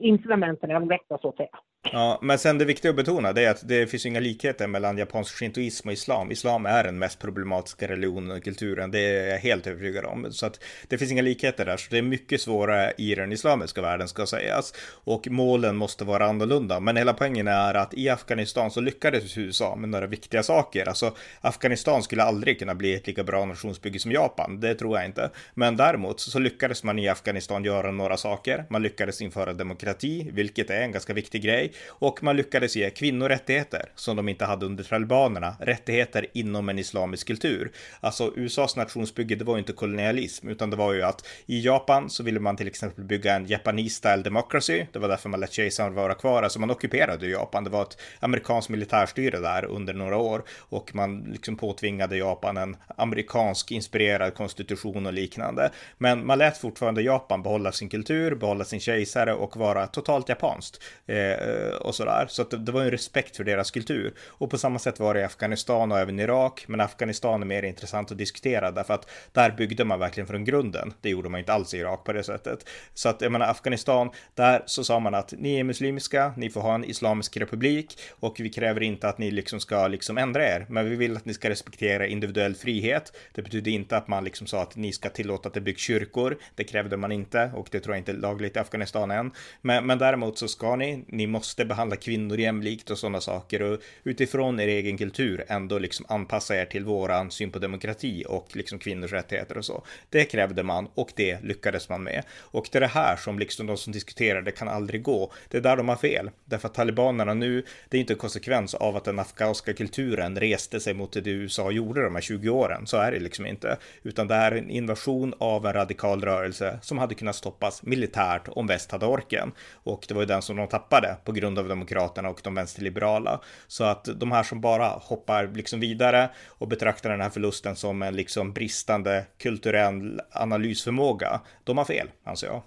incitamenten 0.00 0.70
är 0.70 0.74
de 0.74 0.90
rätta 0.90 1.18
så 1.18 1.28
att 1.28 1.36
säga. 1.36 1.58
Ja, 1.82 2.18
men 2.22 2.38
sen 2.38 2.58
det 2.58 2.64
viktiga 2.64 2.90
att 2.90 2.96
betona 2.96 3.32
det 3.32 3.44
är 3.44 3.50
att 3.50 3.68
det 3.68 3.86
finns 3.86 4.06
inga 4.06 4.20
likheter 4.20 4.66
mellan 4.66 4.98
japansk 4.98 5.38
shintoism 5.38 5.88
och 5.88 5.92
islam. 5.92 6.30
Islam 6.30 6.66
är 6.66 6.84
den 6.84 6.98
mest 6.98 7.18
problematiska 7.18 7.88
religionen 7.88 8.36
och 8.36 8.44
kulturen, 8.44 8.90
det 8.90 8.98
är 8.98 9.30
jag 9.30 9.38
helt 9.38 9.66
övertygad 9.66 10.04
om. 10.04 10.32
Så 10.32 10.46
att 10.46 10.60
det 10.88 10.98
finns 10.98 11.12
inga 11.12 11.22
likheter 11.22 11.64
där, 11.64 11.76
så 11.76 11.86
det 11.90 11.98
är 11.98 12.02
mycket 12.02 12.40
svårare 12.40 12.92
i 12.98 13.14
den 13.14 13.32
islamiska 13.32 13.82
världen 13.82 14.08
ska 14.08 14.26
sägas. 14.26 14.74
Och 15.04 15.28
målen 15.30 15.76
måste 15.76 16.04
vara 16.04 16.26
annorlunda, 16.26 16.80
men 16.80 16.96
hela 16.96 17.12
poängen 17.12 17.48
är 17.48 17.74
att 17.74 17.94
i 17.94 18.08
Afghanistan 18.08 18.70
så 18.70 18.80
lyckades 18.80 19.38
USA 19.38 19.76
med 19.76 19.88
några 19.88 20.06
viktiga 20.06 20.42
saker. 20.42 20.88
Alltså 20.88 21.16
Afghanistan 21.40 22.02
skulle 22.02 22.22
aldrig 22.22 22.58
kunna 22.58 22.74
bli 22.74 22.94
ett 22.94 23.06
lika 23.06 23.24
bra 23.24 23.44
nationsbygge 23.44 23.98
som 23.98 24.12
Japan, 24.12 24.60
det 24.60 24.74
tror 24.74 24.98
jag 24.98 25.06
inte. 25.06 25.30
Men 25.54 25.76
däremot 25.76 26.20
så 26.20 26.38
lyckades 26.38 26.84
man 26.84 26.98
i 26.98 27.08
Afghanistan 27.08 27.64
göra 27.64 27.90
några 27.90 28.16
saker. 28.16 28.64
Man 28.70 28.82
lyckades 28.82 29.22
införa 29.22 29.52
demokrati, 29.52 30.30
vilket 30.32 30.70
är 30.70 30.80
en 30.80 30.92
ganska 30.92 31.12
viktig 31.12 31.42
grej 31.42 31.67
och 31.88 32.22
man 32.22 32.36
lyckades 32.36 32.76
ge 32.76 32.90
kvinnor 32.90 33.28
rättigheter 33.28 33.82
som 33.94 34.16
de 34.16 34.28
inte 34.28 34.44
hade 34.44 34.66
under 34.66 34.84
talibanerna, 34.84 35.56
rättigheter 35.60 36.26
inom 36.32 36.68
en 36.68 36.78
islamisk 36.78 37.26
kultur. 37.26 37.70
Alltså 38.00 38.32
USAs 38.36 38.76
nationsbygge, 38.76 39.34
det 39.34 39.44
var 39.44 39.54
ju 39.54 39.58
inte 39.58 39.72
kolonialism, 39.72 40.48
utan 40.48 40.70
det 40.70 40.76
var 40.76 40.92
ju 40.92 41.02
att 41.02 41.26
i 41.46 41.60
Japan 41.60 42.10
så 42.10 42.22
ville 42.22 42.40
man 42.40 42.56
till 42.56 42.66
exempel 42.66 43.04
bygga 43.04 43.34
en 43.34 43.46
Japanese 43.46 43.94
style 43.94 44.22
democracy. 44.22 44.86
Det 44.92 44.98
var 44.98 45.08
därför 45.08 45.28
man 45.28 45.40
lät 45.40 45.52
kejsaren 45.52 45.94
vara 45.94 46.14
kvar, 46.14 46.42
alltså 46.42 46.60
man 46.60 46.70
ockuperade 46.70 47.26
Japan. 47.26 47.64
Det 47.64 47.70
var 47.70 47.82
ett 47.82 48.00
amerikanskt 48.20 48.70
militärstyre 48.70 49.38
där 49.38 49.64
under 49.64 49.94
några 49.94 50.16
år 50.16 50.42
och 50.58 50.94
man 50.94 51.20
liksom 51.20 51.56
påtvingade 51.56 52.16
Japan 52.16 52.56
en 52.56 52.76
amerikansk 52.96 53.70
inspirerad 53.70 54.34
konstitution 54.34 55.06
och 55.06 55.12
liknande. 55.12 55.70
Men 55.98 56.26
man 56.26 56.38
lät 56.38 56.58
fortfarande 56.58 57.02
Japan 57.02 57.42
behålla 57.42 57.72
sin 57.72 57.88
kultur, 57.88 58.34
behålla 58.34 58.64
sin 58.64 58.80
kejsare 58.80 59.34
och 59.34 59.56
vara 59.56 59.86
totalt 59.86 60.28
japanskt. 60.28 60.82
Eh, 61.06 61.16
Eh, 61.58 61.76
och 61.76 61.94
sådär. 61.94 62.26
Så 62.28 62.42
att 62.42 62.50
det, 62.50 62.56
det 62.56 62.72
var 62.72 62.82
en 62.82 62.90
respekt 62.90 63.36
för 63.36 63.44
deras 63.44 63.70
kultur. 63.70 64.14
Och 64.28 64.50
på 64.50 64.58
samma 64.58 64.78
sätt 64.78 65.00
var 65.00 65.14
det 65.14 65.20
i 65.20 65.24
Afghanistan 65.24 65.92
och 65.92 65.98
även 65.98 66.18
Irak. 66.18 66.64
Men 66.68 66.80
Afghanistan 66.80 67.42
är 67.42 67.46
mer 67.46 67.62
intressant 67.62 68.12
att 68.12 68.18
diskutera 68.18 68.70
därför 68.70 68.94
att 68.94 69.10
där 69.32 69.50
byggde 69.50 69.84
man 69.84 69.98
verkligen 69.98 70.26
från 70.26 70.44
grunden. 70.44 70.92
Det 71.00 71.10
gjorde 71.10 71.28
man 71.28 71.40
inte 71.40 71.52
alls 71.52 71.74
i 71.74 71.78
Irak 71.78 72.04
på 72.04 72.12
det 72.12 72.22
sättet. 72.22 72.68
Så 72.94 73.08
att 73.08 73.20
jag 73.20 73.32
menar 73.32 73.46
Afghanistan, 73.46 74.10
där 74.34 74.62
så 74.66 74.84
sa 74.84 75.00
man 75.00 75.14
att 75.14 75.34
ni 75.38 75.58
är 75.58 75.64
muslimska, 75.64 76.32
ni 76.36 76.50
får 76.50 76.60
ha 76.60 76.74
en 76.74 76.84
islamisk 76.84 77.36
republik 77.36 77.98
och 78.10 78.36
vi 78.40 78.50
kräver 78.50 78.82
inte 78.82 79.08
att 79.08 79.18
ni 79.18 79.30
liksom 79.30 79.60
ska 79.60 79.88
liksom 79.88 80.18
ändra 80.18 80.48
er, 80.48 80.66
men 80.68 80.90
vi 80.90 80.96
vill 80.96 81.16
att 81.16 81.24
ni 81.24 81.34
ska 81.34 81.50
respektera 81.50 82.06
individuell 82.06 82.54
frihet. 82.54 83.12
Det 83.34 83.42
betyder 83.42 83.70
inte 83.70 83.96
att 83.96 84.08
man 84.08 84.24
liksom 84.24 84.46
sa 84.46 84.62
att 84.62 84.76
ni 84.76 84.92
ska 84.92 85.08
tillåta 85.08 85.48
att 85.48 85.54
det 85.54 85.60
byggs 85.60 85.82
kyrkor. 85.82 86.38
Det 86.54 86.64
krävde 86.64 86.96
man 86.96 87.12
inte 87.12 87.50
och 87.54 87.68
det 87.70 87.80
tror 87.80 87.94
jag 87.94 88.00
inte 88.00 88.12
är 88.12 88.16
lagligt 88.16 88.56
i 88.56 88.58
Afghanistan 88.58 89.10
än. 89.10 89.30
Men, 89.60 89.86
men 89.86 89.98
däremot 89.98 90.38
så 90.38 90.48
ska 90.48 90.76
ni, 90.76 91.04
ni 91.06 91.26
måste 91.26 91.47
måste 91.48 91.64
behandla 91.64 91.96
kvinnor 91.96 92.38
jämlikt 92.38 92.90
och 92.90 92.98
sådana 92.98 93.20
saker 93.20 93.62
och 93.62 93.80
utifrån 94.04 94.60
er 94.60 94.68
egen 94.68 94.98
kultur 94.98 95.44
ändå 95.48 95.78
liksom 95.78 96.06
anpassa 96.08 96.56
er 96.56 96.64
till 96.64 96.84
våran 96.84 97.30
syn 97.30 97.50
på 97.50 97.58
demokrati 97.58 98.24
och 98.28 98.48
liksom 98.52 98.78
kvinnors 98.78 99.12
rättigheter 99.12 99.58
och 99.58 99.64
så. 99.64 99.84
Det 100.10 100.24
krävde 100.24 100.62
man 100.62 100.88
och 100.94 101.12
det 101.16 101.42
lyckades 101.42 101.88
man 101.88 102.02
med. 102.02 102.22
Och 102.30 102.68
det 102.72 102.78
är 102.78 102.80
det 102.80 102.86
här 102.86 103.16
som 103.16 103.38
liksom 103.38 103.66
de 103.66 103.76
som 103.76 103.92
diskuterar 103.92 104.42
det 104.42 104.50
kan 104.50 104.68
aldrig 104.68 105.02
gå. 105.02 105.32
Det 105.48 105.56
är 105.56 105.60
där 105.60 105.76
de 105.76 105.88
har 105.88 105.96
fel. 105.96 106.30
Därför 106.44 106.68
att 106.68 106.74
talibanerna 106.74 107.34
nu, 107.34 107.64
det 107.88 107.96
är 107.96 108.00
inte 108.00 108.12
en 108.12 108.18
konsekvens 108.18 108.74
av 108.74 108.96
att 108.96 109.04
den 109.04 109.18
afghanska 109.18 109.72
kulturen 109.72 110.40
reste 110.40 110.80
sig 110.80 110.94
mot 110.94 111.12
det 111.12 111.30
USA 111.30 111.70
gjorde 111.70 112.02
de 112.02 112.14
här 112.14 112.22
20 112.22 112.48
åren. 112.48 112.86
Så 112.86 112.96
är 112.96 113.12
det 113.12 113.20
liksom 113.20 113.46
inte. 113.46 113.76
Utan 114.02 114.28
det 114.28 114.34
är 114.34 114.52
en 114.52 114.70
invasion 114.70 115.34
av 115.38 115.66
en 115.66 115.72
radikal 115.72 116.24
rörelse 116.24 116.78
som 116.82 116.98
hade 116.98 117.14
kunnat 117.14 117.36
stoppas 117.36 117.82
militärt 117.82 118.48
om 118.48 118.66
väst 118.66 118.92
hade 118.92 119.06
orken. 119.06 119.52
Och 119.72 120.04
det 120.08 120.14
var 120.14 120.22
ju 120.22 120.26
den 120.26 120.42
som 120.42 120.56
de 120.56 120.68
tappade 120.68 121.16
på 121.24 121.32
grund 121.40 121.58
av 121.58 121.68
Demokraterna 121.68 122.28
och 122.28 122.40
de 122.44 122.54
vänsterliberala. 122.54 123.40
Så 123.66 123.84
att 123.84 124.20
de 124.20 124.32
här 124.32 124.42
som 124.42 124.60
bara 124.60 124.86
hoppar 124.86 125.46
liksom 125.54 125.80
vidare 125.80 126.28
och 126.58 126.68
betraktar 126.68 127.10
den 127.10 127.20
här 127.20 127.30
förlusten 127.30 127.76
som 127.76 128.02
en 128.02 128.16
liksom 128.16 128.52
bristande 128.52 129.24
kulturell 129.38 130.20
analysförmåga, 130.30 131.40
de 131.64 131.78
har 131.78 131.84
fel, 131.84 132.08
anser 132.24 132.46
jag. 132.46 132.62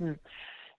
Mm. 0.00 0.18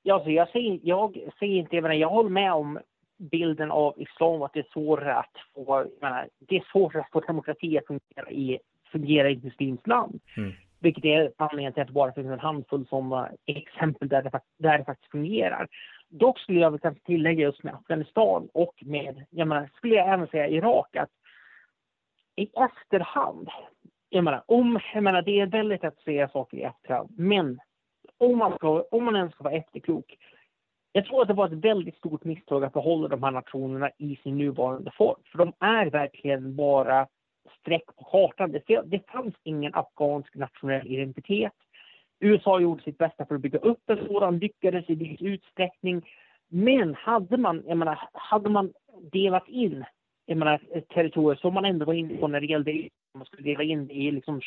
Ja, 0.03 0.23
så 0.23 0.31
jag 0.31 0.49
säger, 0.49 0.79
jag 0.83 1.17
säger 1.39 1.55
inte, 1.55 1.75
jag, 1.75 1.81
menar, 1.81 1.95
jag 1.95 2.09
håller 2.09 2.29
med 2.29 2.53
om 2.53 2.79
bilden 3.17 3.71
av 3.71 3.93
islam, 3.97 4.41
att 4.41 4.53
det 4.53 4.59
är 4.59 4.67
svårare 4.73 5.15
att 5.15 5.33
få, 5.53 5.85
menar, 6.01 6.27
det 6.39 6.55
är 6.55 6.67
svårare 6.71 7.01
att 7.01 7.11
få 7.11 7.19
demokrati 7.19 7.77
att 7.77 7.87
fungera 7.87 8.31
i, 8.31 8.59
fungera 8.91 9.29
i 9.29 9.33
ett 9.33 9.43
muslimskt 9.43 9.87
land. 9.87 10.19
Mm. 10.37 10.53
Vilket 10.79 11.05
är 11.05 11.31
anledningen 11.37 11.73
till 11.73 11.81
att 11.81 11.87
det 11.87 11.93
bara 11.93 12.13
finns 12.13 12.27
en 12.27 12.39
handfull 12.39 12.87
sådana 12.89 13.29
exempel 13.45 14.09
där 14.09 14.23
det, 14.23 14.41
där 14.57 14.77
det 14.77 14.85
faktiskt 14.85 15.11
fungerar. 15.11 15.67
Dock 16.09 16.39
skulle 16.39 16.59
jag 16.59 16.71
vilja 16.71 16.95
tillägga 17.05 17.41
just 17.41 17.63
med 17.63 17.73
Afghanistan 17.73 18.49
och 18.53 18.73
med, 18.85 19.25
jag 19.29 19.47
menar, 19.47 19.69
skulle 19.75 19.95
jag 19.95 20.13
även 20.13 20.27
säga 20.27 20.47
Irak, 20.47 20.95
att 20.95 21.09
i 22.35 22.49
efterhand, 22.55 23.49
jag 24.09 24.23
menar, 24.23 24.43
om, 24.45 24.79
jag 24.93 25.03
menar, 25.03 25.21
det 25.21 25.39
är 25.39 25.45
väldigt 25.45 25.83
att 25.83 25.99
säga 25.99 26.29
saker 26.29 26.57
i 26.57 26.63
efterhand, 26.63 27.09
men 27.17 27.59
om 28.17 28.37
man, 28.37 28.55
ska, 28.55 28.81
om 28.91 29.03
man 29.03 29.15
ens 29.15 29.33
ska 29.33 29.43
vara 29.43 29.53
efterklok, 29.53 30.17
jag 30.91 31.05
tror 31.05 31.21
att 31.21 31.27
det 31.27 31.33
var 31.33 31.47
ett 31.47 31.65
väldigt 31.65 31.97
stort 31.97 32.23
misstag 32.23 32.63
att 32.63 32.73
behålla 32.73 33.07
de 33.07 33.23
här 33.23 33.31
nationerna 33.31 33.89
i 33.97 34.15
sin 34.15 34.37
nuvarande 34.37 34.91
form. 34.91 35.19
För 35.31 35.37
de 35.37 35.53
är 35.59 35.85
verkligen 35.85 36.55
bara 36.55 37.07
streck 37.59 37.85
på 37.85 38.03
kartan. 38.03 38.51
Det, 38.51 38.81
det 38.85 39.11
fanns 39.11 39.35
ingen 39.43 39.75
afghansk 39.75 40.35
nationell 40.35 40.87
identitet. 40.87 41.53
USA 42.19 42.59
gjorde 42.59 42.83
sitt 42.83 42.97
bästa 42.97 43.25
för 43.25 43.35
att 43.35 43.41
bygga 43.41 43.59
upp 43.59 43.89
en 43.89 44.07
sådan, 44.07 44.37
lyckades 44.37 44.89
i 44.89 44.95
viss 44.95 45.21
utsträckning. 45.21 46.09
Men 46.49 46.95
hade 46.95 47.37
man, 47.37 47.63
jag 47.67 47.77
menar, 47.77 48.09
hade 48.13 48.49
man 48.49 48.73
delat 49.11 49.47
in 49.47 49.85
jag 50.29 50.37
menar, 50.37 50.61
territorier 50.93 51.39
som 51.39 51.53
man 51.53 51.65
ändå 51.65 51.85
var 51.85 51.93
inne 51.93 52.17
på 52.17 52.27
när 52.27 52.41
det 52.41 52.47
gällde 52.47 52.89
man 53.17 53.25
skulle 53.25 53.51
dela 53.51 53.63
in 53.63 53.91
i 53.91 54.11
liksom 54.11 54.41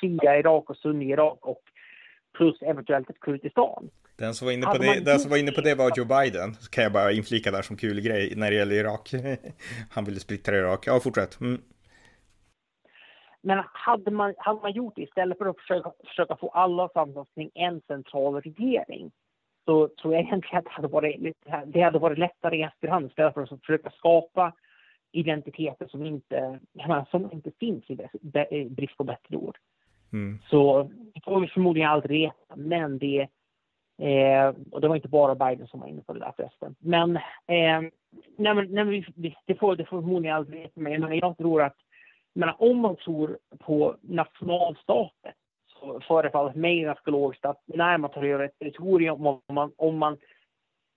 Shia-Irak 0.00 0.70
och 0.70 0.76
Sunni-Irak 0.76 1.38
och 1.40 1.62
plus 2.36 2.62
eventuellt 2.62 3.10
ett 3.10 3.20
Kurdistan. 3.20 3.90
Den 4.16 4.34
som, 4.34 4.46
var 4.46 4.52
inne 4.52 4.66
på 4.66 4.78
det, 4.78 4.86
man... 4.86 5.04
den 5.04 5.18
som 5.18 5.30
var 5.30 5.38
inne 5.38 5.52
på 5.52 5.60
det 5.60 5.74
var 5.74 5.92
Joe 5.96 6.04
Biden, 6.04 6.54
så 6.54 6.70
kan 6.70 6.84
jag 6.84 6.92
bara 6.92 7.12
inflika 7.12 7.50
där 7.50 7.62
som 7.62 7.76
kul 7.76 8.00
grej 8.00 8.32
när 8.36 8.50
det 8.50 8.56
gäller 8.56 8.74
Irak. 8.74 9.10
Han 9.90 10.04
ville 10.04 10.20
splittra 10.20 10.56
Irak. 10.56 10.86
Ja, 10.86 11.00
fortsätt. 11.00 11.40
Mm. 11.40 11.60
Men 13.42 13.64
hade 13.72 14.10
man, 14.10 14.34
hade 14.38 14.60
man 14.60 14.72
gjort 14.72 14.96
det 14.96 15.02
istället 15.02 15.38
för 15.38 15.46
att 15.46 15.58
försöka, 15.58 15.92
försöka 16.06 16.36
få 16.36 16.48
alla 16.48 16.88
samtal 16.88 17.26
kring 17.34 17.50
en 17.54 17.80
central 17.80 18.40
regering 18.40 19.10
så 19.64 19.88
tror 19.88 20.14
jag 20.14 20.22
egentligen 20.22 20.58
att 20.58 20.64
det 20.64 20.70
hade 20.70 20.88
varit, 20.88 21.36
det 21.66 21.80
hade 21.80 21.98
varit 21.98 22.18
lättare 22.18 22.56
i 22.56 22.62
efterhand 22.62 23.06
istället 23.06 23.34
för 23.34 23.42
att 23.42 23.60
försöka 23.60 23.90
skapa 23.90 24.52
identiteter 25.12 25.86
som 25.86 26.06
inte, 26.06 26.60
som 27.10 27.32
inte 27.32 27.50
finns 27.60 27.90
i 27.90 27.98
brist 28.70 28.96
på 28.96 29.04
bättre 29.04 29.36
ord. 29.36 29.58
Mm. 30.12 30.38
Så 30.50 30.82
det 31.14 31.20
får 31.24 31.40
vi 31.40 31.46
förmodligen 31.46 31.90
aldrig 31.90 32.20
veta, 32.20 32.56
men 32.56 32.98
det 32.98 33.28
eh, 33.98 34.54
och 34.70 34.80
det 34.80 34.88
var 34.88 34.96
inte 34.96 35.08
bara 35.08 35.34
Biden 35.34 35.66
som 35.66 35.80
var 35.80 35.86
inne 35.86 36.02
på 36.02 36.12
det 36.12 36.20
där 36.20 36.32
förresten. 36.36 36.74
Men, 36.78 37.16
eh, 37.16 37.80
nej, 38.36 38.54
men, 38.54 38.66
nej, 38.70 39.04
vi, 39.16 39.36
det, 39.46 39.54
får, 39.54 39.76
det 39.76 39.84
får 39.84 40.00
förmodligen 40.00 40.36
aldrig 40.36 40.60
veta, 40.60 40.80
men 40.80 41.18
jag 41.18 41.36
tror 41.36 41.62
att 41.62 41.76
men 42.32 42.50
om 42.58 42.78
man 42.78 42.96
tror 42.96 43.38
på 43.58 43.96
nationalstaten 44.00 45.32
så 45.66 46.00
förefaller 46.00 46.54
mig 46.54 46.80
ganska 46.80 47.10
logiskt 47.10 47.44
att 47.44 47.62
när 47.66 47.98
man 47.98 48.10
tar 48.10 48.24
över 48.24 48.44
ett 48.44 48.58
territorium, 48.58 49.26
om 49.26 49.40
man, 49.48 49.72
om 49.76 49.98
man, 49.98 50.18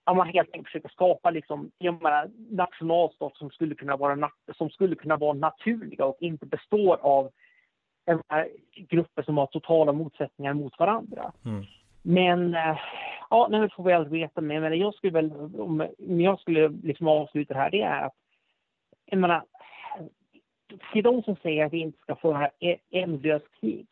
om 0.03 0.17
man 0.17 0.27
helt 0.27 0.49
enkelt 0.53 0.67
försöker 0.67 0.89
skapa 0.89 1.29
liksom, 1.29 1.71
menar, 1.79 2.29
nationalstat 2.51 3.37
som 3.37 3.49
skulle, 3.49 3.75
kunna 3.75 3.97
vara, 3.97 4.29
som 4.57 4.69
skulle 4.69 4.95
kunna 4.95 5.17
vara 5.17 5.33
naturliga 5.33 6.05
och 6.05 6.17
inte 6.19 6.45
består 6.45 6.97
av 7.01 7.31
grupper 8.75 9.23
som 9.23 9.37
har 9.37 9.45
totala 9.45 9.91
motsättningar 9.91 10.53
mot 10.53 10.79
varandra. 10.79 11.31
Mm. 11.45 11.65
Men 12.01 12.55
eh, 12.55 12.77
ja, 13.29 13.47
nu 13.51 13.69
får 13.69 13.83
vi 13.83 13.93
aldrig 13.93 14.21
veta 14.21 14.41
mer. 14.41 14.59
Men 14.59 14.79
jag 14.79 14.95
skulle 14.95 15.13
väl, 15.13 15.31
om 15.59 15.87
jag 16.21 16.39
skulle 16.39 16.67
liksom 16.67 17.07
avsluta 17.07 17.53
det 17.53 17.59
här, 17.59 17.71
det 17.71 17.81
är 17.81 18.05
att 18.05 18.15
jag 19.05 19.19
menar, 19.19 19.43
till 20.93 21.03
de 21.03 21.23
som 21.23 21.35
säger 21.35 21.65
att 21.65 21.73
vi 21.73 21.79
inte 21.79 21.99
ska 21.99 22.15
föra 22.15 22.49
e- 22.59 22.79
ändlöst 22.89 23.45
krig. 23.59 23.87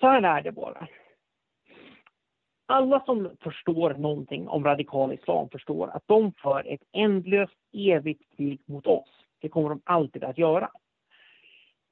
Så 0.00 0.06
här 0.06 0.22
är 0.22 0.42
det 0.42 0.52
bara. 0.52 0.88
Alla 2.66 3.04
som 3.04 3.36
förstår 3.40 3.94
någonting 3.94 4.48
om 4.48 4.64
radikal 4.64 5.12
islam 5.12 5.48
förstår 5.48 5.88
att 5.88 6.02
de 6.06 6.32
för 6.32 6.66
ett 6.66 6.82
ändlöst 6.92 7.56
evigt 7.72 8.36
krig 8.36 8.60
mot 8.66 8.86
oss. 8.86 9.08
Det 9.40 9.48
kommer 9.48 9.68
de 9.68 9.80
alltid 9.84 10.24
att 10.24 10.38
göra. 10.38 10.70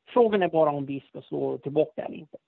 Frågan 0.08 0.42
är 0.42 0.48
bara 0.48 0.70
om 0.70 0.86
vi 0.86 1.00
ska 1.00 1.22
slå 1.22 1.58
tillbaka 1.58 2.04
eller 2.04 2.16
inte. 2.16 2.38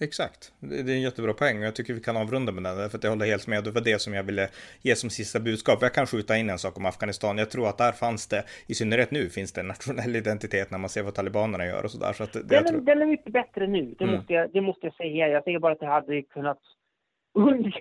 Exakt, 0.00 0.52
det 0.60 0.76
är 0.80 0.88
en 0.88 1.02
jättebra 1.02 1.32
poäng 1.32 1.58
och 1.58 1.64
jag 1.64 1.74
tycker 1.74 1.94
vi 1.94 2.00
kan 2.00 2.16
avrunda 2.16 2.52
med 2.52 2.64
den 2.64 2.90
för 2.90 2.98
att 2.98 3.04
jag 3.04 3.10
håller 3.10 3.26
helt 3.26 3.46
med. 3.46 3.64
Det 3.64 3.70
var 3.70 3.80
det 3.80 4.00
som 4.00 4.14
jag 4.14 4.22
ville 4.22 4.48
ge 4.82 4.96
som 4.96 5.10
sista 5.10 5.40
budskap. 5.40 5.78
Jag 5.82 5.94
kan 5.94 6.06
skjuta 6.06 6.36
in 6.36 6.50
en 6.50 6.58
sak 6.58 6.76
om 6.76 6.86
Afghanistan. 6.86 7.38
Jag 7.38 7.50
tror 7.50 7.68
att 7.68 7.78
där 7.78 7.92
fanns 7.92 8.28
det, 8.28 8.44
i 8.66 8.74
synnerhet 8.74 9.10
nu, 9.10 9.28
finns 9.28 9.52
det 9.52 9.60
en 9.60 9.68
nationell 9.68 10.16
identitet 10.22 10.70
när 10.70 10.78
man 10.78 10.90
ser 10.90 11.02
vad 11.02 11.14
talibanerna 11.14 11.66
gör 11.66 11.84
och 11.84 11.90
sådär. 11.90 12.12
Så 12.12 12.22
att 12.24 12.32
det, 12.32 12.42
den, 12.42 12.64
tror... 12.66 12.80
den 12.80 13.02
är 13.02 13.06
mycket 13.06 13.32
bättre 13.32 13.66
nu, 13.66 13.94
det, 13.98 14.04
mm. 14.04 14.16
måste 14.16 14.32
jag, 14.32 14.52
det 14.52 14.60
måste 14.60 14.86
jag 14.86 14.94
säga. 14.94 15.28
Jag 15.28 15.44
säger 15.44 15.58
bara 15.58 15.72
att 15.72 15.80
det 15.80 15.86
hade 15.86 16.22
kunnat 16.22 16.58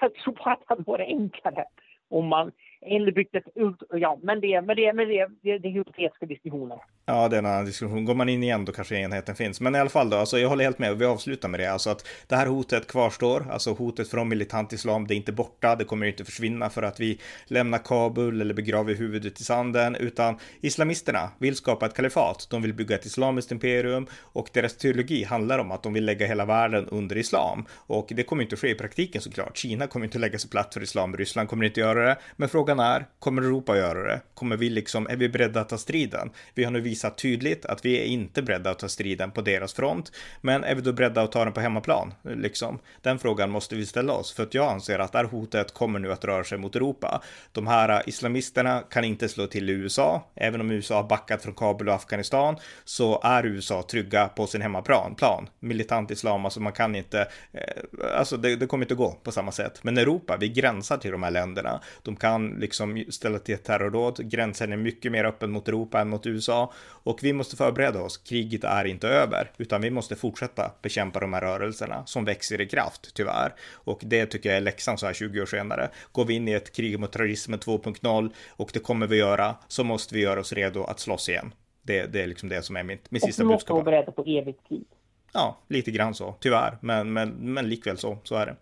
jag 0.01 0.13
tror 0.15 0.33
bara 0.33 0.53
att 0.53 0.59
det 0.59 0.65
hade 0.67 0.83
varit 0.83 1.07
enklare 1.07 1.65
om 2.09 2.27
man 2.27 2.51
eller 2.81 3.11
byggt 3.11 3.35
ett... 3.35 3.43
Ja, 3.89 4.19
men 4.23 4.41
det, 4.41 4.61
men 4.61 4.75
det, 4.75 4.93
men 4.93 5.07
det, 5.07 5.27
det, 5.41 5.57
det 5.57 5.67
är 5.67 5.71
hypotetiska 5.71 6.25
diskussioner. 6.25 6.77
Ja, 7.05 7.27
det 7.27 7.35
är 7.35 7.39
en 7.39 7.45
annan 7.45 7.65
diskussion. 7.65 8.05
Går 8.05 8.13
man 8.13 8.29
in 8.29 8.43
igen 8.43 8.65
då 8.65 8.71
kanske 8.71 8.95
enheten 8.95 9.35
finns. 9.35 9.61
Men 9.61 9.75
i 9.75 9.79
alla 9.79 9.89
fall 9.89 10.09
då, 10.09 10.17
alltså 10.17 10.39
jag 10.39 10.49
håller 10.49 10.63
helt 10.63 10.79
med 10.79 10.91
och 10.91 11.01
vi 11.01 11.05
avslutar 11.05 11.49
med 11.49 11.59
det. 11.59 11.71
Alltså 11.71 11.89
att 11.89 12.07
det 12.27 12.35
här 12.35 12.47
hotet 12.47 12.87
kvarstår. 12.87 13.45
Alltså 13.51 13.73
hotet 13.73 14.09
från 14.09 14.29
militant 14.29 14.73
islam, 14.73 15.07
det 15.07 15.13
är 15.13 15.15
inte 15.15 15.31
borta. 15.31 15.75
Det 15.75 15.83
kommer 15.83 16.05
inte 16.05 16.25
försvinna 16.25 16.69
för 16.69 16.83
att 16.83 16.99
vi 16.99 17.19
lämnar 17.45 17.77
Kabul 17.77 18.41
eller 18.41 18.53
begraver 18.53 18.95
huvudet 18.95 19.41
i 19.41 19.43
sanden. 19.43 19.95
Utan 19.95 20.37
islamisterna 20.61 21.29
vill 21.39 21.55
skapa 21.55 21.85
ett 21.85 21.93
kalifat. 21.93 22.47
De 22.49 22.61
vill 22.61 22.73
bygga 22.73 22.95
ett 22.95 23.05
islamiskt 23.05 23.51
imperium 23.51 24.07
och 24.21 24.49
deras 24.53 24.77
teologi 24.77 25.23
handlar 25.23 25.59
om 25.59 25.71
att 25.71 25.83
de 25.83 25.93
vill 25.93 26.05
lägga 26.05 26.27
hela 26.27 26.45
världen 26.45 26.87
under 26.87 27.17
islam. 27.17 27.65
Och 27.71 28.07
det 28.15 28.23
kommer 28.23 28.43
inte 28.43 28.53
att 28.53 28.59
ske 28.59 28.69
i 28.69 28.75
praktiken 28.75 29.21
såklart. 29.21 29.57
Kina 29.57 29.87
kommer 29.87 30.05
inte 30.05 30.17
att 30.17 30.21
lägga 30.21 30.39
sig 30.39 30.49
platt 30.49 30.73
för 30.73 30.83
islam. 30.83 31.17
Ryssland 31.17 31.49
kommer 31.49 31.65
inte 31.65 31.81
att 31.81 31.87
göra 31.87 32.05
det. 32.05 32.17
Men 32.35 32.49
frågan 32.49 32.70
är, 32.79 33.05
kommer 33.19 33.41
Europa 33.41 33.77
göra 33.77 34.03
det? 34.03 34.21
Kommer 34.33 34.57
vi 34.57 34.69
liksom, 34.69 35.07
är 35.09 35.15
vi 35.15 35.29
beredda 35.29 35.61
att 35.61 35.69
ta 35.69 35.77
striden? 35.77 36.29
Vi 36.53 36.63
har 36.63 36.71
nu 36.71 36.81
visat 36.81 37.17
tydligt 37.17 37.65
att 37.65 37.85
vi 37.85 37.99
är 37.99 38.05
inte 38.05 38.41
beredda 38.41 38.69
att 38.69 38.79
ta 38.79 38.87
striden 38.87 39.31
på 39.31 39.41
deras 39.41 39.73
front. 39.73 40.11
Men 40.41 40.63
är 40.63 40.75
vi 40.75 40.81
då 40.81 40.93
beredda 40.93 41.21
att 41.21 41.31
ta 41.31 41.43
den 41.43 41.53
på 41.53 41.61
hemmaplan? 41.61 42.13
Liksom. 42.23 42.79
Den 43.01 43.19
frågan 43.19 43.51
måste 43.51 43.75
vi 43.75 43.85
ställa 43.85 44.13
oss, 44.13 44.33
för 44.33 44.43
att 44.43 44.53
jag 44.53 44.71
anser 44.71 44.99
att 44.99 45.11
det 45.11 45.17
här 45.17 45.25
hotet 45.25 45.73
kommer 45.73 45.99
nu 45.99 46.11
att 46.11 46.25
röra 46.25 46.43
sig 46.43 46.57
mot 46.57 46.75
Europa. 46.75 47.21
De 47.51 47.67
här 47.67 48.03
islamisterna 48.09 48.83
kan 48.89 49.03
inte 49.03 49.29
slå 49.29 49.47
till 49.47 49.69
i 49.69 49.73
USA, 49.73 50.31
även 50.35 50.61
om 50.61 50.71
USA 50.71 50.95
har 50.95 51.07
backat 51.07 51.43
från 51.43 51.53
Kabul 51.53 51.89
och 51.89 51.95
Afghanistan, 51.95 52.55
så 52.83 53.21
är 53.23 53.45
USA 53.45 53.83
trygga 53.91 54.27
på 54.27 54.47
sin 54.47 54.61
hemmaplan. 54.61 55.15
Plan. 55.15 55.49
Militant 55.59 56.11
islam, 56.11 56.45
alltså 56.45 56.59
man 56.59 56.73
kan 56.73 56.95
inte, 56.95 57.27
eh, 57.51 58.17
alltså 58.17 58.37
det, 58.37 58.55
det 58.55 58.67
kommer 58.67 58.85
inte 58.85 58.95
gå 58.95 59.11
på 59.11 59.31
samma 59.31 59.51
sätt. 59.51 59.83
Men 59.83 59.97
Europa, 59.97 60.37
vi 60.37 60.49
gränsar 60.49 60.97
till 60.97 61.11
de 61.11 61.23
här 61.23 61.31
länderna. 61.31 61.81
De 62.03 62.15
kan 62.15 62.59
liksom 62.61 63.03
ställa 63.09 63.39
till 63.39 63.55
ett 63.55 63.63
terrordåd. 63.63 64.29
Gränsen 64.29 64.73
är 64.73 64.77
mycket 64.77 65.11
mer 65.11 65.23
öppen 65.23 65.51
mot 65.51 65.67
Europa 65.67 66.01
än 66.01 66.09
mot 66.09 66.25
USA 66.25 66.73
och 66.81 67.23
vi 67.23 67.33
måste 67.33 67.55
förbereda 67.55 68.01
oss. 68.01 68.17
Kriget 68.17 68.63
är 68.63 68.85
inte 68.85 69.07
över, 69.07 69.51
utan 69.57 69.81
vi 69.81 69.89
måste 69.89 70.15
fortsätta 70.15 70.71
bekämpa 70.81 71.19
de 71.19 71.33
här 71.33 71.41
rörelserna 71.41 72.05
som 72.05 72.25
växer 72.25 72.61
i 72.61 72.67
kraft, 72.67 73.13
tyvärr. 73.13 73.53
Och 73.73 73.99
det 74.03 74.25
tycker 74.25 74.49
jag 74.49 74.57
är 74.57 74.61
läxan 74.61 74.97
så 74.97 75.05
här 75.05 75.13
20 75.13 75.41
år 75.41 75.45
senare. 75.45 75.89
Går 76.11 76.25
vi 76.25 76.33
in 76.33 76.47
i 76.47 76.51
ett 76.51 76.75
krig 76.75 76.99
mot 76.99 77.11
terrorismen 77.11 77.59
2.0 77.59 78.31
och 78.49 78.69
det 78.73 78.79
kommer 78.79 79.07
vi 79.07 79.17
göra, 79.17 79.55
så 79.67 79.83
måste 79.83 80.15
vi 80.15 80.21
göra 80.21 80.39
oss 80.39 80.53
redo 80.53 80.83
att 80.83 80.99
slåss 80.99 81.29
igen. 81.29 81.53
Det, 81.83 82.13
det 82.13 82.21
är 82.21 82.27
liksom 82.27 82.49
det 82.49 82.61
som 82.61 82.75
är 82.75 82.83
mitt, 82.83 83.11
mitt 83.11 83.23
sista 83.23 83.43
budskap. 83.43 83.45
Och 83.45 83.49
vi 83.49 83.53
måste 83.53 83.73
vara 83.73 83.83
beredda 83.83 84.11
på 84.11 84.23
evigt 84.23 84.67
krig. 84.67 84.85
Ja, 85.33 85.57
lite 85.67 85.91
grann 85.91 86.13
så, 86.13 86.35
tyvärr, 86.39 86.77
men, 86.81 87.13
men, 87.13 87.29
men 87.29 87.69
likväl 87.69 87.97
så, 87.97 88.17
så 88.23 88.35
är 88.35 88.45
det. 88.45 88.55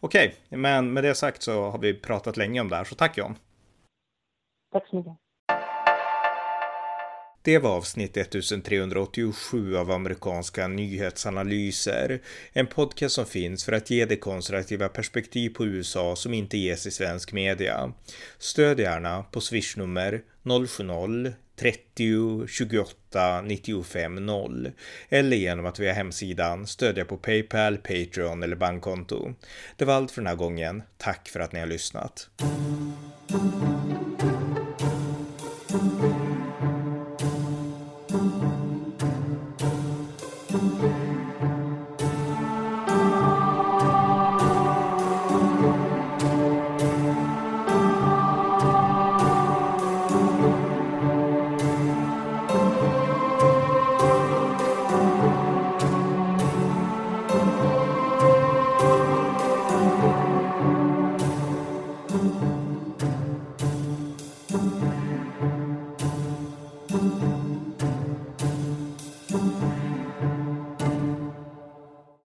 Okej, 0.00 0.34
men 0.48 0.92
med 0.92 1.04
det 1.04 1.14
sagt 1.14 1.42
så 1.42 1.70
har 1.70 1.78
vi 1.78 1.94
pratat 1.94 2.36
länge 2.36 2.60
om 2.60 2.68
det 2.68 2.76
här, 2.76 2.84
så 2.84 2.94
tack 2.94 3.18
John. 3.18 3.34
Tack 4.72 4.88
så 4.88 4.96
mycket. 4.96 5.12
Det 7.46 7.58
var 7.58 7.70
avsnitt 7.70 8.16
1387 8.16 9.76
av 9.76 9.90
amerikanska 9.90 10.68
nyhetsanalyser. 10.68 12.20
En 12.52 12.66
podcast 12.66 13.14
som 13.14 13.26
finns 13.26 13.64
för 13.64 13.72
att 13.72 13.90
ge 13.90 14.04
det 14.04 14.16
konservativa 14.16 14.88
perspektiv 14.88 15.50
på 15.50 15.66
USA 15.66 16.16
som 16.16 16.34
inte 16.34 16.58
ges 16.58 16.86
i 16.86 16.90
svensk 16.90 17.32
media. 17.32 17.92
Stöd 18.38 18.80
gärna 18.80 19.22
på 19.22 19.40
swishnummer 19.40 20.22
070 20.44 21.32
30 21.56 22.46
28 22.48 23.42
95 23.42 24.26
0 24.26 24.72
eller 25.08 25.36
genom 25.36 25.66
att 25.66 25.78
via 25.78 25.92
hemsidan 25.92 26.66
stödja 26.66 27.04
på 27.04 27.16
Paypal, 27.16 27.76
Patreon 27.76 28.42
eller 28.42 28.56
bankkonto. 28.56 29.34
Det 29.76 29.84
var 29.84 29.94
allt 29.94 30.10
för 30.10 30.20
den 30.20 30.28
här 30.28 30.36
gången. 30.36 30.82
Tack 30.98 31.28
för 31.28 31.40
att 31.40 31.52
ni 31.52 31.60
har 31.60 31.66
lyssnat. 31.66 32.28